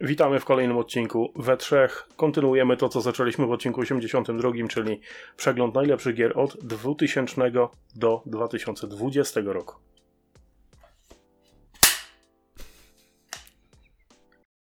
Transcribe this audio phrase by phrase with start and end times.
[0.00, 1.32] Witamy w kolejnym odcinku.
[1.36, 5.00] We trzech kontynuujemy to, co zaczęliśmy w odcinku 82, czyli
[5.36, 7.50] przegląd najlepszych gier od 2000
[7.94, 9.74] do 2020 roku.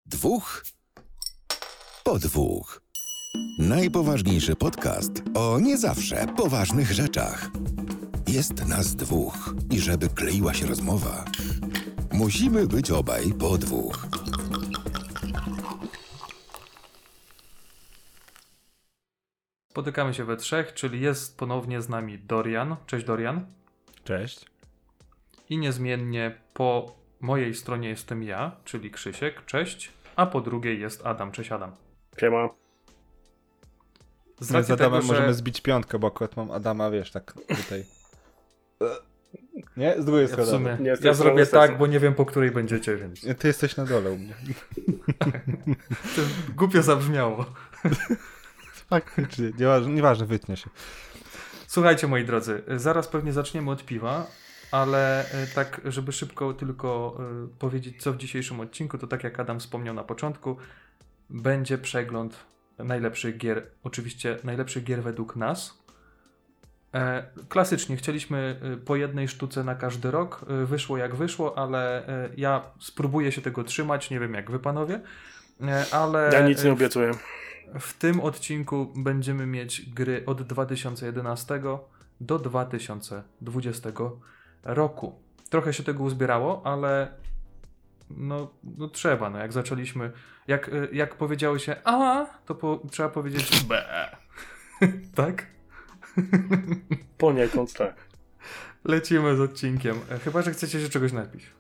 [0.06, 0.64] Dwóch
[2.04, 2.82] po dwóch.
[3.58, 7.50] Najpoważniejszy podcast o nie zawsze poważnych rzeczach.
[8.28, 11.24] Jest nas dwóch i żeby kleiła się rozmowa,
[12.12, 14.06] musimy być obaj po dwóch.
[19.72, 22.76] Spotykamy się we trzech, czyli jest ponownie z nami Dorian.
[22.86, 23.46] Cześć Dorian.
[24.04, 24.46] Cześć.
[25.50, 29.46] I niezmiennie po mojej stronie jestem ja, czyli Krzysiek.
[29.46, 29.92] Cześć.
[30.16, 31.32] A po drugiej jest Adam.
[31.32, 31.72] Cześć Adam.
[32.20, 32.48] Siema.
[34.40, 35.12] Z My z Adamem tego, że...
[35.12, 37.84] możemy zbić piątkę, bo akurat mam Adama, wiesz, tak tutaj.
[39.76, 40.02] Nie?
[40.02, 40.50] Z drugiej Ja, w strony.
[40.50, 43.76] sumie, Nie, ja strony zrobię tak, bo nie wiem po której będziecie, więc Ty jesteś
[43.76, 44.34] na dole u mnie.
[46.56, 47.46] głupio zabrzmiało.
[48.92, 50.70] Tak, czy nieważne, nieważne, wytnie się.
[51.66, 54.26] Słuchajcie moi drodzy, zaraz pewnie zaczniemy od piwa,
[54.70, 59.40] ale e, tak, żeby szybko tylko e, powiedzieć co w dzisiejszym odcinku, to tak jak
[59.40, 60.56] Adam wspomniał na początku,
[61.30, 62.44] będzie przegląd
[62.78, 65.82] najlepszych gier, oczywiście najlepszych gier według nas.
[66.94, 73.32] E, Klasycznie chcieliśmy po jednej sztuce na każdy rok, wyszło jak wyszło, ale ja spróbuję
[73.32, 75.00] się tego trzymać, nie wiem jak wy panowie,
[75.92, 76.30] ale...
[76.32, 77.12] Ja nic nie obiecuję.
[77.80, 81.60] W tym odcinku będziemy mieć gry od 2011
[82.20, 83.90] do 2020
[84.62, 85.12] roku.
[85.50, 87.08] Trochę się tego uzbierało, ale
[88.10, 90.12] no, no trzeba, no jak zaczęliśmy,
[90.48, 93.84] jak, y, jak powiedziało się a, to po, trzeba powiedzieć b.
[95.14, 95.46] tak?
[97.18, 97.94] Poniekąd tak.
[98.84, 100.00] Lecimy z odcinkiem.
[100.24, 101.50] Chyba, że chcecie się czegoś napić.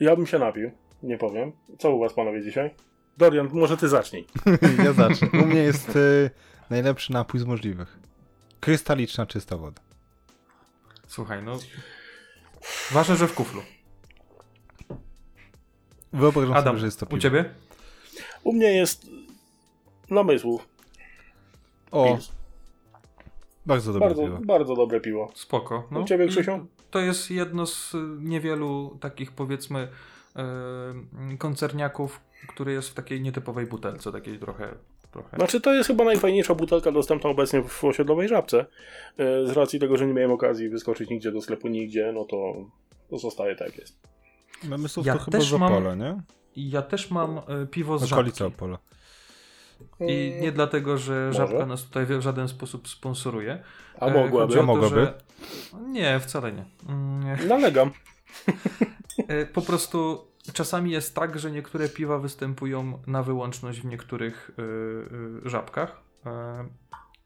[0.00, 0.70] Ja bym się napił,
[1.02, 1.52] nie powiem.
[1.78, 2.70] Co u was panowie dzisiaj?
[3.18, 4.26] Dorian, może ty zacznij.
[4.84, 5.28] Ja zacznę.
[5.32, 6.30] U mnie jest y,
[6.70, 7.98] najlepszy napój z możliwych.
[8.60, 9.82] Krystaliczna, czysta woda.
[11.06, 11.58] Słuchaj, no
[12.90, 13.62] ważne, że w kuflu.
[16.12, 17.16] Wyobrażam Adam, sobie, że jest to piwo.
[17.16, 17.54] u ciebie?
[18.44, 19.06] U mnie jest
[20.10, 20.68] namysłów.
[21.90, 22.32] O, Pils.
[23.66, 24.38] bardzo dobre Bardzo, piwo.
[24.44, 25.30] bardzo dobre piwo.
[25.34, 25.88] Spoko.
[25.90, 26.00] No.
[26.00, 26.66] U ciebie, Krzysiu?
[26.90, 29.88] To jest jedno z niewielu takich powiedzmy
[31.34, 34.74] y, koncerniaków, który jest w takiej nietypowej butelce, takiej trochę.
[35.12, 35.36] trochę.
[35.36, 38.66] Znaczy, to jest chyba najfajniejsza butelka dostępna obecnie w osiedlowej żabce.
[39.18, 42.54] E, Z racji tego, że nie miałem okazji wyskoczyć nigdzie do sklepu, nigdzie, no to,
[43.10, 44.00] to zostaje tak jest.
[44.68, 46.22] Namysłów Ja to chyba też z mam- Opola, nie?
[46.56, 48.56] I ja też mam y, piwo z Okolica żabki.
[48.56, 48.78] Opola.
[50.00, 51.38] I nie dlatego, że Może.
[51.38, 53.62] żabka nas tutaj w żaden sposób sponsoruje.
[54.00, 54.88] A E, mogłaby?
[54.88, 55.14] że-
[55.88, 56.64] Nie, wcale nie.
[56.88, 57.90] Mm, Nalegam.
[59.28, 64.62] E, Po prostu czasami jest tak, że niektóre piwa występują na wyłączność w niektórych y,
[65.46, 66.00] y, żabkach.
[66.26, 66.64] E,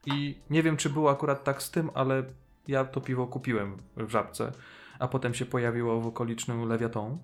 [0.07, 2.25] I nie wiem, czy było akurat tak z tym, ale
[2.69, 4.53] ja to piwo kupiłem w żabce,
[4.99, 7.19] a potem się pojawiło w okolicznym Lewiaton.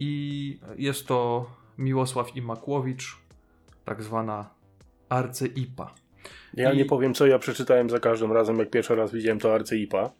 [0.00, 1.46] I jest to
[1.78, 3.16] Miłosław Imakłowicz,
[3.84, 4.50] tak zwana
[5.08, 5.94] arcy-IPA.
[6.54, 9.54] Ja I- nie powiem, co ja przeczytałem za każdym razem, jak pierwszy raz widziałem to
[9.54, 10.10] arcyipa.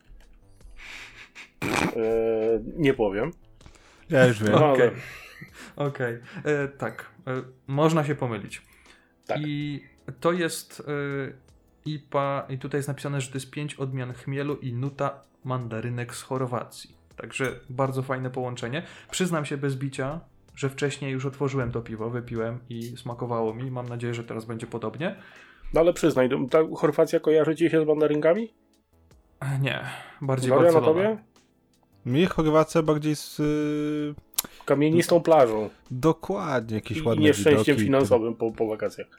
[1.96, 3.30] E, nie powiem.
[4.10, 4.52] Ja już wiem.
[4.52, 4.90] No, Okej.
[5.76, 7.10] ale Okej, E, tak.
[7.26, 8.62] E, można się pomylić.
[9.26, 9.38] Tak.
[9.40, 9.82] I
[10.20, 11.32] to jest e,
[11.84, 16.22] IPA, i tutaj jest napisane, że to jest pięć odmian chmielu i nuta mandarynek z
[16.22, 16.96] Chorwacji.
[17.16, 18.82] Także bardzo fajne połączenie.
[19.10, 20.20] Przyznam się bez bicia,
[20.54, 23.70] że wcześniej już otworzyłem to piwo, wypiłem i smakowało mi.
[23.70, 25.16] Mam nadzieję, że teraz będzie podobnie.
[25.74, 28.54] no ale przyznaj, ta Chorwacja kojarzy ci się z mandarynkami?
[29.40, 29.80] E, Nie,
[30.20, 30.86] bardziej na Barcelona.
[30.86, 31.18] tobie?
[32.08, 33.40] Mnie Chorwacja bardziej z...
[33.40, 34.14] Y,
[34.64, 37.84] Kamienistą plażą dokładnie, jakieś i ładne nieszczęściem widoki.
[37.84, 39.06] finansowym po, po wakacjach.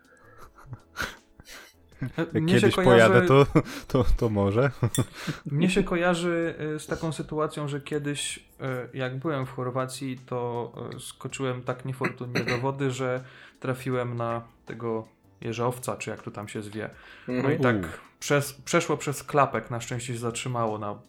[2.34, 2.84] Jak kiedyś kojarzy...
[2.84, 3.46] pojadę, to,
[3.88, 4.72] to, to może.
[5.52, 10.72] Mnie się kojarzy y, z taką sytuacją, że kiedyś, y, jak byłem w Chorwacji, to
[10.96, 13.24] y, skoczyłem tak niefortunnie do wody, że
[13.60, 15.08] trafiłem na tego
[15.42, 16.90] jeżowca, czy jak to tam się zwie.
[17.28, 17.60] No i Mhm.
[17.62, 21.00] tak przez, przeszło przez klapek, na szczęście się zatrzymało na,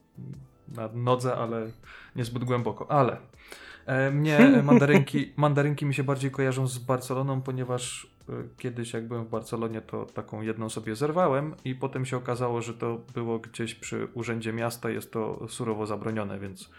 [0.71, 1.71] na nodze, ale
[2.17, 2.91] niezbyt głęboko.
[2.91, 3.17] Ale
[3.87, 9.25] e, mnie mandarynki, mandarynki mi się bardziej kojarzą z Barceloną, ponieważ e, kiedyś jak byłem
[9.25, 13.75] w Barcelonie, to taką jedną sobie zerwałem i potem się okazało, że to było gdzieś
[13.75, 16.71] przy urzędzie miasta, jest to surowo zabronione, więc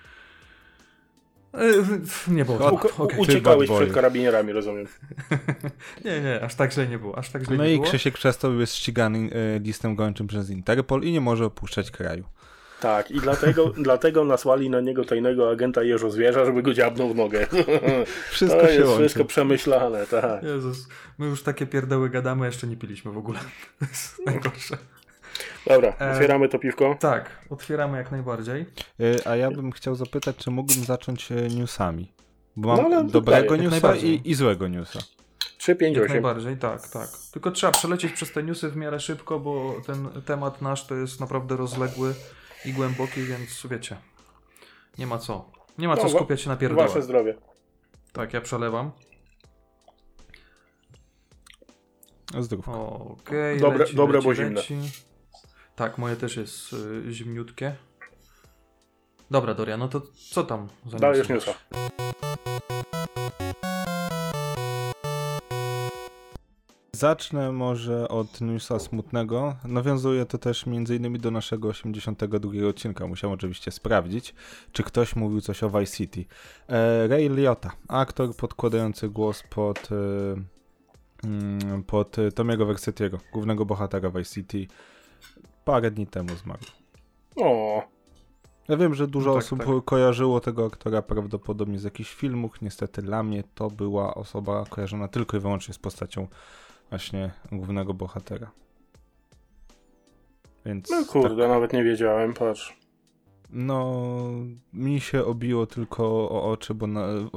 [1.54, 1.60] e,
[2.28, 2.58] nie było.
[2.72, 3.00] Tak.
[3.00, 3.20] U- Okej.
[3.20, 4.86] Uciekałeś przed karabinierami, rozumiem.
[6.06, 7.18] Nie, nie, aż tak źle nie było.
[7.18, 7.88] Aż tak źle No nie i było.
[7.88, 9.30] Krzysiek przez to jest ścigany
[9.64, 12.24] listem gończym przez Interpol i nie może opuszczać kraju.
[12.82, 17.16] Tak, i dlatego, dlatego nasłali na niego tajnego agenta Jeżo Zwierza, żeby go dziabnął w
[17.16, 17.48] nogę.
[18.32, 19.00] Wszystko to się jest łączy.
[19.00, 20.44] wszystko przemyślane, tak.
[20.44, 20.88] Jezus,
[21.18, 23.40] my już takie pierdoły gadamy, a jeszcze nie piliśmy w ogóle.
[23.80, 24.78] To jest najgorsze.
[25.68, 26.96] Dobra, E, otwieramy to piwko.
[27.00, 28.66] Tak, otwieramy jak najbardziej.
[29.00, 32.12] Y, A ja bym chciał zapytać, czy mógłbym zacząć e, newsami?
[32.56, 35.00] Bo mam No, ale dobrego newsa i, i złego newsa.
[35.58, 36.14] 3, 5, Jak 8.
[36.14, 37.10] najbardziej, tak, tak.
[37.32, 41.20] Tylko trzeba przelecieć przez te newsy w miarę szybko, bo ten temat nasz to jest
[41.20, 42.14] naprawdę rozległy
[42.66, 43.98] i głęboki, więc wiecie,
[44.98, 45.52] nie ma co.
[45.78, 46.88] Nie ma co No, wa- skupiać się na pierdołach.
[46.88, 47.36] Wasze zdrowie.
[48.14, 48.92] Tak, ja przelewam.
[52.40, 52.90] Zdrówko.
[53.22, 54.50] Okej, Dobre- leci, dobre, leci, bo zimne.
[54.52, 54.76] leci.
[55.76, 57.76] Tak, moje też jest y, zimniutkie.
[59.32, 60.68] Dobra, Doria, no to co tam?
[60.86, 61.54] za Dajesz newsy newsa.
[67.02, 69.56] Zacznę może od newsa smutnego.
[69.66, 71.14] Nawiązuje to też m.in.
[71.14, 73.08] do naszego 82 odcinka.
[73.08, 74.34] Musiałem oczywiście sprawdzić,
[74.72, 76.26] czy ktoś mówił coś o Vice City.
[76.70, 84.34] E, Ray Liotta, aktor podkładający głos pod, e, mm, pod Tomiego Versetiego, głównego bohatera Vice
[84.34, 84.68] City,
[85.66, 86.60] parę dni temu zmarł.
[87.36, 87.84] O,
[88.68, 89.86] Ja wiem, że dużo No tak, osób tak.
[89.86, 92.62] kojarzyło tego aktora prawdopodobnie z jakichś filmów.
[92.62, 96.28] Niestety dla mnie to była osoba kojarzona tylko i wyłącznie z postacią
[96.92, 98.52] właśnie głównego bohatera.
[100.66, 102.78] Więc no tak, kurde, nawet nie wiedziałem, patrz.
[103.50, 104.02] no
[104.74, 107.28] mi się obiło tylko o oczy, bo na, yy,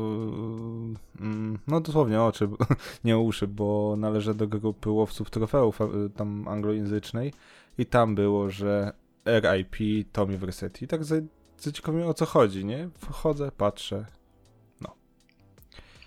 [1.20, 2.48] mm, no dosłownie o oczy,
[3.04, 5.78] nie o uszy, bo należę do grupy łowców trofeów
[6.16, 7.32] tam anglojęzycznej
[7.78, 8.92] i tam było, że
[9.26, 9.76] RIP
[10.12, 10.84] Tommy Versetti.
[10.84, 11.16] I tak za-
[11.58, 12.88] zaciekawiło o co chodzi, nie?
[12.98, 14.06] Wchodzę, patrzę.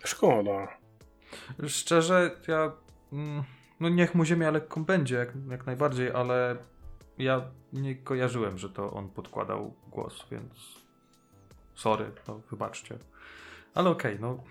[0.03, 0.67] Szkoda.
[1.67, 2.71] Szczerze, ja.
[3.13, 3.43] Mm,
[3.79, 6.57] No niech mu ziemia lekką będzie, jak, jak najbardziej, ale
[7.17, 7.41] ja
[7.73, 10.81] nie kojarzyłem, że to on podkładał głos, więc.
[11.75, 12.97] Sorry, no wybaczcie.
[13.73, 14.43] Ale okej, no.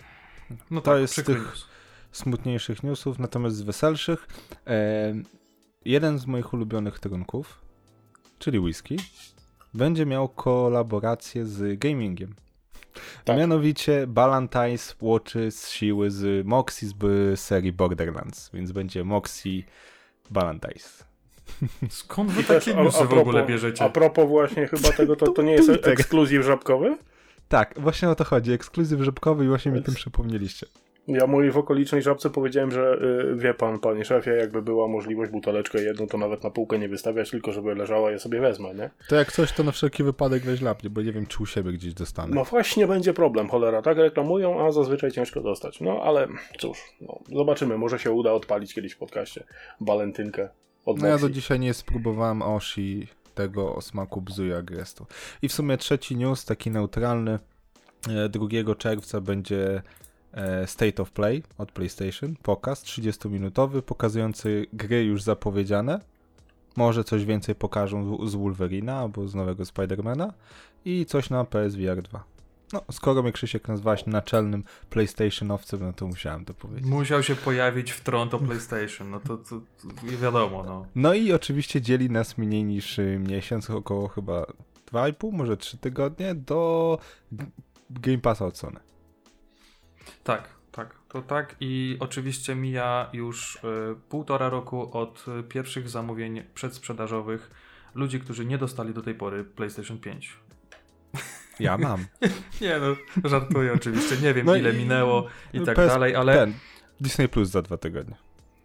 [0.70, 1.67] No To tak, jest tych- news.
[2.12, 4.26] smutniejszych newsów, natomiast z weselszych.
[4.67, 5.14] E,
[5.85, 7.61] jeden z moich ulubionych trunków,
[8.38, 8.97] czyli whisky,
[9.75, 12.35] będzie miał kolaborację z gamingiem.
[13.25, 13.37] Tak.
[13.37, 19.63] Mianowicie Ballantyne's Watchy z siły z Moxie z serii Borderlands, więc będzie Moxie
[20.33, 21.05] Ballantyne's.
[21.91, 23.85] Skąd wy takie newsy w ogóle bierzecie?
[23.85, 26.97] A propos właśnie chyba tego, to, to nie jest ekskluzyw żabkowy?
[27.49, 28.53] Tak, właśnie o to chodzi.
[28.53, 30.67] Ekskluzyw żabkowy i właśnie mi o tym przypomnieliście.
[31.08, 32.99] Ja mojej w okolicznej żabce powiedziałem, że
[33.32, 36.88] y, wie pan, panie szefie, jakby była możliwość buteleczkę jedną, to nawet na półkę nie
[36.88, 38.91] wystawiać, tylko żeby leżała, ja sobie wezmę, nie?
[39.08, 41.73] To jak coś, to na wszelki wypadek weź lapnie, bo nie wiem, czy u siebie
[41.73, 42.35] gdzieś dostanę.
[42.35, 45.81] No właśnie będzie problem, cholera, tak reklamują, a zazwyczaj ciężko dostać.
[45.81, 49.44] No ale cóż, no, zobaczymy, może się uda odpalić kiedyś w podcaście
[49.81, 50.49] walentynkę
[50.87, 55.06] od No ja do dzisiaj nie spróbowałem Oshi tego o smaku bzu i agrestu.
[55.43, 57.38] I w sumie trzeci news, taki neutralny,
[58.09, 59.82] e, 2 czerwca będzie e,
[60.67, 66.00] State of Play od PlayStation, pokaz 30-minutowy, pokazujący gry już zapowiedziane.
[66.77, 70.33] Może coś więcej pokażą z- Wolverina albo z nowego Spidermana
[70.85, 72.25] i coś na PSVR 2.
[72.73, 76.91] No, skoro mnie Krzysiek nazwałeś naczelnym PlayStationowcem, no to musiałem to powiedzieć.
[76.91, 79.61] Musiał się pojawić w Toronto PlayStation, no to, to,
[80.00, 80.87] to wiadomo, no.
[80.94, 84.47] No i oczywiście dzieli nas mniej niż y, miesiąc, około chyba
[84.93, 86.99] 2,5, może 3 tygodnie do
[87.91, 88.81] Game Passa od Sony.
[90.25, 93.61] Tak, tak, to tak i oczywiście mija już y,
[94.08, 97.50] półtora roku od pierwszych zamówień przedsprzedażowych
[97.95, 100.37] ludzi, którzy nie dostali do tej pory PlayStation 5.
[101.61, 102.04] Ja mam.
[102.61, 102.97] Nie no,
[103.28, 106.52] żartuję oczywiście, nie wiem No ile i- minęło i tak PS dalej, ale, Ten,
[107.00, 108.14] Disney Plus za dwa tygodnie.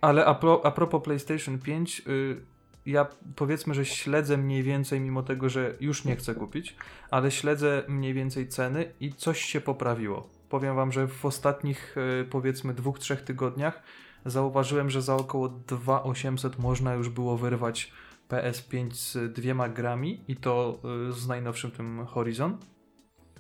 [0.02, 2.42] ale a, pro, a propos PlayStation 5, y,
[2.86, 6.76] ja powiedzmy, że śledzę mniej więcej, mimo tego, że już nie chcę kupić,
[7.12, 10.30] ale śledzę mniej więcej ceny i coś się poprawiło.
[10.52, 13.84] Powiem wam, że w ostatnich y, powiedzmy dwóch, trzech tygodniach
[14.26, 17.92] zauważyłem, że za około 2800 można już było wyrwać
[18.30, 20.80] PS5 z dwiema grami i to
[21.10, 22.58] y, z najnowszym tym Horizon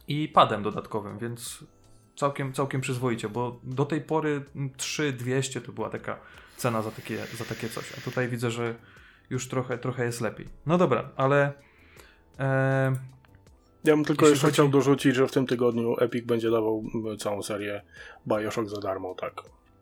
[0.07, 1.63] i padem dodatkowym, więc
[2.15, 4.43] całkiem, całkiem przyzwoicie, bo do tej pory
[4.77, 6.19] 3200 to była taka
[6.57, 8.75] cena za takie, za takie coś, a tutaj widzę, że
[9.29, 10.47] już trochę, trochę jest lepiej.
[10.65, 11.53] No dobra, ale
[12.39, 12.95] e,
[13.83, 16.83] Ja bym tylko Jeśli jeszcze chodzi- chciał dorzucić, że w tym tygodniu Epic będzie dawał
[16.95, 17.81] m, całą serię
[18.27, 19.33] Bioshock za darmo, tak.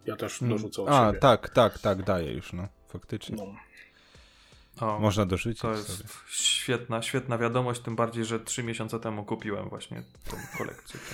[0.06, 0.54] Ja też Mm.
[0.54, 1.20] dorzucę od A, siebie.
[1.20, 2.68] tak, tak, tak, daje już, no.
[2.88, 3.36] Faktycznie.
[4.82, 4.88] No.
[4.88, 5.78] o, Można dorzucić to sobie.
[5.78, 11.00] jest świetna, świetna wiadomość, tym bardziej, że 3 miesiące temu kupiłem właśnie tą kolekcję.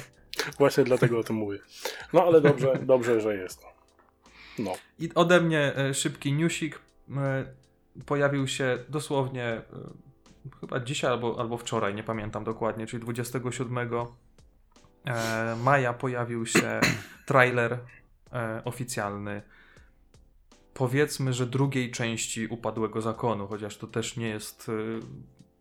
[0.58, 1.60] Właśnie dlatego o tym mówię.
[2.14, 3.62] No ale dobrze, dobrze, że jest.
[4.60, 4.74] No.
[5.00, 6.80] I ode mnie e, szybki newsik.
[7.18, 7.46] E,
[8.06, 9.64] Pojawił się dosłownie e,
[10.60, 13.78] chyba dzisiaj albo, albo wczoraj, nie pamiętam dokładnie, czyli 27
[15.06, 16.80] e, maja pojawił się
[17.26, 17.80] trailer
[18.34, 19.42] e, oficjalny.
[20.74, 24.72] Powiedzmy, że drugiej części Upadłego Zakonu, chociaż to też nie jest, e,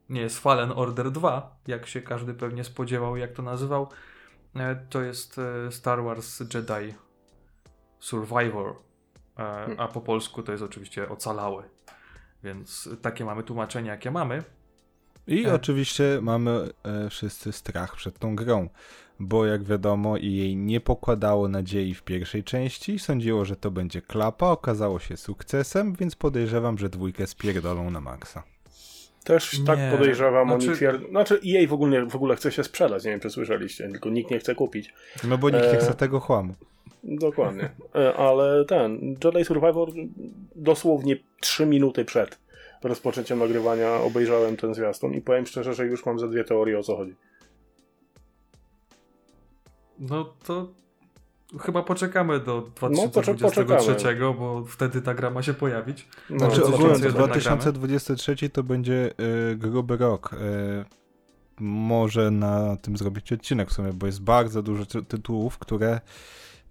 [0.09, 3.89] nie jest Fallen Order 2, jak się każdy pewnie spodziewał, jak to nazywał.
[4.91, 6.95] To jest Star Wars Jedi
[8.05, 8.75] Survivor,
[9.39, 11.63] e, a po polsku to jest oczywiście Ocalały.
[12.43, 14.43] Więc takie mamy tłumaczenie, jakie mamy.
[15.27, 15.55] I E.
[15.55, 16.51] oczywiście mamy
[16.85, 18.69] e, wszyscy strach przed tą grą,
[19.21, 24.03] bo jak wiadomo i jej nie pokładało nadziei w pierwszej części, sądziło, że to będzie
[24.03, 28.43] klapa, okazało się sukcesem, więc podejrzewam, że dwójkę spierdolą na maksa.
[29.25, 31.09] Też Nie, tak podejrzewam, znaczy- oni twierdzą.
[31.09, 34.31] Znaczy, EA w ogóle, w ogóle chce się sprzedać, nie wiem, czy słyszeliście, tylko nikt
[34.31, 34.95] nie chce kupić.
[35.29, 35.77] No bo nikt nie E.
[35.77, 36.55] chce tego chłamu.
[37.05, 37.71] Dokładnie.
[37.95, 39.89] E, Ale ten, Jedi Survivor
[40.57, 42.39] dosłownie 3 minuty przed
[42.85, 46.83] rozpoczęciem nagrywania obejrzałem ten zwiastun i powiem szczerze, że już mam ze dwie teorie o
[46.83, 47.15] co chodzi.
[49.99, 50.69] No to
[51.61, 56.09] chyba poczekamy do No, poczek- 2023, bo wtedy ta gra ma się pojawić.
[56.31, 59.11] No, Znaczy coś ogółem więcej o tym 2023 to będzie
[59.53, 60.33] y, gruby rok.
[60.33, 60.37] Y,
[61.61, 66.01] może na tym zrobić odcinek w sumie, bo jest bardzo dużo ty- tytułów, które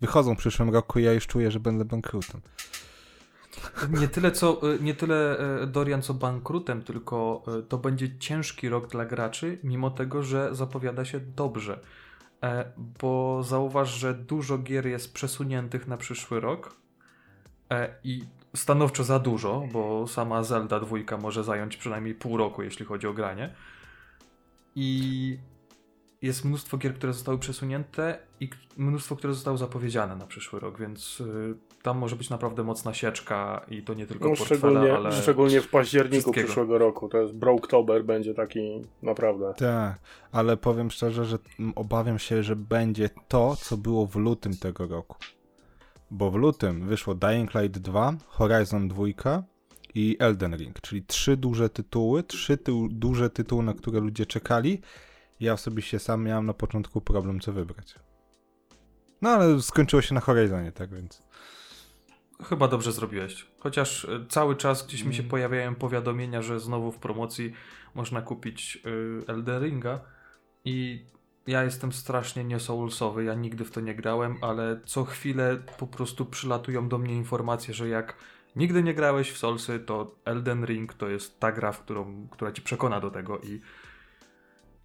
[0.02, 2.42] wychodzą w przyszłym roku i ja już czuję, że będę bankrutem.
[3.90, 8.88] Nie tyle, co, nie tyle e, Dorian, co bankrutem, tylko e, to będzie ciężki rok
[8.88, 11.80] dla graczy, mimo tego, że zapowiada się dobrze.
[12.44, 16.76] E, Bo zauważ, że dużo gier jest przesuniętych na przyszły rok
[17.72, 18.24] e, i
[18.56, 23.14] stanowczo za dużo, bo sama Zelda dwójka może zająć przynajmniej pół roku, jeśli chodzi o
[23.14, 23.56] granie.
[24.76, 25.38] I
[26.22, 31.24] jest mnóstwo gier, które zostały przesunięte i mnóstwo, które zostały zapowiedziane na przyszły rok, więc
[31.84, 35.12] tam może być naprawdę mocna sieczka i to nie tylko No, portfela, szczególnie, ale...
[35.12, 36.48] szczególnie w październiku wszystkiego.
[36.48, 37.10] przyszłego roku.
[37.10, 39.54] To jest Brooktober, będzie taki naprawdę.
[39.58, 40.00] Tak,
[40.32, 41.38] ale powiem szczerze, że
[41.76, 45.18] obawiam się, że będzie to, co było w lutym tego roku.
[46.12, 49.04] Bo w lutym wyszło Dying Light 2, Horizon 2
[49.96, 54.82] i Elden Ring, czyli trzy duże tytuły, trzy ty duże tytuły, na które ludzie czekali.
[55.40, 57.96] Ja osobiście sam miałem na początku problem, co wybrać.
[59.22, 61.24] No ale skończyło się na Horizonie, tak więc.
[62.44, 63.46] Chyba dobrze zrobiłeś.
[63.60, 65.30] Chociaż y, cały czas gdzieś mi się Mm.
[65.30, 67.54] pojawiają powiadomienia, że znowu w promocji
[67.96, 70.00] można kupić y, Elden Ringa
[70.66, 71.06] i
[71.48, 76.26] ja jestem strasznie niesoulsowy, ja nigdy w to nie grałem, ale co chwilę po prostu
[76.26, 78.16] przylatują do mnie informacje, że jak
[78.56, 82.52] nigdy nie grałeś w Soulsy, to Elden Ring to jest ta gra, w którą, która
[82.52, 83.62] ci przekona do tego i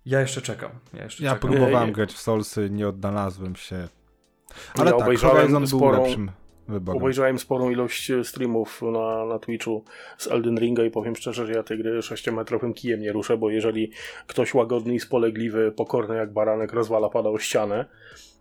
[0.06, 0.70] ja jeszcze czekam.
[0.94, 1.50] Ja, jeszcze Ja czekam.
[1.50, 3.88] próbowałem grać w Soulsy, nie odnalazłem się.
[4.74, 6.30] Ale Ja tak, obejrzałem Horizon był sporą- lepszym
[6.68, 7.02] wyborem.
[7.02, 9.84] Obejrzałem sporą ilość e, streamów na, na Twitchu
[10.18, 13.50] z Elden Ringa i powiem szczerze, że ja tej gry 6-metrowym kijem nie ruszę, bo
[13.50, 13.90] jeżeli
[14.26, 17.84] ktoś łagodny i spolegliwy, pokorny jak baranek rozwala pada o ścianę,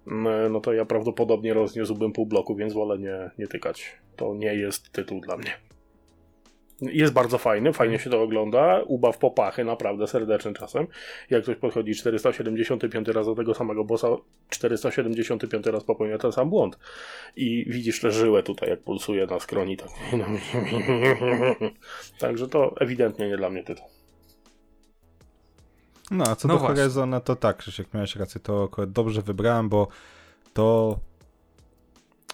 [0.07, 3.95] mm, no to ja prawdopodobnie rozniósłbym pół bloku, więc wolę nie, nie tykać.
[4.15, 5.66] To nie jest tytuł dla mnie.
[6.81, 10.87] Jest bardzo fajny, fajnie się to ogląda, ubaw popachy, naprawdę serdeczny czasem.
[11.29, 14.07] Jak ktoś podchodzi 475 raz do tego samego bossa,
[14.49, 16.79] 475 raz popełnia ten sam błąd.
[17.35, 19.77] I widzisz tę żyłę tutaj, jak pulsuje na skroni.
[19.77, 19.89] Tak.
[22.19, 23.85] Także to ewidentnie nie dla mnie tytuł.
[26.11, 26.75] No, a co No do właśnie.
[26.75, 29.87] Horizona, to tak, Krzysiek, miałeś rację, to akurat dobrze wybrałem, bo
[30.53, 30.99] to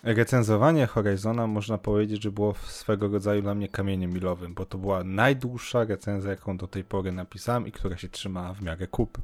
[0.03, 5.03] recenzowanie Horizona można powiedzieć, że było swego rodzaju dla mnie kamieniem milowym, bo to była
[5.03, 9.21] najdłuższa recenzja, jaką do tej pory napisałem i która się trzymała w miarę kupy.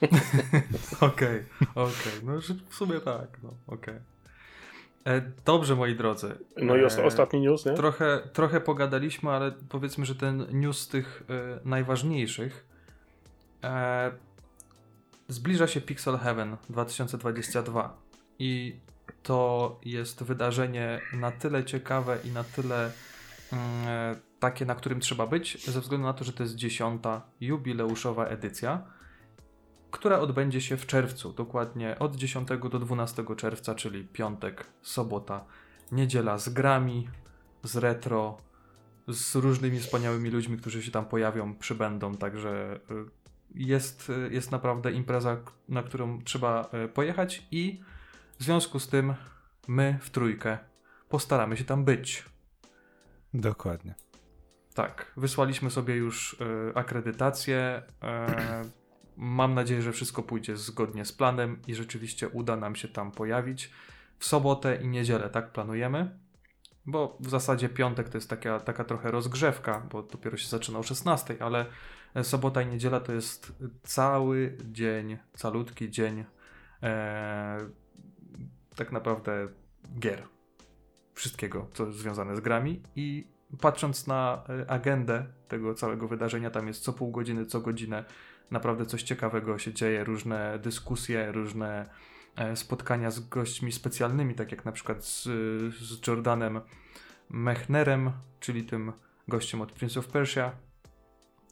[1.00, 1.44] Okej,
[1.74, 3.94] okej, no że w sumie tak, no okej.
[5.06, 6.38] E, Dobrze, moi drodzy.
[6.56, 7.72] No i E, ostatni news, nie?
[7.72, 12.66] Trochę, trochę pogadaliśmy, ale powiedzmy, że ten news z tych e, najważniejszych.
[13.64, 14.12] E,
[15.28, 17.96] zbliża się Pixel Heaven 2022
[18.38, 18.76] i
[19.22, 22.92] to jest wydarzenie na tyle ciekawe i na tyle
[23.52, 27.22] mm, e, takie, na którym trzeba być, ze względu na to, że to jest dziesiąta
[27.40, 28.82] jubileuszowa edycja,
[29.90, 35.44] która odbędzie się w czerwcu, dokładnie od 10 do 12 czerwca, czyli piątek, sobota,
[35.92, 37.08] niedziela z grami,
[37.62, 38.38] z retro,
[39.08, 43.04] z różnymi wspaniałymi ludźmi, którzy się tam pojawią, przybędą, także y,
[43.54, 45.36] jest, y, jest naprawdę impreza,
[45.68, 47.80] na którą trzeba pojechać i
[48.38, 49.14] w związku z tym
[49.68, 50.58] my w trójkę
[51.08, 52.24] postaramy się tam być.
[53.34, 53.94] Dokładnie.
[54.74, 56.36] Tak, wysłaliśmy sobie już y,
[56.74, 57.82] akredytację.
[58.02, 58.62] E,
[59.16, 63.70] mam nadzieję, że wszystko pójdzie zgodnie z planem i rzeczywiście uda nam się tam pojawić.
[64.18, 66.18] W sobotę i niedzielę tak planujemy,
[66.86, 70.82] bo w zasadzie piątek to jest taka, taka trochę rozgrzewka, bo dopiero się zaczyna o
[70.82, 71.66] 16, ale
[72.22, 76.24] sobota i niedziela to jest cały dzień, calutki dzień
[76.82, 77.83] e,
[78.76, 79.48] tak naprawdę
[79.98, 80.22] gier.
[81.14, 86.66] Wszystkiego, co jest związane z grami i patrząc na e, agendę tego całego wydarzenia, tam
[86.66, 88.04] jest co pół godziny, co godzinę
[88.50, 91.90] naprawdę coś ciekawego się dzieje, różne dyskusje, różne
[92.36, 95.22] e, spotkania z gośćmi specjalnymi, tak jak na przykład z,
[95.74, 96.60] z Jordanem
[97.30, 98.92] Mechnerem, czyli tym
[99.28, 100.52] gościem od Prince of Persia.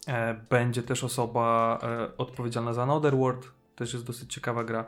[0.07, 1.79] E, będzie też osoba
[2.17, 4.85] odpowiedzialna za Another World, też jest dosyć ciekawa gra.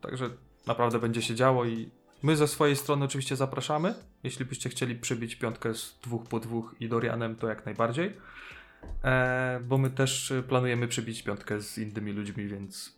[0.00, 0.30] Także
[0.66, 1.90] naprawdę będzie się działo i
[2.22, 3.94] My ze swojej strony oczywiście zapraszamy.
[4.22, 8.16] Jeśli byście chcieli przybić piątkę z dwóch po dwóch i Dorianem, to jak najbardziej.
[9.04, 12.96] E, bo my też planujemy przybić piątkę z innymi ludźmi, więc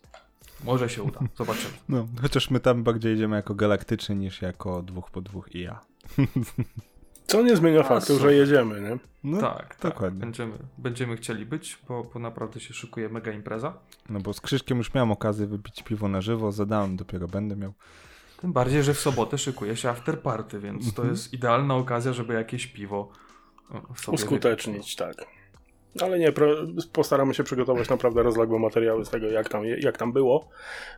[0.63, 1.19] może się uda.
[1.37, 1.73] Zobaczymy.
[1.89, 5.79] No, chociaż my tam bardziej idziemy jako galaktyczni niż jako dwóch po dwóch i ja.
[7.33, 8.97] Co nie zmienia faktu, że jedziemy, nie?
[9.23, 9.93] No, tak, tak.
[9.93, 10.19] Dokładnie.
[10.19, 13.73] Będziemy, będziemy chcieli być, bo, bo naprawdę się szykuje mega impreza.
[14.09, 17.73] No bo z Krzyżkiem już miałem okazję wypić piwo na żywo, zadałem, dopiero będę miał.
[18.41, 21.09] Tym bardziej, że w sobotę szykuje się afterparty, więc to mhm.
[21.09, 23.11] jest idealna okazja, żeby jakieś piwo
[24.07, 24.95] uskutecznić, wypić.
[24.95, 25.15] tak.
[26.01, 26.33] Ale nie,
[26.91, 30.49] postaramy się przygotować naprawdę rozległe materiały z tego, jak tam, jak tam było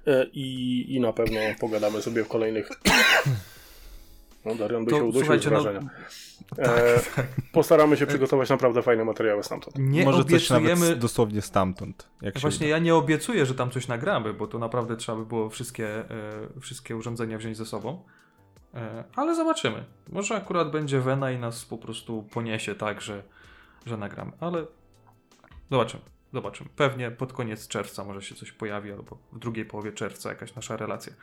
[0.08, 2.70] e, i, i na pewno pogadamy sobie w kolejnych
[4.46, 5.80] no, Darian by to, się udusił z no, wrażenia.
[5.82, 9.80] No, e, tak, postaramy się przygotować naprawdę fajne materiały stamtąd.
[9.80, 10.70] Nie Może obiecujemy...
[10.70, 12.10] coś nawet dosłownie stamtąd.
[12.22, 15.50] Jak Właśnie ja nie obiecuję, że tam coś nagramy, bo to naprawdę trzeba by było
[15.50, 16.06] wszystkie, e,
[16.62, 18.04] wszystkie urządzenia wziąć ze sobą.
[18.74, 19.86] E, ale zobaczymy.
[20.10, 23.24] Może akurat będzie Wena i nas po prostu poniesie tak, że,
[23.86, 24.32] że nagramy.
[24.40, 24.66] Ale
[25.72, 26.04] zobaczymy.
[26.34, 26.70] Zobaczymy.
[26.76, 30.78] Pewnie pod koniec czerwca może się coś pojawi, albo w drugiej połowie czerwca jakaś nasza
[30.78, 31.14] relacja.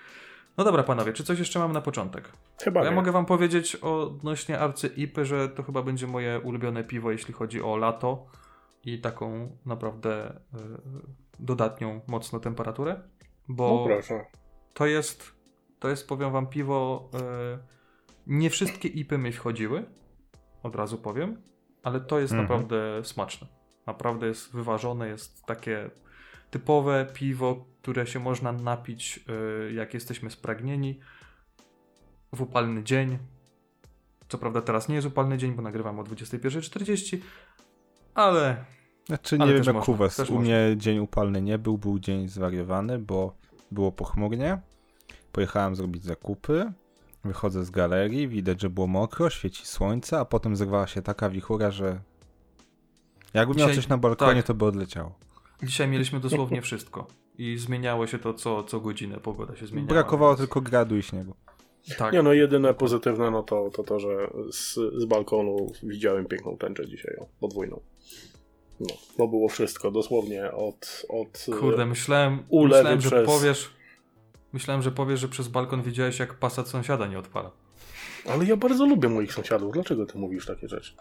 [0.57, 2.33] No dobra, panowie, czy coś jeszcze mamy na początek?
[2.65, 2.97] Chyba Ja nie.
[2.97, 7.63] mogę wam powiedzieć odnośnie Arcy Ipy, że to chyba będzie moje ulubione piwo, jeśli chodzi
[7.63, 8.27] o lato
[8.85, 10.59] i taką naprawdę y,
[11.39, 13.01] dodatnią, mocno temperaturę.
[13.49, 14.25] Bo no proszę.
[14.75, 15.35] to jest,
[15.79, 17.11] to jest, powiem wam, piwo.
[17.15, 17.73] Y,
[18.27, 19.85] nie wszystkie ipy mi wchodziły,
[20.63, 21.43] od razu powiem,
[21.83, 22.49] ale to jest mhm.
[22.49, 23.47] naprawdę smaczne.
[23.87, 25.91] Naprawdę jest wyważone, jest takie
[26.53, 29.21] typowe piwo, które się można napić,
[29.69, 31.01] y, jak jesteśmy spragnieni
[32.33, 33.19] w upalny dzień.
[34.29, 37.19] Co prawda teraz nie jest upalny dzień, bo nagrywam o 21.40,
[38.15, 38.65] ale...
[39.07, 40.31] Znaczy nie ale wiem jak u was.
[40.31, 43.37] U mnie dzień upalny nie był, był dzień zwariowany, bo
[43.71, 44.59] było pochmurnie.
[45.33, 46.73] Pojechałem zrobić zakupy.
[47.25, 51.71] Wychodzę z galerii, widać, że było mokro, świeci słońce, a potem zerwała się taka wichura,
[51.71, 52.01] że
[53.35, 54.47] jakby miał coś na balkonie, tak.
[54.47, 55.15] to by odleciało.
[55.63, 57.07] Dzisiaj mieliśmy dosłownie wszystko.
[57.39, 59.89] I zmieniało się to co, co godzinę, pogoda się zmieniała.
[59.89, 60.39] Brakowało więc...
[60.39, 61.35] tylko gradu i śniegu.
[61.99, 62.13] Tak.
[62.13, 66.87] Nie no, jedyne pozytywne no to to, to że z, z balkonu widziałem piękną tęczę
[66.89, 67.81] dzisiaj, o, podwójną.
[68.81, 71.07] No, to było wszystko, dosłownie od...
[71.09, 73.11] od Kurde, myślałem, myślałem przez...
[73.11, 73.71] że powiesz...
[74.53, 77.51] Myślałem, że powiesz, że przez balkon widziałeś jak pasat sąsiada nie odpala.
[78.29, 79.73] Ale ja bardzo lubię moich sąsiadów.
[79.73, 80.95] Dlaczego ty mówisz takie rzeczy?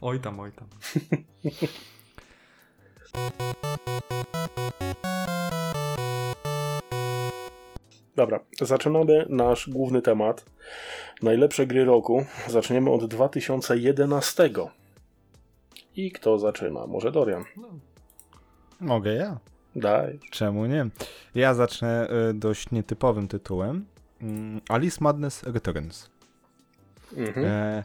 [0.00, 0.68] Oj tam, oj tam.
[8.16, 10.44] Dobra, zaczynamy nasz główny temat.
[11.22, 12.24] Najlepsze gry roku.
[12.48, 14.50] Zaczniemy od 2011.
[15.96, 16.86] I kto zaczyna?
[16.86, 17.44] Może Dorian?
[18.80, 19.38] Mogę ja.
[19.76, 20.18] Daj.
[20.30, 20.86] Czemu nie?
[21.34, 23.86] Ja zacznę y, dość nietypowym tytułem.
[24.22, 26.10] Mm, Alice Madness Returns.
[27.16, 27.46] Mhm.
[27.46, 27.84] E,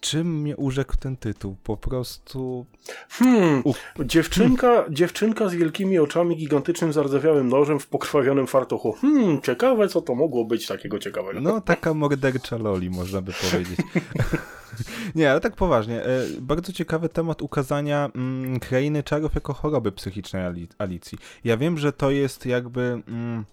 [0.00, 1.56] czym mnie urzekł ten tytuł?
[1.64, 2.66] Po prostu.
[3.08, 3.62] Hmm,
[4.04, 8.92] dziewczynka, dziewczynka z wielkimi oczami, gigantycznym zardzewiałym nożem w pokrwawionym fartuchu.
[8.92, 11.40] Hmm, ciekawe, co to mogło być takiego ciekawego.
[11.40, 13.78] No, taka mordercza loli, można by powiedzieć.
[15.14, 16.04] Nie, ale tak poważnie.
[16.04, 20.42] E, bardzo ciekawy temat ukazania mm, krainy czarów jako choroby psychicznej
[20.78, 21.18] Alicji.
[21.44, 23.02] Ja wiem, że to jest jakby.
[23.08, 23.44] Mm,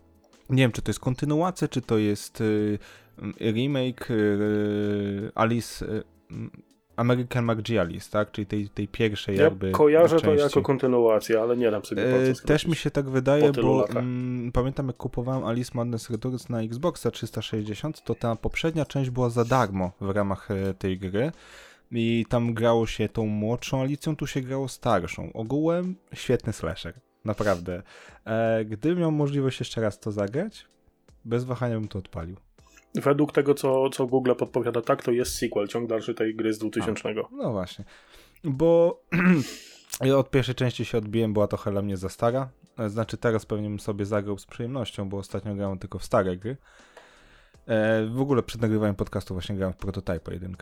[0.49, 2.79] nie wiem, czy to jest kontynuacja, czy to jest y,
[3.39, 5.86] remake y, Alice.
[5.86, 6.14] Y,
[6.95, 8.31] American McGiallis, tak?
[8.31, 10.38] Czyli tej, tej pierwszej ja jakby kojarzę części.
[10.38, 13.97] to jako kontynuację, ale nie dam sobie e, Też mi się tak wydaje, bo m,
[13.97, 19.29] mm, pamiętam jak kupowałem Alice Madness Returns na Xboxa 360, to ta poprzednia część była
[19.29, 21.31] za darmo w ramach e, tej gry
[21.91, 25.33] i tam grało się tą młodszą Alicją, tu się grało starszą.
[25.33, 26.93] Ogółem świetny slasher,
[27.25, 27.83] naprawdę.
[28.25, 30.65] E, gdybym miał możliwość jeszcze raz to zagrać,
[31.25, 32.35] bez wahania bym to odpalił.
[32.95, 36.58] Według tego, co, co Google podpowiada, tak, to jest sequel, ciąg dalszy tej gry z
[36.58, 37.10] 2000.
[37.10, 37.86] A, no właśnie.
[38.43, 39.01] Bo
[40.17, 42.49] od pierwszej części się odbiłem, była to dla mnie za stara.
[42.88, 46.58] Znaczy teraz pewnie bym sobie zagrał z przyjemnością, bo ostatnio grałem tylko w stare gry.
[47.67, 50.56] E, w ogóle przed nagrywaniem podcastu właśnie grałem w Prototype 1.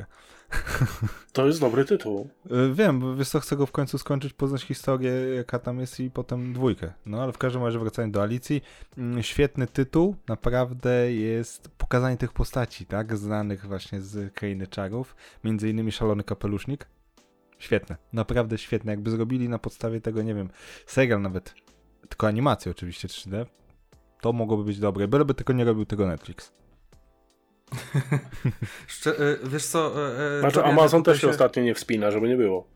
[1.34, 2.30] To jest dobry tytuł.
[2.52, 6.00] E, wiem, bo wiesz co, chcę go w końcu skończyć, poznać historię, jaka tam jest
[6.00, 6.94] i potem dwójkę.
[7.06, 8.62] No ale w każdym razie wracając do Alicji,
[8.98, 15.70] mm, świetny tytuł, naprawdę jest pokazanie tych postaci, tak, znanych właśnie z Krainy Czarów, między
[15.70, 16.88] innymi Szalony Kapelusznik.
[17.60, 18.92] Świetne, naprawdę świetne.
[18.92, 20.50] Jakby zrobili na podstawie tego, nie wiem,
[20.86, 21.56] serial nawet,
[22.10, 23.46] tylko animację oczywiście 3D,
[24.22, 26.62] to mogłoby być dobre, byleby tylko nie robił tego Netflix.
[28.88, 30.08] Szcze- e, wiesz co...
[30.10, 32.67] e, e, Znaczy Amazon też się ostatnio nie wspina, żeby nie było.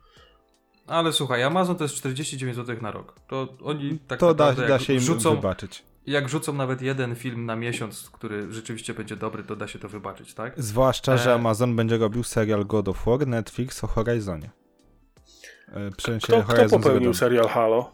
[0.88, 3.20] Ale słuchaj, Amazon to jest 49 zł na rok.
[3.28, 5.84] To oni tak to da, naprawdę da jak się im rzucą, wybaczyć.
[6.06, 9.90] jak rzucą nawet jeden film na miesiąc, który rzeczywiście będzie dobry, to da się to
[9.90, 10.54] wybaczyć, tak?
[10.64, 11.34] Zwłaszcza, że E.
[11.34, 14.50] Amazon będzie robił serial God of War, Netflix o Horizonie.
[15.68, 17.92] E, Kto, kto Horizon popełnił serial Halo?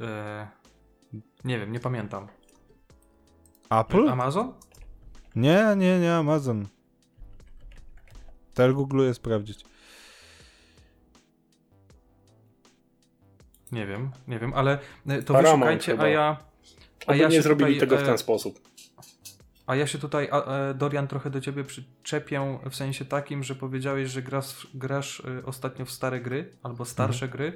[0.00, 0.48] E,
[1.44, 2.28] nie wiem, nie pamiętam.
[3.70, 4.08] Apple?
[4.08, 4.52] Amazon?
[5.36, 6.68] Nie, nie, nie, Amazon.
[8.54, 9.64] Teraz googluję sprawdzić.
[13.72, 16.04] Nie wiem, nie wiem, ale e, to Paramount wyszukajcie, chyba.
[16.04, 16.36] a ja...
[17.06, 18.60] A ja nie się zrobili tutaj, tego w e, ten sposób.
[19.66, 23.54] A ja się tutaj, a, e, Dorian, trochę do ciebie przyczepię w sensie takim, że
[23.54, 27.52] powiedziałeś, że grasz, grasz ostatnio w stare gry albo starsze gry.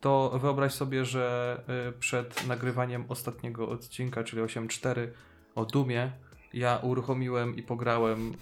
[0.00, 1.60] To wyobraź sobie, że
[2.00, 5.08] przed nagrywaniem ostatniego odcinka, czyli 8.4
[5.54, 6.12] o Dumie,
[6.52, 8.32] ja uruchomiłem i pograłem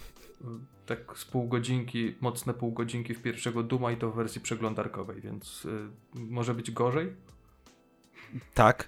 [0.41, 0.45] e,
[0.85, 5.21] tak z pół godzinki, mocne pół godzinki w pierwszego Duma i to w wersji przeglądarkowej,
[5.21, 5.67] więc
[6.15, 7.13] e, może być gorzej?
[8.53, 8.87] Tak.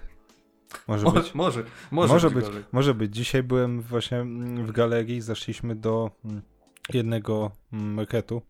[0.88, 1.34] Może Może, być.
[1.34, 2.64] może, może, Może być, być, gorzej.
[2.72, 3.14] może być.
[3.16, 6.42] Dzisiaj byłem właśnie mm, w galerii, zaszliśmy do mm,
[6.92, 8.42] jednego mm, marketu.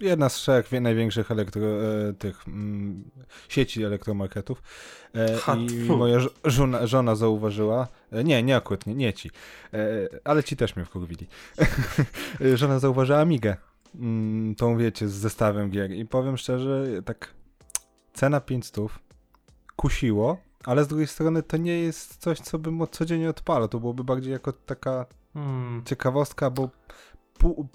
[0.00, 3.10] Jedna z trzech największych elektro, e, tych mm,
[3.48, 4.62] sieci elektromarketów.
[5.14, 5.96] E, I fu.
[5.96, 9.30] moja żona, żona zauważyła, e, nie, nie akurat, nie, nie ci,
[9.74, 11.26] e, ale ci też mnie wkurwili.
[12.54, 13.56] Żona zauważyła Amigę,
[13.94, 17.34] mm, tą wiecie, z zestawem gier i powiem szczerze, tak
[18.12, 18.76] cena 500
[19.76, 23.68] kusiło, ale z drugiej strony to nie jest coś, co bym od codziennie odpalał.
[23.68, 25.82] To byłoby bardziej jako taka Hmm.
[25.84, 26.70] ciekawostka, bo
[27.40, 27.66] pół,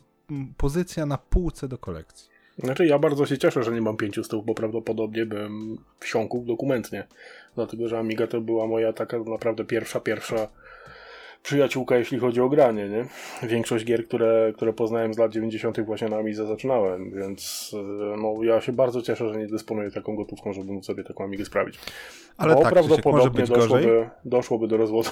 [0.58, 2.30] pozycja na półce do kolekcji.
[2.58, 7.08] Znaczy ja bardzo się cieszę, że nie mam pięciu stóp, bo prawdopodobnie bym wsiąkł dokumentnie.
[7.56, 10.48] Dlatego, że Amiga to była moja taka naprawdę pierwsza, pierwsza
[11.44, 13.06] przyjaciółka, jeśli chodzi o granie, nie?
[13.48, 15.80] Większość gier, które, które poznałem z lat 90.
[15.80, 20.16] właśnie na Amidze zaczynałem, więc e, no, ja się bardzo cieszę, że nie dysponuję taką
[20.16, 21.80] gotówką, żeby móc sobie taką Amigę sprawić.
[22.38, 25.10] Ale bo tak, prawdopodobnie doszłoby, doszłoby do rozwodu.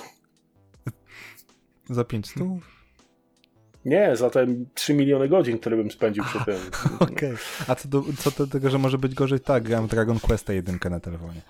[1.89, 2.43] Za 500?
[3.85, 6.57] Nie, za te 3 miliony godzin, które bym spędził przy tym.
[6.99, 7.33] Okej.
[7.67, 9.39] A co do, co do tego, że może być gorzej?
[9.39, 11.41] Tak, gram Dragon Questa 1 na telefonie.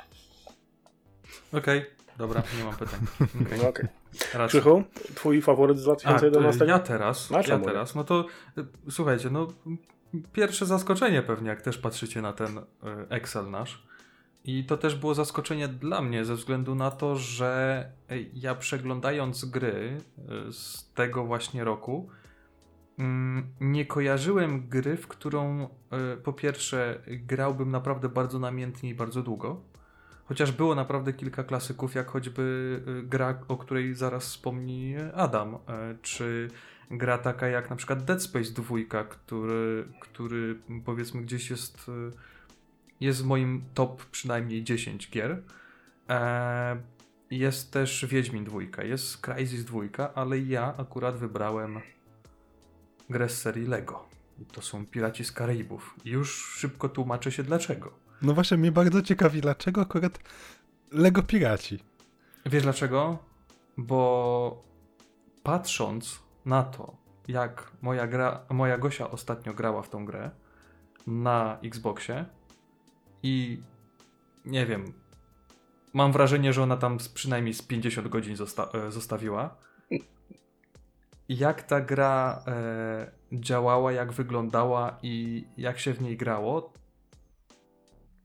[1.54, 1.86] Okej,
[2.17, 3.00] dobra, nie mam pytań.
[3.46, 3.58] Okay.
[3.58, 3.86] No, okej.
[4.34, 4.48] Racja.
[4.48, 4.84] Krzychu,
[5.15, 6.65] twój faworyt z A, 2011?
[6.65, 8.26] y, ja teraz, Na ja teraz, no to
[8.58, 9.48] y, słuchajcie, no
[10.34, 12.62] pierwsze zaskoczenie pewnie, jak też patrzycie na ten y,
[13.10, 13.84] Excel nasz.
[14.46, 19.46] I to też było zaskoczenie dla mnie, ze względu na to, że y, ja przeglądając
[19.46, 19.98] gry
[20.52, 22.10] z tego właśnie roku,
[23.62, 25.67] nie kojarzyłem gry, w którą y,
[26.17, 29.62] po pierwsze grałbym naprawdę bardzo namiętnie i bardzo długo.
[30.25, 32.41] Chociaż było naprawdę kilka klasyków, jak choćby
[32.88, 35.58] y, gra, o której zaraz wspomni Adam, y,
[36.01, 36.47] czy
[36.91, 41.91] gra taka jak na przykład Dead Space 2, który, który powiedzmy gdzieś jest,
[42.99, 45.43] jest w moim top przynajmniej 10 gier.
[46.10, 46.77] E,
[47.32, 51.79] Jest też Wiedźmin 2, jest Crysis 2, ale ja akurat wybrałem
[53.13, 54.06] grę z serii Lego.
[54.39, 55.95] I To są Piraci z Karaibów.
[56.06, 57.93] I już szybko tłumaczę się dlaczego.
[58.21, 60.19] No właśnie, mnie bardzo ciekawi, dlaczego akurat
[60.91, 61.80] Lego Piraci?
[62.45, 63.17] Wiesz dlaczego?
[63.78, 64.63] Bo
[65.43, 66.97] patrząc na to,
[67.28, 70.32] jak moja, gra, moja Gosia ostatnio grała w tą grę
[71.08, 72.26] na Xboxie
[73.23, 73.62] i
[74.45, 74.93] nie wiem,
[75.93, 79.56] mam wrażenie, że ona tam z, przynajmniej z 50 godzin zosta e, zostawiła.
[81.38, 86.74] Jak ta gra e, działała, jak wyglądała i jak się w niej grało,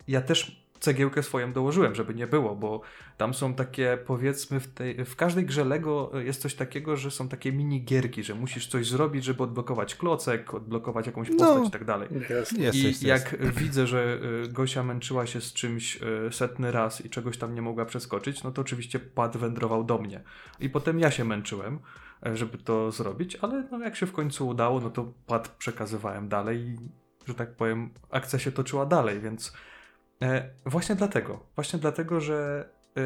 [0.09, 2.81] ja też cegiełkę swoją dołożyłem, żeby nie było, bo
[3.17, 7.29] tam są takie, powiedzmy, w, tej, w każdej grze Lego jest coś takiego, że są
[7.29, 11.65] takie mini gierki, że musisz coś zrobić, żeby odblokować klocek, odblokować jakąś postać No.
[11.65, 12.09] i tak dalej.
[12.31, 12.53] Jest.
[12.53, 13.59] I jest, jak jest.
[13.59, 17.63] widzę, że y, Gosia męczyła się z czymś y, setny raz i czegoś tam nie
[17.63, 20.21] mogła przeskoczyć, no to oczywiście pad wędrował do mnie.
[20.61, 21.79] I potem ja się męczyłem, e,
[22.23, 26.59] żeby to zrobić, ale no jak się w końcu udało, no to pad przekazywałem dalej
[26.61, 26.77] i,
[27.27, 29.53] że tak powiem, akcja się toczyła dalej, więc
[30.23, 33.01] e, właśnie dlatego, właśnie dlatego, że e,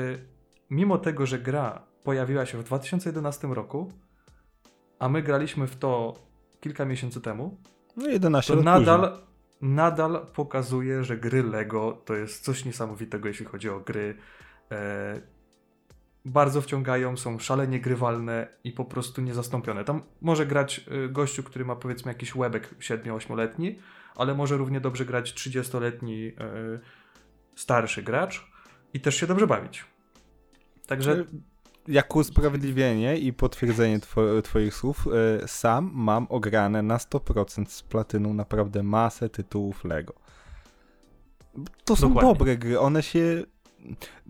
[0.71, 3.93] mimo tego, że gra pojawiła się w 2011 roku,
[4.99, 6.15] a my graliśmy w to
[6.61, 7.59] kilka miesięcy temu,
[7.97, 9.27] No 11 to nadal, później.
[9.61, 14.17] nadal pokazuje, że gry Lego to jest coś niesamowitego, jeśli chodzi o gry.
[16.25, 19.85] Bardzo wciągają, są szalenie grywalne i po prostu niezastąpione.
[19.85, 23.79] Tam może grać e, gościu, który ma powiedzmy jakiś łebek 7-8-letni,
[24.17, 26.33] ale może równie dobrze grać 30-letni e,
[27.55, 28.47] starszy gracz
[28.95, 29.85] i też się dobrze bawić.
[30.87, 31.25] Także
[31.89, 35.07] jako usprawiedliwienie i potwierdzenie two, twoich słów,
[35.45, 40.15] y, sam mam ograne na 100% z platyną naprawdę masę tytułów LEGO.
[41.85, 42.33] To są Dokładnie.
[42.33, 43.45] dobre gry, one się...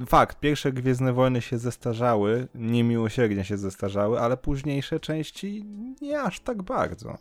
[0.07, 5.65] Fakt, pierwsze Gwiezdne Wojny się zestarzały, niemiłosiernie się zestarzały, ale późniejsze części
[6.03, 7.19] nie aż tak bardzo.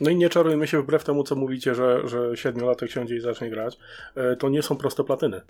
[0.00, 3.50] No i nie czarujmy się wbrew temu, co mówicie, że, że siedmiolatek siądzie i zacznie
[3.50, 3.78] grać.
[4.14, 5.40] E, To nie są proste platyny.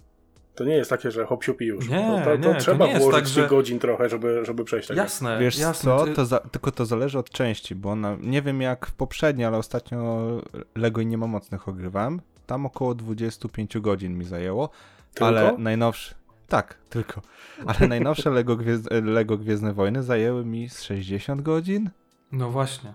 [0.54, 1.88] To nie jest takie, że hop siup i już.
[1.88, 4.44] Nie, to, to, to nie, to trzeba nie jest włożyć tak, że- godzin trochę, żeby,
[4.44, 4.96] żeby przejść tak.
[4.96, 5.98] jasne, Wiesz jasne.
[5.98, 8.92] co, ty- to za, tylko to zależy od części, bo na, nie wiem jak w
[8.92, 10.26] poprzedniej, ale ostatnio
[10.74, 12.20] LEGO i nie ma mocnych ogrywałem.
[12.46, 14.70] Tam około 25 godzin mi zajęło,
[15.14, 15.26] Tylko?
[15.26, 16.14] ale najnowsze...
[16.48, 17.22] Tak, tylko.
[17.66, 18.88] Ale najnowsze LEGO, Gwiezd...
[19.02, 21.90] LEGO Gwiezdne Wojny zajęły mi z 60 godzin,
[22.32, 22.94] No właśnie.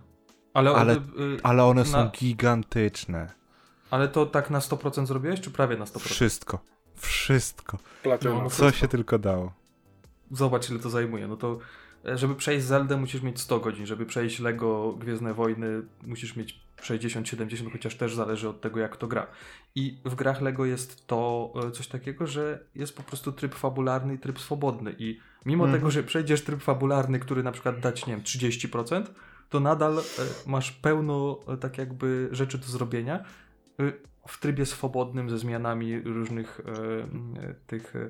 [0.53, 3.31] Ale, Ale- y, y, ale one są Na- gigantyczne.
[3.91, 5.99] ale to tak na 100% zrobiłeś, czy prawie na 100%?
[5.99, 6.59] Wszystko.
[6.95, 7.77] Wszystko.
[8.03, 8.49] Platyna.
[8.49, 9.53] Co się tylko dało.
[10.31, 11.27] Zobacz, ile to zajmuje.
[11.27, 11.59] No to,
[12.15, 13.85] żeby przejść Zeldę, musisz mieć 100 godzin.
[13.85, 19.07] Żeby przejść Lego Gwiezdne Wojny, musisz mieć 60-70, chociaż też zależy od tego, jak to
[19.07, 19.27] gra.
[19.75, 24.13] I w grach Lego jest to e, coś takiego, że jest po prostu tryb fabularny
[24.13, 24.95] i tryb swobodny.
[24.99, 25.79] I mimo Mhm.
[25.79, 29.03] tego, że przejdziesz tryb fabularny, który na przykład dać, nie wiem, 30%,
[29.49, 30.01] to nadal e,
[30.45, 33.23] masz pełno e, tak jakby rzeczy do zrobienia
[33.79, 33.93] e,
[34.27, 38.09] w trybie swobodnym ze zmianami różnych e, e, tych e, e,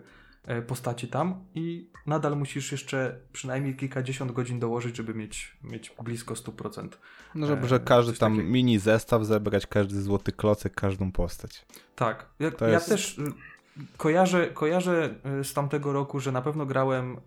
[0.67, 6.89] postaci tam i nadal musisz jeszcze przynajmniej kilkadziesiąt godzin dołożyć, żeby mieć, mieć blisko 100%.
[7.35, 8.49] No, żeby E, że każdy coś tam takiego.
[8.51, 11.65] mini zestaw zebrać, każdy złoty klocek, każdą postać.
[11.95, 12.29] Tak.
[12.39, 13.23] Ja, ja jest- też y,
[13.97, 17.17] kojarzę, kojarzę y, z tamtego roku, że na pewno grałem, y,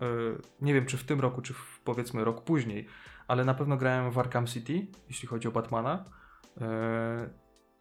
[0.61, 2.87] nie wiem czy w tym roku, czy w, powiedzmy rok później,
[3.27, 6.05] ale na pewno grałem w Arkham City, jeśli chodzi o Batmana.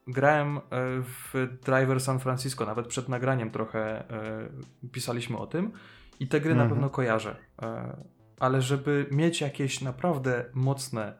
[0.09, 0.61] Grałem y,
[1.03, 4.05] w Driver San Francisco, nawet przed nagraniem trochę
[4.85, 5.73] y, pisaliśmy o tym
[6.21, 6.71] i te gry na Mhm.
[6.71, 7.37] pewno kojarzę.
[7.63, 7.65] Y,
[8.41, 11.15] Ale żeby mieć jakieś naprawdę mocne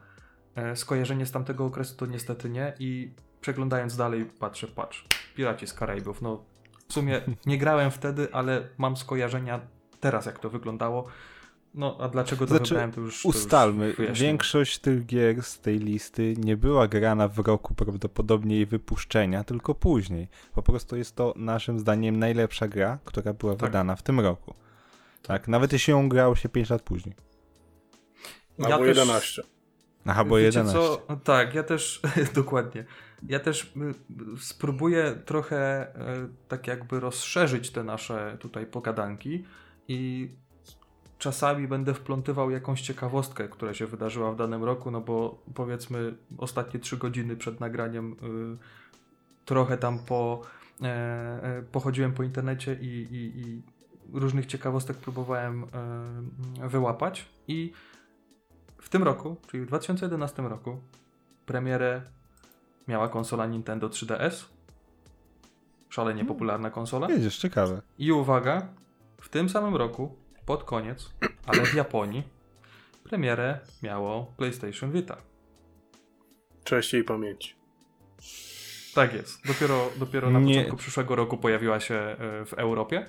[0.55, 5.73] e, skojarzenie z tamtego okresu, to niestety nie i przeglądając dalej patrzę, patrz, Piraci z
[5.75, 6.45] Karaibów, no
[6.89, 9.61] w sumie nie grałem wtedy, ale mam skojarzenia
[10.01, 11.07] teraz jak to wyglądało.
[11.79, 14.27] No, a dlaczego to Znaczy, wybrałem, to już to Ustalmy, już wyjaśnię.
[14.27, 19.75] większość tych gier z tej listy nie była grana w roku prawdopodobnie jej wypuszczenia, tylko
[19.75, 20.29] później.
[20.55, 23.69] Po prostu jest to naszym zdaniem najlepsza gra, która była Tak.
[23.69, 24.55] wydana w tym roku.
[25.23, 27.15] Tak, nawet jeśli ją grało się 5 lat później.
[28.65, 29.43] Albo też- 11.
[30.07, 30.79] Aha, bo Wiecie 11.
[30.79, 31.17] Co?
[31.17, 32.03] Tak, ja też,
[32.35, 32.85] dokładnie.
[33.29, 33.65] Ja też
[34.37, 39.45] y, spróbuję trochę y, tak jakby rozszerzyć te nasze tutaj pogadanki
[39.89, 40.29] i
[41.19, 46.81] czasami będę wplątywał jakąś ciekawostkę, która się wydarzyła w danym roku, no bo powiedzmy ostatnie
[46.81, 48.79] trzy godziny przed nagraniem y,
[49.45, 50.43] trochę tam po,
[50.83, 53.63] e, e, pochodziłem po internecie i, i, i
[54.13, 55.65] różnych ciekawostek próbowałem
[56.63, 57.73] e, wyłapać i
[58.79, 60.81] w tym roku, czyli w 2011 roku,
[61.47, 62.03] premierę
[62.89, 64.45] miała konsola Nintendo 3DS.
[65.89, 67.11] Szalenie popularna konsola.
[67.11, 67.83] Jedziesz, ciekawe.
[67.99, 68.69] I uwaga,
[69.21, 70.17] w tym samym roku,
[70.49, 71.11] pod koniec,
[71.47, 72.23] ale w Japonii,
[73.05, 75.17] premierę miało PlayStation Vita.
[76.65, 77.55] Cześć jej pamięci.
[78.95, 79.47] Tak jest.
[79.47, 80.55] Dopiero, dopiero na Nie.
[80.55, 83.07] początku przyszłego roku pojawiła się e, w Europie.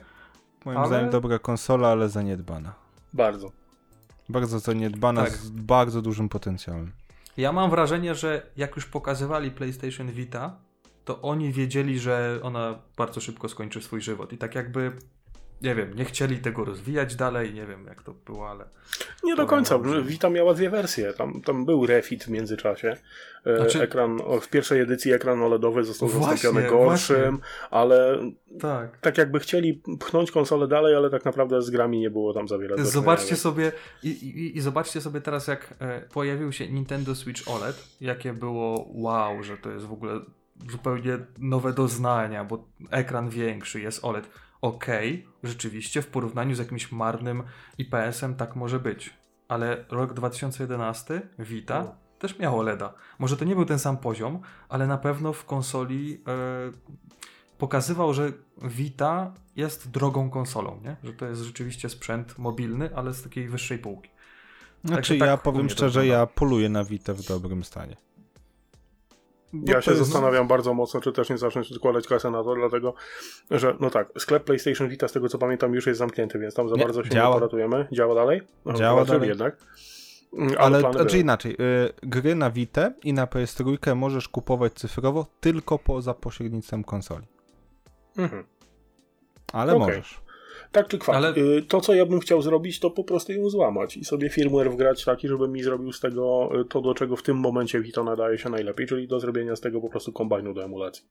[0.65, 2.73] Moim Ale- zdaniem dobra konsola, ale zaniedbana.
[3.13, 3.51] Bardzo.
[4.29, 5.31] Bardzo zaniedbana, Tak.
[5.33, 6.91] z bardzo dużym potencjałem.
[7.37, 10.57] Ja mam wrażenie, że jak już pokazywali PlayStation Vita,
[11.05, 14.33] to oni wiedzieli, że ona bardzo szybko skończy swój żywot.
[14.33, 14.91] I tak jakby,
[15.61, 18.65] nie wiem, nie chcieli tego rozwijać dalej, nie wiem jak to było, ale.
[19.23, 19.79] Nie do końca.
[19.85, 21.13] że- Vita miała dwie wersje.
[21.13, 22.97] Tam, tam był refit w międzyczasie.
[23.45, 27.39] E, Znaczy- Ekran, w pierwszej edycji ekran OLEDowy został Właśnie, zastąpiony gorszym,
[27.71, 28.19] ale
[28.59, 28.97] Tak.
[28.97, 32.57] tak jakby chcieli pchnąć konsolę dalej, ale tak naprawdę z grami nie było tam za
[32.57, 33.71] wiele Zobaczcie sobie
[34.03, 38.85] i, i, i zobaczcie sobie teraz, jak e, pojawił się Nintendo Switch OLED, jakie było
[38.93, 40.19] wow, że to jest w ogóle
[40.71, 44.29] zupełnie nowe doznania, bo ekran większy, jest OLED.
[44.61, 47.43] Okej, rzeczywiście w porównaniu z jakimś marnym
[47.77, 49.13] IPS-em tak może być,
[49.47, 51.95] ale rok 2011 Vita No.
[52.19, 52.93] też miało OLEDa.
[53.19, 56.71] Może to nie był ten sam poziom, ale na pewno w konsoli e,
[57.57, 60.95] pokazywał, że Vita jest drogą konsolą, nie?
[61.03, 64.09] że to jest rzeczywiście sprzęt mobilny, ale z takiej wyższej półki.
[64.83, 67.95] Znaczy, tak ja u powiem szczerze, ja poluję na Vita w dobrym stanie.
[69.53, 72.55] Bo Ja się jest- zastanawiam bardzo mocno, czy też nie zacząć odkładać kasę na to,
[72.55, 72.93] dlatego
[73.51, 76.69] że, no tak, sklep PlayStation Vita, z tego co pamiętam, już jest zamknięty, więc tam
[76.69, 77.29] za Nie, bardzo się działa.
[77.29, 77.87] nie poratujemy.
[77.91, 78.41] Działa dalej?
[78.65, 79.29] No, Działa dalej.
[79.29, 79.57] jednak.
[80.33, 81.19] Mm, Ale, plany znaczy były.
[81.21, 81.57] inaczej, y,
[82.03, 87.27] gry na Vita i na PS3 możesz kupować cyfrowo tylko poza pośrednictwem konsoli.
[88.17, 88.43] Mhm.
[89.53, 89.87] Ale Okej.
[89.87, 90.21] możesz.
[90.71, 91.15] Tak czy kwak.
[91.15, 94.29] Ale- Y, To, co ja bym chciał zrobić, to po prostu ją złamać i sobie
[94.29, 97.81] firmware wgrać taki, żeby mi zrobił z tego y, to, do czego w tym momencie
[97.81, 101.03] Vita nadaje się najlepiej, czyli do zrobienia z tego po prostu kombajnu do emulacji.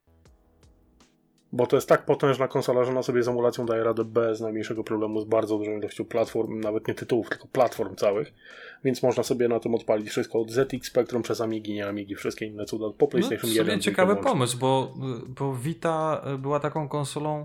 [1.53, 4.85] Bo to jest tak potężna konsola, że ona sobie z emulacją daje radę bez najmniejszego
[4.85, 8.33] problemu, z bardzo dużą ilością platform, nawet nie tytułów, tylko platform całych,
[8.85, 12.47] więc można sobie na tym odpalić wszystko od ZX Spectrum przez Amigi, nie Amigi, wszystkie
[12.47, 13.55] inne cuda, po No, PlayStation w 1.
[13.55, 14.95] sumie tylko ciekawy pomysł, bo,
[15.41, 17.45] bo Vita y, była taką konsolą,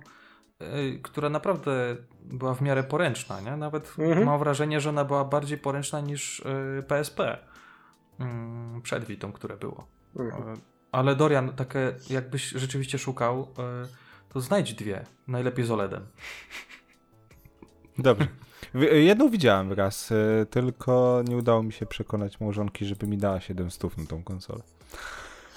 [1.01, 1.95] która naprawdę
[2.25, 3.57] była w miarę poręczna, nie?
[3.57, 4.25] Nawet Mhm.
[4.25, 7.37] mam wrażenie, że ona była bardziej poręczna niż y, PSP
[8.19, 9.87] mm, przed Vitą, które było.
[10.19, 10.53] Mhm.
[10.53, 10.57] Y,
[10.91, 13.87] Ale Dorian, takie jakbyś rzeczywiście szukał, y,
[14.33, 16.05] to znajdź dwie, najlepiej z OLEDem.
[17.97, 18.27] Dobrze.
[18.91, 23.97] Jedną widziałem raz, y, tylko nie udało mi się przekonać małżonki, żeby mi dała 700
[23.97, 24.63] na tą konsolę.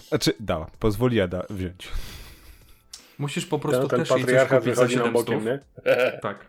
[0.09, 1.88] Znaczy, dała, pozwoliła da wziąć.
[3.18, 5.12] Musisz po prostu Ten, ten też jej coś kupić za wychodzi nam 700.
[5.12, 5.61] bokiem, nie?
[6.22, 6.46] Tak.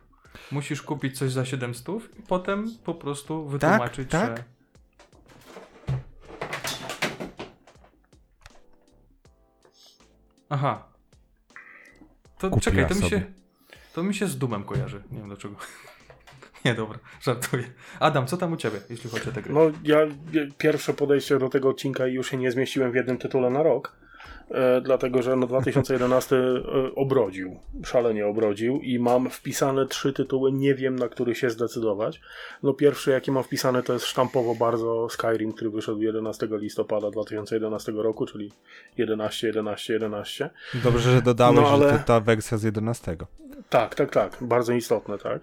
[0.52, 1.88] Musisz kupić coś za 700
[2.20, 4.38] i potem po prostu wytłumaczyć, tak.
[4.38, 4.44] że...
[10.50, 10.88] Aha.
[12.38, 13.22] To Kupiła czekaj, to mi, się,
[13.94, 15.04] to mi się z dumem kojarzy.
[15.12, 15.56] Nie wiem dlaczego.
[16.66, 17.64] Nie, dobra, żartuję.
[18.00, 19.54] Adam, co tam u ciebie, jeśli chodzi o te gry?
[19.54, 19.98] No, ja
[20.58, 23.96] pierwsze podejście do tego odcinka i już się nie zmieściłem w jednym tytule na rok,
[24.82, 26.62] dlatego że no 2011 e,
[26.96, 32.22] obrodził, szalenie obrodził i mam wpisane trzy tytuły, nie wiem na który się zdecydować.
[32.64, 37.92] No pierwszy jaki mam wpisane to jest sztampowo bardzo Skyrim, który wyszedł 11 listopada 2011
[37.92, 38.52] roku, czyli
[38.98, 40.50] 11, 11, 11.
[40.84, 43.16] Dobrze, że dodałeś, No, ale- że to ta wersja z 11.
[43.70, 44.38] Tak, tak, tak.
[44.42, 45.42] Bardzo istotne, tak.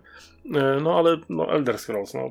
[0.54, 2.30] E, No ale no, Elder Scrolls, no,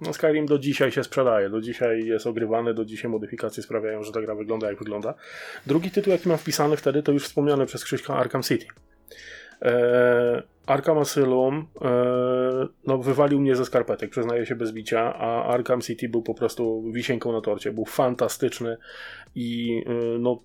[0.00, 4.12] no Skyrim do dzisiaj się sprzedaje, do dzisiaj jest ogrywany, do dzisiaj modyfikacje sprawiają, że
[4.12, 5.14] ta gra wygląda jak wygląda.
[5.66, 8.66] Drugi tytuł, jaki mam wpisany wtedy, to już wspomniany przez Krzyśka Arkham City.
[9.62, 15.80] E, Arkham Asylum e, no, wywalił mnie ze skarpetek, przyznaję się bez bicia, a Arkham
[15.80, 17.72] City był po prostu wisienką na torcie.
[17.72, 18.76] Był fantastyczny
[19.34, 20.42] i e, no,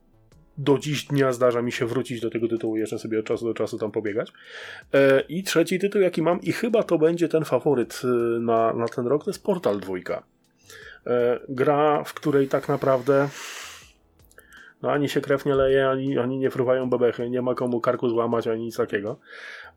[0.58, 3.54] do dziś dnia zdarza mi się wrócić do tego tytułu, jeszcze sobie od czasu do
[3.54, 4.32] czasu tam pobiegać.
[4.94, 8.08] E, I trzeci tytuł, jaki mam, i chyba to będzie ten faworyt e,
[8.40, 9.94] na, na ten rok, to jest Portal 2.
[9.98, 13.30] E, Gra, w której tak naprawdę
[14.84, 18.10] no ani się krew nie leje, ani, ani nie fruwają bebechy, nie ma komu karku
[18.10, 19.20] złamać, ani nic takiego.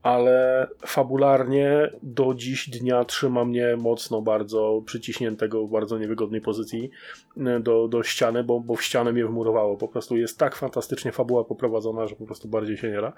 [0.02, 6.90] Ale fabularnie do dziś dnia trzyma mnie mocno bardzo przyciśniętego w bardzo niewygodnej pozycji
[7.36, 9.76] e, do, do ściany, bo, bo w ścianę mnie wmurowało.
[9.76, 13.12] Po prostu jest tak fantastycznie fabuła poprowadzona, że po prostu bardziej się nie da.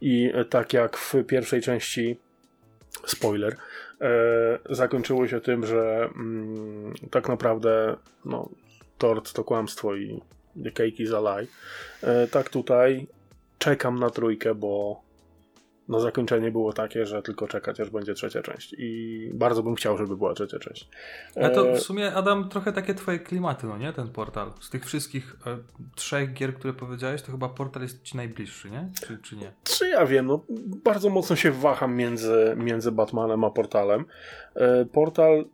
[0.00, 2.18] I e, tak jak w pierwszej części
[3.06, 3.56] spoiler,
[4.00, 8.48] e, zakończyło się tym, że mm, tak naprawdę no,
[8.98, 10.20] tort to kłamstwo i
[10.64, 11.46] the cake is a lie.
[12.02, 13.06] E, tak tutaj
[13.58, 15.02] czekam na trójkę, bo
[15.88, 18.74] no zakończenie było takie, że tylko czekać, aż będzie trzecia część.
[18.78, 20.88] I bardzo bym chciał, żeby była trzecia część.
[21.36, 23.92] A to E, w sumie, Adam, trochę takie twoje klimaty, no nie?
[23.92, 24.52] Ten portal.
[24.60, 25.58] Z tych wszystkich e,
[25.94, 28.88] trzech gier, które powiedziałeś, to chyba portal jest ci najbliższy, nie?
[29.06, 29.52] Czy, czy nie?
[29.64, 30.44] Czy ja wiem, no
[30.84, 34.04] bardzo mocno się waham między, między Batmanem a Portalem.
[34.54, 35.44] E, Portal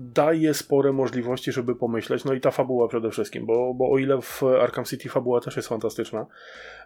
[0.00, 4.22] daje spore możliwości, żeby pomyśleć, no i ta fabuła przede wszystkim, bo, bo o ile
[4.22, 6.26] w Arkham City fabuła też jest fantastyczna,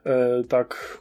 [0.07, 0.99] e, tak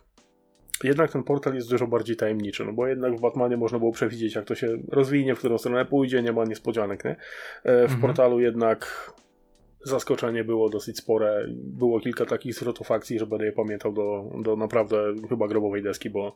[0.84, 4.36] jednak ten portal jest dużo bardziej tajemniczy, no bo jednak w Batmanie można było przewidzieć,
[4.36, 7.12] jak to się rozwinie, w którą stronę pójdzie, nie ma niespodzianek, nie?
[7.12, 7.18] E,
[7.64, 8.02] W Mhm.
[8.02, 9.12] portalu jednak
[9.86, 11.46] zaskoczenie było dosyć spore.
[11.50, 14.98] Było kilka takich zwrotów akcji, że będę je pamiętał do, do naprawdę
[15.30, 16.36] chyba grobowej deski, bo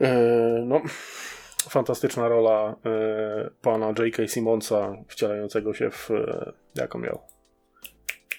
[0.00, 0.80] e, no,
[1.68, 4.28] fantastyczna rola e, pana J.K.
[4.28, 7.18] Simonsa wcielającego się w e, jak on miał?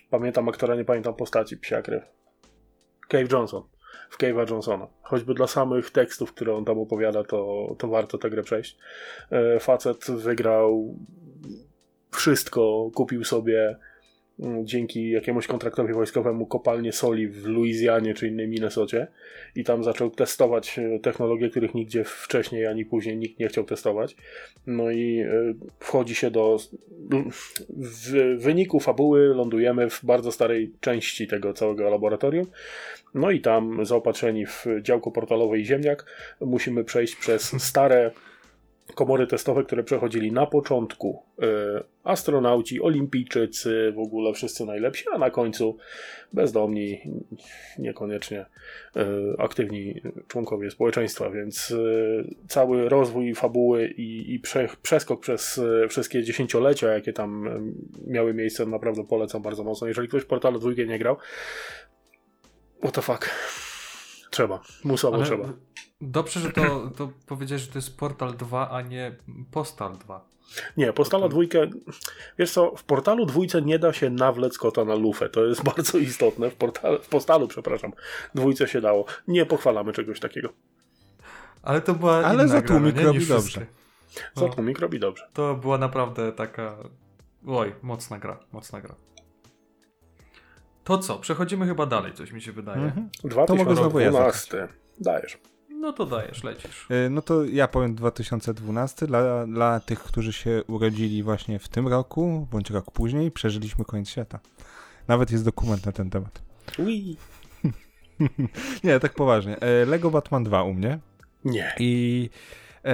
[0.10, 2.04] Pamiętam aktora, nie pamiętam postaci, psia krew.
[3.08, 3.64] Cave Johnson.
[4.10, 4.88] W Cave'a Johnsona.
[5.02, 8.78] Choćby dla samych tekstów, które on tam opowiada, to, to warto tę grę przejść.
[9.32, 10.96] E, facet wygrał
[12.12, 13.78] wszystko, kupił sobie
[14.64, 19.08] dzięki jakiemuś kontraktowi wojskowemu kopalnię soli w Luizjanie czy innej Minnesocie
[19.56, 24.16] i tam zaczął testować e, technologie, których nigdzie wcześniej ani później nikt nie chciał testować.
[24.68, 26.58] No i e, wchodzi się do
[27.70, 32.46] w wyniku fabuły lądujemy w bardzo starej części tego całego laboratorium.
[33.14, 36.06] No i tam zaopatrzeni w działko portalowe i ziemniak
[36.42, 38.12] musimy przejść przez stare
[38.96, 41.46] komory testowe, które przechodzili na początku e,
[42.04, 45.78] astronauci, olimpijczycy, w ogóle wszyscy najlepsi, a na końcu
[46.34, 47.02] bezdomni,
[47.80, 48.46] niekoniecznie
[48.96, 49.06] e,
[49.38, 51.76] aktywni członkowie społeczeństwa, więc e,
[52.48, 57.50] cały rozwój fabuły i, i prze, przeskok przez wszystkie dziesięciolecia, jakie tam
[58.08, 59.88] miały miejsce, naprawdę polecam bardzo mocno.
[59.88, 61.18] Jeżeli ktoś portalu dwójkę nie grał,
[62.80, 63.30] what the fuck.
[64.30, 65.54] Trzeba, musowo Ale trzeba.
[66.02, 69.16] Dobrze, że to, to powiedziałeś, że to jest Portal 2, a nie
[69.52, 70.33] Postal 2.
[70.78, 71.68] Nie, Postala dwójkę,
[72.40, 75.98] wiesz co, w Portalu dwójce nie da się nawlec kota na lufę, to jest bardzo
[75.98, 77.92] istotne, w, portal, w Postalu, przepraszam,
[78.36, 79.06] dwójce się dało.
[79.28, 80.50] Nie pochwalamy czegoś takiego.
[81.62, 83.66] Ale to była Ale za tłumik robi dobrze.
[84.36, 85.28] Za tłumik robi dobrze.
[85.34, 86.78] To była naprawdę taka,
[87.48, 88.96] oj, mocna gra, mocna gra.
[90.84, 91.20] To co?
[91.20, 92.82] Przechodzimy chyba dalej, coś mi się wydaje.
[92.82, 93.10] Mhm.
[93.24, 94.58] 2012.
[94.58, 94.68] Ja
[95.00, 95.38] Dajesz.
[95.84, 96.88] No to dajesz, lecisz.
[96.90, 99.08] E, no to ja powiem 2012.
[99.08, 104.10] Dla, dla tych, którzy się urodzili właśnie w tym roku, bądź rok później, przeżyliśmy koniec
[104.10, 104.40] świata.
[105.08, 106.42] Nawet jest dokument na ten temat.
[106.80, 107.18] Ui.
[108.84, 109.60] Nie, tak poważnie.
[109.60, 111.00] E, Lego Batman 2 u mnie.
[111.46, 111.76] Nie.
[111.80, 112.30] I
[112.86, 112.94] e,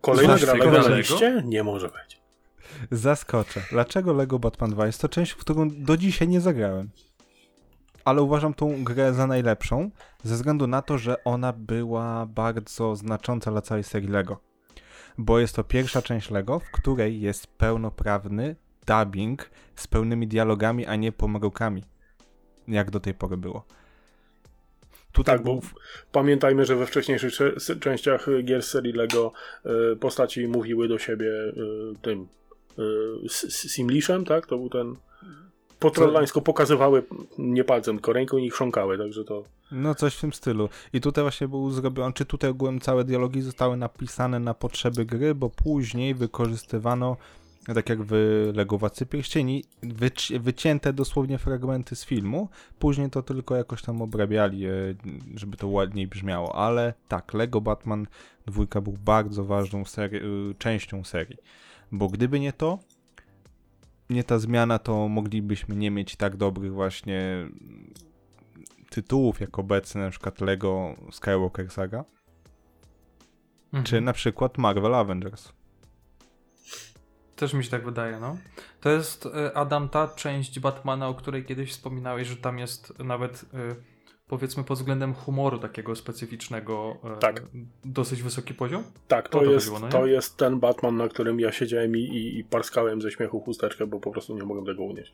[0.00, 1.42] Kolejna gra Lego na liście?
[1.44, 2.20] Nie może być.
[2.90, 3.62] Zaskoczę.
[3.70, 4.86] Dlaczego Lego Batman 2?
[4.86, 6.90] Jest to część, w którą do dzisiaj nie zagrałem.
[8.08, 9.90] Ale uważam tą grę za najlepszą,
[10.22, 14.40] ze względu na to, że ona była bardzo znacząca dla całej serii Lego.
[15.18, 18.56] Bo jest to pierwsza część Lego, w której jest pełnoprawny
[18.86, 21.84] dubbing z pełnymi dialogami, a nie pomrokami.
[22.68, 23.64] Jak do tej pory było.
[25.12, 25.60] Tutaj tak, bo
[26.12, 27.32] pamiętajmy, że we wcześniejszych
[27.80, 29.32] częściach gier serii Lego
[29.92, 31.54] y, postaci mówiły do siebie y,
[32.02, 32.28] tym
[32.78, 34.46] y, Simlishem, tak?
[34.46, 34.96] To był ten
[35.78, 37.02] po trollańsku pokazywały
[37.38, 39.44] nie palcem, tylko ręką i chrząkały, także to...
[39.72, 40.68] No coś w tym stylu.
[40.92, 45.34] I tutaj właśnie był zrobiony, czy tutaj ogółem całe dialogi zostały napisane na potrzeby gry,
[45.34, 47.16] bo później wykorzystywano,
[47.74, 48.12] tak jak w
[48.54, 52.48] Lego Władcy Pierścieni, wyci wycięte dosłownie fragmenty z filmu,
[52.78, 54.70] później to tylko jakoś tam obrabiali, e,
[55.34, 58.06] żeby to ładniej brzmiało, ale tak, Lego Batman
[58.46, 60.20] 2 był bardzo ważną seri e,
[60.58, 61.36] częścią serii,
[61.92, 62.78] bo gdyby nie to,
[64.10, 67.48] nie ta zmiana, to moglibyśmy nie mieć tak dobrych właśnie
[68.90, 72.04] tytułów jak obecny na przykład Lego Skywalker Saga,
[73.66, 73.84] mhm.
[73.84, 75.52] czy na przykład Marvel Avengers.
[77.36, 78.36] Też mi się tak wydaje, no.
[78.80, 83.44] To jest, e, Adam, ta część Batmana, o której kiedyś wspominałeś, że tam jest nawet
[83.54, 83.74] e,
[84.28, 87.42] powiedzmy pod względem humoru takiego specyficznego e, tak.
[87.84, 88.84] dosyć wysoki poziom?
[89.08, 92.00] Tak, to, to, jest, chodziło, no to jest ten Batman, na którym ja siedziałem i,
[92.00, 95.12] i, i parskałem ze śmiechu chusteczkę, bo po prostu nie mogłem tego unieść.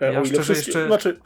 [0.00, 0.86] E, ja wszystkie, jeszcze...
[0.86, 1.20] znaczy,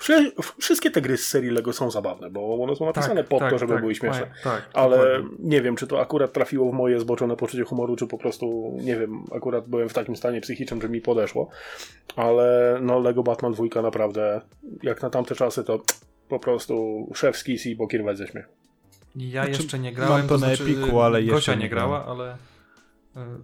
[0.59, 3.51] wszystkie te gry z serii Lego są zabawne, bo one są napisane tak, po tak,
[3.51, 4.26] to, żeby tak, były śmieszne.
[4.45, 5.37] Tak, Ale dokładnie.
[5.39, 8.97] nie wiem, czy to akurat trafiło w moje zboczone poczucie humoru, czy po prostu, nie
[8.97, 11.49] wiem, akurat byłem w takim stanie psychicznym, że mi podeszło.
[12.16, 14.41] Ale no Lego Batman 2 naprawdę,
[14.82, 15.80] jak na tamte czasy, to
[16.29, 18.53] po prostu szef z Kisi, bo kierwać ze śmiechu.
[19.16, 20.18] Ja znaczy, jeszcze nie grałem.
[20.18, 22.37] Mam to, to na znaczy, Epiku, ale Gosia jeszcze nie grała, ale,
[23.16, 23.39] e,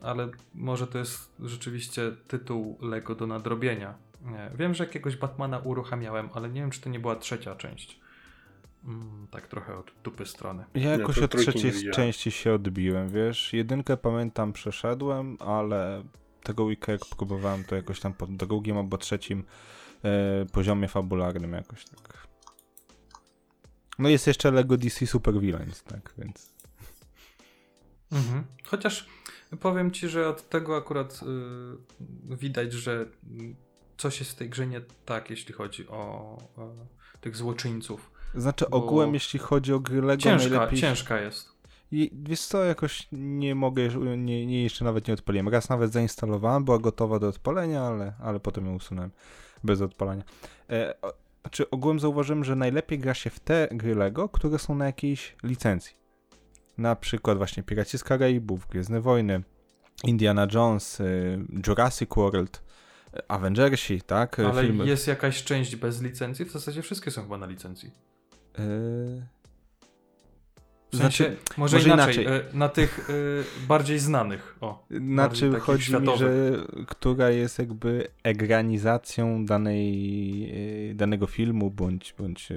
[0.00, 3.94] ale może to jest rzeczywiście tytuł Lego do nadrobienia.
[4.24, 4.50] Nie.
[4.58, 8.00] Wiem, że jakiegoś Batmana uruchamiałem, ale nie wiem, czy to nie była trzecia część.
[8.84, 10.64] Mm, tak trochę od dupy strony.
[10.74, 13.52] Ja jakoś od trzeciej części się odbiłem, wiesz.
[13.52, 16.02] Jedynkę pamiętam, przeszedłem, ale
[16.42, 19.44] tego weeka jak próbowałem, to jakoś tam po drugim albo trzecim
[20.04, 22.25] e, poziomie fabularnym jakoś tak
[23.98, 26.52] no jest jeszcze Lego DC Super Villains, tak, więc...
[28.12, 28.44] Mhm.
[28.64, 29.06] Chociaż
[29.60, 31.20] powiem ci, że od tego akurat
[32.28, 33.06] yy, widać, że
[33.96, 36.38] coś jest w tej grze nie tak, jeśli chodzi o,
[37.20, 38.10] tych złoczyńców.
[38.34, 40.78] Znaczy ogółem, jeśli chodzi o gry Lego, ciężka, najlepiej...
[40.78, 41.56] Ciężka jest.
[41.92, 45.48] I wiesz co, jakoś nie mogę, nie, nie, jeszcze nawet nie odpaliłem.
[45.48, 49.10] Raz nawet zainstalowałem, była gotowa do odpalenia, ale, ale potem ją usunąłem
[49.64, 50.24] bez odpalania.
[50.70, 50.94] E,
[51.46, 55.36] znaczy ogółem zauważyłem, że najlepiej gra się w te gry LEGO, które są na jakiejś
[55.42, 55.96] licencji.
[56.78, 59.42] Na przykład właśnie Piraci z Karaibów, Gwiezdne Wojny,
[60.04, 62.62] Indiana Jones, y, Jurassic World,
[63.16, 64.38] y, Avengersi, tak?
[64.40, 64.86] Ale Filmy.
[64.86, 66.44] jest jakaś część bez licencji?
[66.44, 67.90] W zasadzie wszystkie są chyba na licencji.
[68.58, 69.26] Yy...
[70.92, 72.40] W sensie, Znaczy, może, może inaczej, inaczej.
[72.52, 74.56] e, na tych e, bardziej znanych.
[74.60, 76.30] O, bardziej takich chodzi mi, że
[76.86, 82.48] która jest jakby egranizacją danej, e, danego filmu, bądź, bądź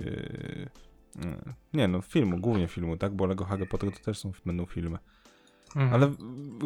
[1.73, 3.13] nie no, filmu, głównie filmu, tak?
[3.13, 4.97] Bo Lego Harry Potter to też są, będą filmy.
[5.75, 5.93] Mhm.
[5.93, 6.11] Ale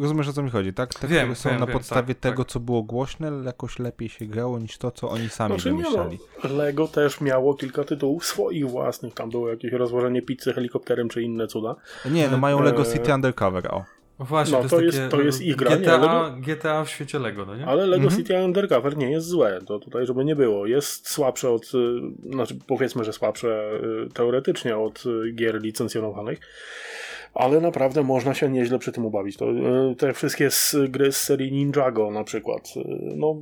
[0.02, 0.94] rozumiesz o co mi chodzi, tak?
[0.94, 2.52] Te, Wiem, które są wiem, na wiem, podstawie tak, tego, tak.
[2.52, 6.18] co było głośne, jakoś lepiej się grało niż to, co oni sami Znaczy, nie wymyślali.
[6.44, 9.14] no, Lego też miało kilka tytułów swoich własnych.
[9.14, 11.76] Tam było jakieś rozłożenie pizzy helikopterem czy inne cuda.
[12.10, 12.92] Nie, no mają Lego Eee.
[12.92, 13.84] City Undercover, o.
[14.18, 17.18] Właśnie, no, to, to jest, to jest ich gra, nie, GTA, Lego- GTA w świecie
[17.18, 17.66] Lego, no nie?
[17.66, 18.22] Ale Lego Mhm.
[18.22, 19.60] City Undercover nie jest złe.
[19.66, 20.66] To tutaj, żeby nie było.
[20.66, 22.00] Jest słabsze od, y,
[22.32, 23.70] znaczy powiedzmy, że słabsze
[24.06, 26.38] y, teoretycznie od y, gier licencjonowanych.
[27.34, 29.36] Ale naprawdę można się nieźle przy tym ubawić.
[29.36, 29.50] To,
[29.90, 32.68] y, te wszystkie z, gry z serii Ninjago na przykład.
[32.76, 32.82] y,
[33.16, 33.36] No,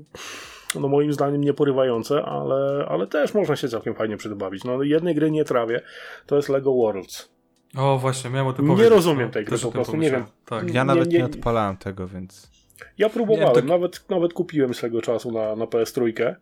[0.80, 4.64] no moim zdaniem nieporywające, ale, ale też można się całkiem fajnie przy tym bawić.
[4.64, 5.80] No, jednej gry nie trawię.
[6.26, 7.32] To jest Lego Worlds.
[7.76, 10.26] O, właśnie, miałem o tym Nie rozumiem no, tej gry, po prostu nie pomyślałem.
[10.46, 10.74] Tak.
[10.74, 12.50] Ja Nie, nawet nie, nie- odpalałem tego, więc...
[12.98, 16.34] Ja próbowałem, Nie, to- nawet, nawet kupiłem swego czasu na, na PS3.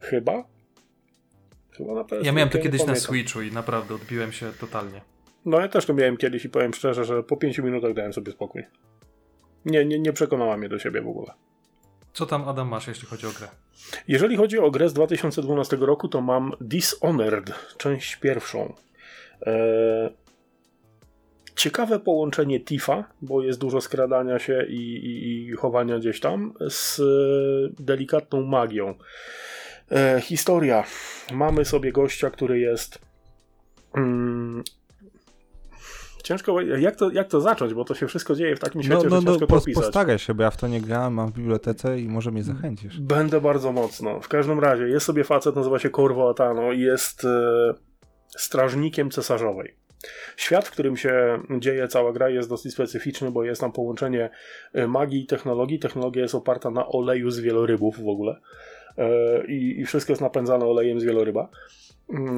[0.00, 0.44] Chyba?
[1.70, 2.24] Chyba na PS3.
[2.24, 2.94] Ja miałem to nie kiedyś na.
[2.94, 5.00] Switchu i naprawdę odbiłem się totalnie.
[5.44, 8.32] No ja też to miałem kiedyś i powiem szczerze, że po 5 minutach dałem sobie
[8.32, 8.64] spokój.
[9.64, 11.32] Nie, nie, nie przekonała mnie do siebie w ogóle.
[12.12, 13.48] Co tam, Adam, masz, jeśli chodzi o grę?
[14.08, 18.74] Jeżeli chodzi o grę z 2012 roku, to mam Dishonored, część pierwszą.
[19.42, 20.10] Eee,
[21.56, 27.00] ciekawe połączenie Tifa, bo jest dużo skradania się i, i, i chowania gdzieś tam, z
[27.80, 28.94] delikatną magią.
[29.92, 30.84] E, historia.
[31.32, 32.98] Mamy sobie gościa, który jest.
[33.94, 34.62] Mm,
[36.30, 36.60] ciężko.
[36.60, 39.10] Jak to, jak to zacząć, bo to się wszystko dzieje w takim No, świecie, no,
[39.10, 39.84] że no ciężko to pos, opisać.
[39.84, 43.00] postaraj się, bo ja w to nie grałem, mam w bibliotece i może mnie zachęcisz.
[43.00, 44.20] Będę bardzo mocno.
[44.20, 47.74] W każdym razie jest sobie facet, nazywa się Corvo Atano i jest e,
[48.36, 49.74] strażnikiem cesarzowej.
[50.36, 54.30] Świat, w którym się dzieje cała gra jest dosyć specyficzny, bo jest tam połączenie
[54.72, 55.78] e, magii i technologii.
[55.78, 58.40] Technologia jest oparta na oleju z wielorybów w ogóle.
[58.98, 61.48] E, I, I wszystko jest napędzane olejem z wieloryba.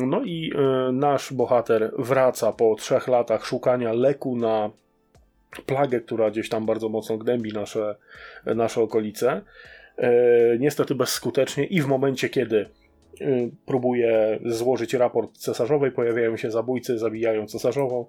[0.06, 4.70] No i e, nasz bohater wraca po trzech latach szukania leku na
[5.66, 7.96] plagę, która gdzieś tam bardzo mocno gnębi nasze,
[8.46, 9.40] nasze okolice.
[9.96, 10.12] E,
[10.58, 12.66] niestety bezskutecznie i w momencie, kiedy
[13.66, 18.06] próbuje złożyć raport cesarzowej, pojawiają się zabójcy, zabijają cesarzową.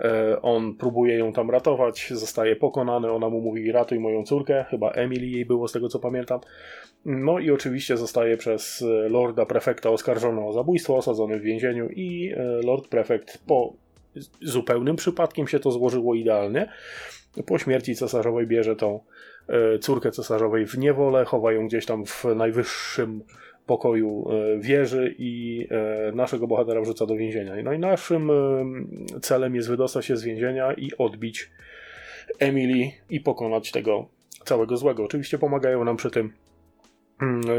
[0.00, 3.10] E, On próbuje ją tam ratować, zostaje pokonany.
[3.10, 4.64] Ona mu mówi: Ratuj moją córkę.
[4.70, 6.40] Chyba Emily jej było, z tego co pamiętam.
[7.04, 11.88] No i oczywiście zostaje przez lorda prefekta oskarżony o zabójstwo, osadzony w więzieniu.
[11.88, 13.72] I e, lord prefekt po
[14.42, 16.72] zupełnym przypadkiem się to złożyło idealnie.
[17.46, 19.00] Po śmierci cesarzowej bierze tą
[19.80, 23.22] córkę cesarzowej w niewolę, chowa ją gdzieś tam w najwyższym
[23.66, 27.62] pokoju e, wieży i e, naszego bohatera wrzuca do więzienia.
[27.62, 31.50] No i naszym e, celem jest wydostać się z więzienia i odbić
[32.38, 34.08] Emily i pokonać tego
[34.44, 35.04] całego złego.
[35.04, 36.32] Oczywiście pomagają nam przy tym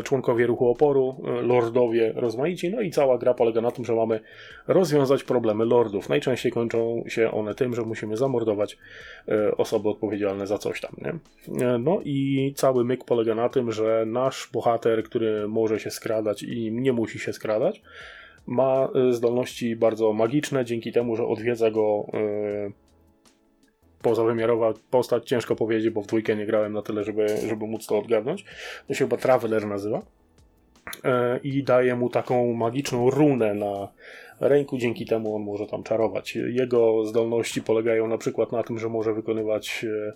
[0.03, 4.19] członkowie ruchu oporu, e, lordowie rozmaici, no i cała gra polega na tym, że mamy
[4.67, 6.09] rozwiązać problemy lordów.
[6.09, 8.77] Najczęściej kończą się one tym, że musimy zamordować
[9.27, 10.91] e, osoby odpowiedzialne za coś tam.
[10.97, 11.09] Nie?
[11.67, 16.43] E, No i cały myk polega na tym, że nasz bohater, który może się skradać
[16.43, 17.81] i nie musi się skradać,
[18.47, 22.05] ma zdolności bardzo magiczne, dzięki temu, że odwiedza go
[24.01, 27.97] pozawymiarowa postać, ciężko powiedzieć, bo w dwójkę nie grałem na tyle, żeby, żeby móc to
[27.97, 28.45] odgadnąć.
[28.87, 30.01] To się chyba Traveler nazywa.
[31.03, 33.87] E, I daje mu taką magiczną runę na
[34.39, 36.35] ręku, dzięki temu on może tam czarować.
[36.35, 40.13] Jego zdolności polegają na przykład na tym, że może wykonywać e,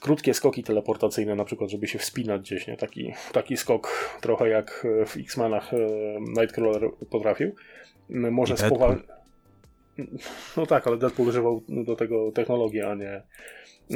[0.00, 2.76] krótkie skoki teleportacyjne, na przykład, żeby się wspinać gdzieś, nie?
[2.76, 5.76] Taki, taki skok trochę jak w X-Menach e,
[6.20, 7.54] Nightcrawler potrafił.
[8.08, 9.19] Może spowalniać.
[10.56, 13.22] No tak, ale Deadpool używał do tego technologii, a nie.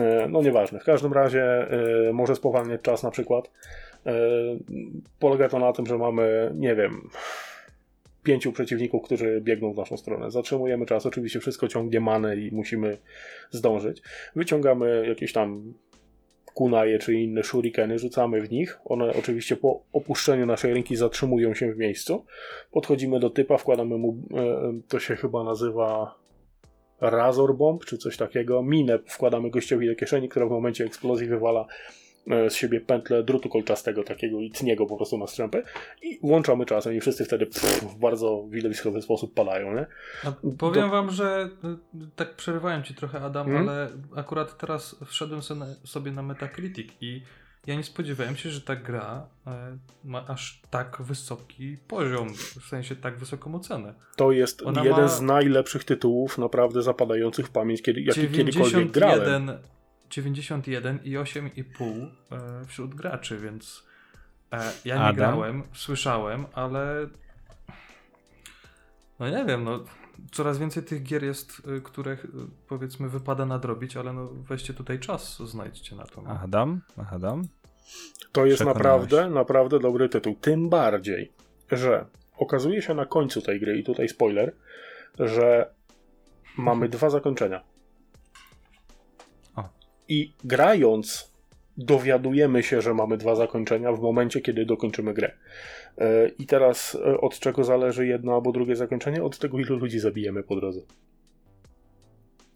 [0.00, 0.80] e, No nieważne.
[0.80, 3.50] W każdym razie e, może spowalniać czas na przykład.
[4.06, 4.12] E,
[5.18, 7.08] Polega to na tym, że mamy, nie wiem,
[8.22, 10.30] pięciu przeciwników, którzy biegną w naszą stronę.
[10.30, 12.98] Zatrzymujemy czas, oczywiście wszystko ciągnie manę i musimy
[13.50, 14.02] zdążyć.
[14.36, 15.74] Wyciągamy jakieś tam
[16.54, 18.78] kunaje czy inne shurikeny, rzucamy w nich.
[18.84, 22.24] One oczywiście po opuszczeniu naszej ręki zatrzymują się w miejscu.
[22.70, 26.14] Podchodzimy do typa, wkładamy mu, e, to się chyba nazywa
[27.00, 28.62] Razor Bomb, czy coś takiego.
[28.62, 31.66] Minę wkładamy gościowi do kieszeni, która w momencie eksplozji wywala
[32.26, 35.62] z siebie pętlę drutu kolczastego takiego i tnie go po prostu na strzępy
[36.02, 39.86] i włączamy czasem i wszyscy wtedy pff, w bardzo widowiskowy sposób palają, nie?
[40.24, 41.48] A powiem Do- wam, że
[41.94, 43.68] y, tak przerywałem ci trochę, Adam, Mhm.
[43.68, 45.40] ale akurat teraz wszedłem
[45.84, 47.22] sobie na Metacritic i
[47.66, 52.96] ja nie spodziewałem się, że ta gra e, ma aż tak wysoki poziom, w sensie
[52.96, 53.94] tak wysoką ocenę.
[54.16, 59.50] To jest Ona jeden z najlepszych tytułów naprawdę zapadających w pamięć, kiedy, jaki kiedykolwiek grałem.
[60.14, 63.84] 91 i 8,5 e, wśród graczy, więc
[64.52, 65.16] e, ja nie Adam?
[65.16, 67.06] grałem, słyszałem, ale
[69.18, 69.84] no nie wiem, no
[70.32, 72.16] coraz więcej tych gier jest, y, które
[72.68, 76.22] powiedzmy wypada nadrobić, ale no weźcie tutaj czas, znajdźcie na to.
[76.22, 76.30] No.
[76.30, 76.80] Adam?
[77.12, 77.42] Adam?
[78.32, 78.76] To jest Przekonałeś.
[78.76, 80.34] naprawdę, naprawdę dobry tytuł.
[80.40, 81.32] Tym bardziej,
[81.72, 82.06] że
[82.36, 84.54] okazuje się na końcu tej gry, i tutaj spoiler,
[85.18, 85.70] że
[86.56, 87.73] mamy dwa zakończenia.
[90.08, 91.34] I grając,
[91.76, 95.32] dowiadujemy się, że mamy dwa zakończenia w momencie, kiedy dokończymy grę.
[95.98, 99.22] E, I teraz e, od czego zależy jedno albo drugie zakończenie?
[99.22, 100.80] Od tego, ilu ludzi zabijemy po drodze.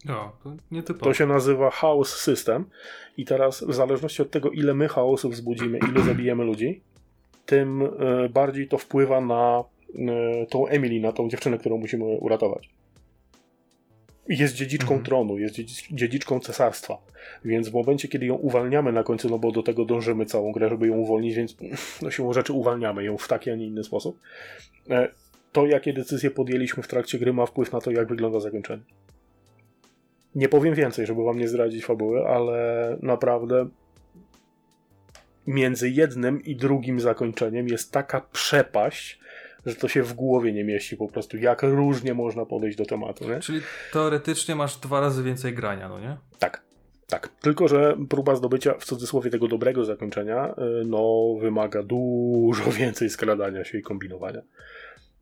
[0.04, 1.04] No, to nie typowo.
[1.04, 2.64] To się nazywa chaos system
[3.16, 6.80] i teraz w zależności od tego, ile my chaosu wzbudzimy, ile zabijemy ludzi,
[7.46, 9.64] tym e, bardziej to wpływa na
[10.50, 12.70] tą Emily, na tą dziewczynę, którą musimy uratować.
[14.28, 15.04] Jest dziedziczką Mhm.
[15.04, 16.98] tronu, jest dziedzic- dziedziczką cesarstwa,
[17.44, 20.68] więc w momencie, kiedy ją uwalniamy na końcu, no bo do tego dążymy całą grę,
[20.68, 21.56] żeby ją uwolnić, więc
[22.02, 24.20] no siłą rzeczy uwalniamy ją w taki, a nie inny sposób,
[24.90, 25.08] e,
[25.52, 28.82] to jakie decyzje podjęliśmy w trakcie gry ma wpływ na to, jak wygląda zakończenie.
[30.34, 33.68] Nie powiem więcej, żeby wam nie zdradzić fabuły, ale naprawdę
[35.46, 39.20] między jednym i drugim zakończeniem jest taka przepaść,
[39.68, 43.28] że to się w głowie nie mieści po prostu, jak różnie można podejść do tematu,
[43.28, 43.40] nie?
[43.40, 43.60] Czyli
[43.92, 46.16] teoretycznie masz dwa razy więcej grania, no nie?
[46.38, 46.68] Tak.
[47.06, 53.10] Tak, tylko że próba zdobycia w cudzysłowie tego dobrego zakończenia y, no wymaga dużo więcej
[53.10, 54.42] skradania się i kombinowania.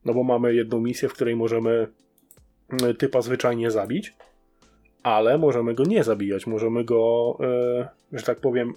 [0.04, 1.88] No bo mamy jedną misję, w której możemy
[2.82, 4.14] y, typa zwyczajnie zabić,
[5.06, 7.36] ale możemy go nie zabijać, możemy go,
[8.12, 8.74] y, że tak powiem,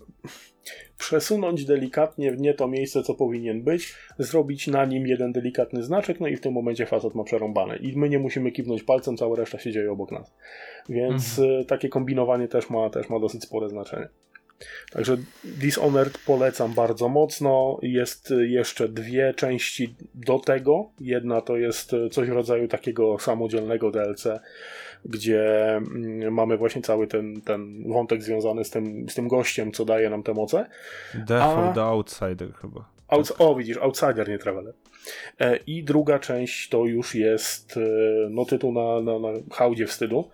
[0.98, 6.20] przesunąć delikatnie w nie to miejsce, co powinien być, zrobić na nim jeden delikatny znaczek,
[6.20, 7.78] no i w tym momencie facet ma przerąbane.
[7.78, 10.34] I my nie musimy kiwnąć palcem, cała reszta się dzieje obok nas.
[10.90, 14.08] Więc y, takie kombinowanie też ma, też ma dosyć spore znaczenie.
[14.92, 17.80] Także Dishonored polecam bardzo mocno.
[17.82, 20.90] Jest y, jeszcze dwie części do tego.
[21.00, 24.28] Jedna to jest coś w rodzaju takiego samodzielnego DLC,
[25.06, 29.86] gdzie mm, mamy właśnie cały ten, ten wątek związany z tym, z tym gościem, co
[29.86, 30.70] daje nam te moce.
[31.14, 32.90] Death A- the Outsider chyba.
[33.10, 34.74] Outs- o, widzisz, Outsider, nie Traveler.
[35.40, 37.80] E, I druga część to już jest e,
[38.30, 40.30] no, tytuł na, na, na hałdzie wstydu,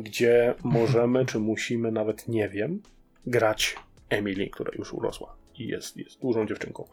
[0.00, 2.82] gdzie możemy, czy musimy, nawet nie wiem,
[3.26, 3.76] grać
[4.10, 6.84] Emily, która już urosła i jest, jest dużą dziewczynką.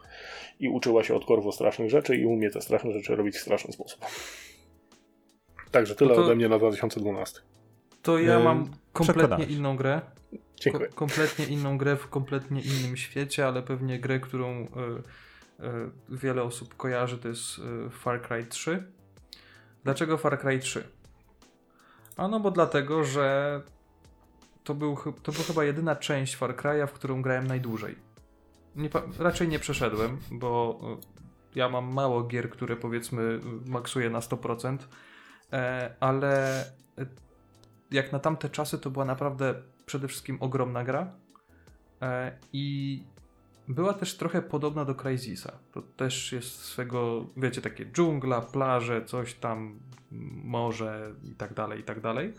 [0.59, 3.73] I uczyła się od korwo strasznych rzeczy i umie te straszne rzeczy robić w straszny
[3.73, 4.05] sposób.
[5.75, 7.41] Także tyle No to- ode mnie na 2012.
[8.01, 9.49] To ja mam kompletnie przekonałeś.
[9.51, 10.01] inną grę.
[10.55, 10.87] Dziękuję.
[10.87, 14.65] Ko- kompletnie inną grę w kompletnie innym świecie, ale pewnie grę, którą y,
[15.65, 15.67] y,
[16.09, 17.57] wiele osób kojarzy, to jest
[17.87, 18.83] y, Far Cry 3.
[19.83, 20.83] Dlaczego Far Cry 3?
[22.17, 23.61] A no bo dlatego, że
[24.63, 27.95] to, był, to była chyba jedyna część Far Cry'a, w którą grałem najdłużej.
[28.75, 30.79] Nie, raczej nie przeszedłem, bo
[31.53, 33.21] y, ja mam mało gier, które powiedzmy
[33.67, 34.87] y, maksuję na 100%, e,
[35.99, 36.63] ale
[36.99, 37.07] y,
[37.91, 41.13] jak na tamte czasy to była naprawdę przede wszystkim ogromna gra
[42.01, 43.03] e, i
[43.67, 45.51] była też trochę podobna do Crysisa.
[45.71, 49.79] To też jest swego, wiecie, takie dżungla, plaże, coś tam,
[50.43, 52.33] morze i tak dalej, i tak dalej.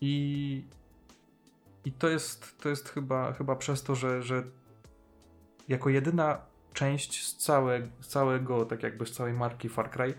[0.00, 0.64] I,
[1.84, 4.42] i to jest, to jest chyba, chyba przez to, że, że
[5.68, 6.38] jako jedyna
[6.72, 10.14] część z, całe, z całego, tak jakby z całej marki Far Cry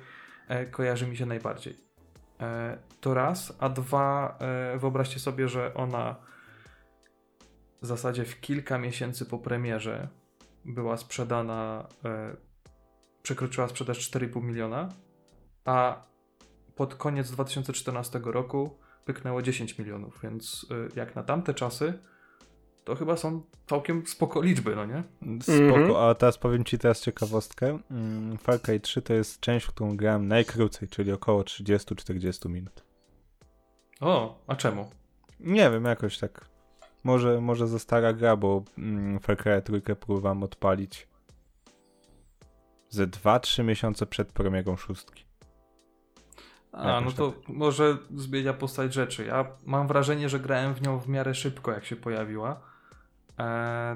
[0.47, 1.82] e, kojarzy mi się najbardziej.
[2.43, 6.15] E, to raz, a dwa, e, wyobraźcie sobie, że ona
[7.81, 10.07] w zasadzie w kilka miesięcy po premierze
[10.65, 12.35] była sprzedana, e,
[13.23, 14.89] przekroczyła sprzedaż 4,5 miliona,
[15.65, 16.05] a
[16.75, 20.65] pod koniec 2014 roku pyknęło 10 milionów, więc
[20.95, 21.99] jak na tamte czasy,
[22.83, 25.03] to chyba są całkiem spoko liczby, no nie?
[25.41, 25.95] Spoko, Mhm.
[25.95, 27.79] a teraz powiem ci teraz ciekawostkę.
[27.91, 32.83] Mm, Far Cry 3 to jest część, w którą grałem najkrócej, czyli około 30-40 minut.
[34.01, 34.89] O, a czemu?
[35.39, 36.45] Nie wiem, jakoś tak.
[37.03, 41.07] Może, może za stara gra, bo mm, Far Cry 3 próbowałem odpalić
[42.89, 45.23] ze 2-3 miesiące przed premierą szóstki.
[46.71, 49.25] A, no to może zmienia postać rzeczy.
[49.25, 52.72] Ja mam wrażenie, że grałem w nią w miarę szybko, jak się pojawiła.
[53.39, 53.95] E,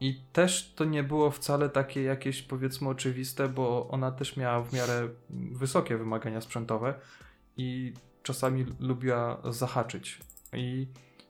[0.00, 4.72] I też to nie było wcale takie jakieś, powiedzmy, oczywiste, bo ona też miała w
[4.72, 6.94] miarę wysokie wymagania sprzętowe
[7.56, 10.20] i czasami lubiła zahaczyć.
[10.52, 10.86] I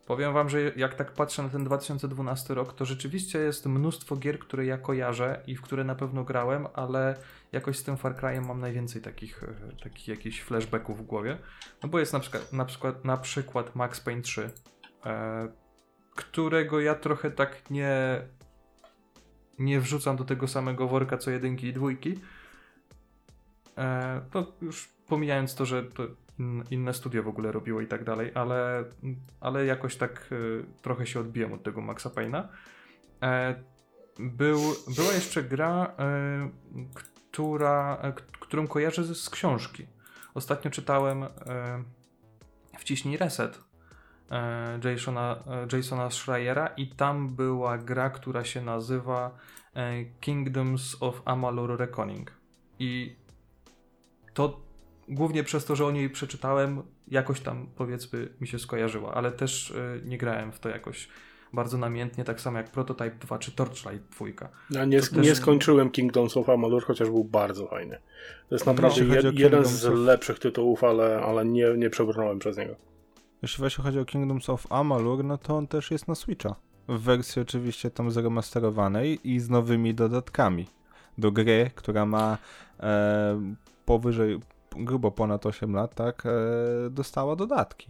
[0.06, 4.38] Powiem wam, że jak tak patrzę na ten 2012 rok, to rzeczywiście jest mnóstwo gier,
[4.38, 7.16] które ja kojarzę i w które na pewno grałem, ale
[7.52, 11.38] jakoś z tym Far Cry'em mam najwięcej takich, e, takich jakichś flashbacków w głowie.
[11.82, 14.50] No bo jest na przykład, na przykład, na przykład Max Payne 3,
[15.06, 15.48] e,
[16.14, 18.22] którego ja trochę tak nie
[19.58, 22.18] nie wrzucam do tego samego worka co jedynki i dwójki.
[23.78, 26.06] E, to już pomijając to, że to
[26.70, 28.84] inne studio w ogóle robiło i tak dalej, ale,
[29.40, 32.48] ale jakoś tak y, trochę się odbiłem od tego Maxa Payne'a.
[33.22, 33.54] E,
[34.18, 34.60] był,
[34.96, 38.02] była jeszcze gra, y, która,
[38.40, 39.86] którą kojarzę z, z książki.
[40.34, 41.24] Ostatnio czytałem
[42.78, 43.71] Wciśnij Reset
[44.84, 49.38] Jasona, Jasona Schreiera i tam była gra, która się nazywa
[50.20, 52.32] Kingdoms of Amalur Reckoning.
[52.78, 53.16] I
[54.34, 54.60] to
[55.08, 59.74] głównie przez to, że o niej przeczytałem, jakoś tam powiedzmy mi się skojarzyła, ale też
[60.04, 61.08] nie grałem w to jakoś
[61.52, 64.26] bardzo namiętnie, tak samo jak Prototype 2 czy Torchlight 2.
[64.70, 65.12] Ja nie, też...
[65.12, 67.98] nie skończyłem Kingdoms of Amalur, chociaż był bardzo fajny.
[68.48, 72.38] To jest no, naprawdę no, jed, jeden z lepszych tytułów, ale, ale nie, nie przebrnąłem
[72.38, 72.74] przez niego.
[73.42, 76.54] Jeśli właśnie chodzi o Kingdoms of Amalur, no to on też jest na Switcha.
[76.88, 80.66] W wersji oczywiście tam zremasterowanej i z nowymi dodatkami
[81.18, 82.38] do gry, która ma
[82.80, 84.40] e, powyżej,
[84.70, 86.30] grubo ponad 8 lat, tak, e,
[86.90, 87.88] dostała dodatki.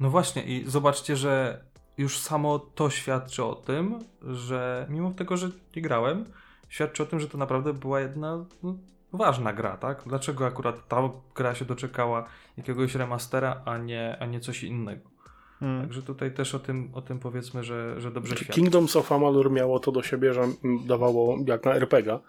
[0.00, 1.64] No właśnie i zobaczcie, że
[1.98, 6.24] już samo to świadczy o tym, że mimo tego, że nie grałem,
[6.68, 8.74] świadczy o tym, że to naprawdę była jedna no,
[9.16, 10.02] ważna gra, tak?
[10.06, 12.24] Dlaczego akurat ta gra się doczekała
[12.56, 15.15] jakiegoś remastera, a nie, a nie coś innego?
[15.60, 15.80] Hmm.
[15.82, 18.52] Także tutaj też o tym, o tym powiedzmy, że, że dobrze świadczy.
[18.52, 20.42] Kingdoms of Amalur miało to do siebie, że
[20.86, 22.20] dawało, jak na RPGa,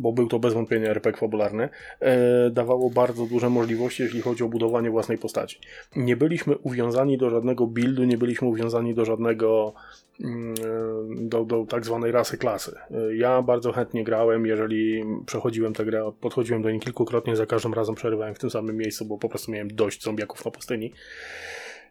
[0.00, 1.68] bo był to bez wątpienia RPG fabularny,
[2.00, 5.58] e, dawało bardzo duże możliwości, jeśli chodzi o budowanie własnej postaci.
[5.96, 9.72] Nie byliśmy uwiązani do żadnego buildu, nie byliśmy uwiązani do żadnego
[10.20, 12.76] mm, e, do, do tak zwanej rasy klasy.
[12.90, 17.74] E, ja bardzo chętnie grałem, jeżeli przechodziłem tę grę, podchodziłem do niej kilkukrotnie, za każdym
[17.74, 20.92] razem przerywałem w tym samym miejscu, bo po prostu miałem dość zombiaków na pustyni.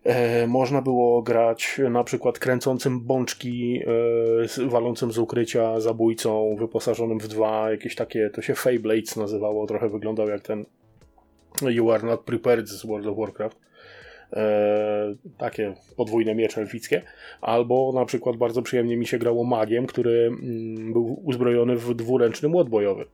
[0.04, 3.82] E, można było grać na przykład kręcącym bączki,
[4.60, 9.90] e, walącym z ukrycia zabójcą, wyposażonym w dwa jakieś takie, to się Feyblades nazywało, trochę
[9.90, 10.66] wyglądał jak ten
[11.62, 13.58] You Are Not Prepared z World of Warcraft.
[14.34, 17.02] E, takie podwójne miecze elfickie,
[17.42, 22.50] albo na przykład bardzo przyjemnie mi się grało magiem, który mm, był uzbrojony w dwuręczny
[22.50, 23.06] młot bojowy.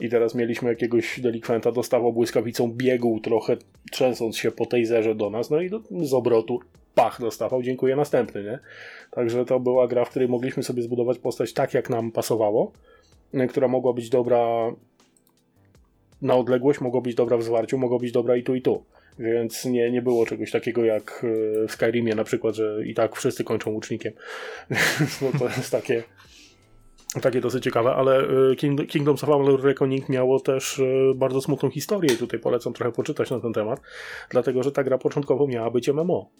[0.00, 3.56] I teraz mieliśmy jakiegoś delikwenta, dostawał błyskawicą, biegł trochę,
[3.90, 6.60] trzęsąc się po tej zerze do nas, no i do, z obrotu
[6.94, 8.58] pach dostawał, dziękuję, następny, nie?
[9.10, 12.72] Także to była gra, w której mogliśmy sobie zbudować postać tak, jak nam pasowało,
[13.34, 14.72] e, która mogła być dobra
[16.22, 18.84] na odległość, mogła być dobra w zwarciu, mogła być dobra i tu, i tu.
[19.18, 23.16] Więc nie, nie było czegoś takiego jak e, w Skyrimie na przykład, że i tak
[23.16, 24.12] wszyscy kończą łucznikiem.
[25.22, 26.02] no to jest takie
[27.20, 32.14] takie dosyć ciekawe, ale y, Kingdoms of Amalur Reckoning miało też y, bardzo smutną historię
[32.14, 33.80] i tutaj polecam trochę poczytać na ten temat,
[34.30, 36.30] dlatego że ta gra początkowo miała być MMO.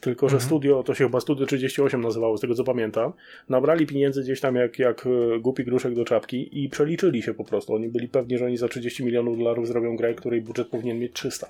[0.00, 0.48] Tylko, że mhm.
[0.48, 3.12] studio, to się chyba Studio 38 nazywało, z tego co pamiętam,
[3.48, 7.44] nabrali pieniędzy gdzieś tam jak, jak y, głupi gruszek do czapki i przeliczyli się po
[7.44, 7.74] prostu.
[7.74, 11.12] Oni byli pewni, że oni za 30 milionów dolarów zrobią grę, której budżet powinien mieć
[11.12, 11.46] 300.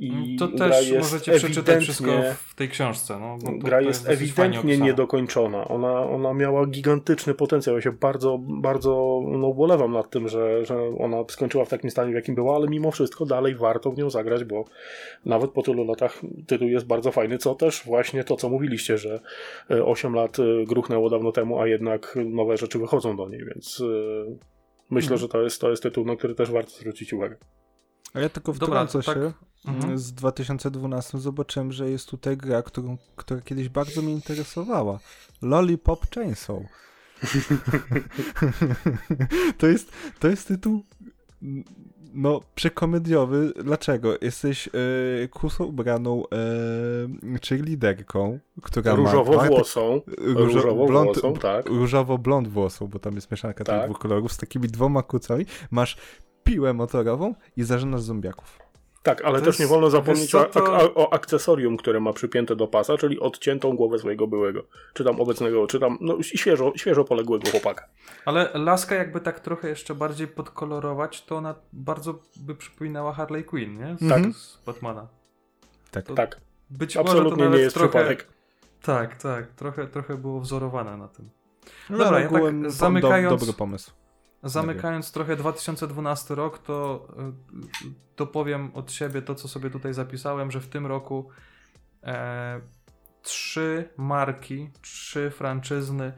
[0.00, 2.10] I mm, to też możecie przeczytać wszystko
[2.46, 3.18] w tej książce.
[3.20, 5.68] No, gra jest, jest ewidentnie niedokończona.
[5.68, 7.76] Ona, ona miała gigantyczny potencjał.
[7.76, 12.12] Ja się bardzo, bardzo no, ubolewam nad tym, że, że ona skończyła w takim stanie,
[12.12, 14.64] w jakim była, ale mimo wszystko dalej warto w nią zagrać, bo
[15.24, 19.20] nawet po tylu latach tytuł jest bardzo fajny, co też właśnie to, co mówiliście, że
[19.84, 23.80] 8 e, lat e, gruchnęło dawno temu, a jednak nowe rzeczy wychodzą do niej, więc
[23.80, 24.36] e,
[24.90, 25.18] myślę, mhm.
[25.20, 27.36] że to jest, to jest tytuł, na który też warto zwrócić uwagę.
[28.14, 29.32] A ja tylko wtrącę Dobra, się.
[29.64, 29.74] Tak.
[29.74, 29.98] Mhm.
[29.98, 34.98] Z 2012 zobaczyłem, że jest tutaj gra, którą, która kiedyś bardzo mnie interesowała.
[35.42, 36.58] Lollipop Chainsaw.
[39.58, 40.84] to, jest, to jest tytuł
[42.14, 43.52] no, przekomediowy.
[43.64, 44.14] Dlaczego?
[44.22, 50.00] Jesteś e, kusą ubraną e, cheerleaderką, która Różowo-włosą.
[50.18, 51.66] Różowo-włosą, tak.
[51.66, 53.76] Różowo-blond włosą, bo tam jest mieszanka tak.
[53.76, 55.46] tych dwóch kolorów, z takimi dwoma kucami.
[55.70, 55.96] Masz
[56.50, 58.58] piłę motorową i zażynasz zombiaków.
[59.02, 60.50] Tak, ale to też jest, nie wolno zapomnieć to...
[60.54, 64.62] o, o, akcesorium, które ma przypięte do pasa, czyli odciętą głowę swojego byłego,
[64.94, 67.88] czy tam obecnego, czy tam no, świeżo, świeżo poległego chłopaka.
[68.24, 73.78] Ale laska jakby tak trochę jeszcze bardziej podkolorować, to ona bardzo by przypominała Harley Quinn,
[73.78, 73.96] nie?
[74.00, 74.34] Z, tak.
[74.34, 75.08] Z Batmana.
[75.90, 76.06] Tak.
[76.06, 76.40] To tak.
[76.70, 77.88] Być Absolutnie może to nawet nie jest trochę...
[77.88, 78.26] przypadek.
[78.82, 79.46] Tak, tak.
[79.46, 81.30] Trochę, trochę było wzorowane na tym.
[81.90, 83.30] No Dobra, ja tak zamykając...
[83.30, 83.99] Do, dobry pomysł.
[84.42, 87.08] Zamykając trochę 2012 rok, to,
[88.16, 91.28] to powiem od siebie to, co sobie tutaj zapisałem, że w tym roku
[92.02, 92.60] e,
[93.22, 96.12] trzy marki, trzy franczyzny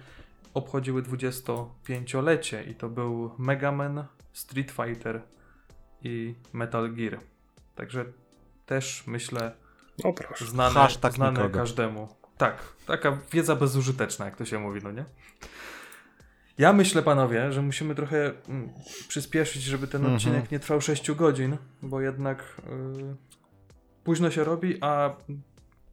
[0.55, 5.23] obchodziły 25-lecie i to był Mega Man, Street Fighter
[6.03, 7.19] i Metal Gear.
[7.75, 8.05] Także
[8.67, 9.53] też myślę
[10.05, 10.45] O proszę.
[10.47, 11.59] znane, Hashtag znane nikogo.
[11.59, 12.09] każdemu.
[12.39, 12.57] Tak,
[12.87, 15.05] taka wiedza bezużyteczna, jak to się mówi, no nie?
[16.59, 18.69] Ja myślę, panowie, że musimy trochę mm,
[19.09, 20.17] przyspieszyć, żeby ten Mhm.
[20.17, 22.61] odcinek nie trwał 6 godzin, bo jednak
[22.97, 23.17] yy,
[24.05, 25.17] późno się robi, a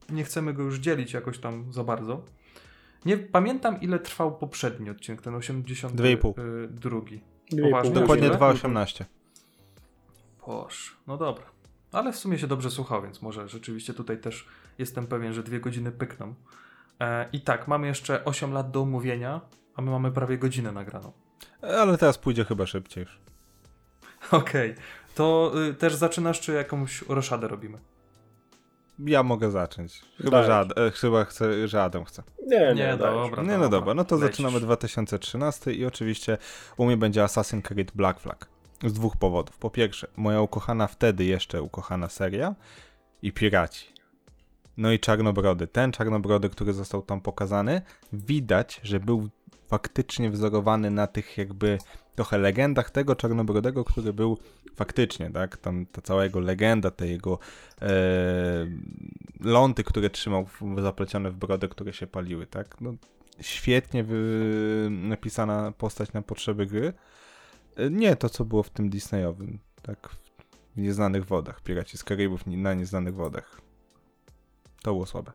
[0.09, 2.25] nie chcemy go już dzielić jakoś tam za bardzo.
[3.05, 5.97] Nie pamiętam, ile trwał poprzedni odcinek, ten 82.
[5.97, 6.35] Dwie i pół.
[7.51, 7.91] Yy, Poważnie?
[7.91, 8.37] Dokładnie Ile?
[8.37, 9.03] 2,18.
[10.47, 11.45] Boż, no dobra.
[11.91, 14.47] Ale w sumie się dobrze słuchał, więc może rzeczywiście tutaj też
[14.77, 16.33] jestem pewien, że dwie godziny pykną.
[16.99, 19.41] E, I tak, mamy jeszcze 8 lat do omówienia,
[19.79, 21.11] a my mamy prawie godzinę nagraną.
[21.61, 23.05] Ale teraz pójdzie chyba szybciej.
[24.31, 24.75] Okej,
[25.15, 27.77] to y, też zaczynasz, czy jakąś roszadę robimy?
[28.99, 30.01] Ja mogę zacząć.
[30.17, 30.45] Chyba, Daj.
[30.45, 32.23] że, Ad- e, chyba chcę, że Adam chce.
[32.47, 33.43] Nie, nie, Nie, dobra.
[33.43, 34.29] Nie, no dobra, no to lecisz.
[34.37, 36.37] zaczynamy 2013 i oczywiście
[36.77, 38.47] u mnie będzie Assassin's Creed Black Flag.
[38.85, 39.57] Z dwóch powodów.
[39.57, 42.55] Po pierwsze, moja ukochana wtedy jeszcze ukochana seria
[43.21, 43.93] i Piraci.
[44.77, 45.67] No i Czarnobrody.
[45.67, 47.81] Ten Czarnobrody, który został tam pokazany,
[48.13, 49.29] widać, że był
[49.69, 51.77] faktycznie wzorowany na tych jakby
[52.15, 54.37] trochę legendach tego Czarnobrodego, który był
[54.75, 55.57] faktycznie, tak?
[55.57, 57.39] Tam ta cała jego legenda, te jego
[57.81, 57.89] e,
[59.39, 62.81] ląty, które trzymał w, zaplecione w brodę, które się paliły, tak?
[62.81, 62.93] No,
[63.41, 66.93] świetnie wy, napisana postać na potrzeby gry.
[67.75, 70.09] E, Nie to, co było w tym Disneyowym, tak?
[70.75, 71.61] W nieznanych wodach.
[71.61, 73.61] Piraci z Karibów na nieznanych wodach.
[74.83, 75.31] To było słabe.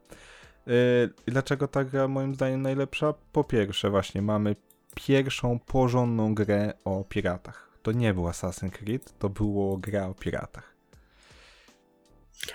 [1.27, 3.15] I Dlaczego ta gra moim zdaniem najlepsza?
[3.33, 4.57] Po pierwsze, właśnie mamy
[4.95, 7.69] pierwszą porządną grę o piratach.
[7.83, 10.75] To nie był Assassin's Creed, to było gra o piratach.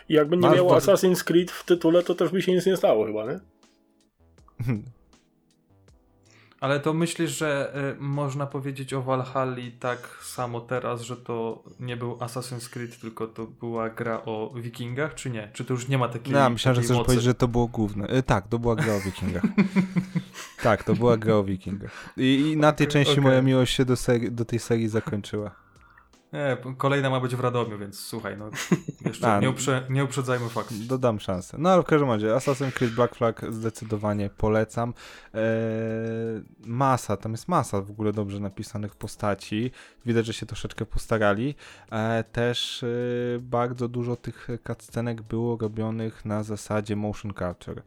[0.09, 2.77] Jakby nie Masz miało bardzo- Assassin's Creed w tytule, to też by się nic nie
[2.77, 3.39] stało chyba, nie?
[6.59, 11.97] Ale to myślisz, że y, można powiedzieć o Valhalli tak samo teraz, że to nie
[11.97, 15.49] był Assassin's Creed, tylko to była gra o wikingach, czy nie?
[15.53, 17.05] Czy to już nie ma takiej No, myślałem, że takiej chcesz mocy?
[17.05, 18.07] powiedzieć, że to było główne.
[18.07, 19.43] E, tak, to była gra o wikingach.
[20.63, 21.91] tak, to była gra o wikingach.
[22.17, 23.23] I, i na tej Okej, części okej.
[23.23, 23.95] moja miłość się do,
[24.31, 25.68] do tej serii zakończyła.
[26.33, 28.49] Nie, kolejna ma być w Radomiu, więc słuchaj, no
[29.05, 30.87] jeszcze A, nie, uprze, nie uprzedzajmy faktów.
[30.87, 31.57] Dodam szansę.
[31.59, 34.93] No ale w każdym razie, Assassin's Creed Black Flag zdecydowanie polecam.
[35.33, 35.41] Eee,
[36.65, 39.71] masa, tam jest masa w ogóle dobrze napisanych postaci.
[40.05, 41.55] Widać, że się troszeczkę postarali.
[41.91, 42.87] E, też e,
[43.39, 47.81] bardzo dużo tych cutscenek było robionych na zasadzie motion capture.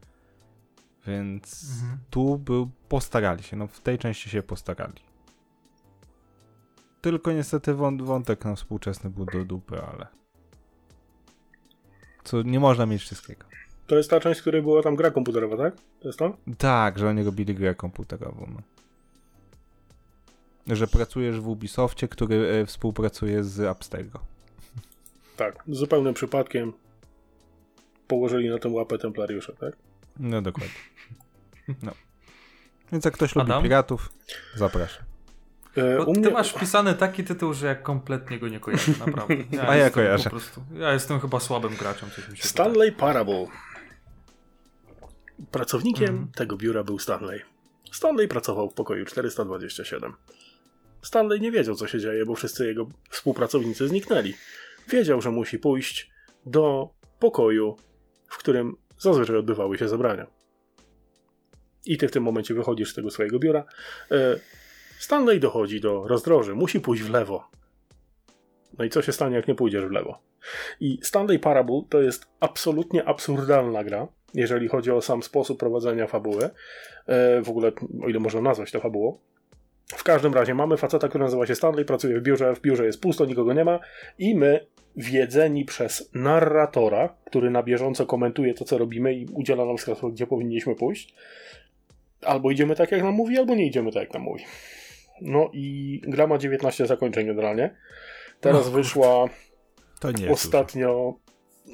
[1.07, 1.99] Więc Mhm.
[2.09, 5.12] tu był, postarali się, no w tej części się postarali.
[7.03, 10.07] Tylko niestety wą- wątek no, współczesny był do dupy, ale...
[12.23, 13.45] Co, nie można mieć wszystkiego.
[13.87, 15.75] To jest ta część, w której była tam gra komputerowa, tak?
[15.99, 16.37] To jest to?
[16.57, 18.53] Tak, że oni robili grę komputerową.
[20.67, 20.75] No.
[20.75, 24.19] Że pracujesz w Ubisoftie, który e, współpracuje z Abstergo.
[25.37, 25.63] Tak.
[25.67, 26.73] Zupełnym przypadkiem
[28.07, 29.75] położyli na tę łapę templariusze, tak?
[30.19, 30.75] No dokładnie.
[31.83, 31.91] No.
[32.91, 33.63] Więc jak ktoś lubi Adam?
[33.63, 34.09] piratów,
[34.55, 35.12] zapraszam.
[35.77, 36.29] E, Bo ty mnie...
[36.29, 39.35] masz wpisany taki tytuł, że ja kompletnie go nie kojarzę, naprawdę.
[39.51, 40.23] Ja A ja kojarzę.
[40.23, 42.09] Po prostu, ja jestem chyba słabym graczem,
[42.39, 43.47] Stanley Parable.
[45.51, 46.27] Pracownikiem Mhm.
[46.35, 47.41] tego biura był Stanley.
[47.91, 50.13] Stanley pracował w pokoju 427.
[51.01, 54.33] Stanley nie wiedział, co się dzieje, bo wszyscy jego współpracownicy zniknęli.
[54.89, 56.11] Wiedział, że musi pójść
[56.45, 57.75] do pokoju,
[58.27, 60.27] w którym zazwyczaj odbywały się zebrania.
[61.85, 63.63] I ty w tym momencie wychodzisz z tego swojego biura.
[65.03, 66.55] Stanley dochodzi do rozdroży.
[66.55, 67.43] Musi pójść w lewo.
[68.77, 70.19] No i co się stanie, jak nie pójdziesz w lewo?
[70.79, 76.49] I Stanley Parable to jest absolutnie absurdalna gra, jeżeli chodzi o sam sposób prowadzenia fabuły.
[77.07, 77.71] E, w ogóle,
[78.03, 79.17] o ile można nazwać to fabułą.
[79.87, 83.01] W każdym razie mamy faceta, który nazywa się Stanley, pracuje w biurze, w biurze jest
[83.01, 83.79] pusto, nikogo nie ma
[84.19, 89.77] i my, wiedzeni przez narratora, który na bieżąco komentuje to, co robimy i udziela nam
[89.77, 91.15] wskazówek, gdzie powinniśmy pójść,
[92.21, 94.43] albo idziemy tak, jak nam mówi, albo nie idziemy tak, jak nam mówi.
[95.21, 97.75] No i gra ma 19 zakończeń generalnie.
[98.41, 99.29] Teraz No, wyszła
[100.31, 101.13] Ostatnio,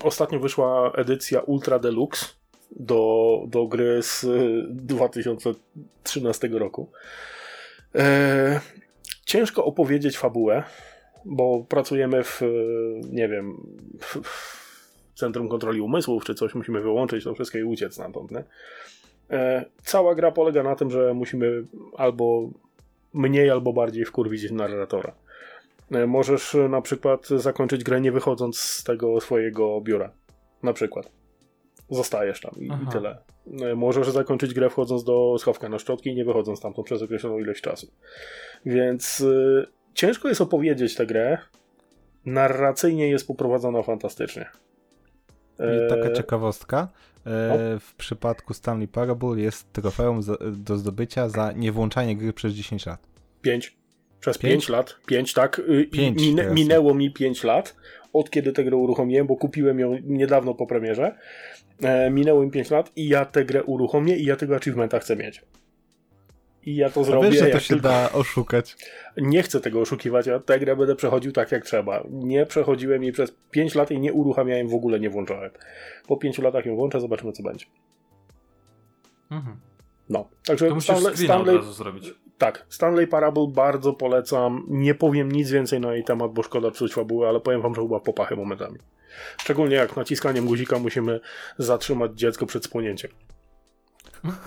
[0.04, 2.26] ostatnio wyszła edycja Ultra Deluxe
[2.72, 6.92] do, do gry z y, 2013 roku.
[7.96, 8.60] E,
[9.26, 10.64] ciężko opowiedzieć fabułę,
[11.26, 13.58] bo pracujemy w, y, nie wiem,
[14.00, 18.32] w, w Centrum Kontroli Umysłów czy coś, musimy wyłączyć to wszystko i uciec stamtąd.
[18.32, 18.44] Nie?
[19.32, 21.64] E, cała gra polega na tym, że musimy
[21.98, 22.50] albo
[23.14, 25.14] mniej, albo bardziej wkurwić narratora.
[25.92, 30.12] E, Możesz e, na przykład zakończyć grę nie wychodząc z tego swojego biura.
[30.64, 31.12] Na przykład.
[31.90, 33.18] Zostajesz tam i, i tyle.
[33.62, 37.40] E, Możesz zakończyć grę wchodząc do schowka na szczotki i nie wychodząc stamtąd przez określoną
[37.40, 37.88] ilość czasu.
[38.66, 41.38] Więc y, ciężko jest opowiedzieć tę grę.
[42.26, 44.50] Narracyjnie jest poprowadzona fantastycznie.
[45.60, 46.88] I taka ciekawostka.
[47.30, 50.22] E, w przypadku Stanley Parable jest trofeum
[50.52, 53.08] do zdobycia za niewłączanie gry przez 10 lat.
[53.42, 53.78] Pięć.
[54.20, 54.54] Przez Pięć?
[54.54, 54.96] pięć lat.
[55.08, 55.60] Pięć, tak.
[55.60, 56.56] Y, Pięć teraz.
[56.56, 57.76] minęło mi pięć lat
[58.14, 61.16] od kiedy tę grę uruchomiłem, bo kupiłem ją niedawno po premierze.
[61.84, 65.16] E, minęło mi pięć lat i ja tę grę uruchomię i ja tego achievementa chcę
[65.16, 65.42] mieć.
[66.70, 67.30] I ja to A zrobię.
[67.30, 67.90] wiesz, że to się tylko...
[67.90, 68.76] da oszukać.
[69.18, 72.04] Nie chcę tego oszukiwać, ja tę grę będę przechodził tak jak trzeba.
[72.10, 75.52] Nie przechodziłem jej przez 5 lat i nie uruchamiałem, w ogóle nie włączałem.
[76.08, 77.66] Po 5 latach ją włączę, zobaczymy co będzie.
[79.32, 79.58] Mhm.
[80.10, 82.14] No, także To Stanley, screena od Stanley, razu zrobić.
[82.38, 84.66] tak, Stanley Parable bardzo polecam.
[84.68, 87.82] Nie powiem nic więcej na jej temat, bo szkoda psuć fabuły, ale powiem wam, że
[87.82, 88.78] chyba w popachę momentami.
[89.42, 91.20] Szczególnie jak naciskaniem guzika musimy
[91.58, 93.12] zatrzymać dziecko przed spłonięciem.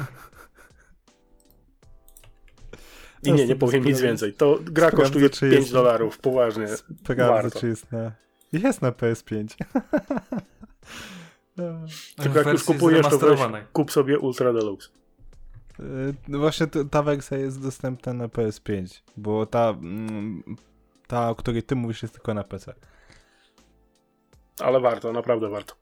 [3.22, 4.32] I nie, nie powiem nic więcej.
[4.34, 6.68] To gra sprawdzę, kosztuje czy 5 jest- dolarów, poważnie.
[6.68, 7.60] Sprawdzę, Warto.
[7.60, 8.12] czy jest na...
[8.52, 9.46] Jest na PS5.
[12.22, 13.40] Tylko jak już kupujesz, to weź,
[13.72, 14.88] kup sobie Ultra Deluxe.
[15.80, 20.42] Y, No właśnie ta wersja jest dostępna na PS5, bo ta, mm,
[21.06, 22.74] ta, o której ty mówisz, jest tylko na PC.
[24.60, 25.74] Ale warto, naprawdę warto.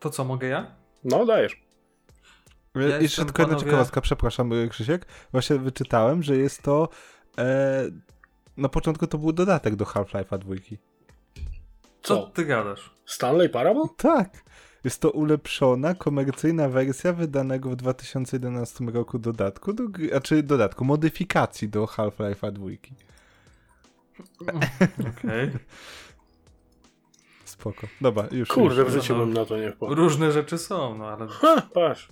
[0.00, 0.74] To co, mogę ja?
[1.04, 1.67] No, dajesz.
[2.74, 5.06] Ja Jeszcze tylko jedna panowie- ciekawostka, przepraszam y, Krzysiek.
[5.32, 6.88] Właśnie wyczytałem, że jest to
[7.38, 7.84] e,
[8.56, 10.78] na początku to był dodatek do Half-Life'a dwójki.
[12.02, 12.26] Co Co?
[12.26, 12.94] ty gadasz?
[13.06, 13.84] Stanley Parable?
[13.96, 14.44] Tak.
[14.84, 19.84] Jest to ulepszona, komercyjna wersja wydanego w 2011 roku dodatku, do,
[20.16, 22.94] a czy dodatku, modyfikacji do Half-Life'a dwójki.
[25.18, 25.50] Okej.
[27.44, 27.86] Spoko.
[28.00, 28.48] Dobra, już.
[28.48, 28.90] Kurde, już.
[28.90, 29.24] w życiu no.
[29.26, 29.94] bym na to nie wpadł.
[29.94, 32.08] Różne rzeczy są, no ale Ha, patrz.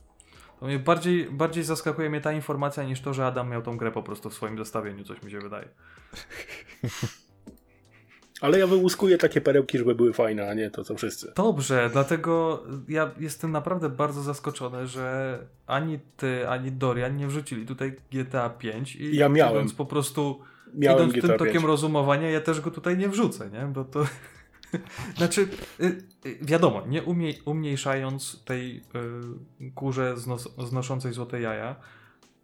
[0.61, 3.93] To mnie bardziej, bardziej zaskakuje mnie ta informacja niż to, że Adam miał tą grę
[3.93, 5.69] po prostu w swoim zestawieniu, coś mi się wydaje.
[8.41, 11.33] Ale ja wyłuskuję takie perełki, żeby były fajne, a nie to, co wszyscy.
[11.37, 17.97] Dobrze, dlatego ja jestem naprawdę bardzo zaskoczony, że ani ty, ani Dorian nie wrzucili tutaj
[18.13, 19.71] GTA 5 i Ja miałem.
[19.71, 20.41] po prostu
[20.75, 21.49] Miałem idąc GTA tym 5.
[21.49, 23.61] tokiem rozumowania, ja też go tutaj nie wrzucę, nie?
[23.61, 24.07] Bo to...
[25.19, 25.49] znaczy,
[25.81, 31.77] y, y, wiadomo, nie umie, umniejszając tej y, kurze znos, znoszącej złote jaja,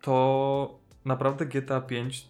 [0.00, 2.28] to naprawdę GTA 5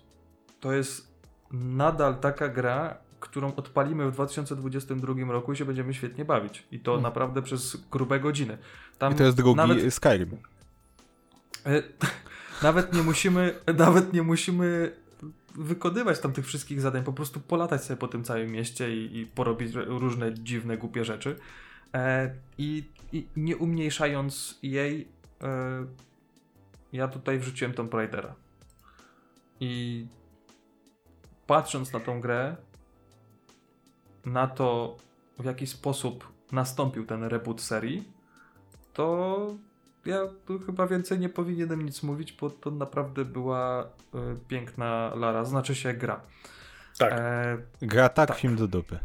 [0.60, 1.12] to jest
[1.52, 6.66] nadal taka gra, którą odpalimy w 2022 roku i się będziemy świetnie bawić.
[6.70, 7.02] I to Hmm.
[7.02, 8.58] naprawdę przez grube godziny.
[8.98, 10.30] Tam I to jest drugi Nawet, Skyrim.
[11.66, 11.82] e,
[12.62, 14.96] nawet nie musimy, nawet nie musimy
[15.54, 19.26] wykonywać tam tych wszystkich zadań, po prostu polatać sobie po tym całym mieście i, i
[19.26, 21.36] porobić różne dziwne, głupie rzeczy.
[21.94, 25.08] E, i, I nie umniejszając jej,
[25.42, 25.86] e,
[26.92, 28.34] ja tutaj wrzuciłem Tomb Raidera.
[29.60, 30.06] I
[31.46, 32.56] patrząc na tą grę,
[34.24, 34.96] na to,
[35.38, 38.08] w jaki sposób nastąpił ten reboot serii,
[38.92, 39.54] to
[40.06, 45.44] ja tu chyba więcej nie powinienem nic mówić, bo to naprawdę była y, piękna Lara,
[45.44, 46.20] znaczy się gra.
[46.98, 47.12] Tak.
[47.12, 48.38] E, Gra tak, tak.
[48.38, 48.98] film do dupy.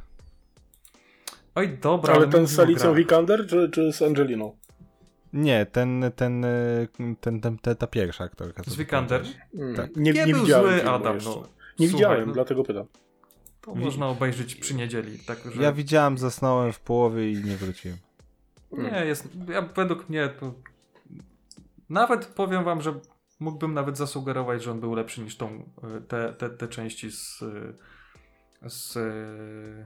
[1.55, 2.13] oj, dobra.
[2.13, 2.93] Ale ten z Alicją.
[2.93, 4.55] Vikander, czy, czy z Angeliną?
[5.33, 6.87] Nie, ten, ten, y,
[7.21, 8.63] ten, ten, ta, pierwsza aktorka.
[8.67, 9.23] Z Vikander?
[9.53, 9.95] Mm, Tak.
[9.95, 11.31] Nie, Nie nie był widziałem zły Adam, no.
[11.79, 12.33] Nie Słuchaj, widziałem, no.
[12.33, 12.85] dlatego pytam.
[13.61, 15.19] To można obejrzeć przy niedzieli.
[15.19, 17.97] Także Ja widziałem, zasnąłem w połowie i nie wróciłem.
[18.71, 19.27] Nie, jest.
[19.49, 20.53] Ja, według mnie to.
[21.89, 22.93] Nawet powiem wam, że
[23.39, 27.41] mógłbym nawet zasugerować, że on był lepszy niż tą, y, te, te, te części z.
[27.41, 28.95] y, z.
[28.95, 29.85] y,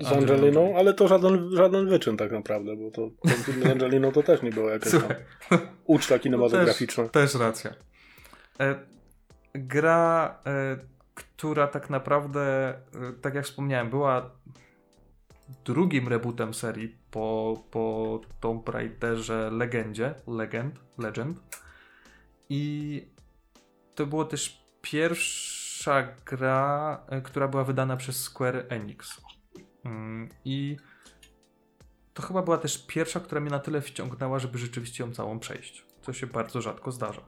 [0.00, 3.10] Z Angeliną, ale to żaden, żaden wyczyn tak naprawdę, bo to
[3.62, 5.02] z Angeliną to też nie było jakaś tam
[5.84, 7.08] uczta kinematograficzna.
[7.08, 7.74] Też racja.
[8.60, 8.74] E,
[9.54, 10.76] gra, e,
[11.14, 12.74] która tak naprawdę, e,
[13.20, 14.30] tak jak wspomniałem, była
[15.64, 21.40] drugim rebootem serii po, po Tomb Raiderze Legendzie, Legend, Legend.
[22.48, 23.06] I
[23.94, 29.20] to było też pierwsza gra, e, która była wydana przez Square Enix.
[29.84, 30.76] Mm, I
[32.14, 35.86] to chyba była też pierwsza, która mnie na tyle wciągnęła, żeby rzeczywiście ją całą przejść.
[36.02, 37.22] Co się bardzo rzadko zdarza.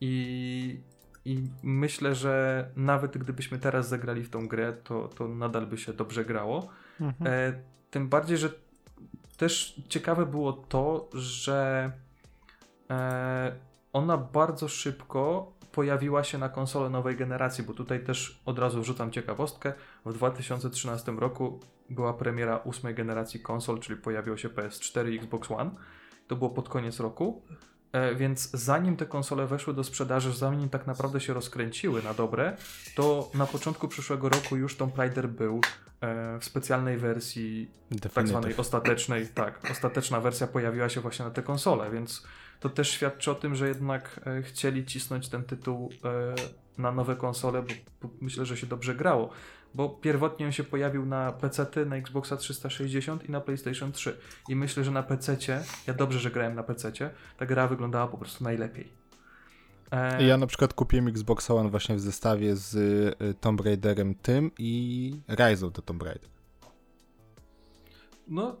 [0.00, 0.80] I,
[1.24, 5.92] i myślę, że nawet gdybyśmy teraz zagrali w tą grę, to, to nadal by się
[5.92, 6.68] dobrze grało.
[7.00, 7.52] E,
[7.90, 8.50] tym bardziej, że
[9.36, 11.92] też ciekawe było to, że
[12.90, 13.52] e,
[13.92, 19.10] ona bardzo szybko pojawiła się na konsolę nowej generacji, bo tutaj też od razu wrzucam
[19.10, 19.72] ciekawostkę.
[20.06, 25.70] W 2013 roku była premiera ósmej generacji konsol, czyli pojawiło się PS4 i Xbox One.
[26.26, 27.42] To było pod koniec roku.
[27.92, 32.56] E, więc zanim te konsole weszły do sprzedaży, zanim tak naprawdę się rozkręciły na dobre,
[32.94, 35.60] to na początku przyszłego roku już Tomb Raider był
[36.00, 38.14] e, w specjalnej wersji, Definitive.
[38.14, 39.28] tak zwanej ostatecznej.
[39.28, 42.26] Tak, ostateczna wersja pojawiła się właśnie na te konsole, więc
[42.60, 45.90] to też świadczy o tym, że jednak e, chcieli cisnąć ten tytuł
[46.78, 47.62] na nowe konsole,
[48.02, 49.30] bo myślę, że się dobrze grało.
[49.74, 54.18] Bo pierwotnie on się pojawił na PC, na Xboxa 360 i na PlayStation 3.
[54.48, 55.36] I myślę, że na PC,
[55.86, 56.92] ja dobrze, że grałem na PC,
[57.36, 58.92] ta gra wyglądała po prostu najlepiej.
[59.90, 60.26] E...
[60.26, 65.12] Ja na przykład kupiłem Xbox One właśnie w zestawie z y, Tomb Raiderem tym i
[65.28, 66.30] Rise of the Tomb Raider.
[68.28, 68.56] No,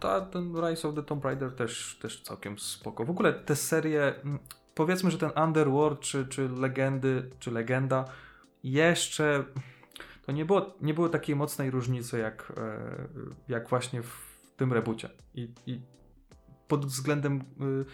[0.00, 3.04] ta, ten Rise of the Tomb Raider też, też całkiem spoko.
[3.04, 4.14] W ogóle te serie,
[4.74, 8.04] powiedzmy, że ten Underworld, czy, czy Legendy, czy Legenda,
[8.64, 9.44] jeszcze
[10.22, 13.08] to nie było, nie było takiej mocnej różnicy jak, e,
[13.48, 15.10] jak właśnie w tym reboocie.
[15.34, 15.80] I, i
[16.68, 17.84] pod względem y,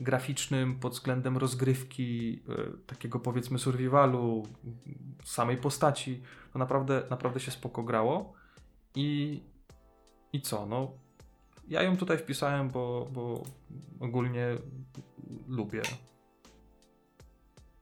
[0.00, 4.46] graficznym, pod względem rozgrywki, y, takiego powiedzmy survivalu,
[5.24, 8.32] samej postaci, to naprawdę, naprawdę się spoko grało.
[8.94, 9.40] I,
[10.32, 10.66] i co?
[10.66, 10.92] No,
[11.68, 13.42] ja ją tutaj wpisałem, bo, bo
[14.00, 14.58] ogólnie
[15.48, 15.82] lubię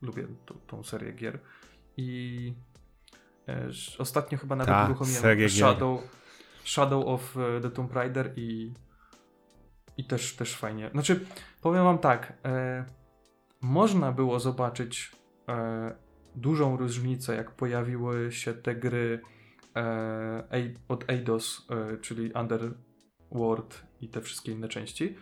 [0.03, 0.26] lubię
[0.66, 1.39] tą serię gier.
[1.97, 2.55] I
[3.99, 6.01] ostatnio chyba nawet Ta, uruchomiłem Shadow,
[6.64, 8.74] Shadow of e, the Tomb Raider i,
[9.96, 10.90] i też, też fajnie.
[10.90, 11.26] Znaczy,
[11.62, 12.84] powiem wam tak, e,
[13.61, 15.12] można było zobaczyć
[15.49, 15.94] e,
[16.34, 19.20] dużą różnicę, jak pojawiły się te gry
[19.76, 25.16] e, od Eidos, e, czyli Underworld i te wszystkie inne części,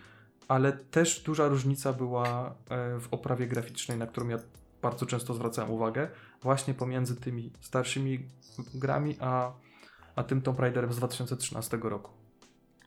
[0.47, 4.37] ale też duża różnica była e, w oprawie graficznej, na którą ja
[4.81, 6.09] bardzo często zwracałem uwagę,
[6.41, 8.19] właśnie pomiędzy tymi starszymi
[8.73, 9.51] grami, a,
[10.15, 12.11] a tym Tomb Raiderem z 2013 roku.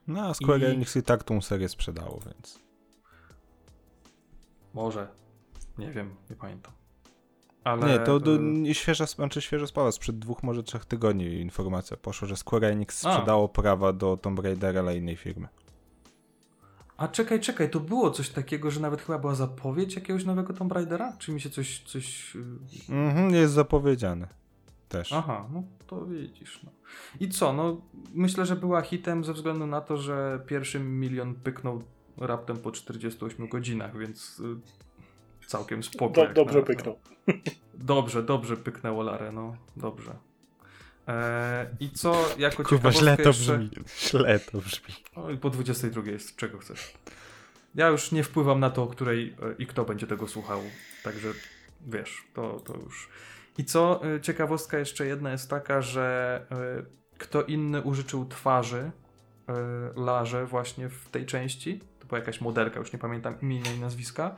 [0.06, 0.64] No, a Square I...
[0.64, 2.58] Enix i tak tą serię sprzedało, więc...
[4.74, 5.08] Może.
[5.78, 6.72] Nie wiem, nie pamiętam.
[7.64, 7.86] Ale...
[7.86, 8.20] Nie, to
[8.72, 13.44] świeża, znaczy świeża sprawa, sprzed dwóch, może trzech tygodni informacja poszła, że Square Enix sprzedało
[13.44, 13.48] A.
[13.48, 15.48] prawa do Tomb Raidera dla innej firmy.
[17.00, 20.72] A czekaj, czekaj, to było coś takiego, że nawet chyba była zapowiedź jakiegoś nowego Tomb
[20.72, 21.16] Raidera?
[21.18, 21.82] Czy mi się coś...
[21.86, 22.36] coś...
[22.36, 24.28] Y, mhm, jest zapowiedziane.
[24.88, 25.12] Też.
[25.12, 26.62] Aha, no to widzisz.
[26.62, 26.70] No.
[27.20, 27.80] I co, no
[28.14, 31.82] myślę, że była hitem ze względu na to, że pierwszy milion pyknął
[32.16, 36.26] raptem po 48 godzinach, więc y, całkiem spoko.
[36.26, 36.98] Do, dobrze pyknął.
[37.74, 40.14] Dobrze, dobrze pyknęło Larę, no dobrze.
[41.10, 43.58] Eee, I co jako Kurwa, źle to jeszcze...
[43.58, 43.70] brzmi.
[44.00, 44.94] Źle to brzmi.
[45.14, 46.92] O, i po 22 jest, czego chcesz.
[47.74, 50.60] Ja już nie wpływam na to, której e, i kto będzie tego słuchał.
[51.04, 51.28] Także
[51.86, 53.08] wiesz, to, to już.
[53.58, 56.82] I co e, ciekawostka jeszcze jedna jest taka, że e,
[57.18, 58.90] kto inny użyczył twarzy
[59.96, 61.80] Larze właśnie w tej części.
[61.98, 64.36] To była jakaś modelka, już nie pamiętam imienia i nazwiska.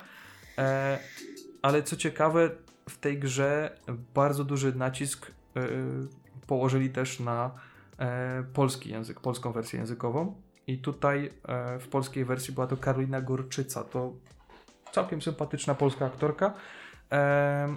[1.63, 2.51] Ale co ciekawe,
[2.89, 3.79] w tej grze
[4.15, 5.33] bardzo duży nacisk
[6.53, 7.51] położyli też na
[7.99, 10.43] e, polski język, polską wersję językową.
[10.67, 13.85] I tutaj e, w polskiej wersji była to Karolina Gorczyca.
[13.85, 14.13] To
[14.93, 16.55] całkiem sympatyczna polska aktorka.
[17.13, 17.77] E,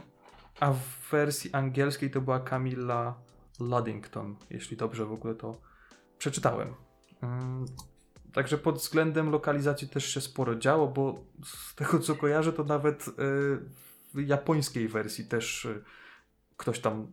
[0.60, 3.16] a w wersji angielskiej to była Camilla
[3.60, 5.58] Luddington, jeśli dobrze w ogóle to
[6.18, 6.74] przeczytałem.
[7.22, 7.66] Mm,
[8.34, 13.06] także pod względem lokalizacji też się sporo działo, bo z tego co kojarzę, to nawet
[14.14, 15.68] w japońskiej wersji też
[16.58, 17.08] ktoś tam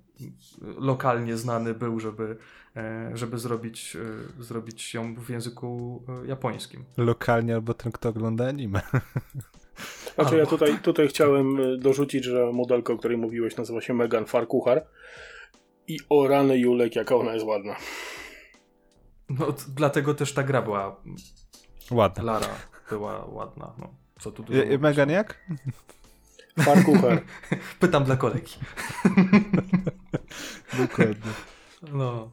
[0.78, 2.36] lokalnie znany był, żeby,
[2.76, 3.96] e, żeby zrobić,
[4.38, 6.84] e, zrobić ją w języku e, japońskim.
[6.96, 8.80] Lokalnie albo ten, kto ogląda anime.
[10.14, 14.86] Znaczy ja tutaj, tutaj chciałem dorzucić, że modelka, o której mówiłeś, nazywa się Megan Farkuchar
[15.88, 17.76] i o rany Julek, jaka ona jest ładna.
[19.28, 21.02] No, dlatego też ta gra była
[21.90, 22.22] ładna.
[22.22, 22.54] Lara
[22.90, 23.72] była ładna.
[23.78, 25.38] No, co tu dużo Megan jak?
[26.60, 27.22] Farkucher.
[27.80, 28.54] Pytam dla kolegi.
[30.78, 31.32] Dokładnie.
[31.92, 32.30] No.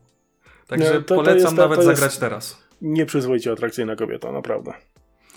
[0.68, 2.64] Także no, to, polecam to nawet zagrać teraz.
[2.82, 4.74] Nieprzyzwoicie atrakcyjna kobieta, naprawdę.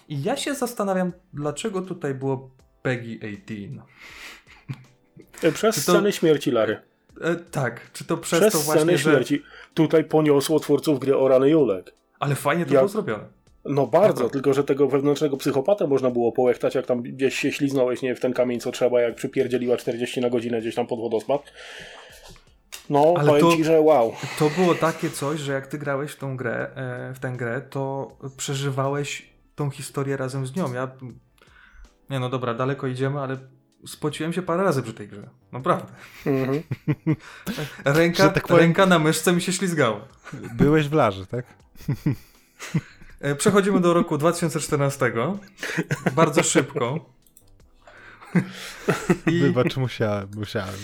[0.09, 2.51] I ja się zastanawiam, dlaczego tutaj było
[2.83, 3.83] Peggy 18.
[5.43, 5.93] E, przez to...
[5.93, 6.81] sceny śmierci Lary.
[7.21, 9.43] E, tak, czy to przez, przez to właśnie, sceny śmierci.
[9.75, 11.95] Tutaj poniosło twórców gry o rany Julek.
[12.21, 12.81] Ale fajnie to Jak...
[12.81, 13.25] było zrobione.
[13.65, 18.03] No bardzo, tylko że tego wewnętrznego psychopata można było połechtać, jak tam gdzieś się śliznąłeś
[18.03, 21.53] nie w ten kamień co trzeba, jak przypierdzieliła 40 na godzinę gdzieś tam pod wodospad.
[22.91, 24.13] No, Ale powiem to, ci, że wow.
[24.39, 27.61] To było takie coś, że jak ty grałeś w tą grę, e, w tę grę,
[27.71, 30.73] to przeżywałeś tą historię razem z nią.
[30.73, 30.91] Ja
[32.11, 33.37] nie no dobra, daleko idziemy, ale
[33.87, 35.29] spociłem się parę razy przy tej grze.
[35.53, 35.93] Naprawdę.
[36.27, 36.63] Mhm.
[37.85, 40.01] Ręka, tak powiem- ręka na myszce mi się ślizgała.
[40.55, 41.45] Byłeś w larze, tak?
[43.23, 45.13] E, Przechodzimy do roku 2014.
[46.15, 47.11] Bardzo szybko.
[49.27, 50.75] I, Wybacz, musiałem, musiałem.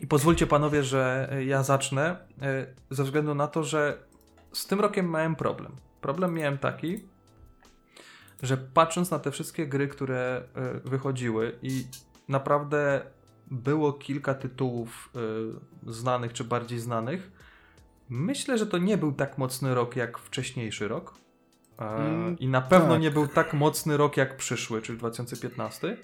[0.00, 3.98] I pozwólcie panowie, że e, ja zacznę e, ze względu na to, że
[4.52, 5.76] z tym rokiem miałem problem.
[6.00, 7.04] Problem miałem taki,
[8.42, 10.42] że patrząc na te wszystkie gry, które
[10.84, 11.84] wychodziły i
[12.28, 13.02] naprawdę
[13.50, 15.10] było kilka tytułów
[15.86, 17.30] znanych czy bardziej znanych,
[18.12, 21.14] myślę, że to nie był tak mocny rok jak wcześniejszy rok.
[21.78, 23.00] E, Mm, I na pewno tak.
[23.02, 25.96] nie był tak mocny rok jak przyszły, czyli 2015.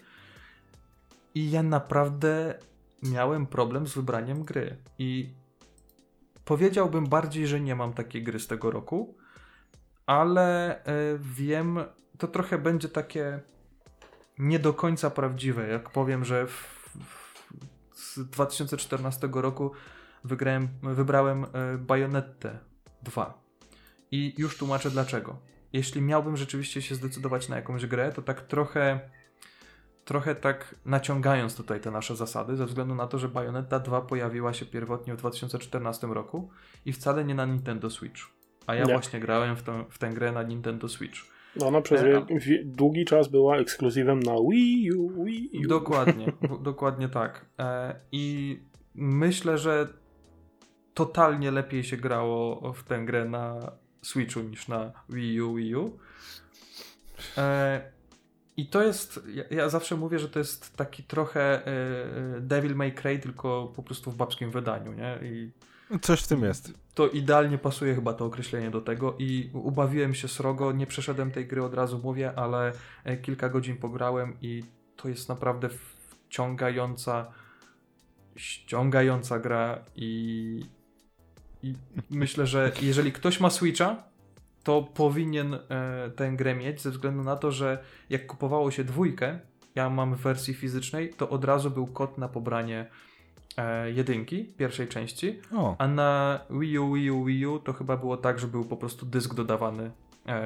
[1.35, 2.55] I ja naprawdę
[3.03, 4.77] miałem problem z wybraniem gry.
[4.99, 5.33] I
[6.45, 9.15] powiedziałbym bardziej, że nie mam takiej gry z tego roku,
[10.07, 11.79] ale e, wiem,
[12.19, 13.41] to trochę będzie takie
[14.39, 16.51] nie do końca prawdziwe, jak powiem, że w,
[17.05, 19.71] w, z 2014 roku
[20.25, 22.59] wygrałem, wybrałem e, Bayonettę
[23.03, 23.43] 2.
[24.11, 25.39] I już tłumaczę dlaczego.
[25.73, 29.01] Jeśli miałbym rzeczywiście się zdecydować na jakąś grę, to tak trochę
[30.05, 34.53] trochę tak naciągając tutaj te nasze zasady, ze względu na to, że Bayonetta 2 pojawiła
[34.53, 36.51] się pierwotnie w 2014 roku
[36.87, 38.21] i wcale nie na Nintendo Switch.
[38.67, 38.93] A ja Nie.
[38.93, 41.19] właśnie grałem w, tą, w tę grę na Nintendo Switch.
[41.57, 42.27] No, ona przez E,
[42.65, 45.69] długi czas była ekskluzywem na Wii U, Wii U.
[45.69, 47.47] Dokładnie, dokładnie tak.
[47.59, 48.57] E, I
[48.95, 49.89] myślę, że
[50.99, 53.73] totalnie lepiej się grało w tę grę na
[54.03, 55.99] Switchu niż na Wii U, Wii U.
[57.37, 57.81] E,
[58.57, 61.67] I to jest, ja, ja zawsze mówię, że to jest taki trochę e,
[62.37, 65.19] e, Devil May Cry, tylko po prostu w babskim wydaniu, nie?
[65.23, 65.51] I
[66.03, 66.73] Coś w tym jest.
[66.95, 71.47] to idealnie pasuje chyba to określenie do tego i ubawiłem się srogo, nie przeszedłem tej
[71.47, 72.73] gry od razu mówię, ale
[73.05, 74.65] e, kilka godzin pograłem i
[74.97, 75.69] to jest naprawdę
[76.29, 77.33] wciągająca
[78.37, 80.61] ściągająca gra i,
[81.63, 81.75] i
[82.11, 84.03] myślę, że jeżeli ktoś ma Switcha,
[84.65, 87.79] to powinien e, tę grę mieć ze względu na to, że
[88.11, 89.39] jak kupowało się dwójkę,
[89.75, 92.87] ja mam w wersji fizycznej, to od razu był kod na pobranie
[93.57, 97.97] e, jedynki, pierwszej części, O, a na Wii U, Wii U, Wii U to chyba
[97.97, 99.91] było tak, że był po prostu dysk dodawany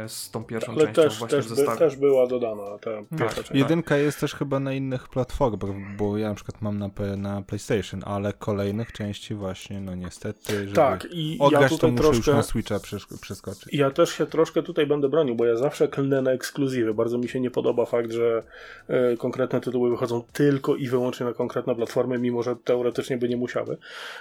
[0.07, 3.45] z tą pierwszą Ale częścią też, właśnie też, by, też była dodana ta pierwsza Tak.
[3.45, 3.51] część.
[3.61, 8.03] jedynka jest też chyba na innych platformach, bo ja na przykład mam na, na PlayStation,
[8.07, 12.17] ale kolejnych części właśnie, no niestety, żeby Tak, i ja odgrać to tutaj muszę już
[12.17, 12.33] troszkę...
[12.35, 12.81] na Switcha
[13.21, 13.69] przeskoczyć.
[13.73, 16.95] Ja też się troszkę tutaj będę bronił, bo ja zawsze klnę na ekskluzywy.
[16.95, 18.43] Bardzo mi się nie podoba fakt, że
[18.89, 23.37] e, konkretne tytuły wychodzą tylko i wyłącznie na konkretne platformy, mimo że teoretycznie by nie
[23.37, 23.77] musiały.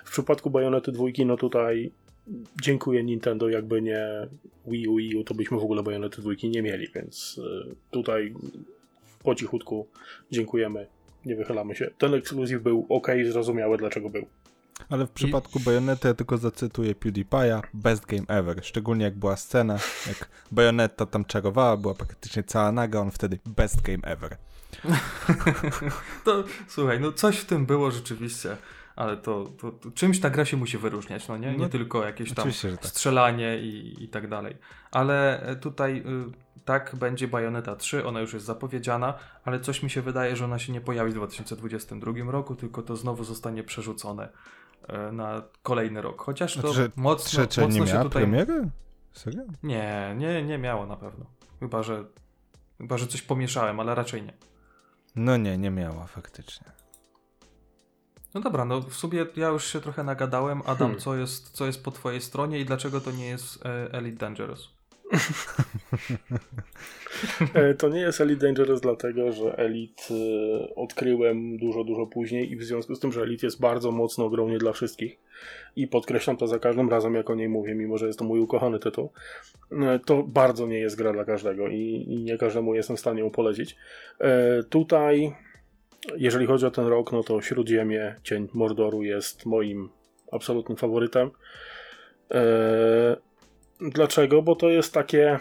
[0.06, 1.92] W przypadku Bajonety dwójki, no tutaj
[2.62, 4.28] dziękuję Nintendo, jakby nie
[4.68, 8.34] Wii U, Wii U, to byśmy w ogóle Bajonety dwójki nie mieli, więc e, tutaj
[9.24, 9.88] po cichutku
[10.32, 10.88] dziękujemy,
[11.26, 11.92] nie wychylamy się.
[11.98, 14.26] Ten ekskluzyw był ok, zrozumiałe dlaczego był.
[14.90, 18.66] Ale w przypadku Bayonetta ja tylko zacytuję PewDiePie'a, best game ever.
[18.66, 23.82] Szczególnie jak była scena, jak Bayonetta tam czarowała, była praktycznie cała naga, on wtedy best
[23.82, 24.38] game ever.
[26.26, 28.58] To słuchaj, no coś w tym było rzeczywiście,
[28.96, 31.52] ale to, to, to czymś ta gra się musi wyróżniać, no nie?
[31.52, 32.86] Nie No, tylko jakieś tam tak.
[32.86, 34.58] strzelanie i, i tak dalej.
[34.92, 39.14] Ale e, tutaj y, tak będzie Bayonetta 3, ona już jest zapowiedziana,
[39.46, 42.96] ale coś mi się wydaje, że ona się nie pojawi w 2022 roku, tylko to
[42.96, 44.30] znowu zostanie przerzucone
[44.88, 46.22] e, na kolejny rok.
[46.22, 48.24] Chociaż to Znaczy, mocno, mocno nie się miała tutaj...
[48.24, 48.70] premiery?
[49.14, 49.44] Serio?
[49.64, 51.26] Nie, nie, nie miało na pewno.
[51.60, 52.06] Chyba, że
[52.78, 54.34] chyba, że coś pomieszałem, ale raczej nie.
[55.16, 56.72] No nie, nie miała faktycznie.
[58.34, 60.62] No dobra, no w sumie ja już się trochę nagadałem.
[60.62, 61.00] Adam, Hmm.
[61.00, 64.70] co, jest, co jest po twojej stronie i dlaczego to nie jest e, Elite Dangerous?
[67.54, 72.58] E, To nie jest Elite Dangerous dlatego, że Elite e, odkryłem dużo, dużo później i
[72.58, 75.20] w związku z tym, że Elite jest bardzo mocno grą nie dla wszystkich
[75.76, 78.40] i podkreślam to za każdym razem, jak o niej mówię, mimo że jest to mój
[78.40, 79.10] ukochany tytuł,
[80.06, 83.30] to bardzo nie jest gra dla każdego i, i nie każdemu jestem w stanie ją
[83.30, 83.76] polecić.
[84.70, 85.36] Tutaj,
[86.18, 89.90] jeżeli chodzi o ten rok, no to Śródziemie, Cień Mordoru jest moim
[90.32, 91.32] absolutnym faworytem.
[92.32, 92.42] E,
[93.82, 94.42] Dlaczego?
[94.42, 95.40] Bo to jest takie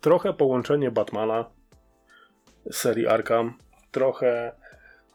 [0.00, 1.44] trochę połączenie Batmana
[2.70, 3.54] z serii Arkham,
[3.90, 4.52] trochę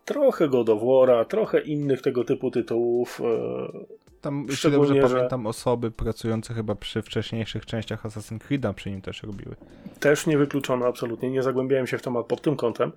[0.06, 3.22] trochę God of War'a, trochę innych tego typu tytułów.
[3.22, 8.90] e, Tam, jeśli dobrze że- pamiętam, osoby pracujące chyba przy wcześniejszych częściach Assassin's Creed'a przy
[8.92, 9.56] nim też robiły.
[10.00, 12.92] Też niewykluczone absolutnie, nie zagłębiałem się w temat pod tym kątem,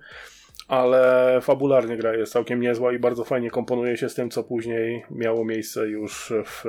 [0.67, 5.03] ale fabularnie gra jest całkiem niezła i bardzo fajnie komponuje się z tym, co później
[5.11, 6.63] miało miejsce już w,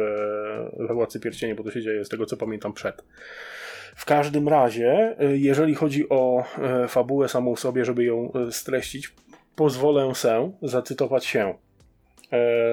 [0.78, 3.04] we Władcy Pierścieni, bo to się dzieje z tego, co pamiętam przed.
[3.96, 6.44] W każdym razie, y, jeżeli chodzi o
[6.84, 9.14] y, fabułę samą sobie, żeby ją y, streścić,
[9.56, 11.54] pozwolę się zacytować się.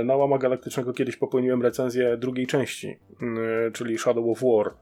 [0.06, 2.98] Na łama galaktycznego kiedyś popełniłem recenzję drugiej części,
[3.74, 4.74] czyli Shadow of War,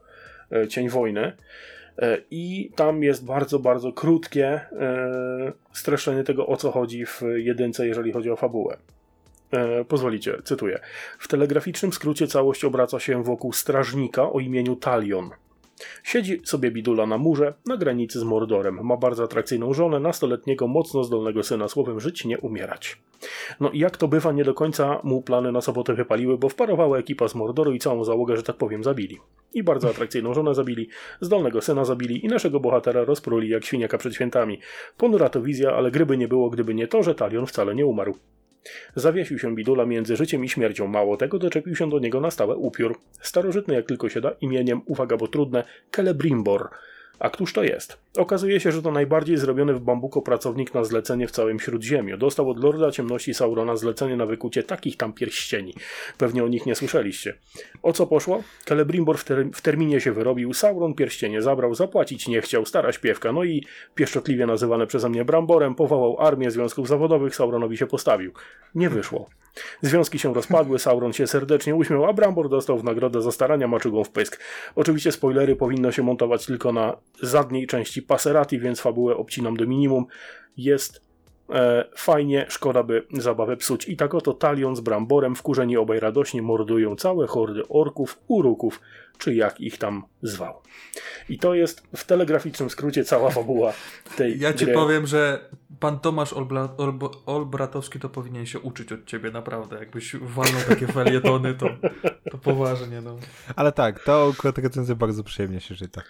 [0.68, 1.32] Cień Wojny.
[1.98, 7.86] E, I tam jest bardzo, bardzo krótkie e, streszczenie tego, o co chodzi w jedynce,
[7.86, 8.76] jeżeli chodzi o fabułę.
[9.52, 10.80] E, pozwolicie, cytuję.
[11.18, 15.30] W telegraficznym skrócie całość obraca się wokół strażnika o imieniu Talion.
[16.02, 18.78] Siedzi sobie bidula na murze, na granicy z Mordorem.
[18.82, 22.98] Ma bardzo atrakcyjną żonę, nastoletniego, mocno zdolnego syna, słowem żyć, nie umierać.
[23.60, 26.98] No i jak to bywa, nie do końca mu plany na sobotę wypaliły, bo wparowała
[26.98, 29.18] ekipa z Mordoru i całą załogę, że tak powiem, zabili.
[29.54, 30.88] I bardzo atrakcyjną żonę zabili,
[31.20, 34.60] zdolnego syna zabili i naszego bohatera rozpruli jak świniaka przed świętami.
[34.96, 38.14] Ponura to wizja, ale gryby nie było, gdyby nie to, że Talion wcale nie umarł.
[38.96, 42.56] Zawiesił się bidula między życiem i śmiercią, mało tego doczepił się do niego na stałe
[42.56, 43.00] upiór.
[43.20, 46.68] Starożytny jak tylko się da, imieniem, uwaga bo trudne, Celebrimbor–
[47.22, 47.98] a któż to jest?
[48.16, 52.16] Okazuje się, że to najbardziej zrobiony w bambuko pracownik na zlecenie w całym Śródziemiu.
[52.16, 55.74] Dostał od Lorda Ciemności Saurona zlecenie na wykucie takich tam pierścieni.
[56.18, 57.34] Pewnie o nich nie słyszeliście.
[57.82, 58.42] O co poszło?
[58.64, 63.32] Celebrimbor w, ter w terminie się wyrobił, Sauron pierścienie zabrał, zapłacić nie chciał, stara śpiewka,
[63.32, 68.32] no i pieszczotliwie nazywane przeze mnie Bramborem, powołał armię związków zawodowych, Sauronowi się postawił.
[68.74, 69.28] Nie wyszło.
[69.82, 74.04] Związki się rozpadły, Sauron się serdecznie uśmiał, a Brambor dostał w nagrodę za starania maczugą
[74.04, 74.40] w pysk.
[74.74, 80.06] Oczywiście spoilery powinno się montować tylko na zadniej części Passerati, więc fabułę obcinam do minimum.
[80.56, 81.11] Jest
[81.52, 83.88] e, fajnie, szkoda by zabawę psuć.
[83.88, 88.80] I tak oto Talion z Bramborem wkurzeni obaj radośnie mordują całe hordy orków, uruków,
[89.18, 90.54] czy jak ich tam zwał.
[91.28, 93.72] I to jest w telegraficznym skrócie cała fabuła
[94.16, 94.74] tej Ja ci gry.
[94.74, 95.50] powiem, że
[95.80, 99.78] pan Tomasz Olbla, Olb, Olbratowski to powinien się uczyć od ciebie, naprawdę.
[99.78, 101.66] Jakbyś walnął takie felietony, to,
[102.30, 103.16] to poważnie, no.
[103.56, 106.02] Ale tak, to akurat recenzja bardzo przyjemnie się czyta.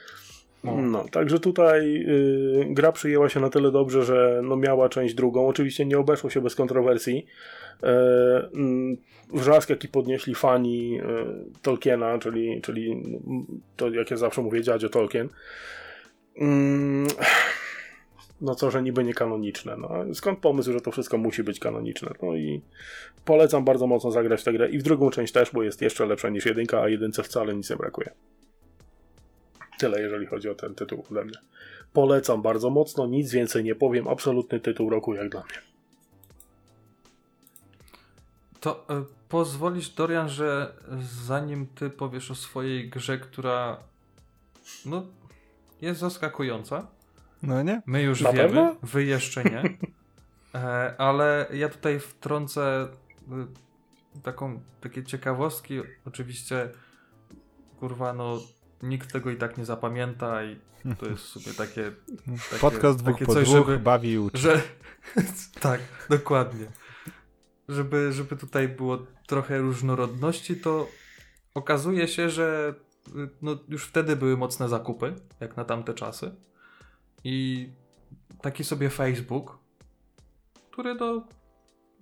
[0.64, 5.48] No, także tutaj y, gra przyjęła się na tyle dobrze, że no, miała część drugą.
[5.48, 7.26] Oczywiście nie obeszło się bez kontrowersji.
[7.82, 8.96] Mm,
[9.34, 14.88] wrzask, jaki podnieśli fani y, Tolkiena, czyli, czyli mm, to, jak ja zawsze mówię, dziadzio
[14.88, 15.28] Tolkien.
[16.36, 17.06] Mm,
[18.40, 19.76] no co, że niby nie kanoniczne.
[19.76, 22.10] No, skąd pomysł, że to wszystko musi być kanoniczne?
[22.22, 22.62] No i
[23.24, 26.28] polecam bardzo mocno zagrać tę grę i w drugą część też, bo jest jeszcze lepsza
[26.28, 28.10] niż jedynka, a jedynce wcale nic nie brakuje.
[29.82, 31.38] Tyle, jeżeli chodzi o ten tytuł ode mnie.
[31.92, 34.08] Polecam bardzo mocno, nic więcej nie powiem.
[34.08, 35.58] Absolutny tytuł roku jak dla mnie.
[38.60, 40.72] To y, pozwolisz, Dorian, że
[41.24, 43.76] zanim ty powiesz o swojej grze, która
[44.86, 45.06] no,
[45.80, 46.86] jest zaskakująca.
[47.42, 47.82] No nie?
[47.86, 48.76] My już Na wiemy, pewno?
[48.82, 49.62] wy jeszcze nie.
[50.54, 52.88] E, ale ja tutaj wtrącę
[54.16, 55.80] y, taką, takie ciekawostki.
[56.06, 56.68] Oczywiście,
[57.80, 58.38] kurwa, no
[58.82, 60.56] nikt tego i tak nie zapamięta i
[60.98, 61.92] to jest sobie takie...
[62.50, 64.38] takie Podcast dwóch takie po coś, dwóch żeby- bawi i uczy.
[64.38, 64.62] że
[65.60, 65.80] tak,
[66.10, 66.66] dokładnie.
[67.68, 70.88] Żeby, żeby tutaj było trochę różnorodności, to
[71.54, 72.74] okazuje się, że
[73.08, 76.34] y, no, już wtedy były mocne zakupy, jak na tamte czasy.
[77.24, 77.68] I
[78.40, 79.58] taki sobie Facebook,
[80.70, 81.28] który no,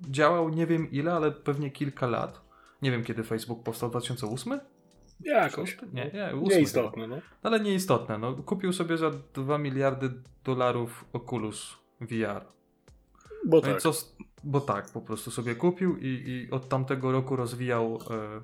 [0.01, 2.41] działał nie wiem ile, ale pewnie kilka lat.
[2.83, 4.61] Nie wiem kiedy Facebook powstał, 2008?
[5.25, 5.79] Jakoś.
[5.93, 7.21] Nie, nie, 8 Nieistotne, no.
[7.43, 8.19] ale nieistotne.
[8.19, 10.11] No, kupił sobie za 2 miliardy
[10.45, 12.45] dolarów Oculus VR.
[13.47, 13.81] Bo No tak.
[13.83, 13.93] co,
[14.45, 18.41] bo tak, po prostu sobie kupił i, i od tamtego roku rozwijał e,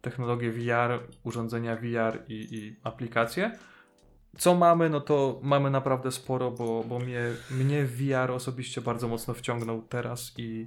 [0.00, 3.58] technologię VR, urządzenia VR i, i aplikacje.
[4.38, 9.34] Co mamy, no to mamy naprawdę sporo, bo, bo mnie, mnie VR osobiście bardzo mocno
[9.34, 10.66] wciągnął teraz i,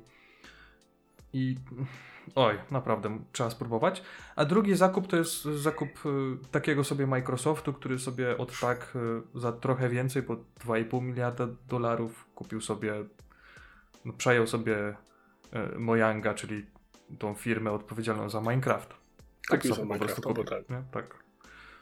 [1.34, 1.56] i
[2.35, 4.03] oj, naprawdę trzeba spróbować.
[4.35, 8.93] A drugi zakup to jest zakup y, takiego sobie Microsoftu, który sobie od tak
[9.35, 12.93] y, za trochę więcej, bo 2,5 miliarda dolarów kupił sobie
[14.05, 14.95] no, przejął sobie
[15.51, 16.65] e, Mojanga, czyli
[17.19, 18.93] tą firmę odpowiedzialną za Minecraft.
[19.49, 20.43] Tak sobie po prostu kupił.
[20.69, 20.83] Nie?
[20.91, 21.23] Tak.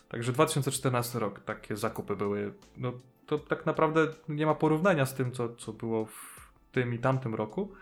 [0.10, 2.54] Także 2014 rok takie zakupy były.
[2.78, 2.94] No
[3.26, 6.40] to tak naprawdę nie ma porównania z tym, co, co było w
[6.72, 7.74] tym i tamtym roku.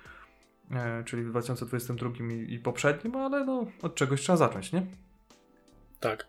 [0.72, 4.85] E, czyli w 2022 i, i poprzednim, ale no od czegoś trzeba zacząć, nie?
[5.99, 6.27] Tak.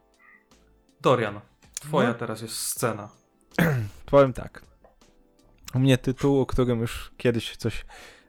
[1.00, 1.40] Dorian,
[1.80, 2.14] twoja No.
[2.14, 3.08] teraz jest scena.
[4.10, 4.62] Powiem tak.
[5.74, 7.84] U mnie tytuł, o którym już kiedyś coś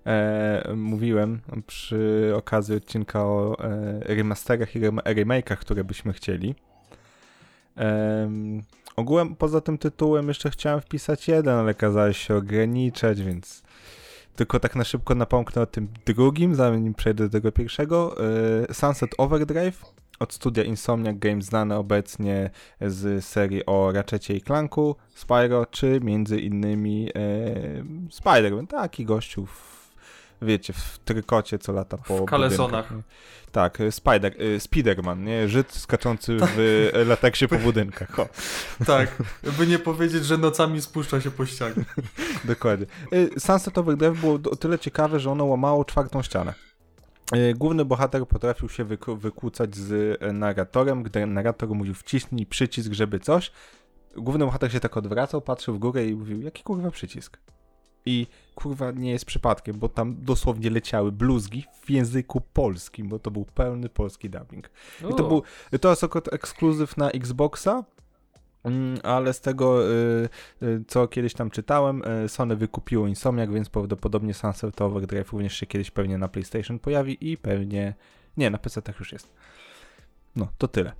[0.05, 6.55] e, mówiłem przy okazji odcinka o e, remasterach i rem- remake'ach, które byśmy chcieli.
[7.75, 8.61] Em,
[8.95, 13.63] ogółem poza tym tytułem jeszcze chciałem wpisać jeden, ale kazałeś się ograniczać, więc
[14.39, 18.15] tylko tak na szybko napomknę o tym drugim, zanim przejdę do tego pierwszego.
[18.69, 19.85] E, Sunset Overdrive
[20.19, 22.49] od studia Insomniac Games znane obecnie
[22.81, 27.21] z serii o Ratchetie i Clanku, Spyro, czy między innymi e,
[28.09, 29.78] Spider-Man, taki gościu w,
[30.41, 32.93] wiecie, w trykocie, co lata po W kalesonach.
[33.51, 35.47] Tak, e, Spider, e, Spiderman, nie?
[35.47, 38.19] Żyd skaczący w e, lateksie po budynkach.
[38.19, 38.27] O,
[38.85, 39.23] Tak,
[39.57, 41.85] by nie powiedzieć, że nocami spuszcza się po ścianie.
[42.45, 42.85] dokładnie.
[43.39, 46.53] Sunset Overdrive było o tyle ciekawe, że ono łamało czwartą ścianę.
[47.55, 53.51] Główny bohater potrafił się wyku- wykłócać z narratorem, gdy narrator mówił wciśnij przycisk, żeby coś.
[54.17, 57.37] Główny bohater się tak odwracał, patrzył w górę i mówił, jaki kurwa przycisk?
[58.05, 58.27] I
[58.59, 63.45] kurwa nie jest przypadkiem, bo tam dosłownie leciały bluzgi w języku polskim, bo to był
[63.45, 64.69] pełny polski dubbing.
[65.11, 65.43] I to, był,
[65.81, 67.83] to jest akurat ekskluzyw na Xboxa,
[68.63, 70.29] mm, ale z tego, y,
[70.63, 75.65] y, co kiedyś tam czytałem, y, Sony wykupiło Insomniac, więc prawdopodobnie Sunset Overdrive również się
[75.65, 77.93] kiedyś pewnie na PlayStation pojawi i pewnie...
[78.37, 79.33] Nie, na PC tak już jest.
[80.35, 80.91] No, to tyle.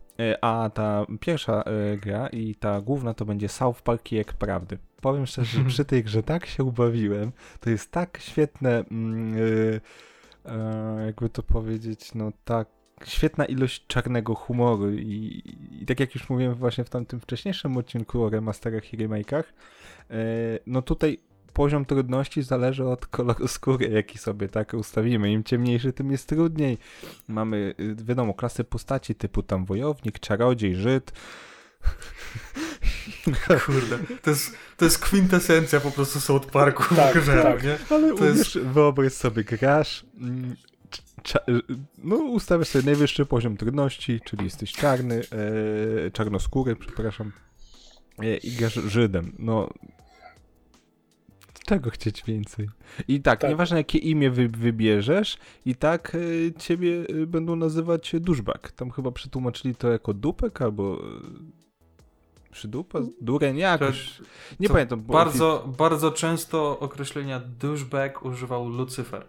[0.42, 1.64] A ta pierwsza
[2.02, 4.78] gra i ta główna to będzie South Park Kijek Prawdy.
[5.02, 7.32] Powiem szczerze, że przy tej grze tak się ubawiłem.
[7.60, 9.82] To jest tak świetne, mm, y,
[10.46, 12.68] e, jakby to powiedzieć, no tak
[13.06, 15.44] świetna ilość czarnego humoru i,
[15.82, 20.16] i tak jak już mówiłem właśnie w tamtym wcześniejszym odcinku o remasterach i remake'ach, e,
[20.68, 21.18] no tutaj
[21.54, 25.32] poziom trudności zależy od koloru skóry, jaki sobie tak ustawimy.
[25.32, 26.78] Im ciemniejszy, tym jest trudniej.
[27.28, 31.12] Mamy, y, wiadomo, klasy postaci typu tam wojownik, czarodziej, Żyd.
[33.66, 34.00] kurde.
[34.22, 37.64] To jest, to jest kwintesencja po prostu South Parku Tak, w grze, tak.
[37.64, 37.78] nie?
[37.90, 40.56] Ale To jest- uwierz, wyobraź sobie, grasz, mm,
[42.04, 45.22] no ustawiasz sobie najwyższy poziom trudności, czyli jesteś czarny,
[46.06, 47.32] e, czarnoskóry, przepraszam,
[48.20, 49.36] e, i grasz Żydem.
[49.40, 49.70] No,
[51.66, 52.70] czego chcieć więcej?
[53.08, 53.50] I tak, Tak.
[53.50, 58.72] nieważne jakie imię wy, wybierzesz, i tak e, ciebie e, będą nazywać duszbak.
[58.72, 61.04] Tam chyba przetłumaczyli to jako dupek, albo
[62.60, 64.22] przydupa, dureń, To jakoś,
[64.60, 65.02] nie pamiętam.
[65.02, 69.26] Bardzo, bardzo często określenia douchebag używał Lucifer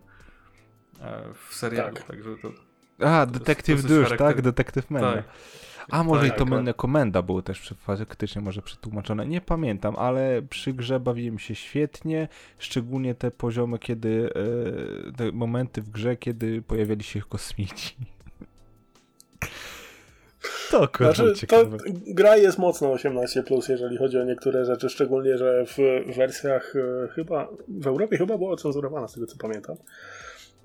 [1.01, 2.05] e, w serialu, Tak.
[2.07, 2.49] także to...
[3.07, 4.43] A, To Douche, charakter- tak?
[4.43, 5.13] Detective Menda.
[5.13, 5.25] Tak.
[5.91, 6.51] A może Tak, i to akurat.
[6.51, 9.27] Menda Komenda było też przy- faktycznie może przetłumaczone.
[9.27, 12.29] Nie pamiętam, ale przy grze bawiłem się świetnie.
[12.59, 14.33] Szczególnie te poziomy, kiedy.
[15.09, 17.97] E, te momenty w grze, kiedy pojawiali się kosmici.
[20.71, 21.65] To kurwa Znaczy, to
[22.07, 25.77] gra jest mocno 18+, jeżeli chodzi o niektóre rzeczy, szczególnie, że w
[26.17, 29.77] wersjach e, chyba, w Europie chyba była cenzurowana, z tego co pamiętam.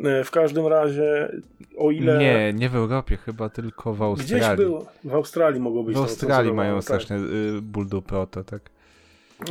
[0.03, 1.31] E, W każdym razie,
[1.77, 4.65] o ile Nie, nie w Europie, chyba tylko w gdzieś Australii.
[4.65, 6.84] było, w Australii mogło być W Australii mają tak.
[6.84, 8.61] strasznie y, ból dupy o to, tak.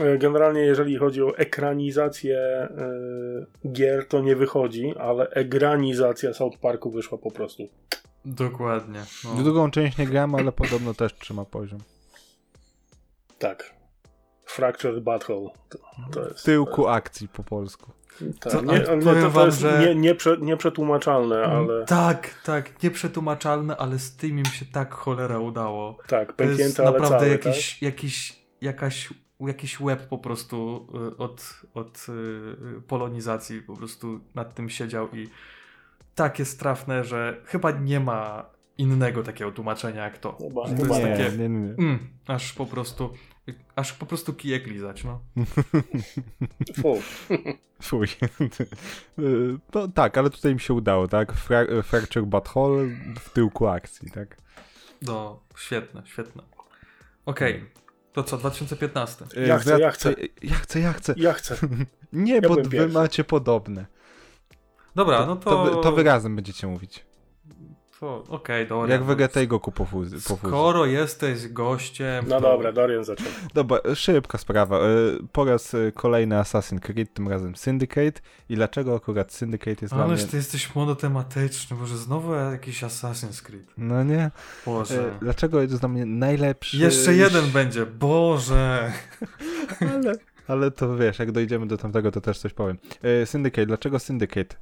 [0.01, 2.69] E, Generalnie, jeżeli chodzi o ekranizację
[3.73, 7.69] gier, to nie wychodzi, ale egranizacja South Parku wyszła po prostu.
[8.25, 9.01] Dokładnie.
[9.05, 9.43] W No.
[9.43, 11.81] drugą część nie gram, ale podobno też trzyma poziom.
[13.39, 13.75] Tak.
[14.45, 15.51] Fractured Butthole.
[15.69, 15.79] To,
[16.13, 16.41] to jest.
[16.41, 17.93] W tyłku akcji po polsku.
[18.41, 22.35] Tak, Co- nie, ale nie, to, to wam, jest że- nie, nieprze, nieprzetłumaczalne, ale Tak,
[22.45, 25.99] tak, nieprzetłumaczalne, ale z tym im się tak cholera udało.
[26.09, 29.09] tak, To jest pęknięte, ale naprawdę całe, jakiś, jakiś, jakaś,
[29.41, 32.07] jakiś web po prostu y, od, od
[32.79, 35.29] y, polonizacji po prostu nad tym siedział i
[36.15, 40.33] tak jest trafne, że chyba nie ma innego takiego tłumaczenia jak to.
[40.33, 41.17] Chyba- To chyba jest nie.
[41.25, 41.71] takie, nie, nie, nie.
[41.75, 43.13] mm, aż po prostu,
[43.77, 45.21] aż po prostu kijek lizać, no.
[46.83, 46.99] Fu.
[47.83, 48.07] Fuj.
[49.75, 51.33] No tak, ale tutaj im się udało, tak?
[51.33, 52.85] Fra- Fracture Butthole
[53.21, 54.37] w tyłku akcji, tak?
[55.03, 56.43] No, świetne, świetne.
[57.27, 57.65] Okej,
[58.13, 59.25] to co, 2015?
[59.37, 60.15] Y, Ja chcę, ja chcę.
[60.43, 61.15] Ja chcę, ja chcę.
[61.17, 61.57] Ja chcę.
[62.13, 62.95] Nie, Ja bo wy pierwszy.
[62.95, 63.87] macie podobne.
[64.95, 65.51] Dobra, no to...
[65.51, 67.05] To, wy, to wy razem będziecie mówić.
[68.01, 68.93] to Okej, dobra.
[68.93, 70.17] Jak no, Vegetego ku pofuzy.
[70.17, 70.49] pofuzy.
[70.49, 72.25] Skoro jesteś gościem.
[72.29, 73.27] No to- dobra, Dorian zaczął.
[73.55, 74.79] Dobra, szybka sprawa.
[74.79, 78.21] Y, Po raz y, kolejny Assassin's Creed, tym razem Syndicate.
[78.49, 80.31] I dlaczego akurat Syndicate jest dla Ależ mnie...
[80.31, 83.67] ty jesteś monotematyczny, może znowu jakiś Assassin's Creed.
[83.79, 84.31] No nie.
[84.67, 85.19] Boże.
[85.21, 86.77] Dlaczego jest dla mnie najlepszy...
[86.77, 88.93] Jeszcze jeden będzie, Boże.
[89.95, 90.15] ale,
[90.49, 92.79] ale to wiesz, jak dojdziemy do tamtego, to też coś powiem.
[93.03, 94.57] E, Syndicate, dlaczego Syndicate?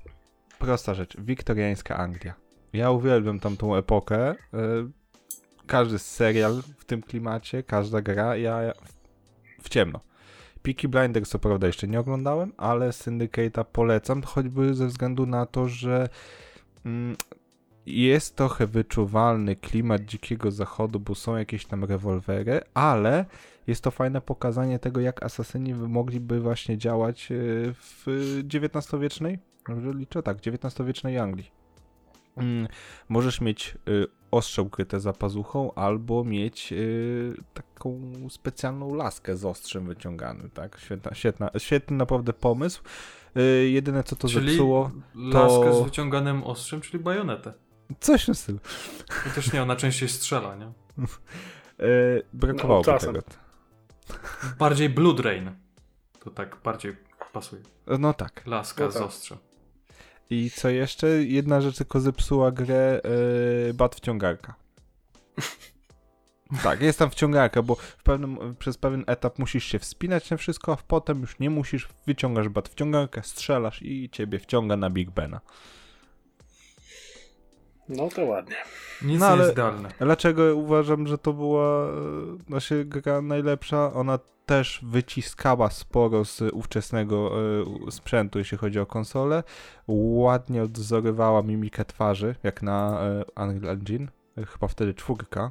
[0.63, 2.35] Prosta rzecz, wiktoriańska Anglia.
[2.73, 4.31] Ja uwielbiam tamtą epokę.
[4.31, 4.37] E,
[5.67, 8.73] każdy serial w tym klimacie, każda gra, ja
[9.63, 10.01] w ciemno.
[10.63, 15.69] Peaky Blinders co prawda jeszcze nie oglądałem, ale Syndicate'a polecam, choćby ze względu na to,
[15.69, 16.09] że
[16.85, 17.17] mm,
[17.87, 23.25] jest trochę wyczuwalny klimat dzikiego zachodu, bo są jakieś tam rewolwery, ale
[23.67, 27.35] jest to fajne pokazanie tego, jak asasyni mogliby właśnie działać e,
[27.75, 28.07] w
[28.55, 30.23] XIX-wiecznej, liczę?
[30.23, 31.51] Tak, XIX-wiecznej Anglii.
[32.37, 32.69] Mm,
[33.09, 39.87] Możesz mieć y, ostrze ukryte za pazuchą, albo mieć yy, taką specjalną laskę z ostrzem
[39.87, 40.79] wyciąganym, tak?
[40.81, 42.83] Świetna, świetna, świetny naprawdę pomysł.
[43.35, 47.53] Yy, jedyne co to czyli zepsuło, laskę z wyciąganym ostrzem, czyli bajonetę.
[48.01, 48.59] coś tym stylu.
[49.27, 50.73] I też nie, ona częściej strzela, nie?
[51.79, 53.21] Yy, brakowało No, tego.
[54.59, 55.51] Bardziej Blood Rain.
[56.21, 56.97] To tak bardziej
[57.33, 57.63] pasuje.
[57.99, 58.43] No tak.
[58.47, 59.03] Laska No z tak.
[59.03, 59.39] ostrzem.
[60.31, 61.09] I co jeszcze?
[61.09, 63.01] Jedna rzecz tylko zepsuła grę,
[63.67, 64.55] yy, bat wciągarka.
[66.63, 70.77] tak, jest tam wciągarka, bo pewnym, przez pewien etap musisz się wspinać na wszystko, a
[70.77, 75.41] potem już nie musisz, wyciągasz bat wciągarkę, strzelasz i ciebie wciąga na Big Bena.
[77.89, 78.57] No to ładnie.
[79.03, 79.89] Nic No, nie ale- jest idealne.
[80.01, 81.89] Dlaczego uważam, że to była
[82.49, 83.93] znaczy, gra najlepsza?
[83.93, 87.31] Ona też wyciskała sporo z ówczesnego
[87.89, 89.43] e, sprzętu, jeśli chodzi o konsolę.
[89.89, 93.01] Ładnie odzorywała mimikę twarzy, jak na
[93.37, 94.09] e, Unreal Engine.
[94.53, 95.51] Chyba wtedy czwórka,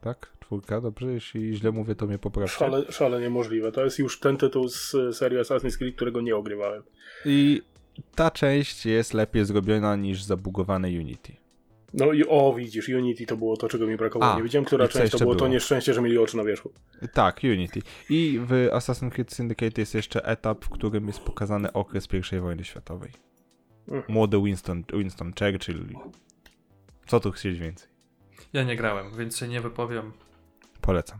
[0.00, 0.32] tak?
[0.40, 1.06] Czwórka, dobrze?
[1.12, 2.56] Jeśli źle mówię, to mnie poprawcie.
[2.56, 3.72] Szale, szale niemożliwe.
[3.72, 6.82] To jest już ten tytuł z serii Assassin's Creed, którego nie ogrywałem.
[7.24, 7.62] I
[8.14, 11.32] ta część jest lepiej zrobiona niż zabugowane Unity.
[11.94, 14.32] No i o, widzisz, Unity to było to, czego mi brakowało.
[14.32, 15.48] A, nie wiedziałem, która część to jeszcze było, to było?
[15.48, 16.72] nieszczęście, że mieli oczy na wierzchu.
[17.12, 17.82] Tak, Unity.
[18.10, 22.64] I w Assassin's Creed Syndicate jest jeszcze etap, w którym jest pokazany okres I wojny
[22.64, 23.10] światowej.
[23.88, 24.04] Mhm.
[24.08, 25.84] Młody Winston, Winston Churchill.
[27.06, 27.88] Co tu chcieć więcej?
[28.52, 30.12] Ja nie grałem, więc się nie wypowiem.
[30.80, 31.18] Polecam.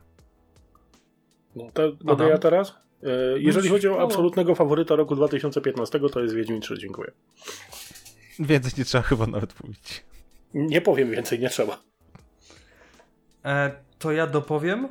[1.57, 2.75] No, to mogę ja teraz?
[3.03, 4.07] E, jeżeli No, chodzi o śmiało.
[4.07, 7.13] absolutnego faworyta roku 2015, to jest Wiedźmin 3, dziękuję.
[8.39, 10.05] Więcej nie trzeba chyba nawet mówić.
[10.55, 11.83] Nie powiem więcej, nie trzeba.
[13.45, 14.89] E, to ja dopowiem.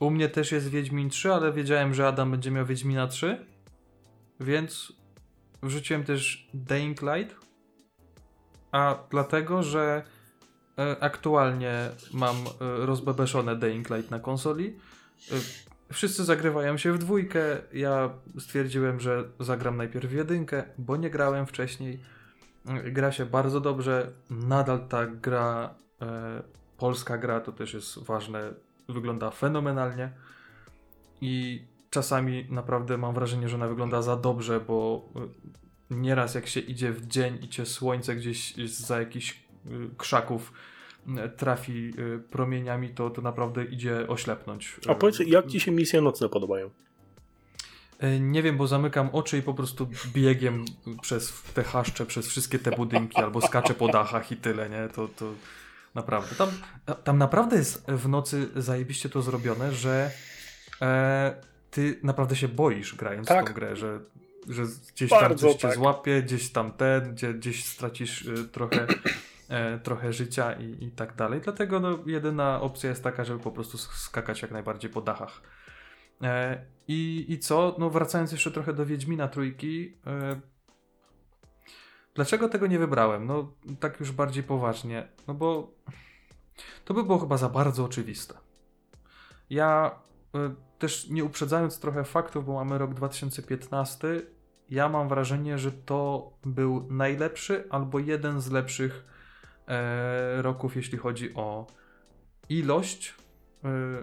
[0.00, 3.46] U mnie też jest Wiedźmin 3, ale wiedziałem, że Adam będzie miał Wiedźmina 3.
[4.40, 4.92] Więc
[5.62, 7.36] wrzuciłem też Dying Light.
[8.72, 10.02] A dlatego, że
[10.78, 12.46] e, aktualnie mam e,
[12.86, 14.76] rozbebeszone Dying Light na konsoli.
[15.32, 15.34] E,
[15.92, 17.40] wszyscy zagrywają się w dwójkę.
[17.72, 22.00] Ja stwierdziłem, że zagram najpierw w jedynkę, bo nie grałem wcześniej.
[22.66, 24.12] E, Gra się bardzo dobrze.
[24.30, 26.42] Nadal ta gra, e,
[26.78, 28.54] polska gra, to też jest ważne,
[28.88, 30.12] wygląda fenomenalnie.
[31.20, 35.08] I czasami naprawdę mam wrażenie, że ona wygląda za dobrze, bo
[35.90, 40.52] y, nieraz jak się idzie w dzień i cię słońce gdzieś za jakichś y, krzaków
[41.08, 41.92] y, trafi
[42.30, 44.76] promieniami, to, to naprawdę idzie oślepnąć.
[44.88, 46.70] A powiedz, jak ci się misje nocne podobają?
[48.02, 50.64] Y, Nie wiem, bo zamykam oczy i po prostu biegiem
[51.02, 54.88] przez te chaszcze, przez wszystkie te budynki, albo skaczę po dachach i tyle, nie?
[54.88, 55.32] To, to
[55.94, 56.34] naprawdę.
[56.36, 56.48] Tam,
[57.04, 60.10] tam naprawdę jest w nocy zajebiście to zrobione, że
[60.82, 61.34] e,
[61.70, 63.46] ty naprawdę się boisz grając w Tak.
[63.46, 64.00] tą grę, że,
[64.48, 64.62] że
[64.94, 65.76] gdzieś tam Bardzo coś cię tak.
[65.76, 68.86] złapie, gdzieś tam ten, gdzie, gdzieś stracisz y, trochę,
[69.48, 71.40] e, trochę życia i, i tak dalej.
[71.40, 75.40] Dlatego no, jedyna opcja jest taka, żeby po prostu sk- skakać jak najbardziej po dachach.
[76.22, 76.58] E,
[76.88, 77.76] i, I co?
[77.78, 79.96] No wracając jeszcze trochę do Wiedźmina trójki.
[80.06, 80.40] E,
[82.14, 83.26] dlaczego tego nie wybrałem?
[83.26, 85.08] No tak już bardziej poważnie.
[85.26, 85.74] No bo
[86.84, 88.34] to by było chyba za bardzo oczywiste.
[89.50, 90.00] Ja
[90.34, 94.22] e, też nie uprzedzając trochę faktów, bo mamy rok 2015,
[94.70, 99.04] ja mam wrażenie, że to był najlepszy albo jeden z lepszych
[99.68, 101.66] e, roków, jeśli chodzi o
[102.48, 103.14] ilość,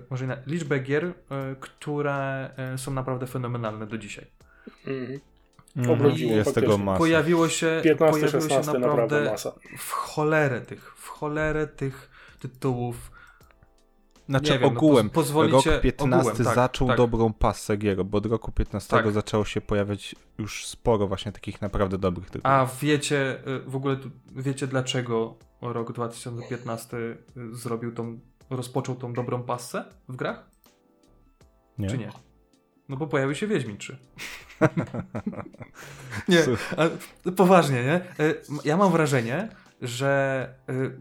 [0.10, 1.14] może nie, liczbę gier, e,
[1.60, 4.26] które e, są naprawdę fenomenalne do dzisiaj.
[4.88, 5.20] Mhm.
[5.90, 6.98] Obrodziło, Jest tego masa.
[6.98, 9.52] Pojawiło się, 15, pojawiło 16 się naprawdę naprawdę masa.
[9.78, 12.10] w cholerę tych, w cholerę tych
[12.40, 13.12] tytułów.
[14.30, 16.98] Znaczy Nie wiem, no ogółem, poz- pozwolicie- rok 15 ogółem, tak, zaczął tak.
[16.98, 19.12] dobrą pasę gier, bo od roku 15 Tak.
[19.12, 22.46] zaczęło się pojawiać już sporo właśnie takich naprawdę dobrych tytułów.
[22.46, 23.98] A wiecie, w ogóle
[24.36, 27.16] wiecie dlaczego rok 2015 y,
[27.56, 28.20] zrobił tą,
[28.50, 30.50] rozpoczął tą dobrą passę w grach?
[31.78, 31.90] nie?
[31.90, 32.10] Czy nie?
[32.90, 33.98] No bo pojawił się Wiedźmin 3.
[36.28, 36.44] nie,
[36.78, 36.90] ale
[37.36, 37.94] poważnie, nie?
[38.50, 39.50] M- Ja mam wrażenie,
[39.82, 40.92] że y,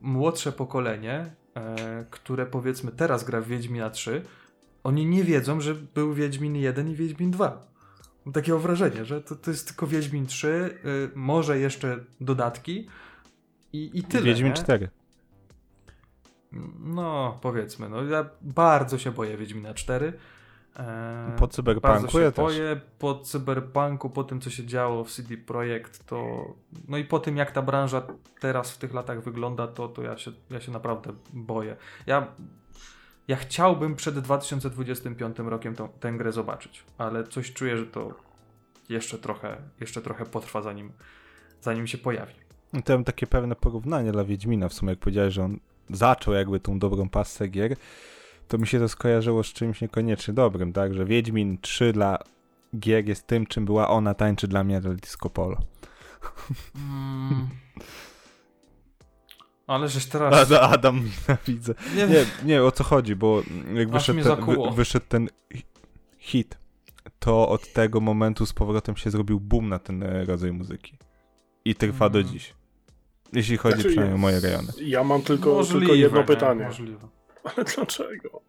[0.00, 4.22] młodsze pokolenie, e, które powiedzmy teraz gra w Wiedźmina 3,
[4.84, 7.66] oni nie wiedzą, że był Wiedźmin 1 i Wiedźmin 2.
[8.24, 12.88] Mam takie wrażenie, że to, to jest tylko Wiedźmin 3, y, może jeszcze dodatki
[13.72, 14.22] i, i tyle.
[14.24, 14.56] Wiedźmin nie?
[14.56, 14.88] 4.
[16.80, 20.12] No, powiedzmy, no ja bardzo się boję Wiedźmina 4.
[20.76, 22.44] E, Po Cyberpunku ja też.
[22.44, 26.44] boję, po Cyberpunku, po tym co się działo w CD Projekt, to
[26.88, 28.02] no i po tym jak ta branża
[28.40, 31.76] teraz w tych latach wygląda, to, to ja, się, ja się naprawdę boję.
[32.06, 32.26] Ja,
[33.28, 38.14] ja chciałbym przed 2025 rokiem tą, tę grę zobaczyć, ale coś czuję, że to
[38.88, 40.92] jeszcze trochę, jeszcze trochę potrwa zanim,
[41.60, 42.34] zanim się pojawi.
[42.72, 44.68] No To ja mam takie pewne porównanie dla Wiedźmina.
[44.68, 45.58] W sumie jak powiedziałeś, że on
[45.90, 47.76] zaczął jakby tą dobrą pasę gier,
[48.48, 50.94] to mi się to skojarzyło z czymś niekoniecznie dobrym, tak?
[50.94, 52.18] Że Wiedźmin 3 dla
[52.78, 55.56] gier jest tym, czym była ona tańczy dla mnie dla Disco Polo.
[56.74, 57.48] Mm.
[59.66, 60.52] Ale żeś teraz...
[60.52, 61.04] Adam, Adam
[61.48, 61.74] widzę.
[61.96, 63.42] Nie, Nie, nie, o co chodzi, bo
[63.74, 65.62] jak wyszedł ten, wy, wyszedł ten hi-
[66.18, 66.58] hit,
[67.18, 70.98] to od tego momentu z powrotem się zrobił boom na ten e, rodzaj muzyki.
[71.64, 72.34] I trwa do Mhm.
[72.34, 72.54] dziś.
[73.32, 74.72] Jeśli chodzi Znaczy, przynajmniej o moje rejony.
[74.82, 76.24] Ja mam tylko, Możliwe, tylko jedno nie?
[76.26, 76.64] pytanie.
[76.64, 77.08] Możliwe.
[77.44, 78.40] Ale dlaczego?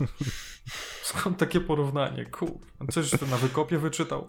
[1.02, 2.24] Skąd takie porównanie?
[2.26, 2.50] Cool.
[2.90, 4.28] Coś ty na wykopie wyczytał?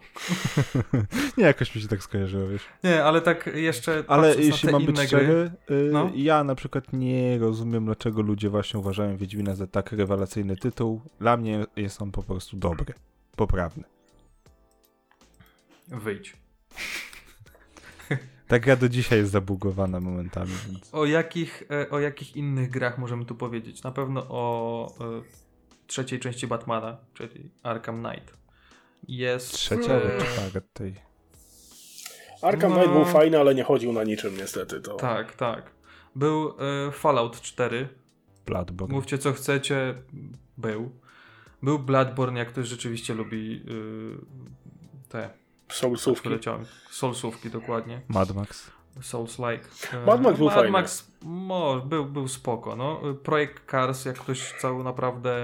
[1.37, 2.61] nie, jakoś mi się tak skojarzyło, wiesz.
[2.83, 5.25] Nie, ale tak jeszcze Ale jeśli na te mam być szczery,
[5.67, 6.11] gry, y, No.
[6.15, 11.01] ja na przykład nie rozumiem, dlaczego ludzie właśnie uważają Wiedźmina za tak rewelacyjny tytuł.
[11.19, 12.93] Dla mnie jest on po prostu dobry,
[13.35, 13.83] poprawny.
[15.87, 16.37] wyjdź.
[18.49, 20.93] Ta gra do dzisiaj jest zabugowana momentami, więc...
[20.93, 23.83] O jakich, e, o jakich innych grach możemy tu powiedzieć?
[23.83, 25.21] Na pewno o e,
[25.87, 28.33] trzeciej części Batmana, czyli Arkham Knight.
[29.07, 29.53] Jest...
[29.53, 30.95] Trzecia e, albo czwartej.
[32.41, 32.75] Arkham No.
[32.75, 34.81] Knight był fajny, ale nie chodził na niczym niestety.
[34.81, 34.95] To...
[34.95, 35.71] Tak, tak.
[36.15, 36.53] Był
[36.87, 37.89] e, Fallout 4.
[38.45, 38.95] Bloodborne.
[38.95, 39.95] Mówcie co chcecie.
[40.57, 40.91] Był.
[41.63, 45.29] Był Bloodborne, jak ktoś rzeczywiście lubi y, te,
[45.71, 46.29] Soulsówki.
[46.91, 48.01] Soulsówki dokładnie.
[48.07, 48.71] Mad Max.
[49.01, 49.63] Souls-like.
[49.93, 50.71] E, Mad Max był Mad fajny.
[50.71, 52.75] Max mo, był, był spoko.
[52.75, 53.01] No.
[53.23, 55.39] Projekt Cars, jak ktoś całą naprawdę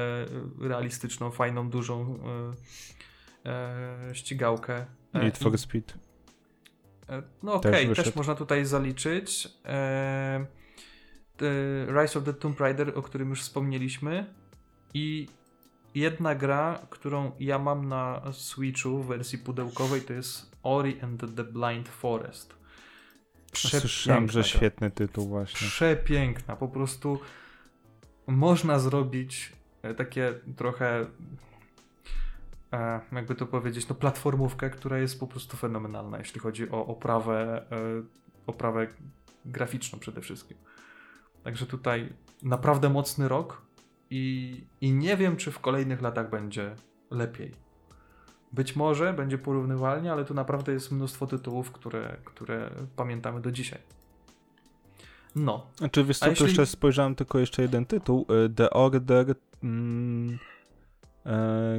[0.62, 2.20] realistyczną, fajną, dużą
[3.46, 4.86] y, e, ścigałkę.
[5.14, 5.94] E, Need for Speed.
[7.10, 8.18] E, No Też okej, też, wyszedł.
[8.18, 9.48] można tutaj zaliczyć.
[9.66, 10.46] E,
[11.38, 11.52] the
[12.02, 14.34] Rise of the Tomb Raider, o którym już wspomnieliśmy.
[14.94, 15.28] I
[15.96, 21.44] jedna gra, którą ja mam na Switchu w wersji pudełkowej, to jest Ori and the
[21.44, 22.56] Blind Forest.
[23.54, 25.68] Słyszałem, że świetny tytuł właśnie.
[25.68, 27.20] Przepiękna, po prostu
[28.28, 31.06] można zrobić e, takie trochę
[32.74, 37.66] e, jakby to powiedzieć, no platformówkę, która jest po prostu fenomenalna, jeśli chodzi o oprawę,
[37.72, 38.04] e,
[38.48, 38.88] oprawę
[39.46, 40.58] graficzną przede wszystkim.
[41.44, 42.14] Także tutaj
[42.44, 43.65] naprawdę mocny rok
[44.10, 46.76] i, i nie wiem, czy w kolejnych latach będzie
[47.12, 47.52] lepiej.
[48.52, 53.80] Być może będzie porównywalnie, ale tu naprawdę jest mnóstwo tytułów, które, które pamiętamy do dzisiaj.
[55.36, 58.26] No, Znaczy, wiesz co, jeśli- jeszcze spojrzałem tylko jeszcze jeden tytuł.
[58.46, 59.36] y, The Order...
[59.64, 60.38] Mm,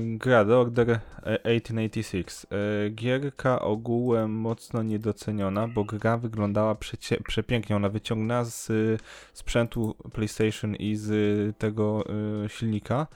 [0.02, 2.46] gra The Order e, 1886.
[2.50, 7.76] E, gierka ogółem mocno niedoceniona, bo gra wyglądała przecie- przepięknie.
[7.76, 8.98] Ona wyciągnęła z y,
[9.32, 12.04] sprzętu PlayStation i z tego
[12.44, 13.06] y, silnika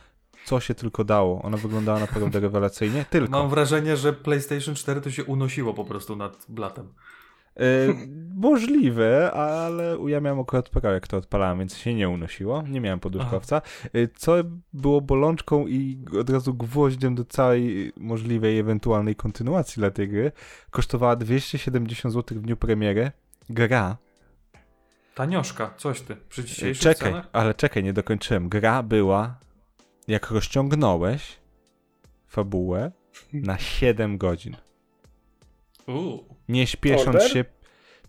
[0.44, 1.43] co się tylko dało.
[1.43, 3.05] Ona wyglądała naprawdę rewelacyjnie.
[3.11, 3.31] Tylko.
[3.31, 6.89] Mam wrażenie, że PlayStation 4 to się unosiło po prostu nad blatem.
[7.56, 7.62] E,
[8.35, 12.62] możliwe, ale ja miałem akurat Pro, jak to odpalałem, więc się nie unosiło.
[12.62, 13.62] Nie miałem poduszkowca.
[13.93, 14.35] E, co
[14.72, 20.32] było bolączką i od razu gwoździem do całej możliwej ewentualnej kontynuacji dla tej gry.
[20.70, 23.10] Kosztowała 270 zł w dniu premiery.
[23.51, 23.97] Gra.
[25.14, 27.28] Tanioszka, coś ty, przy dzisiejszych Czekaj, cenach?
[27.32, 28.48] ale czekaj, nie dokończyłem.
[28.48, 29.39] Gra była,
[30.09, 31.39] jak rozciągnąłeś
[32.27, 32.93] fabułę
[33.32, 34.56] na 7 godzin.
[36.48, 37.30] Nie śpiesząc Order?
[37.30, 37.44] się.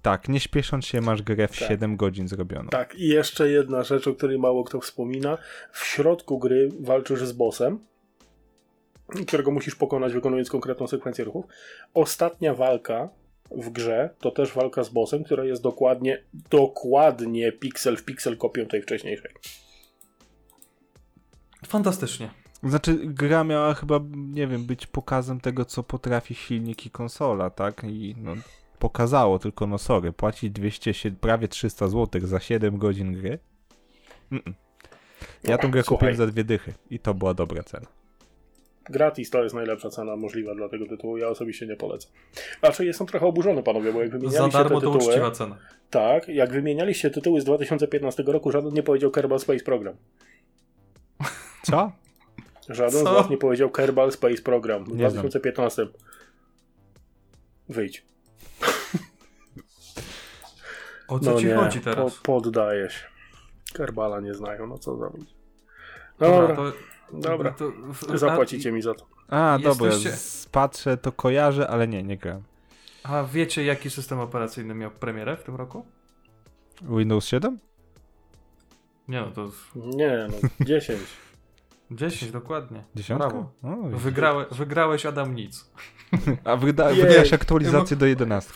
[0.02, 1.70] Tak, nie śpiesząc się, masz grę w Tak.
[1.70, 2.70] 7 godzin zrobioną.
[2.70, 5.38] Tak, i jeszcze jedna rzecz, o której mało kto wspomina.
[5.72, 7.80] W środku gry walczysz z bossem,
[9.28, 11.46] którego musisz pokonać wykonując konkretną sekwencję ruchów.
[11.94, 13.10] Ostatnia walka
[13.52, 18.66] w grze to też walka z bossem, która jest dokładnie, dokładnie piksel w piksel kopią
[18.66, 19.32] tej wcześniejszej.
[21.68, 22.41] Fantastycznie.
[22.64, 27.84] Znaczy, gra miała chyba, nie wiem, być pokazem tego, co potrafi silnik i konsola, tak?
[27.84, 28.34] I no,
[28.80, 33.40] pokazało, tylko no sorry, płacić 200, sie- prawie 300 zł za 7 godzin gry?
[34.32, 34.54] Mm-mm.
[35.44, 35.98] Ja tą grę Słuchaj.
[35.98, 37.88] kupiłem za dwie dychy i to była dobra cena.
[38.90, 41.18] Gratis to jest najlepsza cena możliwa dla tego tytułu.
[41.18, 42.12] Ja osobiście nie polecam.
[42.60, 45.10] Znaczy, jestem trochę oburzony, panowie, bo jak Za wymienialiście darmo te to tytuły...
[45.12, 45.58] uczciwa cena.
[45.90, 49.96] Tak, jak wymienialiście tytuły z 2015 roku, żaden nie powiedział Kerbal Space Program.
[51.64, 51.92] Co?
[52.72, 53.12] Żaden Co?
[53.12, 55.12] z was nie powiedział Kerbal Space Program w Nie znam.
[55.30, 55.88] 2015.
[57.70, 58.06] Wyjdź.
[61.08, 62.16] O co ci nie, chodzi teraz?
[62.16, 63.00] Po, poddaję się.
[63.74, 64.96] Kerbala nie znają, no co.
[64.96, 65.12] No
[66.20, 66.74] Dobra, dobra, to,
[67.14, 67.52] dobra.
[67.52, 69.06] to, w- zapłacicie mi za to.
[69.28, 72.44] A, dobra, Jesteście- z- patrzę, to kojarzę, ale nie, nie grałem.
[73.04, 75.86] A wiecie, jaki system operacyjny miał premierę w tym roku?
[76.82, 77.60] Windows 7?
[79.08, 81.00] Nie no, to Nie, no 10.
[81.92, 82.84] 10 dokładnie.
[82.96, 83.30] Dziesiątka?
[83.30, 83.52] Brawo.
[83.64, 83.98] O.
[83.98, 85.72] Wygrałe, wygrałeś Adam nic.
[86.44, 87.02] A wyda- Jej.
[87.08, 88.54] wydałeś aktualizację do 11.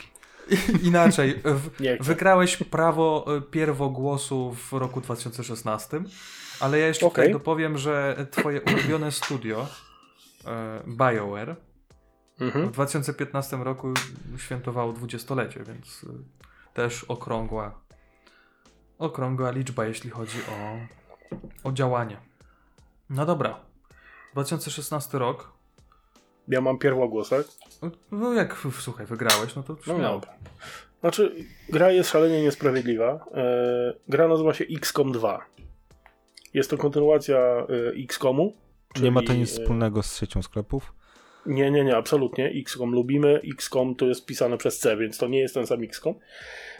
[0.83, 1.41] Inaczej.
[1.45, 1.69] W,
[2.09, 6.01] wygrałeś prawo e, pierwogłosu w roku 2016,
[6.59, 9.67] ale ja jeszcze tutaj dopowiem, że twoje ulubione studio
[10.45, 11.55] e, BioWare
[12.37, 12.71] w Mhm.
[12.71, 13.93] 2015 roku
[14.37, 16.07] świętowało dwudziestolecie, więc y,
[16.73, 17.79] też okrągła
[18.99, 20.77] okrągła liczba, jeśli chodzi o,
[21.69, 22.17] o działanie.
[23.09, 23.59] No dobra.
[24.33, 25.51] 2016 rok.
[26.47, 27.45] Ja mam pierwogłos, tak?
[28.11, 30.19] No jak, w- słuchaj, wygrałeś, no to No śmiało.
[30.19, 30.33] dobra.
[30.99, 31.35] Znaczy,
[31.69, 33.25] gra jest szalenie niesprawiedliwa.
[33.33, 35.45] E, gra nazywa się XCOM 2.
[36.53, 37.65] Jest to kontynuacja e,
[38.03, 38.53] XCOMu.
[39.01, 40.93] Nie ma to czyli, nic e, wspólnego z siecią sklepów.
[41.45, 42.45] Nie, nie, nie, absolutnie.
[42.61, 43.41] XCOM lubimy.
[43.53, 46.15] XCOM to jest pisane przez C, więc to nie jest ten sam XCOM.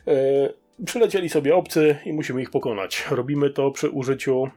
[0.07, 0.13] E,
[0.85, 3.07] przylecieli sobie obcy i musimy ich pokonać.
[3.11, 4.49] Robimy to przy użyciu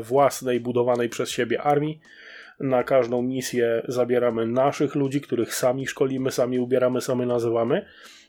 [0.00, 2.00] własnej, budowanej przez siebie armii.
[2.60, 7.86] Na każdą misję zabieramy naszych ludzi, których sami szkolimy, sami ubieramy, sami nazywamy,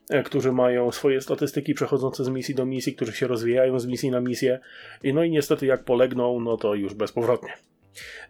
[0.10, 4.12] e, którzy mają swoje statystyki przechodzące z misji do misji, którzy się rozwijają z misji
[4.12, 4.60] na misję.
[5.04, 7.54] I no i niestety jak polegną, no to już bezpowrotnie.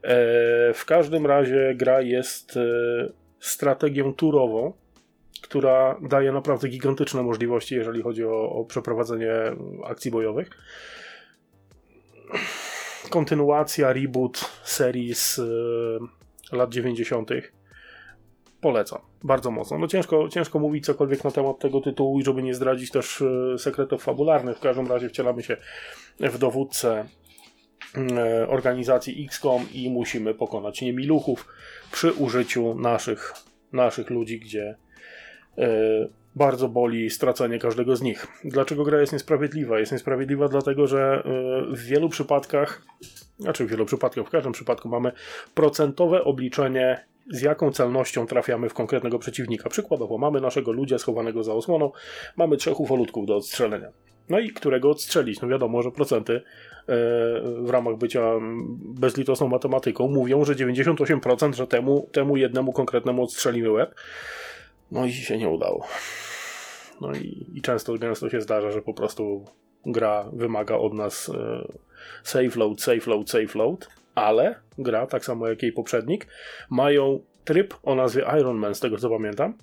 [0.03, 2.61] E, W każdym razie gra jest e,
[3.39, 4.73] strategią turową,
[5.41, 9.33] która daje naprawdę gigantyczne możliwości, jeżeli chodzi o, o przeprowadzenie
[9.83, 10.49] akcji bojowych.
[13.09, 15.39] Kontynuacja, reboot serii z
[16.51, 17.29] e, lat 90.
[18.61, 19.77] Polecam bardzo mocno.
[19.77, 23.57] No ciężko, ciężko mówić cokolwiek na temat tego tytułu i żeby nie zdradzić też e,
[23.57, 24.57] sekretów fabularnych.
[24.57, 25.57] W każdym razie wcielamy się
[26.19, 27.05] w dowódcę
[27.97, 31.47] e, organizacji XCOM i musimy pokonać niemiluchów
[31.91, 33.33] przy użyciu naszych,
[33.71, 34.75] naszych ludzi, gdzie
[36.35, 38.27] bardzo boli stracenie każdego z nich.
[38.43, 39.79] Dlaczego gra jest niesprawiedliwa?
[39.79, 42.81] Jest niesprawiedliwa dlatego, że e, w wielu przypadkach,
[43.39, 45.11] znaczy w wielu przypadkach, w każdym przypadku mamy
[45.53, 49.69] procentowe obliczenie z jaką celnością trafiamy w konkretnego przeciwnika.
[49.69, 51.91] Przykładowo, mamy naszego ludzia schowanego za osłoną,
[52.37, 53.89] mamy trzech ufolutków do odstrzelenia.
[54.29, 55.41] No i którego odstrzelić?
[55.41, 56.41] No wiadomo, że procenty e,
[57.61, 58.21] w ramach bycia
[58.79, 63.95] bezlitosną matematyką mówią, że 98%, że temu, temu jednemu konkretnemu odstrzelimy łeb.
[64.91, 65.87] No i się nie udało.
[67.01, 69.45] No i, i często, często się zdarza, że po prostu
[69.85, 71.67] gra wymaga od nas e,
[72.23, 76.27] save load, save load, save load, ale gra, tak samo jak jej poprzednik,
[76.69, 79.57] mają tryb o nazwie Iron Man, z tego co pamiętam,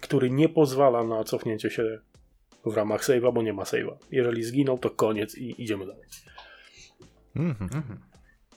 [0.00, 1.98] który nie pozwala na cofnięcie się
[2.66, 3.96] w ramach save'a, bo nie ma save'a.
[4.10, 6.04] Jeżeli zginął, to koniec i idziemy dalej.
[7.36, 7.70] Mhm.
[7.74, 8.00] Mhm.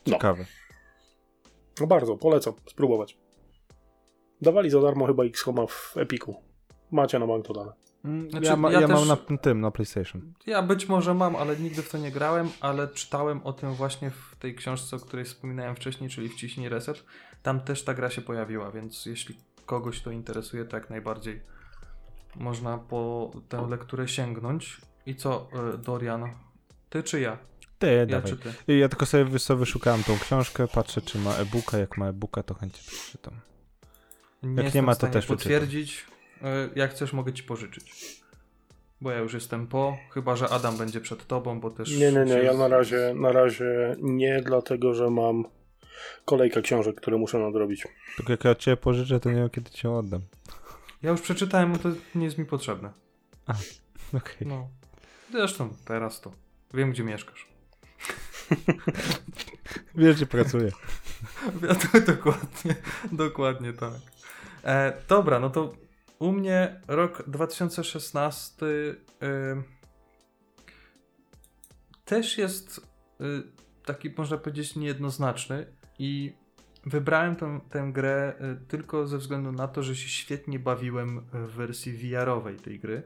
[0.08, 0.14] No.
[0.14, 0.46] Ciekawe.
[1.80, 3.18] No bardzo, polecam spróbować.
[4.44, 6.36] Dawali za darmo chyba X-Homa w Epiku.
[6.92, 7.72] Macie na bank to dane.
[8.06, 10.34] Mm, Znaczy, ja ma, ja ja też- mam na tym, na PlayStation.
[10.46, 14.12] Ja być może mam, ale nigdy w to nie grałem, ale czytałem o tym właśnie
[14.12, 17.04] w tej książce, o której wspominałem wcześniej, czyli Wciśnij Reset.
[17.44, 21.42] Tam też ta gra się pojawiła, więc jeśli kogoś to interesuje, to jak najbardziej
[22.36, 24.82] można po tę lekturę sięgnąć.
[25.06, 26.30] I co, y, Dorian?
[26.90, 27.38] Ty czy ja?
[27.80, 28.32] Ty, Ja dawaj.
[28.32, 28.78] czy ty?
[28.78, 32.44] Ja tylko sobie, wiesz co, wyszukałem tą książkę, patrzę czy ma e-booka, jak ma e-booka
[32.44, 33.34] to chętnie przeczytam.
[34.44, 36.06] Nie jestem ma, w to też potwierdzić.
[36.42, 36.46] Y,
[36.76, 37.94] Jak chcesz, mogę ci pożyczyć.
[39.02, 41.98] Bo ja już jestem po, chyba że Adam będzie przed tobą, bo też.
[41.98, 45.46] Nie, nie, nie, ja na razie, na razie nie, dlatego że mam
[46.26, 47.88] kolejkę książek, które muszę nadrobić.
[48.18, 50.22] Tylko jak ja cię pożyczę, to nie wiem kiedy cię oddam.
[51.04, 52.92] Ja już przeczytałem, no to nie jest mi potrzebne.
[54.14, 54.48] Okej.
[54.48, 54.68] No.
[55.32, 56.32] Zresztą teraz to.
[56.74, 57.48] Wiem, gdzie mieszkasz.
[59.96, 60.72] Wiesz, gdzie pracuję.
[62.08, 62.76] dokładnie,
[63.12, 64.13] dokładnie tak.
[64.64, 65.74] E, dobra, no to
[66.20, 68.96] u mnie rok 2016 y,
[72.06, 72.80] też jest
[73.22, 73.44] y,
[73.86, 75.66] taki, można powiedzieć, niejednoznaczny
[76.00, 76.34] i
[76.86, 78.34] wybrałem tę, tę grę
[78.64, 83.04] y, tylko ze względu na to, że się świetnie bawiłem w wersji VR-owej tej gry.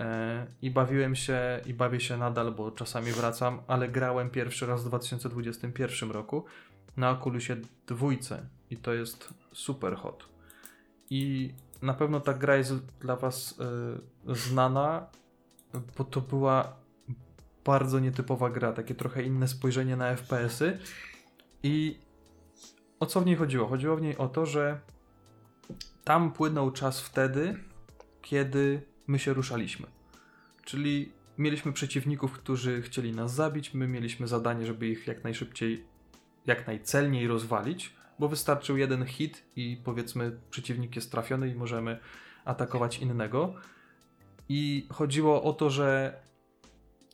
[0.00, 4.84] E, I bawiłem się i bawię się nadal, bo czasami wracam, ale grałem pierwszy raz
[4.84, 6.44] w 2021 roku
[6.96, 10.37] na Oculusie dwójce i to jest super hot.
[11.10, 13.60] I na pewno ta gra jest dla Was
[14.28, 15.06] y, znana,
[15.98, 16.76] bo to była
[17.64, 20.78] bardzo nietypowa gra, takie trochę inne spojrzenie na FPS-y.
[21.62, 21.98] I
[23.00, 23.68] o co w niej chodziło?
[23.68, 24.80] Chodziło w niej o to, że
[26.04, 27.58] tam płynął czas wtedy,
[28.22, 29.86] kiedy my się ruszaliśmy.
[30.64, 35.84] Czyli mieliśmy przeciwników, którzy chcieli nas zabić, my mieliśmy zadanie, żeby ich jak najszybciej,
[36.46, 41.98] jak najcelniej rozwalić, bo wystarczył jeden hit i powiedzmy przeciwnik jest trafiony i możemy
[42.44, 43.54] atakować innego.
[44.48, 46.20] I chodziło o to, że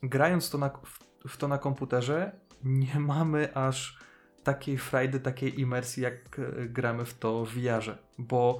[0.03, 0.69] grając to na,
[1.27, 2.31] w, to na komputerze,
[2.63, 3.99] nie mamy aż
[4.43, 8.59] takiej frajdy, takiej imersji, jak e, gramy w to w VR-ze, bo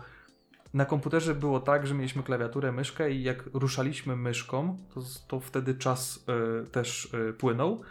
[0.74, 5.76] na komputerze było tak, że mieliśmy klawiaturę, myszkę i jak ruszaliśmy myszką, to, to wtedy
[5.76, 6.26] czas
[6.64, 7.82] y, też y, płynął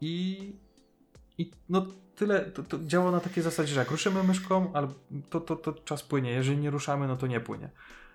[0.00, 0.52] i,
[1.38, 4.94] i no tyle, to, to działa na takiej zasadzie, że jak ruszymy myszką, albo
[5.30, 7.70] to, to, to czas płynie, jeżeli nie ruszamy, no to nie płynie.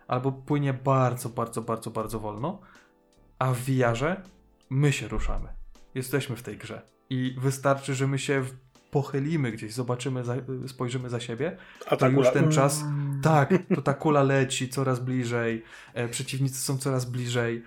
[0.07, 2.61] Albo płynie bardzo, bardzo, bardzo, bardzo wolno,
[3.39, 4.21] a w VR-ze
[4.69, 5.47] my się ruszamy.
[5.95, 8.43] Jesteśmy w tej grze i wystarczy, że my się
[8.91, 10.35] pochylimy gdzieś, zobaczymy, za,
[10.67, 12.83] spojrzymy za siebie, A ta to już ten czas,
[13.23, 15.63] tak, to ta kula leci coraz bliżej,
[15.93, 17.63] e, przeciwnicy są coraz bliżej.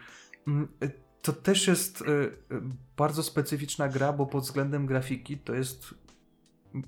[0.46, 0.88] Mm, e,
[1.22, 2.60] To też jest e, e,
[2.96, 5.94] bardzo specyficzna gra, bo pod względem grafiki to jest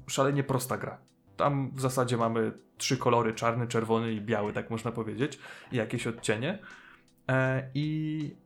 [0.07, 0.99] szalenie prosta gra.
[1.37, 5.39] Tam w zasadzie mamy trzy kolory, czarny, czerwony i biały, tak można powiedzieć,
[5.73, 6.59] i jakieś odcienie.
[7.29, 8.37] E, I,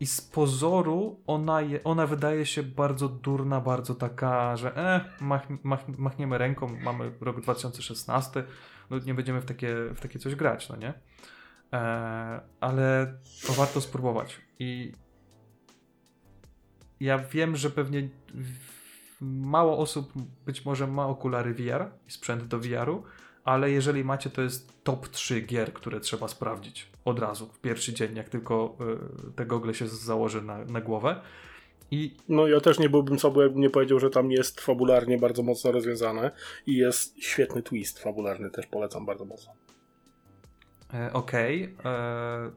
[0.00, 5.46] i z pozoru ona, je, ona wydaje się bardzo durna, bardzo taka, że e, mach,
[5.62, 8.44] mach, machniemy ręką, mamy rok 2016,
[8.90, 10.94] no nie będziemy w takie, w takie coś grać, no nie?
[11.72, 13.14] E, ale
[13.46, 14.40] to warto spróbować.
[14.58, 14.92] I
[17.00, 18.08] ja wiem, że pewnie
[19.22, 20.12] mało osób
[20.46, 23.02] być może ma okulary VR i sprzęt do VR-u,
[23.44, 27.92] ale jeżeli macie, to jest top 3 gier, które trzeba sprawdzić od razu, w pierwszy
[27.92, 28.76] dzień, jak tylko
[29.28, 31.20] y, te gogle się założy na, na głowę.
[31.90, 35.42] I No ja też nie byłbym sobą, jakbym nie powiedział, że tam jest fabularnie bardzo
[35.42, 36.30] mocno rozwiązane
[36.66, 39.52] i jest świetny twist fabularny, też polecam bardzo mocno.
[40.94, 42.50] e, okej, e,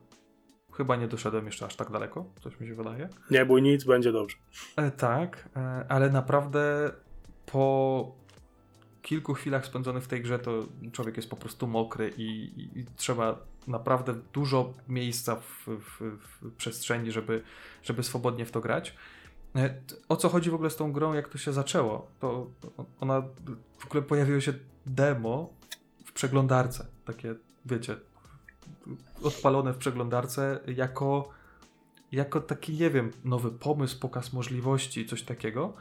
[0.78, 3.10] chyba nie doszedłem jeszcze aż tak daleko, coś mi się wydaje.
[3.32, 4.38] Nie bój nic, będzie dobrze.
[4.76, 6.92] E, tak, e, ale naprawdę
[7.46, 8.16] po
[9.02, 12.86] kilku chwilach spędzonych w tej grze to człowiek jest po prostu mokry i, i, i
[12.96, 17.44] trzeba naprawdę dużo miejsca w, w, w przestrzeni, żeby,
[17.84, 18.96] żeby swobodnie w to grać.
[19.56, 22.08] E, O co chodzi w ogóle z tą grą, jak to się zaczęło?
[22.20, 22.48] To
[23.00, 23.22] ona
[23.78, 24.54] w ogóle pojawiło się
[24.86, 25.54] demo
[26.06, 26.86] w przeglądarce.
[27.06, 27.36] Takie,
[27.66, 27.96] wiecie,
[29.24, 31.30] odpalone w przeglądarce jako
[32.12, 35.74] jako taki, nie wiem, nowy pomysł, pokaz możliwości, coś takiego.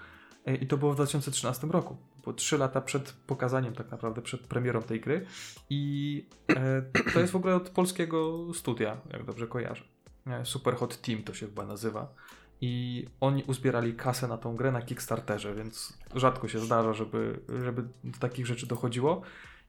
[0.47, 1.97] E, I to było w 2013 roku.
[2.23, 5.27] Było 3 lata przed pokazaniem, tak naprawdę, przed premierą tej gry.
[5.71, 6.83] I e,
[7.13, 9.85] to jest w ogóle od polskiego studia, jak dobrze kojarzę.
[10.27, 12.15] E, Super Hot Team to się chyba nazywa.
[12.61, 17.83] I oni uzbierali kasę na tą grę na Kickstarterze, więc rzadko się zdarza, żeby, żeby
[18.05, 19.23] do takich rzeczy dochodziło.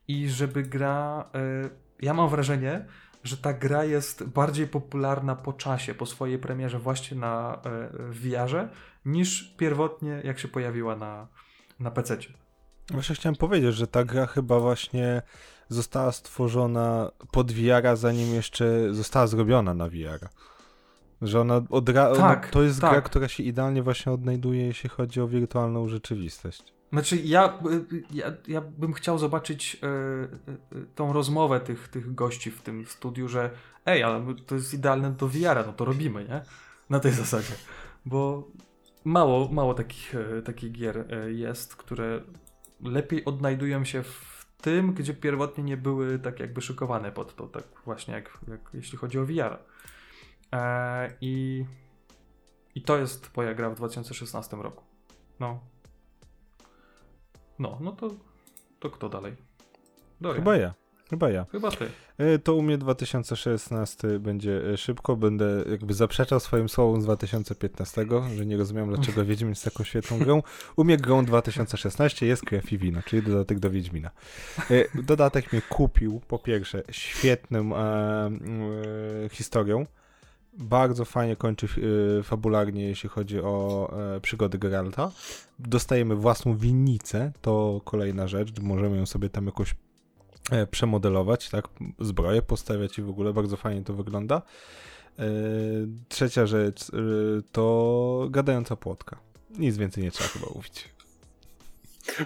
[0.08, 1.30] I żeby gra.
[2.02, 2.86] Ja mam wrażenie,
[3.26, 8.68] że ta gra jest bardziej popularna po czasie, po swojej premierze właśnie na e, VR-ze,
[9.04, 11.28] niż pierwotnie jak się pojawiła na,
[11.80, 12.18] na PC.
[12.90, 15.22] Właśnie chciałem powiedzieć, że ta gra chyba właśnie
[15.68, 20.28] została stworzona pod VR, zanim jeszcze została zrobiona na VR.
[21.22, 22.90] Że ona od ra- Tak, to jest tak.
[22.90, 26.75] gra, która się idealnie właśnie odnajduje, jeśli chodzi o wirtualną rzeczywistość.
[26.92, 27.58] Znaczy, ja,
[28.10, 33.28] ja, ja bym chciał zobaczyć e, e, tą rozmowę tych, tych gości w tym studiu,
[33.28, 33.50] że
[33.86, 36.42] ej, ale to jest idealne do VR-a, no to robimy, nie?
[36.90, 37.52] Na tej zasadzie.
[38.06, 38.48] Bo
[39.04, 42.20] mało, mało takich, e, takich gier jest, które
[42.80, 47.64] lepiej odnajdują się w tym, gdzie pierwotnie nie były tak jakby szykowane pod to, tak
[47.84, 49.58] właśnie jak, jak jeśli chodzi o VR.
[50.52, 51.64] E, i,
[52.74, 54.84] I to jest moja gra w 2016 roku.
[55.40, 55.60] No.
[57.58, 58.10] No, no to,
[58.80, 59.32] to kto dalej?
[60.20, 60.44] Dorian.
[60.44, 60.74] Chyba ja.
[61.10, 61.46] Chyba ja.
[61.52, 61.88] Chyba ty.
[62.18, 65.16] E, To u mnie 2016 będzie e, szybko.
[65.16, 68.06] Będę jakby zaprzeczał swoim słowom z 2015,
[68.36, 70.42] że nie rozumiem, dlaczego Wiedźmin jest taką świetną grą.
[70.76, 74.10] U mnie grą 2016 jest Krew i Wino, czyli dodatek do Wiedźmina.
[74.70, 77.80] E, Dodatek mnie kupił, po pierwsze, świetną e,
[79.24, 79.86] e, historią.
[80.58, 81.66] Bardzo fajnie kończy
[82.18, 85.10] e, fabularnie, jeśli chodzi o e, przygody Geralta.
[85.58, 88.60] Dostajemy własną winnicę, to kolejna rzecz.
[88.60, 89.74] Możemy ją sobie tam jakoś
[90.50, 91.68] e, przemodelować, tak,
[92.00, 94.42] zbroję postawiać i w ogóle bardzo fajnie to wygląda.
[96.08, 96.90] Trzecia rzecz
[97.52, 99.18] to gadająca płotka.
[99.58, 100.88] Nic więcej nie trzeba chyba mówić.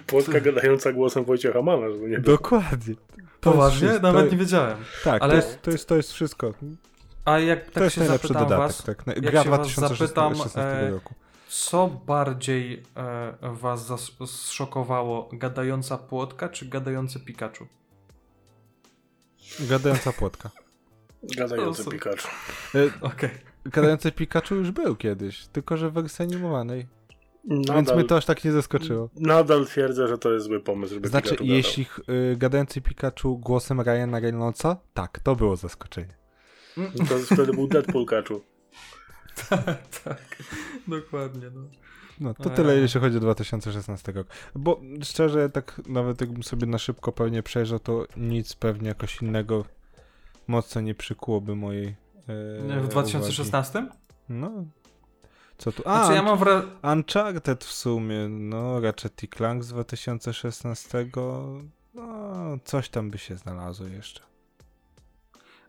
[0.07, 2.36] Płotka gadająca głosem Wojciecha Mana, żeby nie było.
[2.36, 2.94] Dokładnie.
[3.40, 3.89] Poważnie?
[4.02, 4.78] Nawet To- nie wiedziałem.
[5.05, 6.55] Tak, Ale- to, jest, to, jest, to jest wszystko.
[7.31, 8.66] A jak To tak jest się najlepszy zapytam dodatek.
[8.77, 9.05] was, tak.
[9.20, 11.15] Gra się was 2016 zapytam, e, roku.
[11.48, 13.93] co bardziej e, was
[14.27, 15.28] zszokowało?
[15.32, 17.66] Gadająca płotka czy gadający Pikachu?
[19.61, 20.51] Gadająca płotka.
[21.39, 22.28] Gadający to- Pikachu.
[22.74, 23.31] E, Okej.
[23.65, 26.86] Gadający Pikachu już był kiedyś, tylko że w wersji animowanej.
[27.44, 29.09] Więc Nadal, mnie to aż tak nie zaskoczyło.
[29.16, 31.86] nadal twierdzę, że to jest zły pomysł, żeby Znaczy, Pikachu jeśli
[32.32, 36.20] y, gadający Pikachu głosem Ryana Reynoldsa, tak, to było zaskoczenie.
[36.81, 38.40] No To wtedy był Deadpool Pikachu.
[40.05, 40.43] tak,
[40.89, 41.51] dokładnie.
[41.55, 41.61] No.
[42.20, 44.27] No, to tyle, jeśli chodzi o 2016 rok.
[44.55, 49.65] Bo szczerze, tak nawet jakbym sobie na szybko pewnie przejrzał, to nic pewnie jakoś innego
[50.47, 51.97] mocno nie przykułoby mojej
[52.69, 53.78] e, W 2016?
[53.78, 53.97] Uwagi.
[54.28, 54.51] No.
[55.59, 55.82] Co tu?
[55.86, 56.62] A, znaczy, ja mam wra...
[56.93, 61.11] Uncharted w sumie, no, Ratchet i Clank z 2016,
[61.94, 64.30] no, coś tam by się znalazło jeszcze.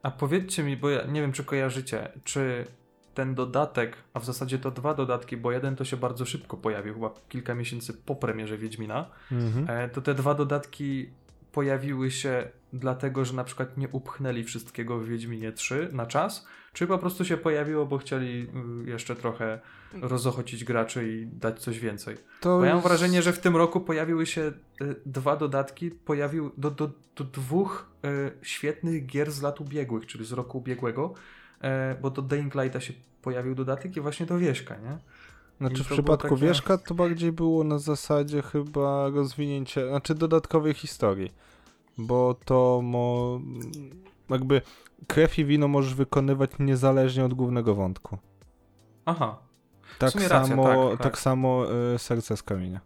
[0.03, 2.65] A powiedzcie mi, bo ja nie wiem, czy kojarzycie, czy
[3.13, 6.93] ten dodatek, a w zasadzie to dwa dodatki, bo jeden to się bardzo szybko pojawił,
[6.93, 9.89] chyba kilka miesięcy po premierze Wiedźmina, mhm.
[9.89, 11.09] to te dwa dodatki
[11.51, 16.87] pojawiły się dlatego, że na przykład nie upchnęli wszystkiego w Wiedźminie 3 na czas, czy
[16.87, 18.47] po prostu się pojawiło, bo chcieli
[18.85, 19.59] y, jeszcze trochę
[19.93, 22.17] rozochocić graczy i dać coś więcej.
[22.39, 26.51] To bo ja mam wrażenie, że w tym roku pojawiły się y, dwa dodatki, pojawił
[26.57, 31.13] do, do, do dwóch y, świetnych gier z lat ubiegłych, czyli z roku ubiegłego,
[32.01, 34.97] bo do Dying Lighta się pojawił dodatek i właśnie do Wieśka, nie?
[35.61, 36.41] Znaczy w przypadku takie...
[36.41, 41.31] Wierzka to bardziej było na zasadzie chyba rozwinięcia, znaczy dodatkowej historii.
[41.97, 43.39] Bo to mo...
[44.29, 44.61] jakby
[45.07, 48.17] krew i wino możesz wykonywać niezależnie od głównego wątku.
[49.05, 49.37] Aha.
[49.97, 51.01] Tak samo, racja, tak, tak.
[51.01, 51.65] tak samo
[51.95, 52.79] y, serce z kamienia.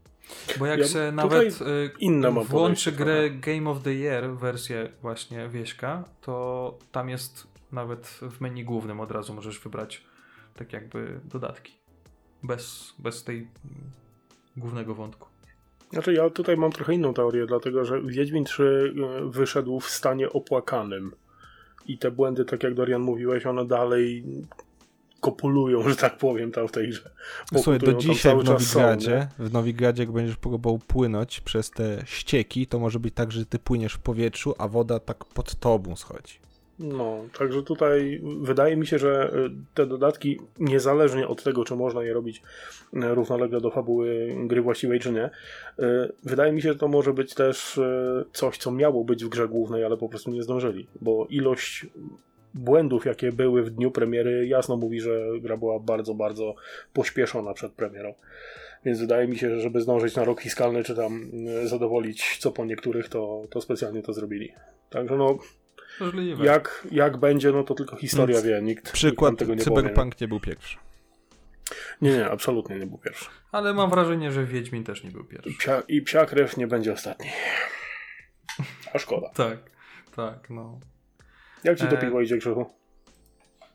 [0.59, 5.49] Bo jak ja się nawet y, inne włączy grę Game of the Year, wersję właśnie
[5.49, 10.03] Wieśka, to tam jest nawet w menu głównym od razu możesz wybrać
[10.55, 11.74] tak jakby dodatki
[12.47, 13.47] bez, bez tej
[14.57, 15.27] głównego wątku.
[15.93, 20.29] Znaczy ja tutaj mam trochę inną teorię, dlatego że Wiedźmin 3 e, wyszedł w stanie
[20.29, 21.11] opłakanym
[21.87, 24.23] i te błędy, tak jak Dorian mówiłeś, one dalej
[25.21, 27.11] kopulują, że tak powiem, tam w tej grze.
[27.53, 32.67] Słuchaj, do dzisiaj w Nowigradzie, są, w Nowigradzie jak będziesz próbował płynąć przez te ścieki,
[32.67, 36.44] to może być tak, że ty płyniesz w powietrzu, a woda tak pod tobą schodzi.
[36.79, 42.03] No, także tutaj wydaje mi się, że y, te dodatki, niezależnie od tego, czy można
[42.03, 42.41] je robić
[42.93, 45.31] y, równolegle do fabuły gry właściwej, czy nie, y,
[46.23, 47.79] wydaje mi się, że to może być też
[48.33, 51.85] coś, co miało być w grze głównej, ale po prostu nie zdążyli, bo ilość
[52.53, 56.55] błędów, jakie były w dniu premiery, jasno mówi, że gra była bardzo, bardzo
[56.93, 58.13] pośpieszona przed premierą.
[58.85, 61.31] Więc wydaje mi się, że żeby zdążyć na rok fiskalny, czy tam
[61.63, 64.53] zadowolić co po niektórych, to, to specjalnie to zrobili.
[64.89, 65.37] Także no,
[65.99, 66.45] Możliwe.
[66.45, 68.61] Jak, jak będzie, no to tylko historia Więc wie.
[68.61, 70.77] Nikt, przykład nikt tego nie Cyberpunk powie, nie był pierwszy.
[72.01, 73.25] Nie, nie, absolutnie nie był pierwszy.
[73.51, 75.57] Ale mam wrażenie, że Wiedźmin też nie był pierwszy.
[75.57, 77.29] Psia, I psia krew nie będzie ostatni.
[78.93, 79.29] A szkoda.
[79.43, 79.57] tak,
[80.15, 80.79] tak, no.
[81.63, 82.01] Jak ci to e...
[82.01, 82.65] piwo idzie, Krzychu?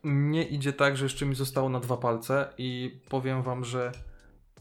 [0.04, 3.92] Nie idzie tak, że jeszcze mi zostało na dwa palce i powiem wam, że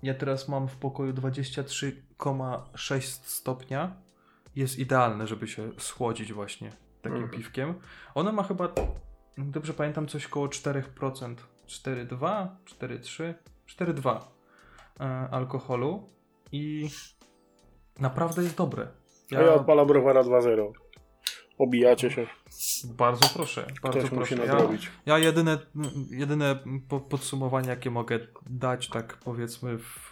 [0.03, 3.95] ja teraz mam w pokoju 23,6 stopnia.
[4.56, 7.30] Jest idealne, żeby się schłodzić właśnie takim mhm.
[7.30, 7.73] piwkiem.
[8.15, 8.69] Ono ma chyba,
[9.38, 11.35] dobrze pamiętam, coś koło 4%.
[11.69, 13.34] 4,2, 4,3,
[13.67, 14.19] 4,2
[15.31, 16.09] alkoholu
[16.51, 16.89] i
[17.99, 18.88] naprawdę jest dobre.
[19.31, 20.71] Ja, ja odpalam browara 2.0.
[21.57, 22.27] Obijacie się.
[22.97, 24.35] Bardzo proszę, bardzo Ktoś proszę.
[24.35, 24.67] Ja,
[25.05, 25.57] ja, jedyne,
[26.09, 26.59] jedyne
[27.09, 28.19] podsumowanie, jakie mogę
[28.49, 30.09] dać, tak powiedzmy w,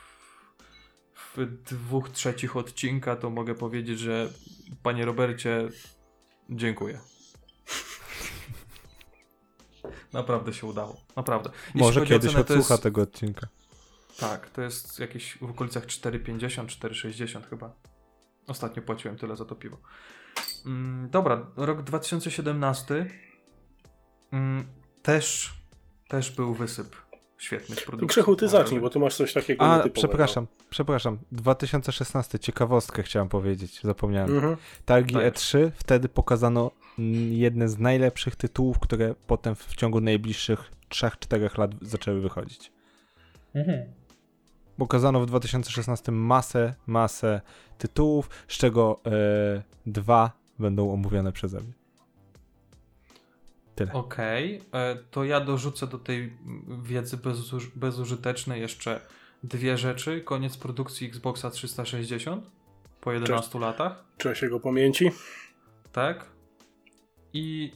[1.16, 4.30] w dwóch trzecich odcinka, to mogę powiedzieć, że
[4.84, 5.68] panie Robercie,
[6.50, 7.00] Dziękuję.
[10.14, 10.98] Naprawdę się udało.
[11.16, 11.50] Naprawdę.
[11.66, 12.84] Jeśli Może kiedyś cenę, odsłucha jest...
[12.84, 13.48] tego odcinka.
[14.20, 17.74] Tak, to jest jakieś w okolicach 4,50, 4,60 chyba.
[18.48, 19.78] Ostatnio płaciłem tyle za to piwo.
[20.66, 23.10] Mm, dobra, rok 2017
[24.32, 24.68] mm,
[25.02, 25.54] też,
[26.08, 27.07] też był wysyp
[27.38, 28.10] świetnych produktów.
[28.10, 31.18] Krzechu, ty zacznij, bo tu masz coś takiego A, przepraszam, przepraszam.
[31.32, 34.36] 2016, ciekawostkę chciałem powiedzieć, zapomniałem.
[34.36, 34.58] Mhm.
[34.86, 35.34] Targi tak.
[35.34, 36.72] E3, wtedy pokazano
[37.30, 42.72] jedne z najlepszych tytułów, które potem w ciągu najbliższych 3-4 lat zaczęły wychodzić.
[43.56, 43.94] Mhm.
[44.78, 47.42] Pokazano w 2016 masę, masę
[47.78, 51.74] tytułów, z czego e, dwa będą omówione przeze mnie.
[53.78, 53.94] Tyle.
[53.94, 54.82] Okej, okay.
[54.82, 56.38] E, to ja dorzucę do tej
[56.84, 59.00] wiedzy bezuż bezużytecznej jeszcze
[59.44, 60.22] dwie rzeczy.
[60.22, 62.52] Koniec produkcji Xboxa 360
[63.02, 63.62] po 11 Cześć.
[63.62, 64.04] latach.
[64.18, 65.12] Cześć jego pamięci.
[65.92, 66.26] Tak.
[67.34, 67.72] I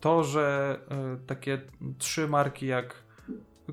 [0.00, 0.78] to, że
[1.22, 1.60] y, takie
[1.98, 2.94] trzy marki jak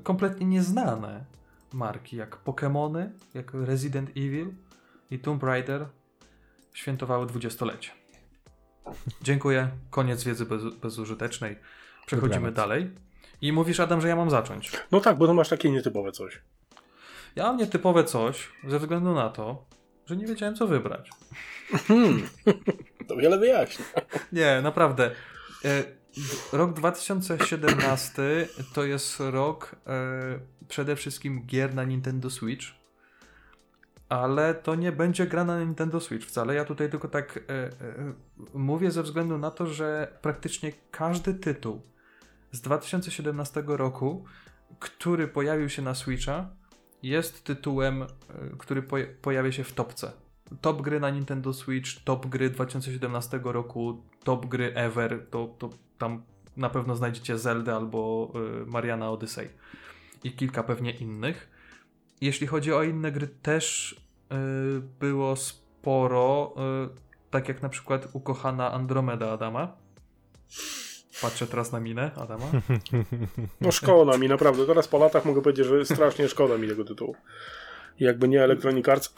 [0.02, 1.24] kompletnie nieznane
[1.72, 4.54] marki, jak Pokémony, jak Resident Evil
[5.10, 5.86] i Tomb Raider
[6.72, 7.90] świętowały dwudziestolecie.
[9.22, 9.68] Dziękuję.
[9.90, 11.56] Koniec wiedzy bez, bezużytecznej.
[12.06, 12.90] Przechodzimy dalej.
[13.40, 14.72] I mówisz, Adam, że ja mam zacząć.
[14.92, 16.40] No tak, bo to masz takie nietypowe coś.
[17.36, 19.64] Ja mam nietypowe coś ze względu na to,
[20.06, 21.10] że nie wiedziałem, co wybrać.
[21.88, 22.28] Hmm.
[23.08, 23.84] to wiele wyjaśnia.
[24.32, 25.10] Nie, naprawdę.
[25.64, 25.84] E,
[26.52, 28.22] rok 2017
[28.74, 30.38] to jest rok e,
[30.68, 32.66] przede wszystkim gier na Nintendo Switch.
[34.08, 36.54] Ale to nie będzie gra na Nintendo Switch wcale.
[36.54, 37.70] Ja tutaj tylko tak e, e,
[38.54, 41.80] mówię ze względu na to, że praktycznie każdy tytuł
[42.52, 44.24] z 2017 roku,
[44.78, 46.50] który pojawił się na Switcha,
[47.02, 48.06] jest tytułem, e,
[48.58, 50.12] który po, pojawia się w topce.
[50.60, 56.22] Top gry na Nintendo Switch, top gry 2017 roku, top gry ever, to, to tam
[56.56, 58.32] na pewno znajdziecie Zelda albo
[58.62, 59.48] y, Mariana Odyssey
[60.24, 61.57] i kilka pewnie innych.
[62.20, 66.54] Jeśli chodzi o inne gry, też y, było sporo,
[66.86, 69.76] y, tak jak na przykład ukochana Andromeda Adama.
[71.22, 72.44] Patrzę teraz na minę Adama.
[73.60, 74.66] No szkoda mi, naprawdę.
[74.66, 77.16] Teraz po latach mogę powiedzieć, że strasznie szkoda mi tego tytułu.
[78.00, 79.14] Jakby nie Electronic Arts,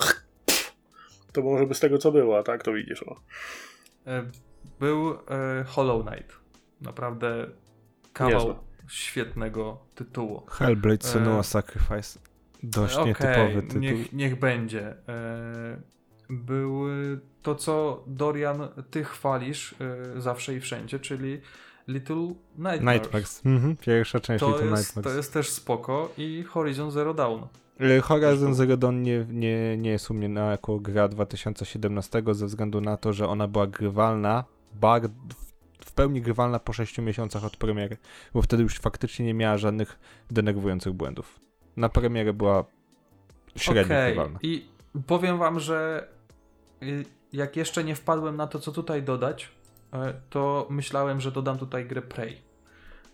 [1.32, 3.02] to może by z tego co było, a tak to widzisz.
[3.02, 3.20] O.
[4.80, 5.18] Był
[5.66, 6.40] Hollow Knight.
[6.80, 7.50] Naprawdę
[8.12, 8.54] kawał Niezłe.
[8.88, 10.46] świetnego tytułu.
[10.46, 11.44] Hellblade Senua e...
[11.44, 12.29] Sacrifice.
[12.62, 13.80] Dość okay, nietypowy tytuł.
[13.80, 14.96] Niech, niech będzie.
[15.08, 16.00] E...
[16.30, 16.84] Był
[17.42, 20.20] to, co Dorian, ty chwalisz e...
[20.20, 21.40] zawsze i wszędzie, czyli
[21.88, 22.82] Little Nightmares.
[22.82, 23.42] Nightmares.
[23.46, 25.12] Mhm, pierwsza część to Little jest, Nightmares.
[25.12, 27.42] To jest też spoko i Horizon Zero Dawn.
[27.80, 32.46] E, Horizon Zero Dawn nie, nie, nie jest u mnie na jako gra 2017 ze
[32.46, 35.08] względu na to, że ona była grywalna bardzo
[35.84, 37.96] w pełni grywalna po 6 miesiącach od premiery,
[38.34, 39.98] bo wtedy już faktycznie nie miała żadnych
[40.30, 41.40] denerwujących błędów.
[41.80, 42.64] Na premierę była
[43.56, 44.06] średnio okay.
[44.06, 44.38] grywalna.
[44.42, 44.66] I
[45.06, 46.08] powiem wam, że
[46.82, 49.98] y, jak jeszcze nie wpadłem na to, co tutaj dodać, y,
[50.30, 52.40] to myślałem, że dodam tutaj grę Prey,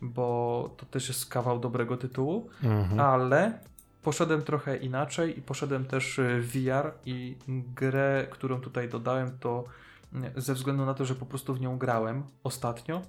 [0.01, 3.01] bo to też jest kawał dobrego tytułu, mhm.
[3.01, 3.59] ale
[4.02, 7.36] poszedłem trochę inaczej i poszedłem też w VR i
[7.74, 9.64] grę, którą tutaj dodałem, to
[10.36, 13.02] ze względu na to, że po prostu w nią grałem ostatnio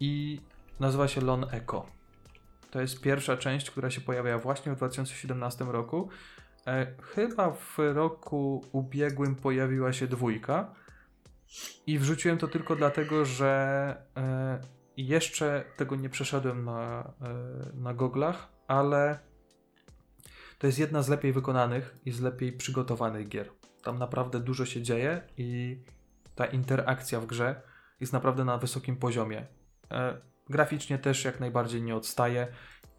[0.00, 0.40] i
[0.80, 1.97] nazywa się Lon Echo.
[2.70, 6.08] To jest pierwsza część, która się pojawia właśnie w 2017 roku.
[6.66, 10.74] E, chyba w roku ubiegłym pojawiła się dwójka
[11.86, 14.60] i wrzuciłem to tylko dlatego, że e,
[14.96, 17.34] jeszcze tego nie przeszedłem na, e,
[17.74, 19.18] na goglach, ale
[20.58, 23.50] to jest jedna z lepiej wykonanych i z lepiej przygotowanych gier.
[23.82, 25.78] Tam naprawdę dużo się dzieje i
[26.34, 27.62] ta interakcja w grze
[28.00, 29.46] jest naprawdę na wysokim poziomie.
[30.50, 32.46] Graficznie też jak najbardziej nie odstaje.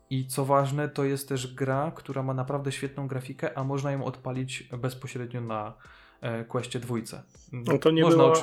[0.10, 4.06] I co ważne, to jest też gra, która ma naprawdę świetną grafikę, a można ją
[4.06, 5.74] odpalić bezpośrednio na
[6.22, 7.24] e, Questie dwójce.
[7.52, 8.36] No to nie, można była,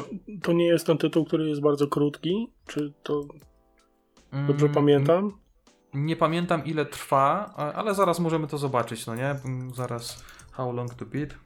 [0.42, 2.52] to nie jest ten tytuł, który jest bardzo krótki?
[2.66, 3.24] Czy to
[4.32, 5.32] dobrze mm, pamiętam?
[5.94, 9.36] Nie pamiętam ile trwa, ale zaraz możemy to zobaczyć, no nie?
[9.74, 11.45] Zaraz How Long to Beat.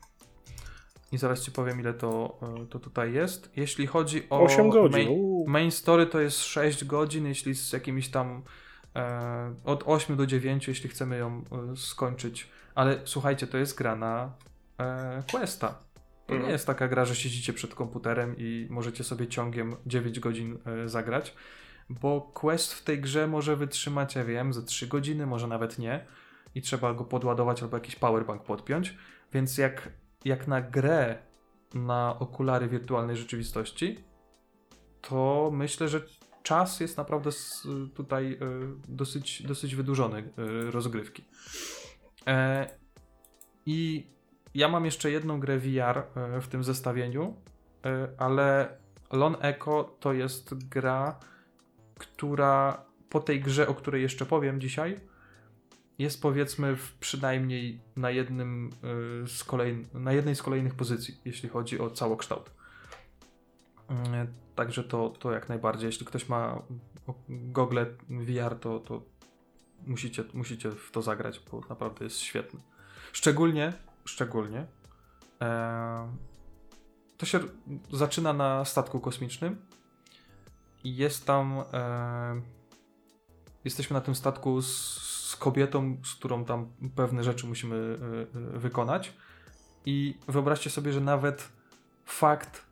[1.12, 3.51] I zaraz ci powiem, ile to, e, to tutaj jest.
[3.57, 5.07] Jeśli chodzi o 8 godzin.
[5.07, 8.43] Main, main story, to jest 6 godzin, jeśli z jakimiś tam
[8.97, 12.49] e, od 8 do 9, jeśli chcemy ją e, skończyć.
[12.74, 14.32] Ale słuchajcie, to jest gra na
[14.78, 15.78] e, Questa.
[16.27, 16.47] To mhm.
[16.47, 20.89] nie jest taka gra, że siedzicie przed komputerem i możecie sobie ciągiem 9 godzin e,
[20.89, 21.35] zagrać,
[21.89, 26.07] bo quest w tej grze może wytrzymać, ja wiem, ze 3 godziny, może nawet nie.
[26.55, 28.97] I trzeba go podładować albo jakiś powerbank podpiąć.
[29.32, 29.89] Więc jak
[30.24, 31.18] jak na grę
[31.74, 34.05] na okulary wirtualnej rzeczywistości,
[35.01, 36.01] to myślę, że
[36.42, 37.30] czas jest naprawdę
[37.94, 38.36] tutaj e,
[38.88, 41.24] dosyć, dosyć wydłużony e, rozgrywki.
[42.26, 42.70] E,
[43.66, 44.06] I
[44.55, 46.02] ja mam jeszcze jedną grę VR
[46.40, 47.36] w tym zestawieniu,
[48.18, 48.76] ale
[49.12, 51.18] Lon Echo to jest gra,
[51.98, 55.01] która po tej grze, o której jeszcze powiem dzisiaj,
[56.01, 58.70] jest powiedzmy w przynajmniej na jednym
[59.24, 62.51] y, z kolej, na jednej z kolejnych pozycji, jeśli chodzi o całokształt.
[63.90, 63.94] Y,
[64.55, 65.86] także to, to jak najbardziej.
[65.86, 66.62] Jeśli ktoś ma
[67.28, 67.78] Google
[68.09, 69.02] VR, to, to
[69.86, 72.60] musicie, musicie w to zagrać, bo naprawdę jest świetny.
[73.12, 73.72] Szczególnie,
[74.05, 74.66] szczególnie
[75.40, 76.12] e,
[77.16, 77.40] to się
[77.93, 79.66] zaczyna na statku kosmicznym
[80.85, 82.40] i jest tam e,
[83.64, 85.10] jesteśmy na tym statku z
[85.40, 89.12] kobietą, z którą tam pewne rzeczy musimy y, y, wykonać.
[89.86, 91.48] I wyobraźcie sobie, że nawet
[92.04, 92.66] fakt,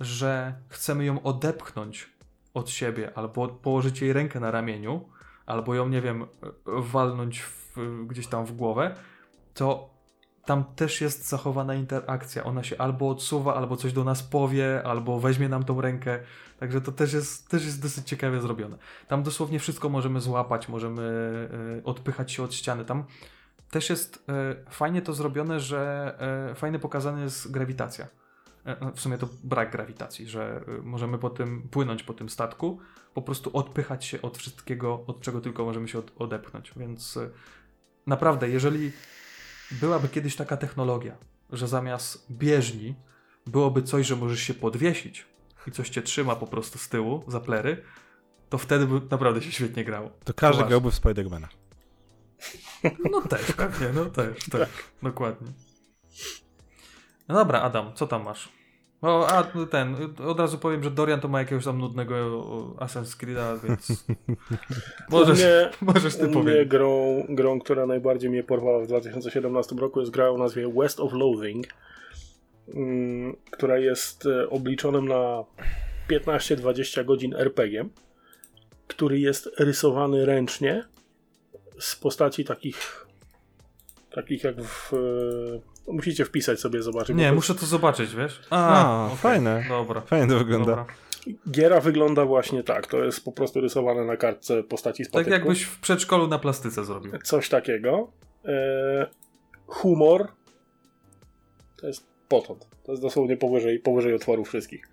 [0.00, 2.10] że chcemy ją odepchnąć
[2.54, 5.08] od siebie, albo położyć jej rękę na ramieniu,
[5.46, 6.26] albo ją, nie wiem,
[6.66, 7.76] walnąć w,
[8.06, 8.94] gdzieś tam w głowę,
[9.54, 9.93] to
[10.44, 12.44] tam też jest zachowana interakcja.
[12.44, 16.20] Ona się albo odsuwa, albo coś do nas powie, albo weźmie nam tą rękę.
[16.60, 18.76] Także to też jest, też jest dosyć ciekawie zrobione.
[19.08, 21.02] Tam dosłownie wszystko możemy złapać, możemy
[21.78, 22.84] y, odpychać się od ściany.
[22.84, 23.04] Tam
[23.70, 26.14] też jest y, fajnie to zrobione, że
[26.50, 28.06] y, fajnie pokazana jest grawitacja.
[28.94, 32.78] W sumie to brak grawitacji, że możemy po tym płynąć po tym statku,
[33.14, 36.72] po prostu odpychać się od wszystkiego, od czego tylko możemy się od, odepchnąć.
[36.76, 37.18] Więc
[38.06, 38.92] naprawdę, jeżeli
[39.80, 41.16] byłaby kiedyś taka technologia,
[41.50, 42.94] że zamiast bieżni
[43.46, 45.26] byłoby coś, że możesz się podwiesić
[45.66, 47.82] i coś cię trzyma po prostu z tyłu, za plery,
[48.48, 50.10] to wtedy by naprawdę się świetnie grało.
[50.24, 50.68] To każdy Poważnie.
[50.68, 51.48] grałby w Spidermana.
[53.10, 54.68] No też, pewnie, no też, tak,
[55.02, 55.48] dokładnie.
[57.28, 58.48] No dobra, Adam, co tam masz?
[59.04, 62.14] O, a ten, od razu powiem, że Dorian to ma jakiegoś tam nudnego
[62.76, 64.06] Assassin's Creed'a, więc
[65.10, 66.68] możesz, mnie, możesz ty powiedzieć.
[66.68, 71.12] grą, grą, która najbardziej mnie porwała w 2017 roku jest gra o nazwie West of
[71.12, 71.66] Loathing,
[72.74, 75.44] mm, która jest e, obliczonym na
[76.10, 77.88] 15-20 godzin RPG,
[78.86, 80.84] który jest rysowany ręcznie
[81.78, 83.06] z postaci takich
[84.14, 84.92] takich jak w...
[85.86, 87.16] Musicie wpisać sobie, zobaczyć.
[87.16, 88.40] Nie, to- muszę to zobaczyć, wiesz?
[88.50, 89.64] A, okej, fajne.
[89.68, 90.00] Dobra.
[90.00, 90.66] Fajnie to wygląda.
[90.76, 90.86] Dobra.
[91.50, 92.86] Giera wygląda właśnie tak.
[92.86, 96.84] To jest po prostu rysowane na kartce postaci z Tak jakbyś w przedszkolu na plastyce
[96.84, 97.12] zrobił.
[97.22, 98.12] Coś takiego.
[98.44, 99.06] E,
[99.66, 100.28] humor
[101.76, 102.66] to jest potąd.
[102.84, 104.88] To jest dosłownie powyżej, powyżej otworów wszystkich.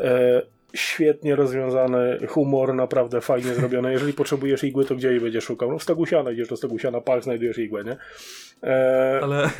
[0.00, 0.42] E,
[0.74, 3.92] świetnie rozwiązany humor, naprawdę fajnie zrobione.
[3.92, 5.72] Jeżeli potrzebujesz igły, to gdzie jej będziesz szukał?
[5.72, 7.96] No w Stogusiana, idziesz do Stogusiana, park, znajdujesz igłę, nie?
[8.62, 9.50] E, Ale,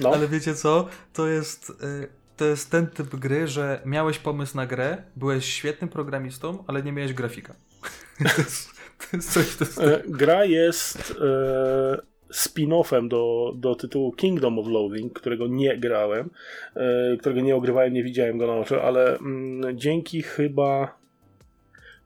[0.00, 0.12] no.
[0.14, 0.88] ale wiecie co?
[1.12, 5.90] To jest, y, to jest ten typ gry, że miałeś pomysł na grę, byłeś świetnym
[5.90, 7.54] programistą, ale nie miałeś grafika.
[8.36, 14.12] to, jest, to jest coś, to jest E, gra jest e, spin-offem do, do tytułu
[14.12, 16.30] Kingdom of Loathing, którego nie grałem,
[16.76, 21.02] e, którego nie ogrywałem, nie widziałem go na oczy, ale mm, dzięki chyba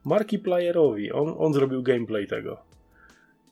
[0.05, 2.67] Markiplierowi, on, on zrobił gameplay tego.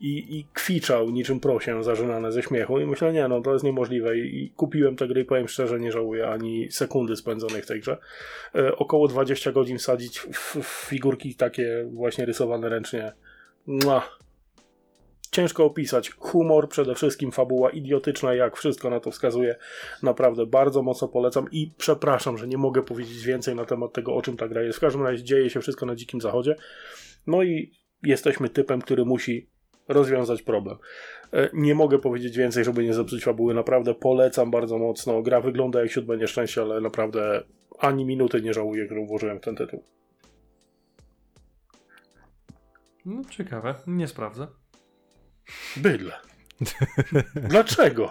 [0.01, 4.18] I, I kwiczał niczym prosię zażynane ze śmiechu i myślę, nie no, to jest niemożliwe
[4.18, 7.96] I, kupiłem tę grę i powiem szczerze, nie żałuję ani sekundy spędzonej w tej grze.
[8.55, 13.12] E, około 20 godzin wsadzić w, w figurki takie właśnie rysowane ręcznie.
[13.66, 14.02] Mua.
[15.35, 16.11] Ciężko opisać.
[16.11, 19.56] Humor, przede wszystkim fabuła idiotyczna, jak wszystko na to wskazuje.
[20.02, 24.23] Naprawdę bardzo mocno polecam i przepraszam, że nie mogę powiedzieć więcej na temat tego, o
[24.23, 24.78] czym ta gra jest.
[24.78, 26.56] W każdym razie dzieje się wszystko na dzikim zachodzie.
[27.27, 29.51] No i jesteśmy typem, który musi
[29.89, 30.77] rozwiązać problem.
[31.32, 33.55] E, Nie mogę powiedzieć więcej, żeby nie zepsuć fabuły.
[33.55, 35.23] Naprawdę polecam bardzo mocno.
[35.23, 37.43] Gra wygląda jak siódme nieszczęście, ale naprawdę
[37.78, 39.85] ani minuty nie żałuję, którą włożyłem w ten tytuł.
[43.05, 44.64] no, ciekawe, nie sprawdzę.
[45.77, 46.12] Bydle.
[47.35, 48.11] Dlaczego?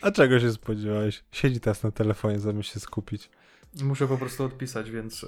[0.00, 1.24] A czego się spodziewałeś?
[1.32, 3.30] Siedzi teraz na telefonie, zamiast się skupić.
[3.82, 5.26] Muszę po prostu odpisać, więc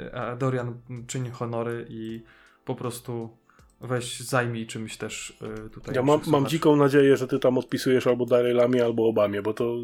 [0.00, 2.22] e, a Dorian czyń honory i
[2.64, 3.36] po prostu
[3.80, 5.94] weź zajmij czymś też e, tutaj.
[5.94, 9.54] Ja mam, mam dziką nadzieję, że ty tam odpisujesz albo Dalai Lamie, albo Obamie, bo
[9.54, 9.76] to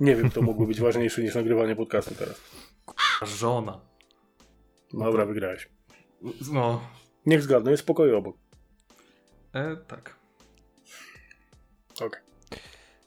[0.00, 2.40] nie wiem, to mogło być ważniejsze niż nagrywanie podcastu teraz.
[3.22, 3.80] Żona.
[4.92, 5.68] Dobra, wygrałeś.
[6.52, 6.80] No,
[7.26, 8.36] Niech zgadnę, jest pokoju obok.
[9.52, 10.16] E, tak.
[12.00, 12.20] Okej.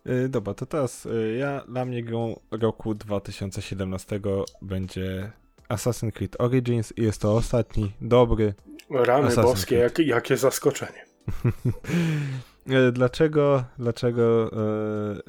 [0.06, 4.20] Yy, dobra, to teraz yy, ja dla mnie grą roku 2017
[4.62, 5.32] będzie
[5.70, 8.54] Assassin's Creed Origins i jest to ostatni dobry.
[8.90, 11.06] Rany Assassin's boskie, jak, jakie zaskoczenie.
[12.68, 14.52] Yy, dlaczego dlaczego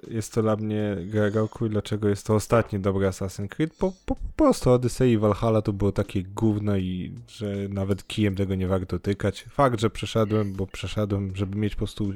[0.06, 3.74] yy, jest to dla mnie gra roku i dlaczego jest to ostatni dobry Assassin's Creed?
[3.74, 8.36] Po, po, po prostu Odyssey i Valhalla to było takie gówno i że nawet kijem
[8.36, 9.44] tego nie warto tykać.
[9.50, 12.12] Fakt, że przeszedłem, bo przeszedłem, żeby mieć po prostu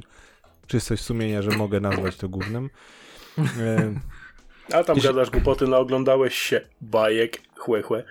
[0.66, 2.70] czystość sumienia, że mogę nazwać to gównem.
[4.72, 8.04] A tam Jeśli- gadasz głupoty, naoglądałeś się bajek, chłe, chłe.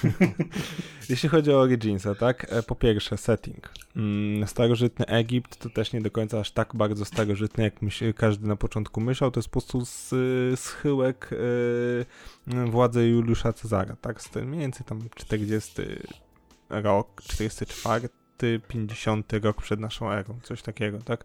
[1.08, 2.46] Jeśli chodzi o Originsa, tak?
[2.52, 3.70] E, Po pierwsze, setting.
[3.96, 8.48] Mm, Starożytny Egipt to też nie do końca aż tak bardzo starożytny, jak myśl, każdy
[8.48, 9.30] na początku myślał.
[9.30, 10.10] To jest po prostu z,
[10.60, 11.28] schyłek
[12.46, 14.22] yy, władzy Juliusza Cezara, tak?
[14.22, 15.82] Z tym mniej więcej tam 40
[16.70, 18.08] rok, 44,
[18.68, 21.24] 50 rok przed naszą erą, coś takiego, tak?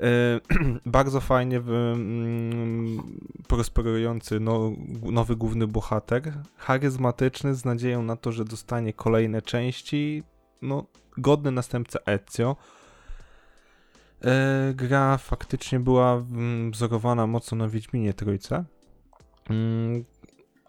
[0.00, 0.40] E,
[0.86, 3.18] bardzo fajnie mm,
[3.48, 4.72] prosperujący no,
[5.02, 10.22] nowy główny bohater, charyzmatyczny, z nadzieją na to, że dostanie kolejne części,
[10.62, 10.86] no,
[11.18, 12.56] godny następca Ezio.
[14.24, 18.64] E, gra faktycznie była mm, wzorowana mocno na Wiedźminie Trójce.
[19.50, 20.04] Mm,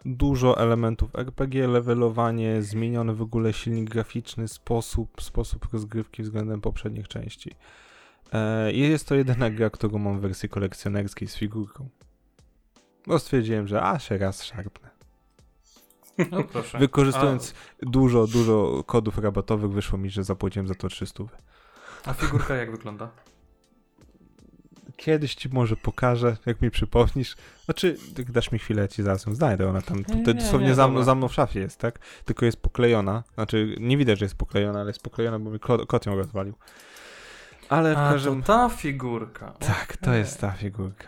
[0.08, 7.52] Dużo elementów RPG, levelowanie, zmieniony w ogóle silnik graficzny, sposób, sposób rozgrywki względem poprzednich części.
[8.36, 11.90] E, I jest to jedyna gra, którą mam w wersji kolekcjonerskiej z figurką.
[13.08, 14.90] Bo stwierdziłem, że a się raz szarpnę.
[16.32, 16.80] No proszę.
[16.80, 21.24] Wykorzystując dużo, dużo kodów rabatowych, wyszło mi, że zapłaciłem za to 300.
[21.24, 23.10] A, a figurka jak wygląda?
[24.96, 27.36] Kiedyś ci może pokażę, jak mi przypomnisz.
[27.66, 29.70] Znaczy, jak dasz mi chwilę, ja ci zaraz ją znajdę.
[29.70, 32.00] Ona tam tutaj nie, dosłownie nie, za, mną, za mną w szafie jest, tak?
[32.26, 33.24] Tylko jest poklejona.
[33.34, 36.54] Znaczy, nie widać, że jest poklejona, ale jest poklejona, bo mi kot, kot ją rozwalił.
[37.70, 38.42] Ale w A, każdym...
[38.42, 39.52] to ta figurka.
[39.52, 41.08] Tak, to jest ta figurka.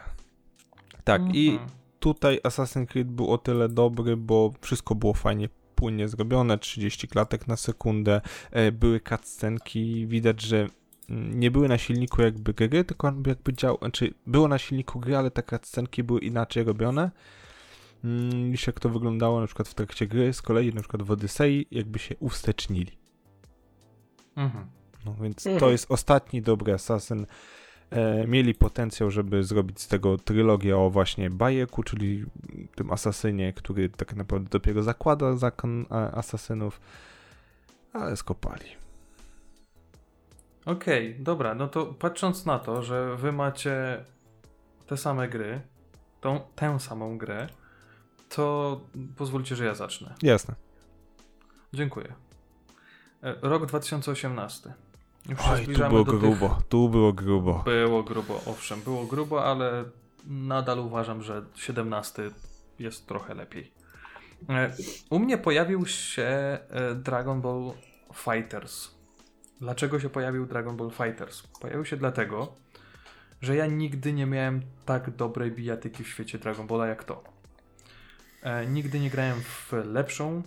[1.03, 1.69] Tak, i Mhm.
[1.99, 7.47] tutaj Assassin's Creed był o tyle dobry, bo wszystko było fajnie płynnie zrobione, 30 klatek
[7.47, 8.21] na sekundę,
[8.51, 10.67] e, były cutscenki, widać, że
[11.09, 15.17] mm, nie były na silniku jakby gry, tylko jakby dział, znaczy było na silniku gry,
[15.17, 17.11] ale te cutscenki były inaczej robione
[18.03, 21.11] mm, niż jak to wyglądało na przykład w trakcie gry, z kolei na przykład w
[21.11, 22.97] Odyssey jakby się uwstecznili.
[24.35, 24.67] Mhm.
[25.07, 25.59] No więc Mhm.
[25.59, 27.25] to jest ostatni dobry Assassin.
[27.89, 32.25] E, mieli potencjał, żeby zrobić z tego trylogię o właśnie Bajeku, czyli
[32.75, 36.81] tym asasynie, który tak naprawdę dopiero zakłada zakon e, asasynów,
[37.93, 38.65] ale skopali.
[40.65, 44.05] Okej, dobra, no to patrząc na to, że wy macie
[44.87, 45.61] te same gry,
[46.21, 47.47] tą, tę samą grę,
[48.29, 48.81] to
[49.17, 50.13] pozwólcie, że ja zacznę.
[50.23, 50.55] Jasne.
[51.73, 52.13] Dziękuję.
[53.23, 54.73] E, Rok 2018.
[55.29, 57.61] Już Oj, tu było do tych- grubo, tu było grubo.
[57.65, 59.85] Było grubo, owszem, było grubo, ale
[60.25, 62.31] nadal uważam, że 17
[62.79, 63.71] jest trochę lepiej.
[64.49, 64.73] E,
[65.09, 67.71] U mnie pojawił się e, Dragon Ball
[68.13, 68.91] Fighters.
[69.61, 71.43] Dlaczego się pojawił Dragon Ball Fighters?
[71.61, 72.55] Pojawił się dlatego,
[73.41, 77.23] że ja nigdy nie miałem tak dobrej bijatyki w świecie Dragon Balla jak to.
[78.43, 80.43] E, nigdy nie grałem w lepszą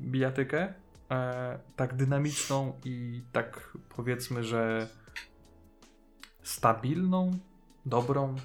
[0.00, 0.74] bijatykę,
[1.10, 4.86] e, tak dynamiczną i tak powiedzmy, że
[6.42, 7.38] stabilną,
[7.86, 8.36] dobrą.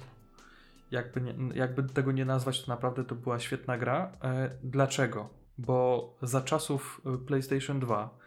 [0.90, 4.12] Jakby, nie, jakby tego nie nazwać, to naprawdę to była świetna gra.
[4.22, 5.28] E, dlaczego?
[5.58, 8.18] Bo za czasów e, PlayStation 2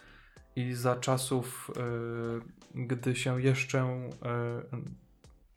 [0.56, 4.10] i za czasów, e, gdy się jeszcze e,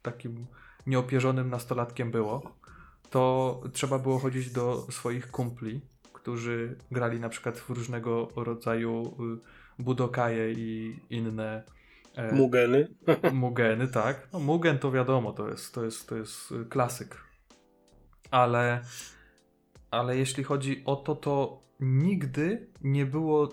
[0.02, 0.46] takim
[0.86, 2.42] nieopierzonym nastolatkiem było,
[3.10, 5.80] to trzeba było chodzić do swoich kumpli,
[6.22, 9.16] którzy grali na przykład w różnego rodzaju
[9.78, 11.62] y, budokaje i inne
[12.14, 12.88] e, Mugeny.
[13.32, 14.28] Mugeny, tak.
[14.32, 17.24] No, Mugen to wiadomo, to jest, to jest, to jest y, klasyk.
[18.30, 18.80] Ale,
[19.90, 23.50] ale jeśli chodzi o to, to nigdy nie było y,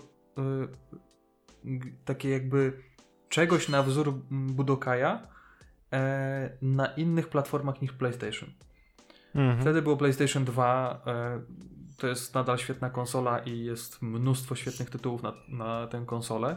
[2.04, 2.82] takie jakby
[3.28, 5.26] czegoś na wzór Budokaja
[5.92, 8.50] e, na innych platformach niż PlayStation.
[9.34, 9.60] Mhm.
[9.60, 11.02] Wtedy było PlayStation 2.
[11.06, 11.40] E,
[12.00, 16.56] to jest nadal świetna konsola i jest mnóstwo świetnych tytułów na, na tę konsolę.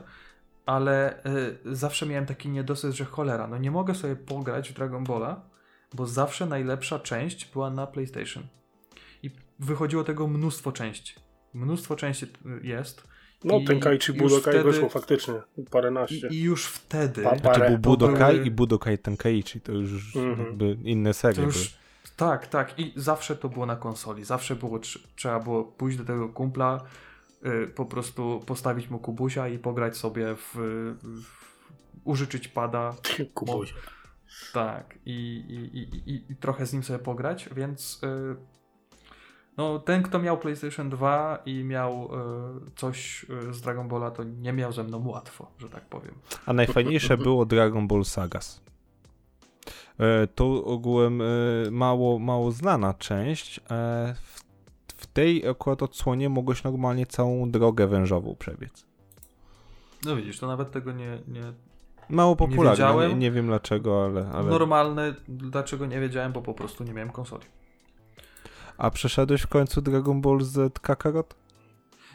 [0.65, 1.31] Ale e,
[1.65, 5.41] zawsze miałem taki niedosyt, że cholera, no nie mogę sobie pograć w Dragon Balla,
[5.93, 8.43] bo zawsze najlepsza część była na PlayStation.
[9.23, 11.15] I wychodziło tego mnóstwo części.
[11.53, 13.07] Mnóstwo części y, jest.
[13.43, 15.33] No, I ten Kaichi już Budokai wtedy- wyszło faktycznie.
[15.71, 16.27] Paręnaście.
[16.27, 17.23] I, I już wtedy.
[17.23, 17.69] Pa- Znaczy parę.
[17.69, 20.47] był Budokai były- i Budokai Tenkaichi, to już Mhm.
[20.47, 21.53] jakby inne serie To były.
[21.53, 21.77] już,
[22.15, 22.79] tak, tak.
[22.79, 24.23] I zawsze to było na konsoli.
[24.23, 26.81] Zawsze było, tr- trzeba było pójść do tego kumpla,
[27.45, 30.55] y, po prostu postawić mu kubusia i pograć sobie w,
[31.03, 31.43] w
[32.03, 32.95] użyczyć pada.
[33.33, 33.73] Kubuś.
[34.53, 34.97] Tak.
[35.05, 35.11] I,
[35.73, 35.77] i,
[36.11, 38.35] i, i, trochę z nim sobie pograć, więc y,
[39.57, 42.09] no, ten, kto miał PlayStation 2 i miał
[42.67, 46.15] y, coś y, z Dragon Balla, to nie miał ze mną łatwo, że tak powiem.
[46.45, 48.62] A najfajniejsze było Dragon Ball Sagas.
[49.99, 51.25] E, To ogółem e,
[51.71, 53.59] mało, mało znana część.
[53.59, 54.43] E, W,
[54.97, 58.85] w tej akurat odsłonie mogłeś normalnie całą drogę wężową przebiec.
[60.05, 61.41] No widzisz, to nawet tego nie, nie,
[62.09, 63.19] Mało popularne, nie, wiedziałem.
[63.19, 64.29] nie wiem dlaczego, ale...
[64.33, 64.49] ale...
[64.49, 67.43] Normalne, dlaczego nie wiedziałem, bo po prostu nie miałem konsoli.
[68.77, 71.35] A przeszedłeś w końcu Dragon Ball Z Kakarot?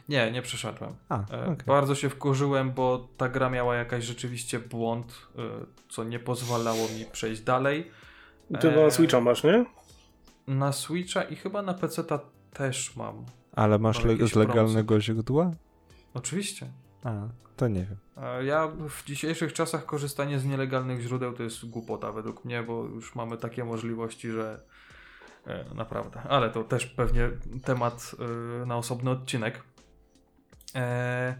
[0.09, 0.95] Nie, nie przeszedłem.
[1.09, 1.67] A, E, okej.
[1.67, 5.41] Bardzo się wkurzyłem, bo ta gra miała jakaś rzeczywiście błąd, e,
[5.89, 7.91] co nie pozwalało mi przejść dalej.
[8.61, 9.65] Ty na Switcha masz, nie?
[10.47, 12.05] Na Switcha i chyba na PC
[12.53, 13.25] też mam.
[13.53, 15.51] Ale masz Mam le- z legalnego źródła?
[16.15, 16.67] Oczywiście.
[17.05, 17.13] A,
[17.57, 17.97] to nie wiem.
[18.17, 22.85] E, Ja w dzisiejszych czasach korzystanie z nielegalnych źródeł to jest głupota według mnie, bo
[22.85, 24.61] już mamy takie możliwości, że
[25.47, 26.21] e, naprawdę.
[26.29, 27.31] Ale to też pewnie
[27.65, 28.15] temat
[28.63, 29.63] e, na osobny odcinek.
[30.75, 31.37] E,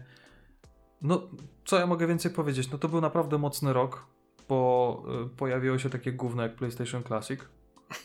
[1.01, 1.21] no,
[1.65, 2.71] co ja mogę więcej powiedzieć?
[2.71, 4.05] No to był naprawdę mocny rok,
[4.49, 7.39] bo e, pojawiło się takie gówno jak PlayStation Classic.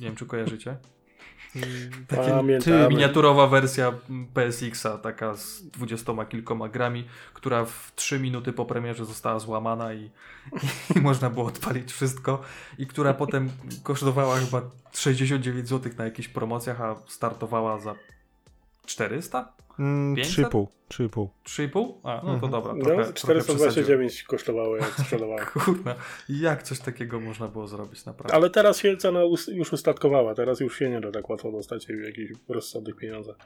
[0.00, 0.76] Nie wiem, czy kojarzycie.
[2.08, 2.88] Pamiętam.
[2.88, 3.92] miniaturowa wersja
[4.34, 10.10] PSX-a, taka z dwudziestoma kilkoma grami, która w 3 minuty po premierze została złamana i,
[10.96, 12.40] i można było odpalić wszystko
[12.78, 13.50] i która potem
[13.82, 17.94] kosztowała chyba 69 zł na jakichś promocjach, a startowała za
[18.86, 19.52] 400?
[19.78, 20.46] Mm, 500?
[20.48, 20.66] 3,5.
[20.88, 21.28] 3,5.
[21.44, 21.94] 3,5?
[22.02, 22.52] A, no to Mhm.
[22.52, 23.42] dobra, trochę, No, trochę przesadziłem.
[23.42, 25.46] 429 kosztowało jak sprzedawałem.
[25.64, 25.94] Kurna,
[26.28, 28.34] jak coś takiego można było zrobić naprawdę?
[28.34, 29.20] Ale teraz się cena
[29.54, 33.36] już ustatkowała, teraz już się nie da tak łatwo dostać w jakichś rozsądnych pieniądzach.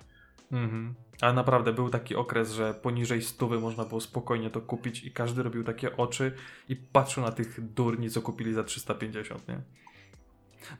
[0.52, 0.94] Mhm.
[1.20, 5.42] A naprawdę był taki okres, że poniżej stówy można było spokojnie to kupić i każdy
[5.42, 6.32] robił takie oczy
[6.68, 9.60] i patrzył na tych durni, co kupili za 350, nie?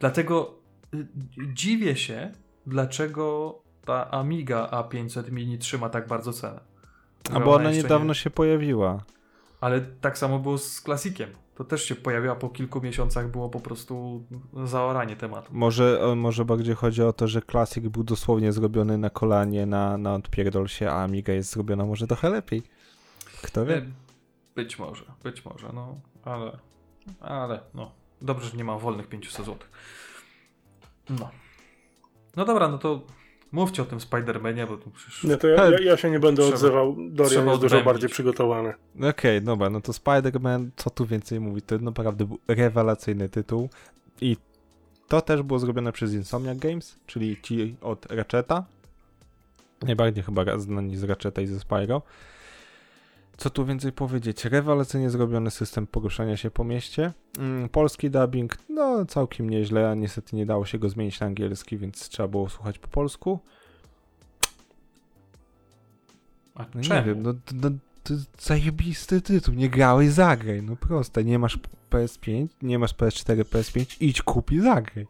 [0.00, 0.54] Dlatego
[0.94, 1.06] y,
[1.54, 2.32] dziwię się,
[2.66, 3.54] dlaczego
[3.88, 6.60] ta Amiga A500 Mini trzyma tak bardzo cenę.
[7.34, 9.04] A bo ona jeszcze niedawno nie- się pojawiła.
[9.60, 11.30] Ale tak samo było z klasikiem.
[11.54, 14.22] To też się pojawiła po kilku miesiącach, było po prostu
[14.64, 15.48] zaoranie tematu.
[15.54, 20.14] Może, może bardziej chodzi o to, że Classic był dosłownie zrobiony na kolanie, na, na
[20.14, 22.62] odpierdol się, a Amiga jest zrobiona może trochę lepiej.
[23.42, 23.76] Kto wie?
[23.76, 23.86] E,
[24.54, 26.58] Być może, być może, no, ale,
[27.20, 27.92] ale, no,
[28.22, 29.56] dobrze, że nie mam wolnych 500 zł.
[31.10, 31.30] No.
[32.36, 33.00] No dobra, no to
[33.52, 35.24] mówcie o tym Spider-Manie, bo tu przecież...
[35.24, 36.96] Nie, to ja, ja, ja się nie będę Trzeba- odzywał.
[36.98, 38.74] Dorian trzeba jest dużo bardziej przygotowany.
[39.10, 43.68] Okej, dobra, no to Spider-Man, co tu więcej mówić, to naprawdę był rewelacyjny tytuł
[44.20, 44.36] i
[45.08, 48.64] to też było zrobione przez Insomniac Games, czyli ci od Ratcheta.
[49.82, 52.02] Najbardziej chyba znani z Ratcheta i ze Spyro.
[53.38, 54.44] Co tu więcej powiedzieć?
[54.44, 57.12] Rewelacyjnie zrobiony system poruszania się po mieście.
[57.38, 61.78] Mm, polski dubbing, no całkiem nieźle, a niestety nie dało się go zmienić na angielski,
[61.78, 63.38] więc trzeba było słuchać po polsku.
[66.54, 67.00] A No czemu?
[67.00, 67.70] nie wiem, no, no
[68.04, 71.58] to zajebisty tytuł, nie grałeś, zagraj, no proste, nie masz
[71.90, 75.06] PS5, nie masz PS4, PS5, idź kup i zagraj.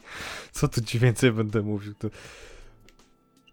[0.52, 2.09] Co tu ci więcej będę mówił, to...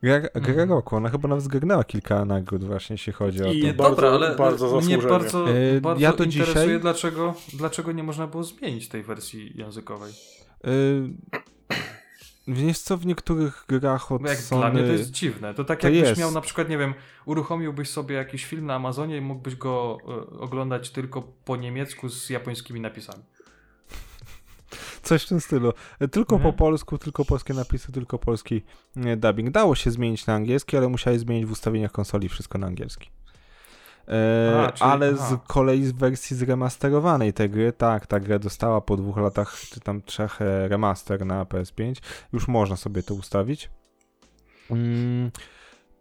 [0.05, 0.69] Gra, gra Mhm.
[0.69, 3.67] roku, ona chyba nawet zgarnęła kilka nagród właśnie, jeśli chodzi o I to.
[3.67, 7.91] Nie, bardzo- dobra, ale bardzo mnie bardzo, Yy, bardzo ja to interesuje, dzisiaj- dlaczego, dlaczego
[7.91, 10.13] nie można było zmienić tej wersji językowej.
[10.67, 11.09] Y...
[12.47, 14.61] Wiesz co, w niektórych grach od Bo jak Sony...
[14.61, 15.53] dla mnie to jest dziwne.
[15.53, 16.19] To tak To jakbyś jest.
[16.21, 16.93] miał na przykład, nie wiem,
[17.25, 22.29] uruchomiłbyś sobie jakiś film na Amazonie i mógłbyś go e, oglądać tylko po niemiecku z
[22.29, 23.23] japońskimi napisami.
[25.05, 25.73] Coś w tym stylu.
[25.99, 28.63] E, Tylko po polsku, tylko polskie napisy, tylko polski
[28.95, 29.49] e, dubbing.
[29.49, 33.09] Dało się zmienić na angielski, ale musiałeś zmienić w ustawieniach konsoli wszystko na angielski.
[34.07, 35.29] E, A, czyli- ale aha.
[35.29, 39.79] z kolei z wersji zremasterowanej tej gry, tak, ta gra dostała po dwóch latach, czy
[39.79, 41.95] tam trzech e, remaster na PS5.
[42.33, 43.69] Już można sobie to ustawić.
[44.71, 45.31] Mm,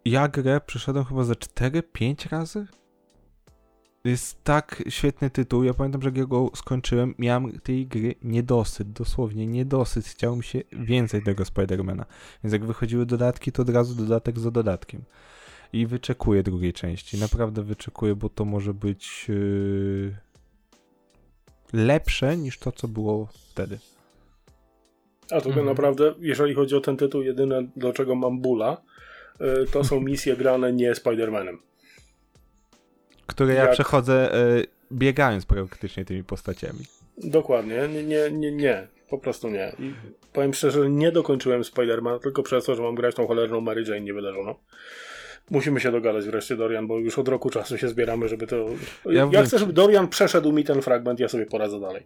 [0.05, 2.67] ja grę przeszedłem chyba ze 4-5 razy.
[4.05, 5.63] Jest tak świetny tytuł.
[5.63, 10.05] Ja pamiętam, że jak ja go skończyłem, miałem tej gry niedosyt, dosłownie niedosyt.
[10.05, 12.05] Chciało mi się więcej tego Spidermana.
[12.43, 15.03] Więc jak wychodziły dodatki, to od razu dodatek za dodatkiem.
[15.73, 17.17] I wyczekuję drugiej części.
[17.17, 20.15] Naprawdę wyczekuję, bo to może być yy,
[21.73, 23.79] lepsze niż to, co było wtedy.
[25.31, 25.65] A to Mhm.
[25.65, 28.81] naprawdę, jeżeli chodzi o ten tytuł, jedyne do czego mam bóla,
[29.41, 31.57] y, to są misje grane nie Spider-Manem.
[33.27, 36.79] Które ja Jak- przechodzę yy, biegając praktycznie tymi postaciami.
[37.17, 38.87] Dokładnie, nie, nie, nie, nie.
[39.09, 39.75] po prostu nie.
[39.79, 39.93] I
[40.33, 44.01] powiem szczerze, nie dokończyłem Spider-Man tylko przez to, że mam grać tą cholerną Mary Jane
[44.01, 44.55] niewyleżoną.
[45.49, 48.65] Musimy się dogadać wreszcie, Dorian, bo już od roku czasu się zbieramy, żeby to...
[49.05, 52.03] Ja Ja, chcę, żeby Dorian przeszedł mi ten fragment, ja sobie poradzę dalej.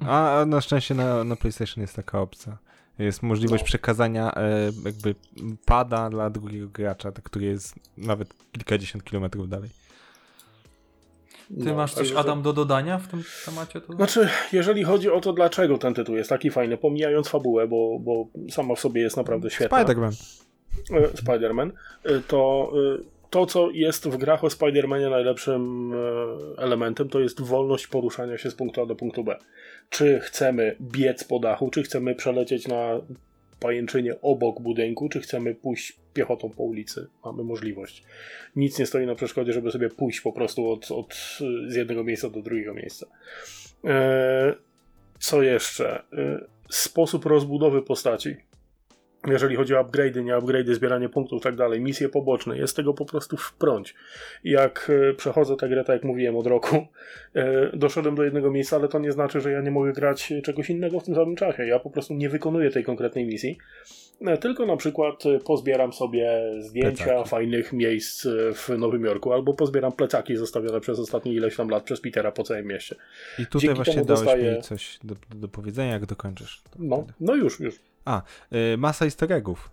[0.00, 2.58] A, a na szczęście na, na PlayStation jest taka opcja.
[2.98, 3.66] Jest możliwość No.
[3.66, 5.14] przekazania e, jakby
[5.64, 9.70] pada dla drugiego gracza, tak, który jest nawet kilkadziesiąt kilometrów dalej.
[11.58, 13.80] Ty No, masz coś, także- Adam, do dodania w tym temacie?
[13.80, 13.92] To...
[13.92, 18.26] Znaczy, jeżeli chodzi o to, dlaczego ten tytuł jest taki fajny, pomijając fabułę, bo, bo
[18.50, 19.84] sama w sobie jest naprawdę świetna.
[19.84, 20.38] Spider-Man.
[20.90, 21.70] e, Spider-Man,
[22.04, 25.92] e, to e, to, co jest w grach o Spider-Manie najlepszym
[26.58, 29.38] elementem, to jest wolność poruszania się z punktu A do punktu B.
[29.90, 33.00] Czy chcemy biec po dachu, czy chcemy przelecieć na
[33.62, 37.06] pajęczynie obok budynku, czy chcemy pójść piechotą po ulicy.
[37.24, 38.02] Mamy możliwość.
[38.56, 41.14] Nic nie stoi na przeszkodzie, żeby sobie pójść po prostu od, od,
[41.68, 43.06] z jednego miejsca do drugiego miejsca.
[43.84, 44.54] E,
[45.18, 46.02] co jeszcze?
[46.12, 48.36] E, sposób rozbudowy postaci
[49.26, 52.94] jeżeli chodzi o upgrade'y, nie upgrade'y, zbieranie punktów i tak dalej, misje poboczne, jest tego
[52.94, 53.54] po prostu w.
[54.44, 56.86] Jak e, przechodzę tę grę, tak jak mówiłem, od roku,
[57.34, 60.70] e, doszedłem do jednego miejsca, ale to nie znaczy, że ja nie mogę grać czegoś
[60.70, 61.66] innego w tym samym czasie.
[61.66, 63.58] Ja po prostu nie wykonuję tej konkretnej misji,
[64.26, 67.28] e, tylko na przykład pozbieram sobie zdjęcia Plecaki.
[67.28, 72.00] fajnych miejsc w Nowym Jorku, albo pozbieram plecaki zostawione przez ostatnie ileś tam lat przez
[72.00, 72.96] Petera po całym mieście.
[73.38, 76.62] I tutaj Dzięki właśnie dałeś dostaję- mi coś do, do powiedzenia, jak dokończysz.
[76.78, 77.91] No, no już, już.
[78.52, 79.70] Y, masa easter eggów.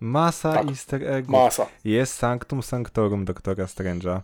[0.00, 0.68] Masa Tak.
[0.68, 1.32] easter eggów.
[1.32, 1.66] Masa.
[1.84, 4.20] Jest Sanctum Sanctorum Doktora Strange'a.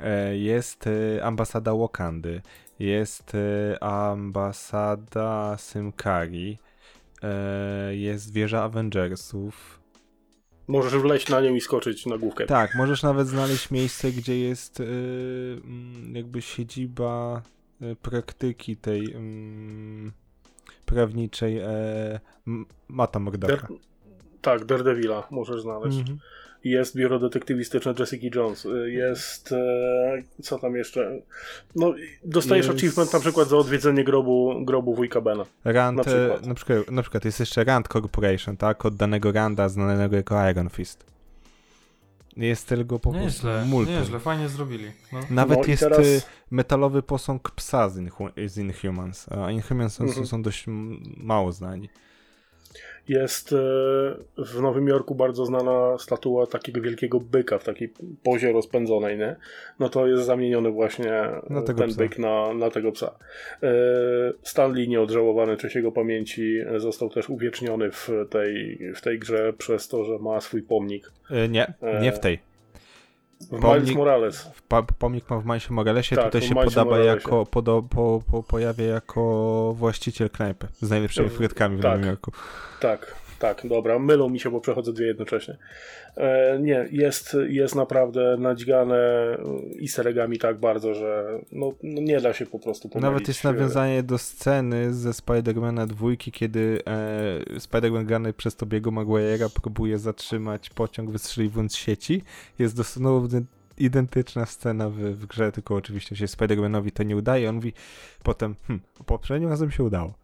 [0.00, 2.42] E, Jest e, ambasada Wakandy.
[2.78, 6.58] Jest e, ambasada Symkari.
[7.22, 9.80] E, Jest wieża Avengersów.
[10.68, 12.46] Możesz wleźć na nią i skoczyć na główkę.
[12.46, 17.42] Tak, możesz nawet znaleźć miejsce, gdzie jest e, mm, jakby siedziba
[18.02, 20.12] praktyki tej mm,
[20.86, 22.20] prawniczej e,
[22.88, 23.54] Mata Mordaka.
[23.68, 23.78] Der-
[24.40, 25.98] Tak, Daredevila możesz znaleźć.
[25.98, 26.18] Mhm.
[26.64, 28.64] Jest biuro detektywistyczne Jessica Jones.
[28.66, 29.52] Y, Jest.
[29.52, 31.10] E, co tam jeszcze?
[31.76, 31.94] No,
[32.24, 35.44] dostajesz Jest- achievement na przykład za odwiedzenie grobu, grobu wujka Bena.
[35.64, 36.28] Rand, Na przykład.
[36.28, 36.46] przykład.
[36.46, 38.86] Na, przykład, na przykład jest jeszcze Rand Corporation, tak?
[38.86, 41.06] Od danego Randa, znanego jako Iron Fist.
[42.36, 43.94] Jest tylko po prostu Nieźle, multum.
[43.94, 44.92] nieźle, fajnie zrobili.
[45.12, 45.20] No.
[45.30, 50.04] Nawet No jest teraz- y, metalowy posąg psa z, Inhu- z Inhumans, a Inhumans są,
[50.04, 50.26] Mhm.
[50.26, 50.64] są dość
[51.16, 51.88] mało znani.
[53.08, 53.56] Jest e,
[54.44, 57.92] w Nowym Jorku bardzo znana statua takiego wielkiego byka w takiej
[58.22, 59.36] pozie rozpędzonej, nie?
[59.78, 61.12] No to jest zamieniony właśnie
[61.50, 61.98] Na tego ten psa.
[61.98, 63.18] byk na, na tego psa.
[63.62, 63.68] E,
[64.42, 70.04] Stanley, nieodżałowany czesiego pamięci, e, został też uwieczniony w tej, w tej grze przez to,
[70.04, 71.12] że ma swój pomnik.
[71.30, 72.38] Y, nie, E, nie w tej.
[73.40, 74.42] W Pomnik- Miles Morales.
[74.54, 77.04] W pa- pomnik ma w Milesie Moralesie, Tak, tutaj się Moralesie.
[77.08, 79.20] jako, podo, po, po, pojawia jako
[79.78, 81.92] właściciel knajpy z najlepszymi E, frytkami w tak.
[81.92, 82.32] Nowym Jorku.
[82.80, 83.98] Tak, tak, dobra.
[83.98, 85.56] Mylą mi się, bo przechodzę dwie jednocześnie.
[86.16, 88.96] E, nie, jest, jest naprawdę nadźgane
[89.82, 93.12] easter eggami tak bardzo, że no, no nie da się po prostu pomylić.
[93.12, 99.60] Nawet jest nawiązanie do sceny ze Spider-Mana dwójki, kiedy e, Spider-Man grany przez Tobiego Maguire'a
[99.62, 102.22] próbuje zatrzymać pociąg wystrzeliwując sieci.
[102.58, 103.42] Jest dosłownie
[103.78, 107.48] identyczna scena w, w grze, tylko oczywiście się Spider-Manowi to nie udaje.
[107.48, 107.72] On mówi
[108.22, 110.14] potem, hm, poprzednim razem się udało.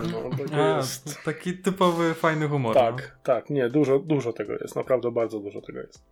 [0.00, 1.18] No, to A, jest...
[1.24, 2.74] taki typowy, fajny humor.
[2.76, 2.80] no.
[2.80, 6.02] Tak, tak, nie, dużo, dużo tego jest, naprawdę bardzo dużo tego jest.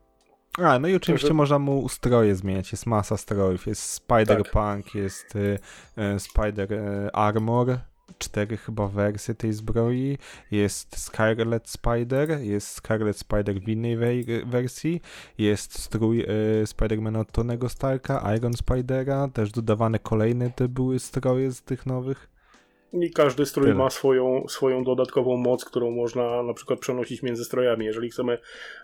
[0.59, 2.73] A, no i oczywiście Także- można mu ustroje zmieniać.
[2.73, 3.66] Jest masa strojów.
[3.66, 5.59] Jest Spider-Punk, jest y,
[6.16, 7.78] y, Spider y, Armor,
[8.19, 10.19] cztery chyba wersje tej zbroi.
[10.51, 15.01] Jest Scarlet Spider, jest Scarlet Spider w innej wej- wersji.
[15.39, 16.20] Jest strój
[16.62, 19.28] y, Spidermana od Tonego Starka, Iron Spidera.
[19.28, 22.28] Też dodawane kolejne te były stroje z tych nowych.
[22.93, 23.78] I każdy strój Tyle.
[23.78, 27.86] ma swoją, swoją dodatkową moc, którą można na przykład przenosić między strojami.
[27.86, 28.39] Jeżeli chcemy,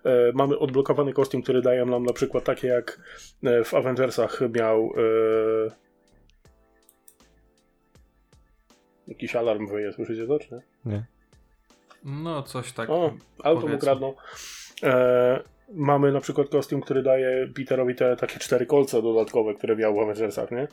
[0.04, 3.00] e, mamy odblokowany kostium, który daje nam na przykład takie jak
[3.44, 5.70] e, w Avengersach miał e,
[9.08, 10.92] jakiś alarm wyje, słyszycie to, czy nie?
[10.92, 11.04] Nie.
[12.04, 12.90] No, coś tak.
[12.90, 13.14] O,
[13.44, 14.14] auto mu kradną.
[14.82, 19.94] E, mamy na przykład kostium, który daje Peterowi te takie cztery kolce dodatkowe, które miał
[19.94, 20.68] w Avengersach, nie?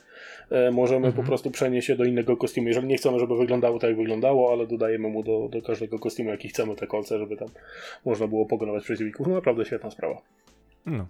[0.50, 1.14] E, możemy Mhm.
[1.14, 2.68] po prostu przenieść się do innego kostiumu.
[2.68, 6.30] Jeżeli nie chcemy, żeby wyglądało tak, jak wyglądało, ale dodajemy mu do, do każdego kostiumu,
[6.30, 7.48] jaki chcemy te kolce, żeby tam
[8.06, 9.28] można było pogrywać przeciwników.
[9.28, 10.22] No naprawdę świetna sprawa.
[10.86, 11.08] No.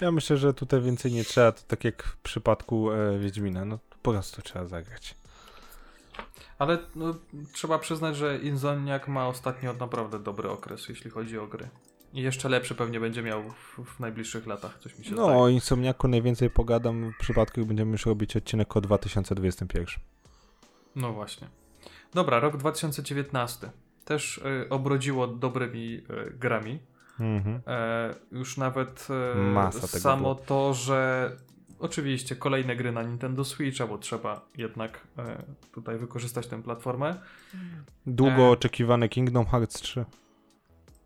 [0.00, 3.78] Ja myślę, że tutaj więcej nie trzeba, to tak jak w przypadku e, Wiedźmina, no
[4.02, 5.14] po prostu trzeba zagrać.
[6.58, 7.14] Ale no,
[7.52, 11.68] trzeba przyznać, że Insomniac ma ostatnio naprawdę dobry okres, jeśli chodzi o gry.
[12.12, 15.38] I jeszcze lepszy pewnie będzie miał w, w najbliższych latach, coś mi się No, zdaje.
[15.38, 19.86] o Insomniaku najwięcej pogadam w przypadku, jak będziemy już robić odcinek o 2021.
[20.96, 21.48] No właśnie.
[22.14, 23.70] Dobra, rok 2019
[24.04, 26.78] też y, obrodziło dobrymi y, grami.
[27.20, 27.60] Mhm.
[27.66, 30.34] E, już nawet e, Masa tego samo było.
[30.34, 31.30] to, że
[31.78, 35.42] oczywiście kolejne gry na Nintendo Switcha, bo trzeba jednak e,
[35.72, 37.20] tutaj wykorzystać tę platformę.
[38.06, 38.48] Długo E.
[38.50, 40.04] oczekiwane Kingdom Hearts 3.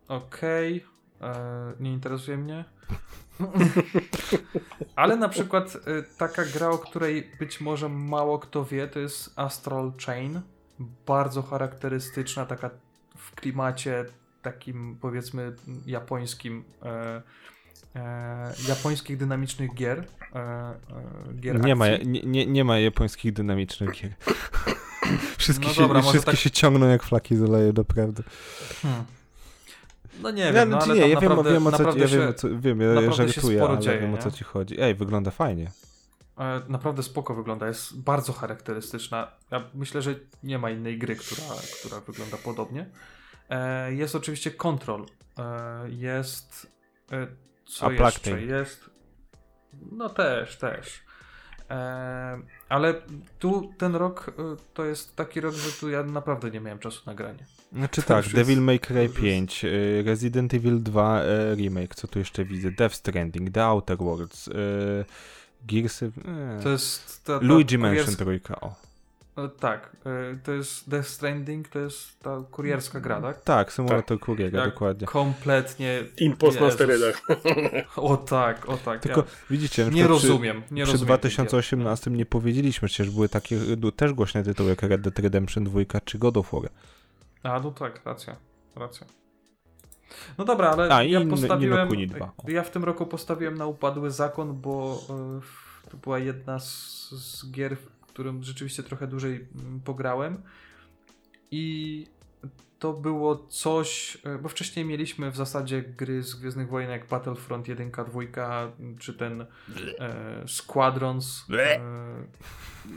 [0.07, 0.81] Okej, e,
[1.79, 2.65] nie interesuje mnie.
[4.95, 9.33] Ale na przykład e, taka gra, o której być może mało kto wie, to jest
[9.35, 10.41] Astral Chain.
[11.07, 12.69] Bardzo charakterystyczna, taka
[13.17, 14.05] w klimacie
[14.41, 16.63] takim powiedzmy japońskim.
[16.83, 17.21] E,
[17.95, 20.07] e, japońskich dynamicznych gier.
[20.35, 20.75] E, e,
[21.39, 24.11] gier Nie ma, nie, nie, nie ma japońskich dynamicznych gier.
[25.37, 28.23] wszystkie No się, dobra, może wszystkie tak- się ciągną jak flaki z oleju, naprawdę.
[28.81, 29.03] Hmm.
[30.21, 32.01] No nie Nie, wiem, no, no, ale nie, ja wiem, naprawdę, wiem o co, naprawdę
[32.01, 34.35] ja się, wiem co, wiem, ja żartuję, sporo ale dzieje, wiem o co nie?
[34.35, 34.81] ci chodzi.
[34.81, 35.71] Ej, wygląda fajnie.
[36.37, 39.31] E, Naprawdę spoko wygląda, jest bardzo charakterystyczna.
[39.51, 41.41] Ja myślę, że nie ma innej gry, która,
[41.79, 42.89] która wygląda podobnie.
[43.49, 45.05] E, Jest oczywiście Control.
[45.37, 46.67] E, Jest.
[47.11, 47.27] e,
[47.65, 48.41] Co A jeszcze?
[48.41, 48.89] Jest.
[49.91, 51.03] No też, też.
[51.69, 52.39] E,
[52.69, 52.93] Ale
[53.39, 54.33] tu ten rok
[54.73, 57.45] to jest taki rok, że tu ja naprawdę nie miałem czasu na granie.
[57.73, 61.95] Znaczy tak, Devil May Cry to już jest- 5, y, Resident Evil 2 y, remake,
[61.95, 64.51] co tu jeszcze widzę, Death Stranding, The Outer Worlds, y,
[65.67, 66.05] Gearsy,
[66.59, 67.23] y, To jest.
[67.23, 68.75] Ta, ta Luigi Mansion kurierska- trójka, o.
[69.37, 73.41] e, Tak, e, to jest Death Stranding, to jest ta kurierska gra, tak?
[73.41, 75.07] Tak, symulator kuriera, Jak dokładnie.
[75.07, 76.03] Kompletnie.
[76.17, 77.21] Impost na sterydach.
[77.95, 79.01] O tak, o tak.
[79.01, 80.61] Tylko ja widzicie, nie przykład przy- rozumiem.
[80.71, 83.57] Nie Przy rozumiem 2018 nie powiedzieliśmy, przecież były takie
[83.95, 86.69] też głośne tytuły jak Red Dead Redemption 2 czy God of War.
[87.43, 88.35] A, no tak, racja,
[88.75, 89.07] racja.
[90.37, 92.31] No dobra, ale A, i ja postawiłem, Ni Kuni 2.
[92.37, 92.49] O.
[92.49, 95.01] ja w tym roku postawiłem na upadły zakon, bo
[95.85, 100.41] y, to była jedna z, z gier, w którym rzeczywiście trochę dłużej mm, pograłem
[101.51, 102.07] i
[102.79, 107.67] to było coś, e, bo wcześniej mieliśmy w zasadzie gry z Gwiezdnych Wojen jak Battlefront
[107.67, 108.21] 1, 2,
[108.99, 109.45] czy ten e,
[110.47, 111.79] Squadrons, e,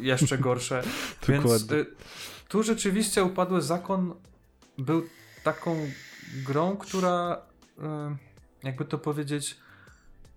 [0.01, 0.83] jeszcze gorsze.
[1.29, 1.87] Więc e,
[2.49, 4.15] tu rzeczywiście Upadły Zakon
[4.79, 5.03] był
[5.45, 5.77] taką
[6.47, 7.43] grą, która
[7.83, 8.17] e,
[8.63, 9.57] jakby to powiedzieć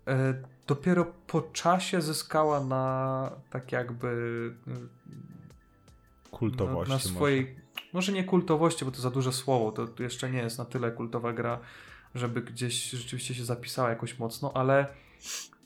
[0.07, 0.33] e,
[0.67, 4.53] dopiero po czasie zyskała na tak jakby
[6.31, 6.89] kultowości.
[6.89, 7.87] Na, na swojej, może.
[7.93, 8.11] może.
[8.11, 11.33] nie kultowości, bo to za duże słowo, to, to jeszcze nie jest na tyle kultowa
[11.33, 11.59] gra,
[12.15, 14.87] żeby gdzieś rzeczywiście się zapisała jakoś mocno, ale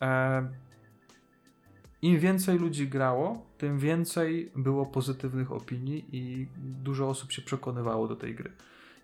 [0.02, 0.50] e,
[2.02, 8.16] im więcej ludzi grało, tym więcej było pozytywnych opinii i dużo osób się przekonywało do
[8.16, 8.52] tej gry.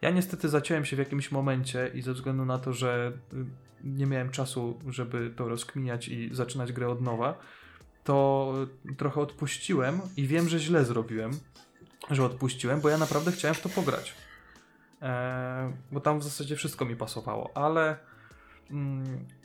[0.02, 3.45] Ja niestety zaciąłem się w jakimś momencie i ze względu na to, że y,
[3.84, 7.38] nie miałem czasu, żeby to rozkminiać i zaczynać grę od nowa,
[8.03, 8.53] to
[8.98, 11.32] trochę odpuściłem i wiem, że źle zrobiłem,
[12.11, 14.15] że odpuściłem, bo ja naprawdę chciałem w to pograć.
[15.02, 17.98] Eee, bo tam w zasadzie wszystko mi pasowało, ale,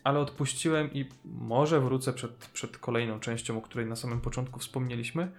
[0.04, 5.32] ale odpuściłem i może wrócę przed, przed kolejną częścią, o której na samym początku wspomnieliśmy.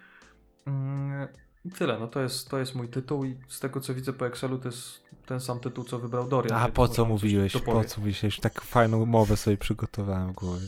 [0.65, 1.27] Mm,
[1.65, 4.27] i tyle, no to jest, to jest mój tytuł i z tego co widzę po
[4.27, 6.61] Excelu to jest ten sam tytuł, co wybrał Dorian.
[6.61, 8.39] A po co mówiłeś, po co mówiłeś?
[8.39, 10.67] Tak fajną mowę sobie przygotowałem w głowie.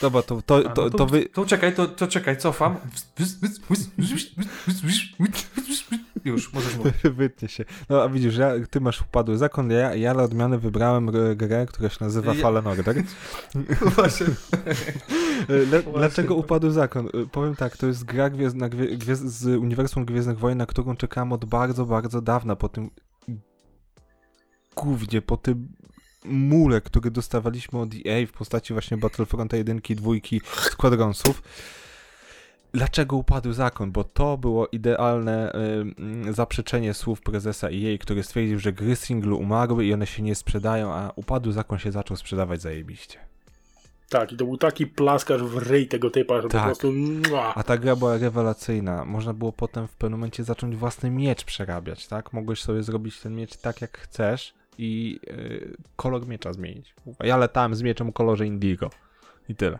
[0.00, 1.28] Dobra, to, to, to, to, to, wy...
[1.28, 2.76] to czekaj, to, to czekaj, cofam.
[6.24, 6.94] Już, możesz mówić.
[7.16, 7.64] Wytnie się.
[7.88, 11.88] No a widzisz, ja, ty masz upadły zakon, ja, ja dla odmiany wybrałem grę, która
[11.88, 12.42] się nazywa ja...
[12.42, 12.96] Fallen Order.
[13.96, 14.26] Właśnie.
[15.94, 17.08] Dlaczego upadł zakon?
[17.32, 21.32] Powiem tak, to jest gra gwiezd, na, gwiezd, z Uniwersum Gwiezdnych Wojen, na którą czekałem
[21.32, 22.90] od bardzo, bardzo dawna, po tym
[24.76, 25.68] głównie po tym
[26.24, 30.12] mule, który dostawaliśmy od EA w postaci właśnie Battlefronta 1, 2,
[30.44, 31.42] Squadronsów.
[32.74, 33.92] Dlaczego upadł zakon?
[33.92, 35.52] Bo to było idealne
[36.28, 40.34] y, zaprzeczenie słów prezesa EA, który stwierdził, że gry singlu umarły i one się nie
[40.34, 43.18] sprzedają, a upadł zakon się zaczął sprzedawać zajebiście.
[44.08, 46.60] Tak, i to był taki plaskacz w ryj tego typa, że tak.
[46.60, 46.92] po prostu...
[47.54, 49.04] A ta gra była rewelacyjna.
[49.04, 52.32] Można było potem w pewnym momencie zacząć własny miecz przerabiać, tak?
[52.32, 56.94] Mogłeś sobie zrobić ten miecz tak jak chcesz i yy, kolor miecza zmienić.
[57.20, 58.90] Ja latałem z mieczem o kolorze indigo.
[59.48, 59.78] I tyle.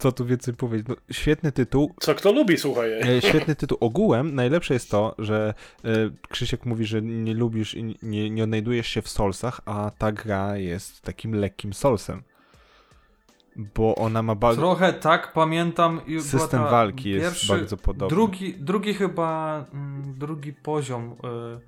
[0.00, 0.88] Co tu więcej powiedzieć?
[0.88, 1.94] No, świetny tytuł.
[2.00, 2.92] Co kto lubi, słuchaj.
[2.92, 3.78] E, świetny tytuł.
[3.80, 5.54] Ogółem najlepsze jest to, że
[5.84, 5.88] e,
[6.28, 10.56] Krzysiek mówi, że nie lubisz i nie, nie odnajdujesz się w Solsach, a ta gra
[10.56, 12.22] jest takim lekkim Solsem.
[13.56, 14.60] Bo ona ma bardzo.
[14.60, 16.00] Trochę tak, pamiętam.
[16.20, 18.16] System walki jest pierwszy, bardzo podobny.
[18.16, 21.16] Drugi, drugi chyba, mm, drugi poziom.
[21.22, 21.60] Yy,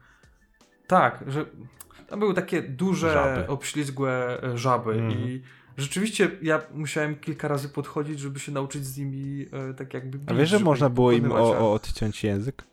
[0.86, 1.46] tak, że
[2.08, 3.48] tam były takie duże, żaby.
[3.48, 5.10] obślizgłe e, żaby mm.
[5.10, 5.42] i
[5.76, 10.30] rzeczywiście ja musiałem kilka razy podchodzić, żeby się nauczyć z nimi e, tak jakby bić,
[10.30, 12.64] A wiesz, że można było im o, o odciąć język?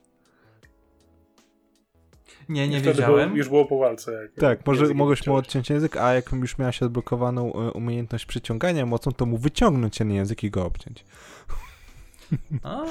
[2.49, 3.29] Nie, nie wiedziałem.
[3.29, 4.11] Było, już było po walce.
[4.11, 8.85] Jak, tak, może mogłeś mu odciąć język, a jak już miałeś odblokowaną e, umiejętność przyciągania
[8.85, 11.05] mocą, to mu wyciągnąć ten język i go obciąć.
[12.63, 12.85] A,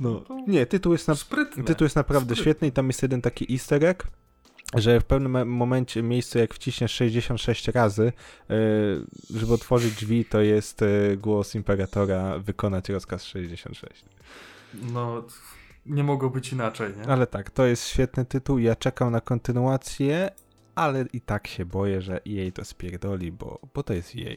[0.00, 0.24] no.
[0.46, 1.14] Nie, tytuł jest, na,
[1.66, 2.42] tytuł jest naprawdę Sprytne.
[2.42, 4.06] świetny i tam jest jeden taki easter egg,
[4.74, 8.12] że w pewnym momencie miejscu, jak wciśniesz 66 razy,
[8.48, 8.56] yy,
[9.34, 14.04] żeby otworzyć drzwi, to jest yy, głos imperatora wykonać rozkaz 66.
[14.92, 15.24] No,
[15.86, 17.12] nie mogło być inaczej, nie?
[17.12, 18.58] Ale tak, to jest świetny tytuł.
[18.58, 20.30] Ja czekam na kontynuację,
[20.74, 24.36] ale i tak się boję, że EA to spierdoli, bo, bo to jest EA.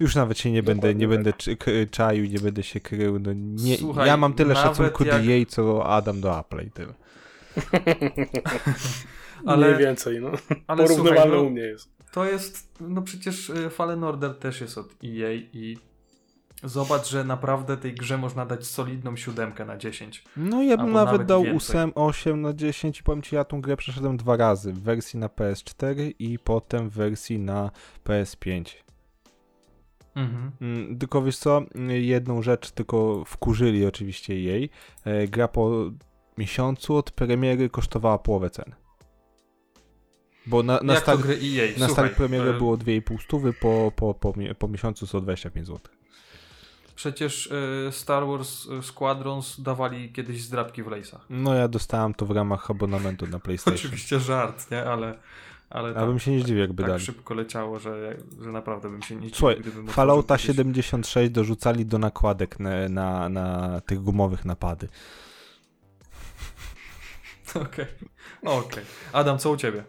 [0.00, 1.64] Już nawet się nie Dokładnie będę, nie tak.
[1.64, 3.18] będę czaił, nie będę się krył.
[3.18, 5.22] No nie, Słuchaj, ja mam tyle szacunku jak...
[5.22, 6.94] do EA, co Adam do Apple i tyle.
[9.46, 10.30] ale, Mniej więcej, no.
[10.66, 11.96] Ale Porównywalne słuchaj, no, u mnie jest.
[12.12, 15.78] To jest, no przecież y, Fallen Order też jest od EA i
[16.64, 20.24] zobacz, że naprawdę tej grze można dać solidną siódemkę na 10.
[20.36, 23.60] No ja bym nawet, nawet dał 8, 8 na 10 i powiem Ci, ja tą
[23.60, 24.72] grę przeszedłem dwa razy.
[24.72, 27.70] W wersji na PS4 i potem w wersji na
[28.04, 28.86] PS5.
[30.14, 30.50] Mhm.
[30.60, 34.70] Mm, tylko wiesz co, jedną rzecz tylko wkurzyli oczywiście jej.
[35.04, 35.90] E, gra po
[36.38, 38.74] miesiącu od premiery kosztowała połowę ceny.
[40.46, 41.22] Bo na, na, start,
[41.78, 42.58] na start premiery e...
[42.58, 45.80] było 2,5 stówy, po, po, po, po miesiącu są 25 zł.
[46.94, 51.26] Przecież y, Star Wars e, Squadrons dawali kiedyś zdrabki w lejsach.
[51.30, 53.74] No ja dostałem to w ramach abonamentu na PlayStation.
[53.74, 54.84] Oczywiście żart, nie?
[54.84, 55.18] Ale...
[55.70, 57.04] Ale tak, bym się nie zdziwił, jakby tak dali.
[57.04, 59.36] szybko leciało, że, że naprawdę bym się nie zdziwił.
[59.36, 64.88] Słuchaj, Fallouta 76 dorzucali do nakładek na, na, na tych gumowych napady.
[67.62, 67.86] Okej.
[68.42, 68.58] Okay.
[68.58, 68.82] okay.
[69.12, 69.84] Adam, co u ciebie?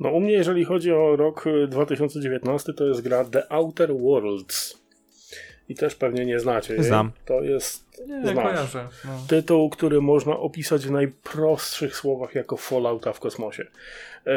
[0.00, 4.84] No u mnie, jeżeli chodzi o rok 2019, to jest gra The Outer Worlds.
[5.68, 6.82] I też pewnie nie znacie.
[6.82, 7.12] Znam.
[7.24, 8.34] To jest Nie, Znasz.
[8.34, 8.88] kojarzę.
[9.04, 9.10] No.
[9.28, 13.66] Tytuł, który można opisać w najprostszych słowach jako Fallouta w kosmosie.
[14.26, 14.32] E,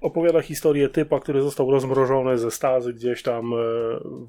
[0.00, 3.56] opowiada historię typa, który został rozmrożony ze stazy gdzieś tam e,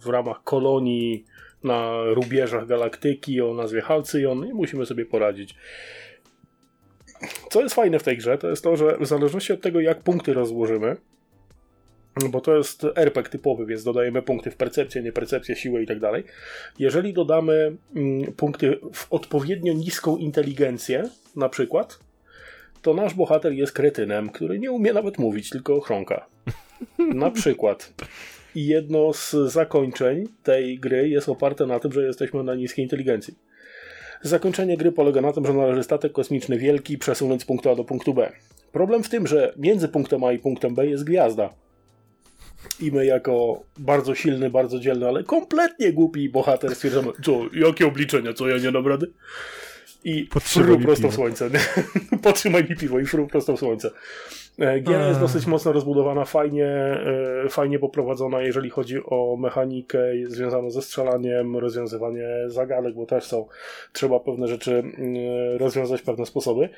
[0.01, 1.25] w ramach kolonii
[1.63, 5.55] na rubieżach galaktyki o nazwie Halcyon i musimy sobie poradzić.
[7.49, 9.99] Co jest fajne w tej grze, to jest to, że w zależności od tego, jak
[9.99, 10.95] punkty rozłożymy,
[12.29, 16.23] bo to jest RPG typowy, więc dodajemy punkty w percepcję, niepercepcję, siłę i tak dalej.
[16.79, 21.03] Jeżeli dodamy mm, punkty w odpowiednio niską inteligencję,
[21.35, 21.99] na przykład,
[22.81, 26.25] to nasz bohater jest kretynem, który nie umie nawet mówić, tylko chrząka.
[27.15, 27.93] Na przykład.
[28.55, 33.33] I jedno z zakończeń tej gry jest oparte na tym, że jesteśmy na niskiej inteligencji.
[34.21, 37.83] Zakończenie gry polega na tym, że należy statek kosmiczny wielki przesunąć z punktu A do
[37.83, 38.31] punktu B.
[38.71, 41.53] Problem w tym, że między punktem A i punktem B jest gwiazda.
[42.79, 48.33] I my jako bardzo silny, bardzo dzielny, ale kompletnie głupi bohater stwierdzamy, co, jakie obliczenia,
[48.33, 49.11] co ja nie dam rady?
[50.03, 51.49] I fru prosto w słońce.
[52.23, 53.91] Potrzymaj mi piwo i fru prosto w słońce.
[54.59, 55.21] E, Giera jest Ech.
[55.21, 56.67] dosyć mocno rozbudowana, fajnie,
[57.45, 63.45] e, fajnie poprowadzona, jeżeli chodzi o mechanikę związaną ze strzelaniem, rozwiązywanie zagadek, bo też są,
[63.93, 65.15] trzeba pewne rzeczy mm,
[65.57, 66.69] rozwiązać w pewne sposoby.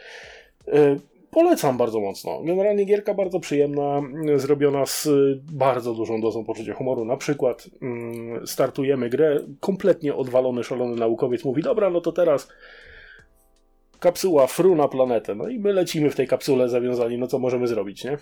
[0.68, 0.96] E,
[1.32, 2.42] Polecam bardzo mocno.
[2.44, 5.10] Generalnie gierka bardzo przyjemna, mm, zrobiona z
[5.52, 7.06] bardzo dużą dozą poczucia humoru.
[7.06, 12.48] Na przykład mm, startujemy grę, kompletnie odwalony, szalony naukowiec mówi, dobra, no to teraz
[14.00, 15.36] kapsuła fru na planetę.
[15.36, 18.18] No i my lecimy w tej kapsule zawiązani, no co możemy zrobić, nie?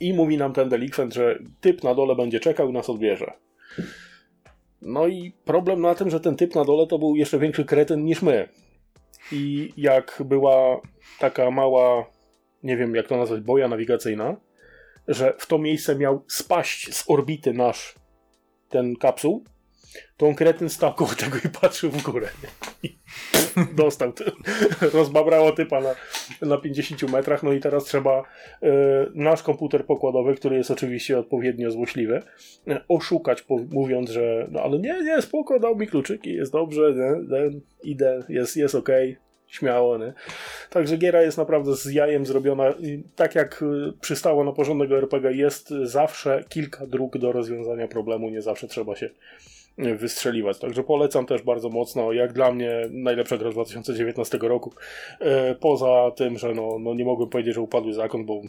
[0.00, 3.32] I mówi nam ten delikwent, że typ na dole będzie czekał i nas odbierze.
[4.82, 8.04] No i problem na tym, że ten typ na dole to był jeszcze większy kretyn
[8.04, 8.48] niż my.
[9.32, 10.80] I jak była
[11.18, 12.06] taka mała,
[12.62, 14.36] nie wiem jak to nazwać, boja nawigacyjna,
[15.08, 17.94] że w to miejsce miał spaść z orbity nasz
[18.68, 19.44] ten kapsuł,
[20.16, 22.28] to on kretyn stał koło tego i patrzył w górę.
[22.82, 22.98] I
[23.76, 24.12] dostał.
[24.92, 25.94] Rozbabrało typa na,
[26.42, 28.22] na 50 metrach, no i teraz trzeba
[28.62, 28.72] e,
[29.14, 32.22] nasz komputer pokładowy, który jest oczywiście odpowiednio złośliwy,
[32.68, 36.94] e, oszukać, po, mówiąc, że no ale nie, nie, spoko, dał mi kluczyki, jest dobrze,
[36.94, 39.16] nie, nie, idę, jest, jest okej,
[39.46, 40.12] śmiało, nie.
[40.70, 42.70] Także giera jest naprawdę z jajem zrobiona.
[42.70, 48.30] I tak jak y, przystało na porządnego RPG, jest zawsze kilka dróg do rozwiązania problemu,
[48.30, 50.58] nie zawsze trzeba się y, wystrzeliwać.
[50.58, 52.12] Także polecam też bardzo mocno.
[52.12, 54.72] Jak dla mnie najlepsza gra z 2019 roku.
[55.20, 58.40] E, Poza tym, że no, no nie mogłem powiedzieć, że upadły zakon, bo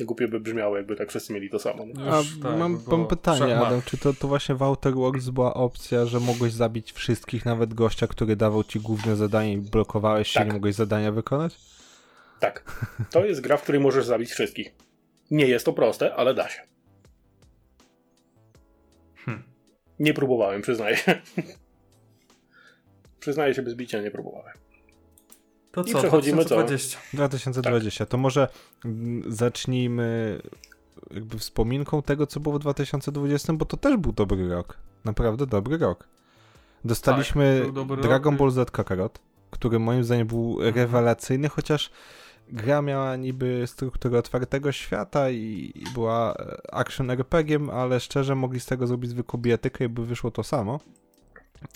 [0.00, 1.84] głupie by brzmiało, jakby tak wszyscy mieli to samo.
[1.86, 2.12] nie?
[2.12, 3.58] A Już tak, mam, mam pytanie.
[3.58, 7.74] Adam, czy to, to właśnie w Outer Worlds była opcja, że mogłeś zabić wszystkich, nawet
[7.74, 10.46] gościa, który dawał ci główne zadanie i blokowałeś się, Tak.
[10.48, 11.54] nie mogłeś zadania wykonać?
[12.40, 12.86] Tak.
[13.10, 14.74] To jest gra, w której możesz zabić wszystkich.
[15.30, 16.60] Nie jest to proste, ale da się.
[20.02, 20.96] Nie próbowałem, przyznaję
[23.20, 24.56] przyznaję się bez bicia, nie próbowałem.
[25.72, 26.54] To I co, przechodzimy co?
[26.54, 26.98] 2020.
[27.14, 28.06] 2020.
[28.06, 28.48] To może
[28.84, 30.38] mm, zacznijmy
[31.10, 34.78] jakby wspominką tego, co było w 2020, bo to też był dobry rok.
[35.04, 36.08] Naprawdę dobry rok.
[36.84, 38.38] Dostaliśmy Tak, Dragon rok.
[38.38, 39.18] Ball Z Kakarot,
[39.50, 40.74] który moim zdaniem był Mhm.
[40.74, 41.90] rewelacyjny, chociaż
[42.52, 48.60] gra miała niby strukturę otwartego świata i i była e, action RPG-iem, ale szczerze mogli
[48.60, 50.80] z tego zrobić zwykłą bijatykę i by wyszło to samo.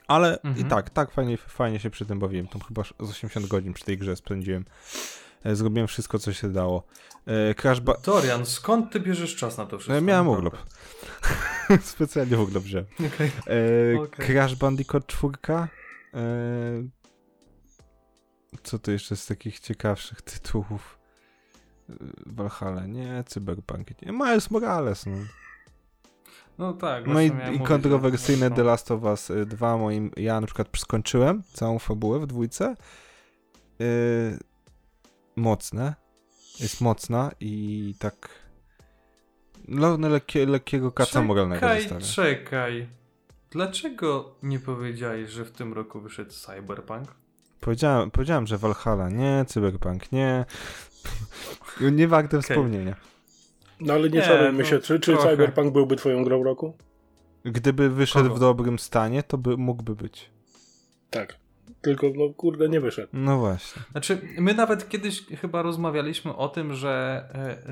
[0.06, 0.68] Ale i Mhm.
[0.68, 2.46] tak, tak fajnie, fajnie się przy tym bawiłem.
[2.48, 4.64] Tam chyba z 80 godzin przy tej grze spędziłem.
[5.44, 6.86] E, Zrobiłem wszystko, co się dało.
[7.26, 10.00] E, Crash ba- Dorian, skąd ty bierzesz czas na to wszystko?
[10.04, 10.56] Miałem urlop.
[11.82, 12.86] Specjalnie urlop wziąłem.
[13.14, 13.30] Okej.
[13.94, 14.26] E, Okej.
[14.26, 15.32] Crash Bandicoot 4.
[15.54, 15.68] E,
[18.62, 20.98] co to jeszcze z takich ciekawszych tytułów?
[21.90, 21.94] E,
[22.26, 25.16] Valhalla, nie, Cyberpunk, nie, Miles Morales, no.
[26.58, 27.06] No tak.
[27.06, 30.68] No i, i mówić, kontrowersyjne The Last of Us y, 2 moim, ja na przykład
[30.76, 32.74] skończyłem całą fabułę w dwójce.
[33.78, 34.38] Yy,
[35.36, 35.94] mocne.
[36.60, 38.28] Jest mocna i tak
[39.68, 42.88] no, no lekkie, lekkiego kaca moralnego Czekaj, czekaj.
[43.50, 47.14] Dlaczego nie powiedziałeś, że w tym roku wyszedł Cyberpunk?
[47.66, 50.44] Powiedziałem, powiedziałem, że Valhalla nie, Cyberpunk nie.
[51.80, 52.96] nie warte wspomnienia.
[53.80, 55.30] No ale nie Nie, czarujmy no, się, czy, czy trochę.
[55.30, 56.76] Cyberpunk byłby twoją grą roku?
[57.44, 58.36] Gdyby wyszedł Kogo?
[58.36, 60.30] w dobrym stanie, to by, mógłby być.
[61.10, 61.36] Tak.
[61.86, 63.08] Tylko, no kurde, nie wyszedł.
[63.12, 63.82] No właśnie.
[63.92, 67.24] Znaczy, my nawet kiedyś chyba rozmawialiśmy o tym, że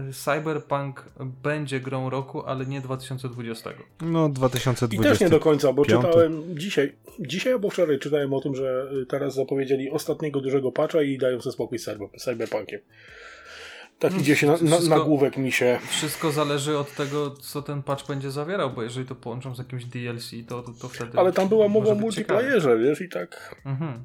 [0.08, 1.04] e, Cyberpunk
[1.42, 3.70] będzie grą roku, ale nie 2020.
[4.00, 5.10] No I 2020.
[5.10, 6.06] też nie do końca, bo piąty.
[6.08, 11.02] czytałem dzisiaj, dzisiaj albo wczoraj czytałem o tym, że y, teraz zapowiedzieli ostatniego dużego patcha
[11.02, 12.80] i dają sobie spokój z cyber- cyberpunkiem.
[13.98, 15.78] Taki gdzieś na, na, Wszystko- nagłówek mi się...
[15.88, 19.84] Wszystko zależy od tego, co ten patch będzie zawierał, bo jeżeli to połączą z jakimś
[19.84, 21.18] DLC, to, to, to wtedy.
[21.18, 23.54] Ale tam była mowa o multiplayerze, wiesz, i tak...
[23.64, 24.04] Mhm.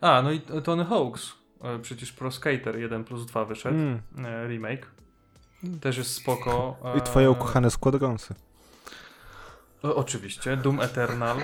[0.00, 1.32] A, no i Tony Hawk's.
[1.62, 3.76] e, Przecież Pro Skater 1 plus 2 wyszedł.
[3.76, 4.00] Mm.
[4.24, 4.86] e, Remake.
[5.80, 6.76] Też jest spoko.
[6.98, 8.34] I twoje e, ukochane Squadronsy.
[9.84, 11.36] E, Oczywiście, Doom Eternal,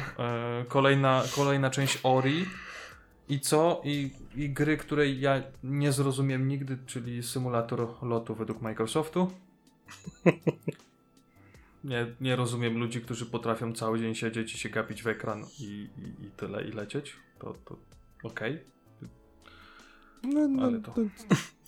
[0.68, 2.46] kolejna, kolejna część Ori
[3.30, 3.80] i co?
[3.84, 9.30] I, I gry, której ja nie zrozumiem nigdy, czyli symulator lotu według Microsoftu.
[11.84, 15.64] Nie, nie rozumiem ludzi, którzy potrafią cały dzień siedzieć i się gapić w ekran i,
[15.98, 17.16] i, i tyle, i lecieć.
[17.38, 17.76] To, to
[18.22, 18.60] okej,
[20.22, 20.92] No, no, Ale to-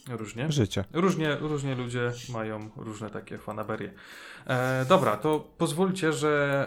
[0.07, 0.53] to różnie.
[0.53, 0.85] życie.
[0.93, 3.93] Różnie, różnie ludzie mają różne takie fanaberie.
[4.47, 6.65] E, dobra, to pozwólcie, że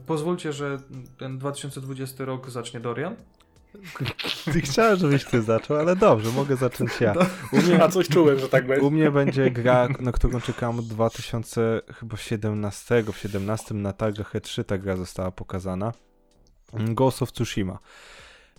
[0.00, 0.78] e, pozwólcie, że
[1.18, 3.16] ten 2020 rok zacznie Dorian.
[4.62, 7.14] Chciałem, żebyś ty zaczął, ale dobrze, mogę zacząć ja.
[7.52, 8.86] U mnie, A coś czułem, że tak będzie.
[8.86, 13.04] u mnie będzie gra, na którą czekam od 2017.
[13.12, 15.92] W 17 na targach E3 ta gra została pokazana.
[16.72, 17.78] Ghost of Tsushima.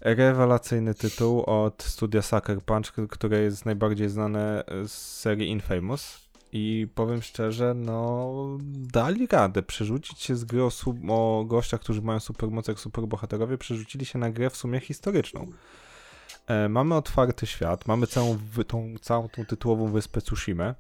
[0.02, 6.25] Rewelacyjny tytuł od studia Sucker Punch, które jest najbardziej znane z serii Infamous.
[6.58, 8.58] I powiem szczerze, no
[8.94, 10.70] dali radę przerzucić się z gry o,
[11.10, 15.48] o gościach, którzy mają supermoce jak superbohaterowie, przerzucili się na grę w sumie historyczną.
[16.48, 20.76] E, mamy otwarty świat, mamy całą, tą, całą tą tytułową wyspę Tsushima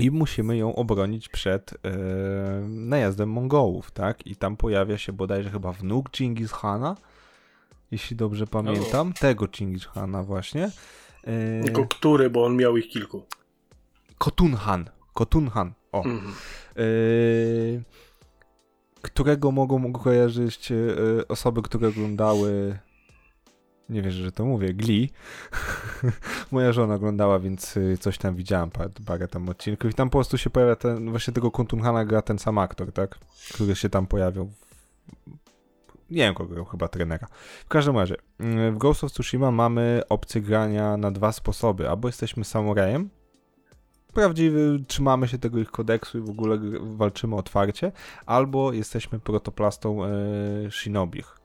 [0.00, 1.96] i musimy ją obronić przed e,
[2.68, 4.26] najazdem Mongołów, tak?
[4.26, 6.96] I tam pojawia się bodajże chyba wnuk Genghis Khana,
[7.90, 10.70] jeśli dobrze pamiętam, tego Genghis Khana właśnie.
[11.24, 13.26] E, Tylko który, bo on miał ich kilku.
[14.24, 14.90] Kotunhan.
[15.14, 15.74] Kotunhan.
[15.92, 16.04] O.
[16.04, 16.34] Mhm.
[16.76, 17.82] Yy,
[19.02, 22.78] którego mogą kojarzyć yy, osoby, które oglądały.
[23.88, 25.10] Nie wierzę, że to mówię, Glee.
[26.52, 28.70] Moja żona oglądała, więc yy, coś tam widziałam,
[29.06, 29.90] parę, tam odcinków.
[29.90, 33.18] I tam po prostu się pojawia ten, właśnie tego Kontunhana gra ten sam aktor, tak?
[33.54, 34.52] Który się tam pojawił.
[36.10, 37.26] Nie wiem kogo, chyba trenera.
[37.64, 38.16] W każdym razie,
[38.72, 41.90] w Ghost of Tsushima mamy opcję grania na dwa sposoby.
[41.90, 43.10] Albo jesteśmy samurajem,
[44.14, 47.92] prawdziwy, trzymamy się tego ich kodeksu i w ogóle walczymy otwarcie,
[48.26, 50.08] albo jesteśmy protoplastą e,
[50.70, 51.38] shinobich.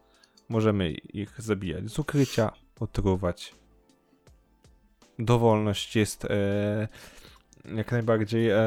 [0.49, 3.56] Możemy ich zabijać z ukrycia, otruwać.
[5.19, 6.88] Dowolność jest e,
[7.75, 8.59] jak najbardziej e,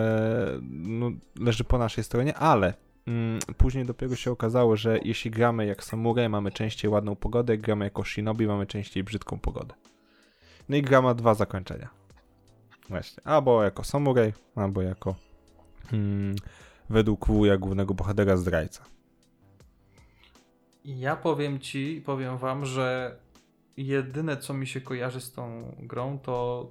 [0.71, 2.75] no, leży po naszej stronie, ale
[3.07, 7.61] mm, później dopiero się okazało, że jeśli gramy jak samuraj, mamy częściej ładną pogodę, jak
[7.61, 9.75] gramy jako shinobi, mamy częściej brzydką pogodę.
[10.69, 12.02] No i gra ma dwa zakończenia.
[12.89, 13.23] Właśnie.
[13.27, 15.15] Albo jako samuraj, albo jako
[15.91, 16.37] hmm,
[16.91, 18.85] według wuja głównego bohatera zdrajca.
[20.85, 23.17] Ja powiem ci, powiem wam, że
[23.77, 26.67] jedyne co mi się kojarzy z tą grą to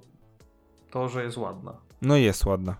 [0.90, 1.76] to, że jest ładna.
[2.02, 2.76] No i jest ładna.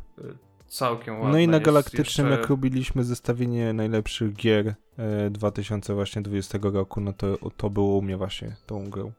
[0.68, 1.30] Całkiem ładna.
[1.32, 7.38] No i na Galaktycznym, jeszcze- jak robiliśmy zestawienie najlepszych gier e, 2020 roku, no to,
[7.56, 9.12] to było u mnie właśnie tą grą.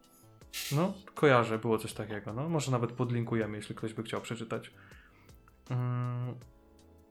[0.72, 2.34] No, kojarzę, było coś takiego.
[2.34, 4.72] No, może nawet podlinkujemy, jeśli ktoś by chciał przeczytać.
[5.70, 6.36] Mm,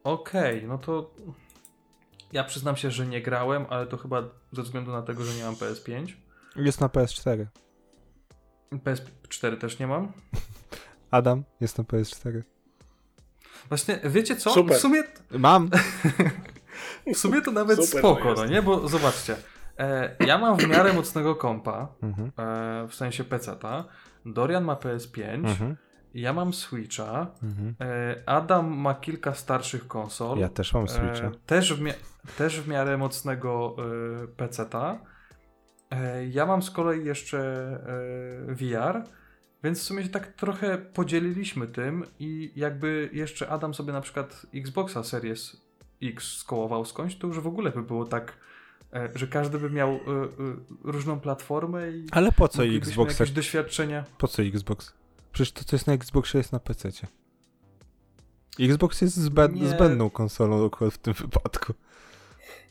[0.04, 1.14] Okej, no to
[2.32, 4.22] ja przyznam się, że nie grałem, ale to chyba
[4.52, 6.12] ze względu na tego, że nie mam PS5.
[6.56, 7.46] Jest na PS4.
[8.72, 10.12] PS4 też nie mam.
[11.10, 12.42] Adam, jest na PS4.
[13.68, 14.50] Właśnie, wiecie co?
[14.54, 14.76] Super.
[14.76, 15.70] W sumie, Mam!
[17.14, 18.42] w sumie to nawet Super spoko, jest.
[18.42, 18.62] no nie?
[18.62, 19.36] Bo zobaczcie,
[20.26, 22.32] ja mam w miarę mocnego kompa, Mhm.
[22.38, 23.84] e, w sensie PC-ta.
[24.26, 25.76] Dorian ma PS5, Mhm.
[26.14, 27.74] ja mam Switcha, Mhm.
[27.80, 30.38] e, Adam ma kilka starszych konsol.
[30.38, 31.26] Ja też mam Switcha.
[31.26, 31.82] E, też, w
[32.38, 33.76] też w miarę mocnego
[34.24, 34.98] e, PC-ta.
[35.90, 37.38] E, ja mam z kolei jeszcze
[38.48, 39.02] e, VR,
[39.64, 44.46] więc w sumie się tak trochę podzieliliśmy tym i jakby jeszcze Adam sobie na przykład
[44.54, 45.56] Xboxa Series
[46.02, 48.34] X skołował skądś, to już w ogóle by było tak, e,
[49.14, 49.98] że każdy by miał e, e,
[50.84, 53.18] różną platformę i Ale po co Xbox?
[53.18, 54.04] jakieś doświadczenia.
[54.18, 54.92] Po co Xbox?
[55.32, 56.90] Przecież to, co jest na Xboxie, jest na PC.
[58.60, 59.68] Xbox jest zbęd, Nie.
[59.68, 61.72] zbędną konsolą akurat w tym wypadku.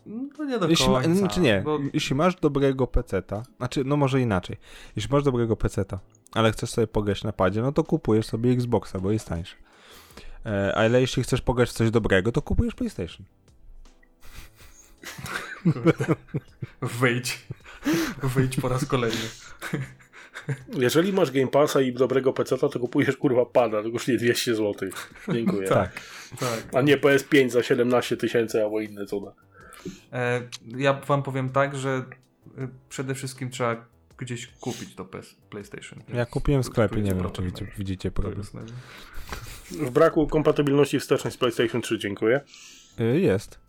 [0.05, 1.19] No nie do Jeśli, ma, końca.
[1.19, 4.57] znaczy nie, bo- jeśli masz dobrego peceta, znaczy no może inaczej,
[4.95, 5.99] jeśli masz dobrego peceta,
[6.31, 9.55] ale chcesz sobie pograć na padzie, no to kupujesz sobie Xboxa, bo jest tańszy.
[10.45, 13.25] E, ale jeśli chcesz pograć w coś dobrego, to kupujesz PlayStation.
[17.01, 17.47] Wyjdź.
[18.23, 19.21] Wyjdź po raz kolejny.
[20.73, 24.55] Jeżeli masz Game Passa i dobrego PC-ta, to kupujesz kurwa pada, tylko już nie 200
[24.55, 24.89] zł.
[25.33, 25.67] Dziękuję.
[25.67, 26.01] Tak.
[26.39, 26.63] Tak.
[26.73, 29.33] A nie PS5 za 17 tysięcy albo inne cuda.
[30.13, 30.41] E,
[30.77, 32.05] ja wam powiem tak, że
[32.57, 33.85] e, przede wszystkim trzeba
[34.17, 35.99] gdzieś kupić do PS, PlayStation.
[36.13, 38.45] Ja kupiłem w sklepie, nie wiem, czy widzicie, widzicie To problem.
[39.71, 42.41] W braku kompatybilności wstecznej z PlayStation 3, dziękuję.
[42.99, 43.59] Y, Jest.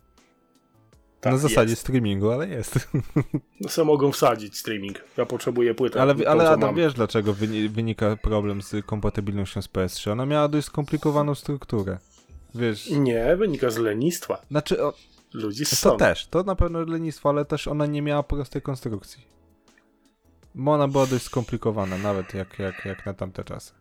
[1.23, 1.81] Tak, Na zasadzie jest.
[1.81, 2.79] streamingu, ale jest.
[3.69, 4.99] Se mogą wsadzić streaming.
[5.17, 6.01] Ja potrzebuję płytę.
[6.01, 10.11] Ale, tą, ale Adam, wiesz dlaczego wyni- wynika problem z kompatybilnością z PS3?
[10.11, 11.97] Ona miała dość skomplikowaną strukturę.
[12.55, 14.41] Wiesz, Nie, wynika z lenistwa.
[14.51, 14.93] znaczy o,
[15.33, 19.23] Ludzi z to też, to na pewno lenistwo, ale też ona nie miała prostej konstrukcji.
[20.55, 23.73] Bo ona była dość skomplikowana, nawet jak, jak, jak na tamte czasy.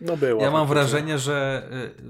[0.00, 0.42] No była.
[0.42, 1.68] Ja mam wrażenie, że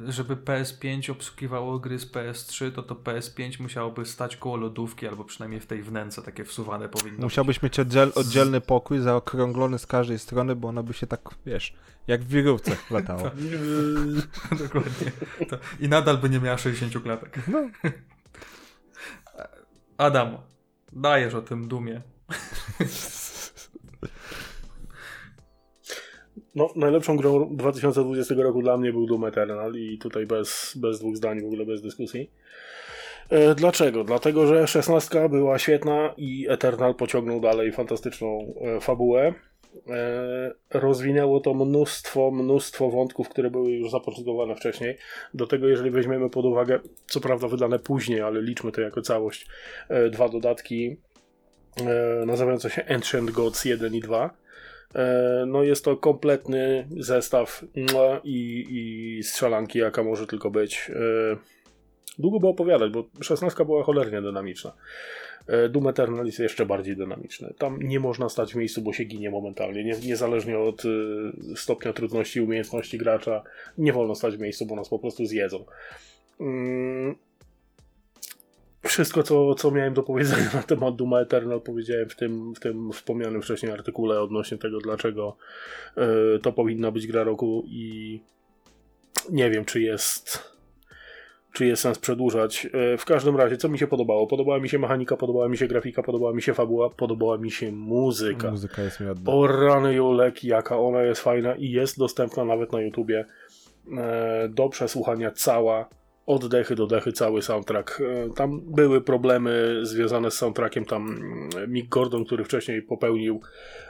[0.09, 5.25] y, żeby PS5 obsługiwało gry z PS3, to to PS5 musiałoby stać koło lodówki, albo
[5.25, 10.19] przynajmniej w tej wnęce takie wsuwane powinno Musiałbyś mieć oddziel, oddzielny pokój, zaokrąglony z każdej
[10.19, 11.75] strony, bo ona by się tak, wiesz,
[12.07, 13.31] jak w wirówce latało.
[13.31, 14.25] być.
[14.65, 15.13] Dokładnie.
[15.49, 15.59] To.
[15.81, 17.39] I nadal by nie miała 60 klatek.
[17.49, 17.71] No.
[19.99, 20.39] Adam,
[20.93, 22.03] dajesz o tym dumie.
[26.59, 31.17] No, najlepszą grą 2020 roku dla mnie był Doom Eternal i tutaj bez, bez dwóch
[31.17, 32.31] zdań, w ogóle bez dyskusji.
[33.31, 34.05] E, Dlaczego?
[34.05, 39.35] Dlatego, że 16 była świetna i Eternal pociągnął dalej fantastyczną e, fabułę.
[39.91, 44.97] E, Rozwinęło to mnóstwo, mnóstwo wątków, które były już zapoczątkowane wcześniej.
[45.35, 49.47] Do tego, jeżeli weźmiemy pod uwagę, co prawda wydane później, ale liczmy to jako całość,
[50.11, 50.97] dwa dodatki
[52.27, 54.31] nazywające się Ancient Gods 1 i 2.
[54.95, 57.65] E, No jest to kompletny zestaw
[58.25, 60.91] i, i strzelanki, jaka może tylko być.
[60.95, 61.37] E,
[62.19, 64.73] Długo było opowiadać, bo 16 była cholernie dynamiczna.
[65.47, 67.55] E, Doom Eternal jest jeszcze bardziej dynamiczny.
[67.59, 69.85] Tam nie można stać w miejscu, bo się ginie momentalnie.
[69.85, 70.83] Nie, niezależnie od
[71.57, 73.43] stopnia trudności i umiejętności gracza,
[73.79, 75.65] nie wolno stać w miejscu, bo nas po prostu zjedzą.
[76.41, 77.17] Mm,
[78.83, 82.93] wszystko, co, co miałem do powiedzenia na temat Duma Eternal, powiedziałem w tym, w tym
[82.93, 85.37] wspomnianym wcześniej artykule odnośnie tego, dlaczego
[85.97, 88.21] e, to powinna być gra roku i
[89.31, 90.59] nie wiem, czy jest
[91.53, 92.67] czy jest sens przedłużać.
[92.73, 94.27] E, W każdym razie, co mi się podobało?
[94.27, 97.73] Podobała mi się mechanika, podobała mi się grafika, podobała mi się fabuła, podobała mi się
[97.73, 98.51] muzyka.
[98.51, 99.37] Muzyka jest mi oddana.
[99.37, 103.25] O rany Julek, jaka ona jest fajna i jest dostępna nawet na YouTubie
[103.99, 105.89] e, do przesłuchania cała,
[106.29, 108.01] od dechy do dechy cały soundtrack.
[108.01, 113.41] E, Tam były problemy związane z soundtrackiem, tam mm, Mick Gordon, który wcześniej popełnił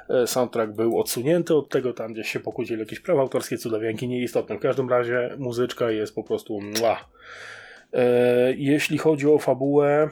[0.08, 4.56] e, soundtrack był odsunięty od tego, tam gdzieś się pokłócili jakieś prawa autorskie, cudawianki, nieistotne.
[4.56, 7.08] W każdym razie muzyczka jest po prostu mła.
[7.92, 10.08] E, Jeśli chodzi o fabułę,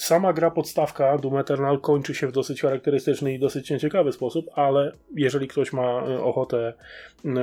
[0.00, 4.92] sama gra podstawka Doom Eternal kończy się w dosyć charakterystyczny i dosyć nieciekawy sposób, ale
[5.14, 6.72] jeżeli ktoś ma e, ochotę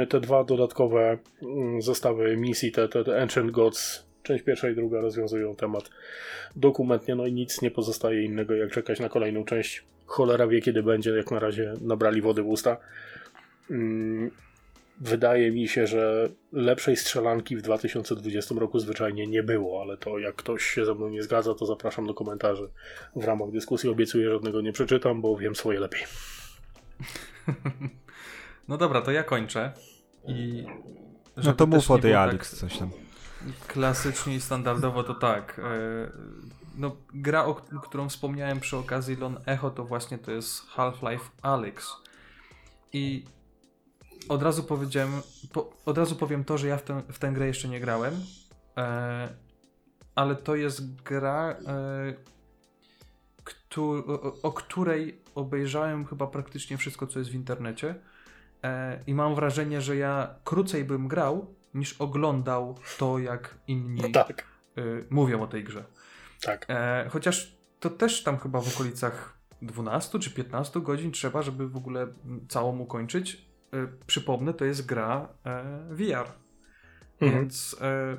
[0.09, 5.01] te dwa dodatkowe mm, zestawy misji, te, te, te Ancient Gods, część pierwsza i druga
[5.01, 5.89] rozwiązują temat
[6.55, 9.83] dokumentnie, no i nic nie pozostaje innego jak czekać na kolejną część.
[10.05, 12.77] Cholera wie kiedy będzie, jak na razie nabrali wody w usta.
[14.99, 20.35] Wydaje mi się, że lepszej strzelanki w 2020 roku zwyczajnie nie było, ale to jak
[20.35, 22.69] ktoś się ze mną nie zgadza, to zapraszam do komentarzy
[23.15, 23.89] w ramach dyskusji.
[23.89, 26.01] Obiecuję, że żadnego nie przeczytam, bo wiem swoje lepiej.
[28.67, 29.71] No dobra, to ja kończę.
[30.27, 30.65] I
[31.43, 32.89] No to mów o tej było Alex, tak coś tam.
[33.67, 35.59] Klasycznie i standardowo to tak.
[35.59, 36.11] e,
[36.77, 41.93] No, gra, o którą wspomniałem przy okazji Lon Echo, to właśnie to jest Half-Life Alyx.
[42.93, 43.25] I
[44.29, 45.11] od razu powiedziałem,
[45.53, 48.13] po, od razu powiem to, że ja w, tę w tę grę jeszcze nie grałem,
[48.77, 49.29] e,
[50.15, 52.13] ale to jest gra, e,
[53.43, 57.95] któ- o, o której obejrzałem chyba praktycznie wszystko, co jest w internecie.
[58.63, 64.07] E, I mam wrażenie, że ja krócej bym grał, niż oglądał to, jak inni No
[64.13, 64.43] tak,
[64.77, 65.83] y, mówią o tej grze.
[66.41, 66.65] tak.
[66.69, 71.77] E, chociaż to też tam chyba w okolicach 12 czy 15 godzin trzeba, żeby w
[71.77, 72.07] ogóle
[72.49, 73.46] całą ukończyć.
[73.73, 76.27] E, przypomnę, to jest gra e, VR.
[77.21, 77.41] Mhm.
[77.41, 78.17] Więc e,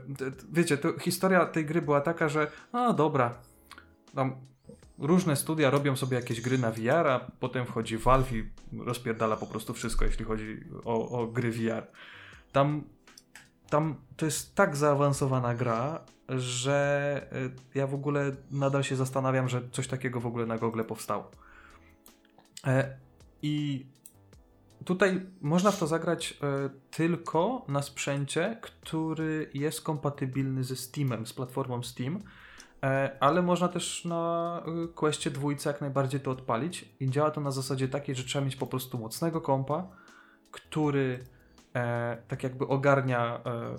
[0.53, 3.35] wiecie, to historia tej gry była taka, że a dobra,
[4.15, 4.37] tam
[4.99, 9.47] różne studia robią sobie jakieś gry na VR, a potem wchodzi Valve i rozpierdala po
[9.47, 11.87] prostu wszystko, jeśli chodzi o, o gry VR.
[12.53, 12.85] Tam,
[13.71, 17.29] tam to jest tak zaawansowana gra, że
[17.75, 21.31] ja w ogóle nadal się zastanawiam, że coś takiego w ogóle na Google powstało.
[23.43, 23.87] I
[24.85, 31.33] tutaj można w to zagrać e, tylko na sprzęcie, który jest kompatybilny ze Steamem, z
[31.33, 32.23] platformą Steam.
[32.83, 37.41] E, ale można też na y, Questie dwójce jak najbardziej to odpalić i działa to
[37.41, 39.89] na zasadzie takiej, że trzeba mieć po prostu mocnego kompa,
[40.51, 41.25] który
[41.75, 43.77] e, tak jakby ogarnia e,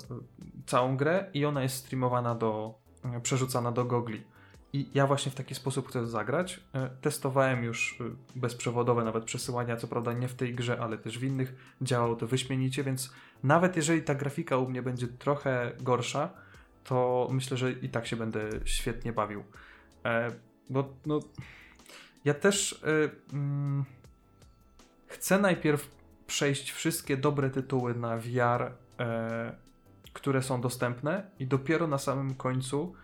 [0.65, 4.23] całą grę i ona jest streamowana do, e, przerzucana do gogli.
[4.73, 6.59] I ja właśnie w taki sposób chcę zagrać.
[6.73, 8.03] E, testowałem już e,
[8.35, 11.73] bezprzewodowe nawet przesyłania, co prawda nie w tej grze, ale też w innych.
[11.81, 16.29] Działało to wyśmienicie, więc nawet jeżeli ta grafika u mnie będzie trochę gorsza,
[16.83, 19.43] to myślę, że i tak się będę świetnie bawił.
[20.05, 20.31] E,
[20.69, 21.19] bo no,
[22.25, 22.83] ja też
[23.33, 23.85] mm,
[25.07, 25.91] chcę najpierw
[26.27, 28.71] przejść wszystkie dobre tytuły na VR,
[30.13, 32.95] które są dostępne i dopiero na samym końcu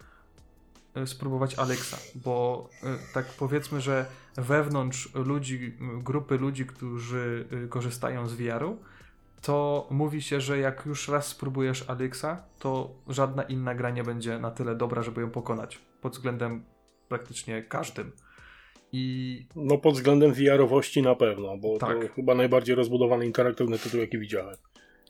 [1.05, 8.33] spróbować Alexa, bo e, tak powiedzmy, że wewnątrz ludzi, grupy ludzi, którzy e, korzystają z
[8.33, 8.77] VR-u,
[9.41, 14.39] to mówi się, że jak już raz spróbujesz Alexa, to żadna inna gra nie będzie
[14.39, 15.79] na tyle dobra, żeby ją pokonać.
[16.01, 16.63] Pod względem
[17.09, 18.11] praktycznie każdym.
[18.91, 19.47] I...
[19.55, 22.01] No pod względem VR-owości na pewno, bo tak.
[22.01, 24.55] to chyba najbardziej rozbudowany interaktywny tytuł, jaki widziałem.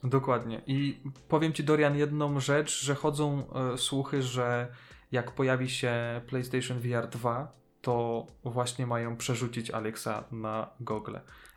[0.03, 0.61] Dokładnie.
[0.67, 0.97] I
[1.27, 4.67] powiem Ci, Dorian, jedną rzecz, że chodzą e, słuchy, że
[5.15, 11.15] jak pojawi się PlayStation VR 2, to właśnie mają przerzucić Alexa na Google.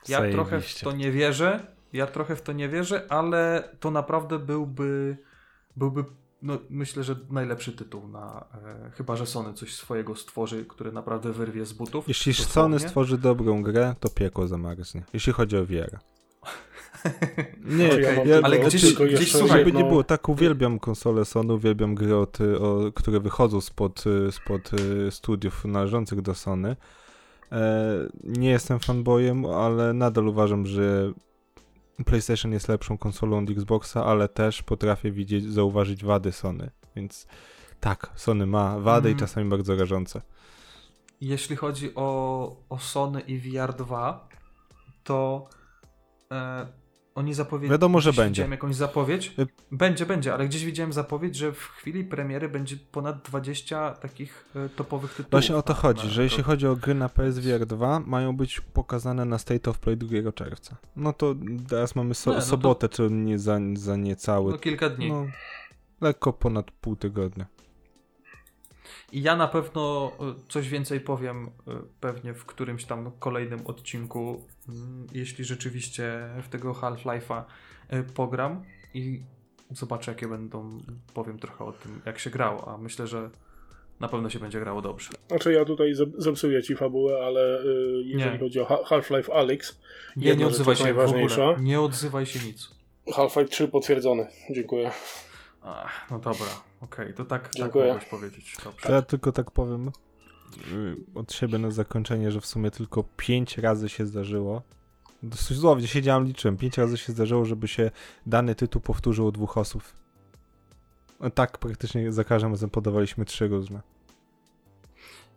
[0.09, 0.33] Ja Zajebiście.
[0.33, 5.17] trochę w to nie wierzę, ja trochę w to nie wierzę, ale to naprawdę byłby
[5.77, 6.05] byłby
[6.43, 11.33] no, myślę, że najlepszy tytuł na e, chyba, że Sony coś swojego stworzy, które naprawdę
[11.33, 12.09] wyrwie z butów.
[12.09, 15.03] Jeśli Sony stworzy dobrą grę, to piekło zamarznie.
[15.13, 15.99] Jeśli chodzi o VR.
[17.65, 18.27] Nie, okay.
[18.27, 19.79] ja, ale gdzieś, gdzieś słuchaj, żeby no...
[19.79, 24.71] nie było, tak uwielbiam konsole Sony, uwielbiam gry, o, o, które wychodzą spod, spod
[25.07, 26.77] e, studiów należących do Sony.
[27.53, 31.13] E, nie jestem fanboyem, ale nadal uważam, że
[32.05, 37.27] PlayStation jest lepszą konsolą od Xboxa, ale też potrafię widzieć, zauważyć wady Sony, więc
[37.81, 39.19] tak, Sony ma wady mm.
[39.19, 40.21] i czasami bardzo rażące.
[41.21, 44.29] Jeśli chodzi o, o Sony i VR 2,
[45.05, 45.49] to
[46.33, 46.67] e,
[47.19, 47.71] oni zapowiedzieli.
[47.71, 48.29] Wiadomo, że będzie.
[48.29, 49.35] Widziałem jakąś zapowiedź.
[49.39, 54.45] Y- będzie, będzie, ale gdzieś widziałem zapowiedź, że w chwili premiery będzie ponad 20 takich
[54.57, 55.31] e, topowych tytułów.
[55.31, 58.37] Właśnie o to na, chodzi, na, że jeśli chodzi o gry na PSVR 2, mają
[58.37, 60.77] być pokazane na State of Play 2 czerwca.
[60.97, 61.35] No to
[61.69, 62.97] teraz mamy so, nie, no sobotę, to...
[62.97, 64.53] czy nie za, za niecały.
[64.53, 65.09] No kilka dni.
[65.09, 65.27] No,
[66.01, 67.47] lekko ponad pół tygodnia.
[69.13, 71.51] I ja na pewno e, coś więcej powiem
[72.01, 74.47] pewnie w którymś tam kolejnym odcinku,
[75.13, 77.43] jeśli rzeczywiście w tego Half-Life'a
[77.89, 78.65] e, pogram
[78.95, 79.23] i
[79.71, 80.79] zobaczę jakie będą,
[81.15, 83.31] powiem trochę o tym jak się grało, a myślę, że
[84.01, 85.11] na pewno się będzie grało dobrze.
[85.29, 88.39] Znaczy ja tutaj zepsuję ci fabułę, ale yy, jeżeli nie.
[88.39, 89.81] chodzi o Half-Life Alyx,
[90.17, 91.57] nie, nie odzywaj się najważniejsza.
[91.61, 92.71] Nie odzywaj się nic.
[93.13, 94.27] Half-Life 3 potwierdzony.
[94.51, 94.91] Dziękuję.
[95.63, 96.47] Ach, no dobra,
[96.81, 98.57] okej, okay, to tak, tak mogłeś powiedzieć.
[98.65, 98.93] Dobrze.
[98.93, 99.91] Ja tylko tak powiem
[101.15, 104.63] od siebie na zakończenie, że w sumie tylko pięć razy się zdarzyło.
[105.23, 106.57] Dosłownie siedziałem, liczyłem.
[106.57, 107.91] Pięć razy się zdarzyło, żeby się
[108.27, 109.83] dany tytuł powtórzył u dwóch osób.
[111.35, 113.81] Tak, praktycznie za każdym razem podawaliśmy trzy różne.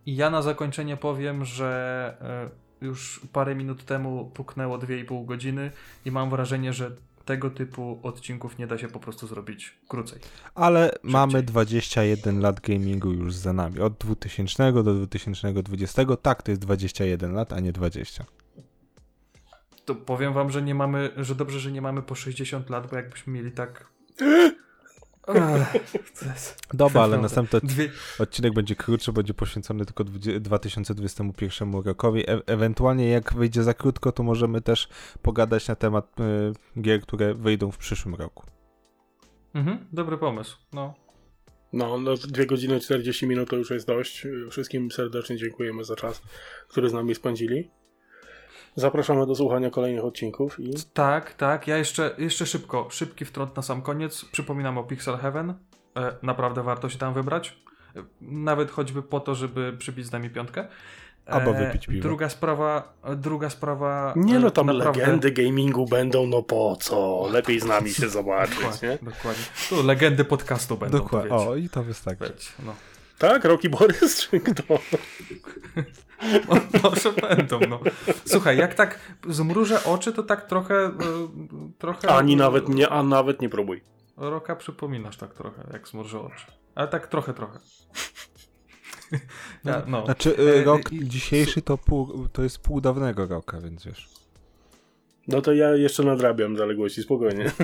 [0.06, 5.72] I ja na zakończenie powiem, że e, już parę minut temu puknęło 2,5 godziny
[6.06, 6.92] i mam wrażenie, że
[7.26, 10.20] tego typu odcinków nie da się po prostu zrobić krócej.
[10.56, 11.12] Ale Szybciej.
[11.12, 13.80] mamy 21 lat gamingu już za nami.
[13.80, 16.06] Od 2000 do 2020.
[16.22, 18.26] Tak, to jest 21 lat, a nie 20.
[19.86, 22.96] To powiem wam, że nie mamy, że dobrze, że nie mamy po 60 lat, bo
[22.96, 23.88] jakbyśmy mieli tak
[26.74, 27.60] Dobra, ale następny
[28.20, 32.30] odcinek będzie krótszy, będzie poświęcony tylko 2021 rokowi.
[32.30, 34.88] E ewentualnie jak wyjdzie za krótko, to możemy też
[35.22, 38.44] pogadać na temat y, gier, które wyjdą w przyszłym roku.
[39.54, 40.58] Mhm, dobry pomysł.
[40.74, 40.94] No.
[41.74, 44.28] No, no, 2 godziny 40 minut to już jest dość.
[44.50, 46.22] Wszystkim serdecznie dziękujemy za czas,
[46.68, 47.72] który z nami spędzili.
[48.76, 50.60] Zapraszamy do słuchania kolejnych odcinków.
[50.60, 50.74] I...
[50.94, 51.68] Tak, tak.
[51.68, 54.26] Ja jeszcze, jeszcze szybko, szybki wtrąd na sam koniec.
[54.26, 55.54] Przypominam o Pixel Heaven.
[55.98, 57.58] E, naprawdę warto się tam wybrać.
[57.96, 60.62] E, nawet choćby po to, żeby przybić z nami piątkę.
[61.28, 62.02] E, Albo wypić piwo.
[62.02, 64.14] Druga sprawa, druga sprawa.
[64.16, 65.00] Nie no, tam naprawdę...
[65.00, 67.28] legendy gamingu będą, no po co?
[67.32, 69.12] Lepiej z nami się zobaczyć, dokładnie, nie?
[69.12, 69.44] Dokładnie.
[69.70, 70.98] Tu legendy podcastu będą.
[70.98, 71.32] Dokładnie.
[71.32, 72.34] O, i to wystarczy.
[72.66, 72.76] no.
[73.18, 73.46] Tak?
[73.46, 74.64] Roki Borys czy kto?
[76.84, 77.80] Może będą, no.
[78.26, 80.76] Słuchaj, jak tak zmrużę oczy, to tak trochę...
[80.76, 80.92] E,
[81.78, 83.82] trochę Ani nawet nie, a nawet nie próbuj.
[84.18, 86.46] Roka przypominasz tak trochę, jak zmrużę oczy.
[86.76, 87.60] Ale tak trochę, trochę.
[89.88, 90.06] No.
[90.06, 94.10] Znaczy, e, rok dzisiejszy to, pół, to jest pół dawnego roka, więc wiesz.
[95.28, 97.52] No to ja jeszcze nadrabiam zaległości, spokojnie.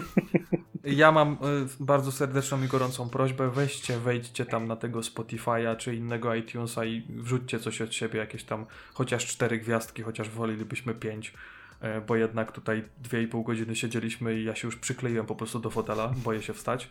[0.88, 1.38] Ja mam y,
[1.80, 7.04] bardzo serdeczną i gorącą prośbę, weźcie, wejdźcie tam na tego Spotify'a czy innego iTunesa i
[7.10, 11.34] wrzućcie coś od siebie, jakieś tam chociaż cztery gwiazdki, chociaż wolelibyśmy pięć,
[11.82, 15.70] e, bo jednak tutaj 2,5 godziny siedzieliśmy i ja się już przykleiłem po prostu do
[15.70, 16.90] fotela, boję się wstać.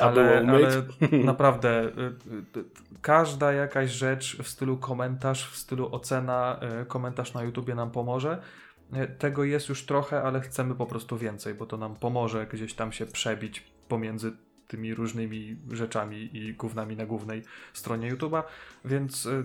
[0.00, 0.68] Ale, ale
[1.24, 1.88] naprawdę y,
[2.56, 2.64] y, y,
[3.02, 8.38] każda jakaś rzecz w stylu komentarz, w stylu ocena, y, komentarz na YouTubie nam pomoże.
[8.96, 12.74] Y, Tego jest już trochę, ale chcemy po prostu więcej, bo to nam pomoże gdzieś
[12.74, 14.32] tam się przebić pomiędzy
[14.68, 17.42] tymi różnymi rzeczami i gównami na głównej
[17.72, 18.42] stronie YouTube'a,
[18.84, 19.44] więc y,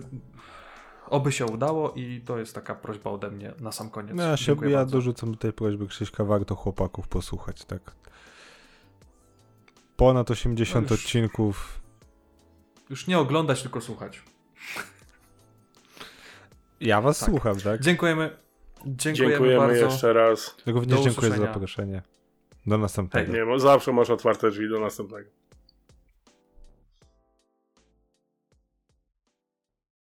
[1.06, 4.12] oby się udało i to jest taka prośba ode mnie na sam koniec.
[4.16, 4.92] No, ja się, Dziękuję ja bardzo.
[4.92, 7.94] dorzucam do tej prośby Krzyśka, warto chłopaków posłuchać, tak.
[9.96, 11.80] Ponad 80 No już- odcinków.
[12.90, 14.22] Już nie oglądać, tylko słuchać.
[16.80, 17.28] Ja was Tak.
[17.28, 17.80] słucham, tak?
[17.80, 18.36] Dziękujemy.
[18.86, 19.84] Dziękujemy, Dziękujemy bardzo.
[19.84, 20.56] jeszcze raz.
[20.66, 22.02] Również dziękuję za zaproszenie.
[22.66, 23.32] Do następnego.
[23.32, 25.30] Nie, bo zawsze masz otwarte drzwi do następnego.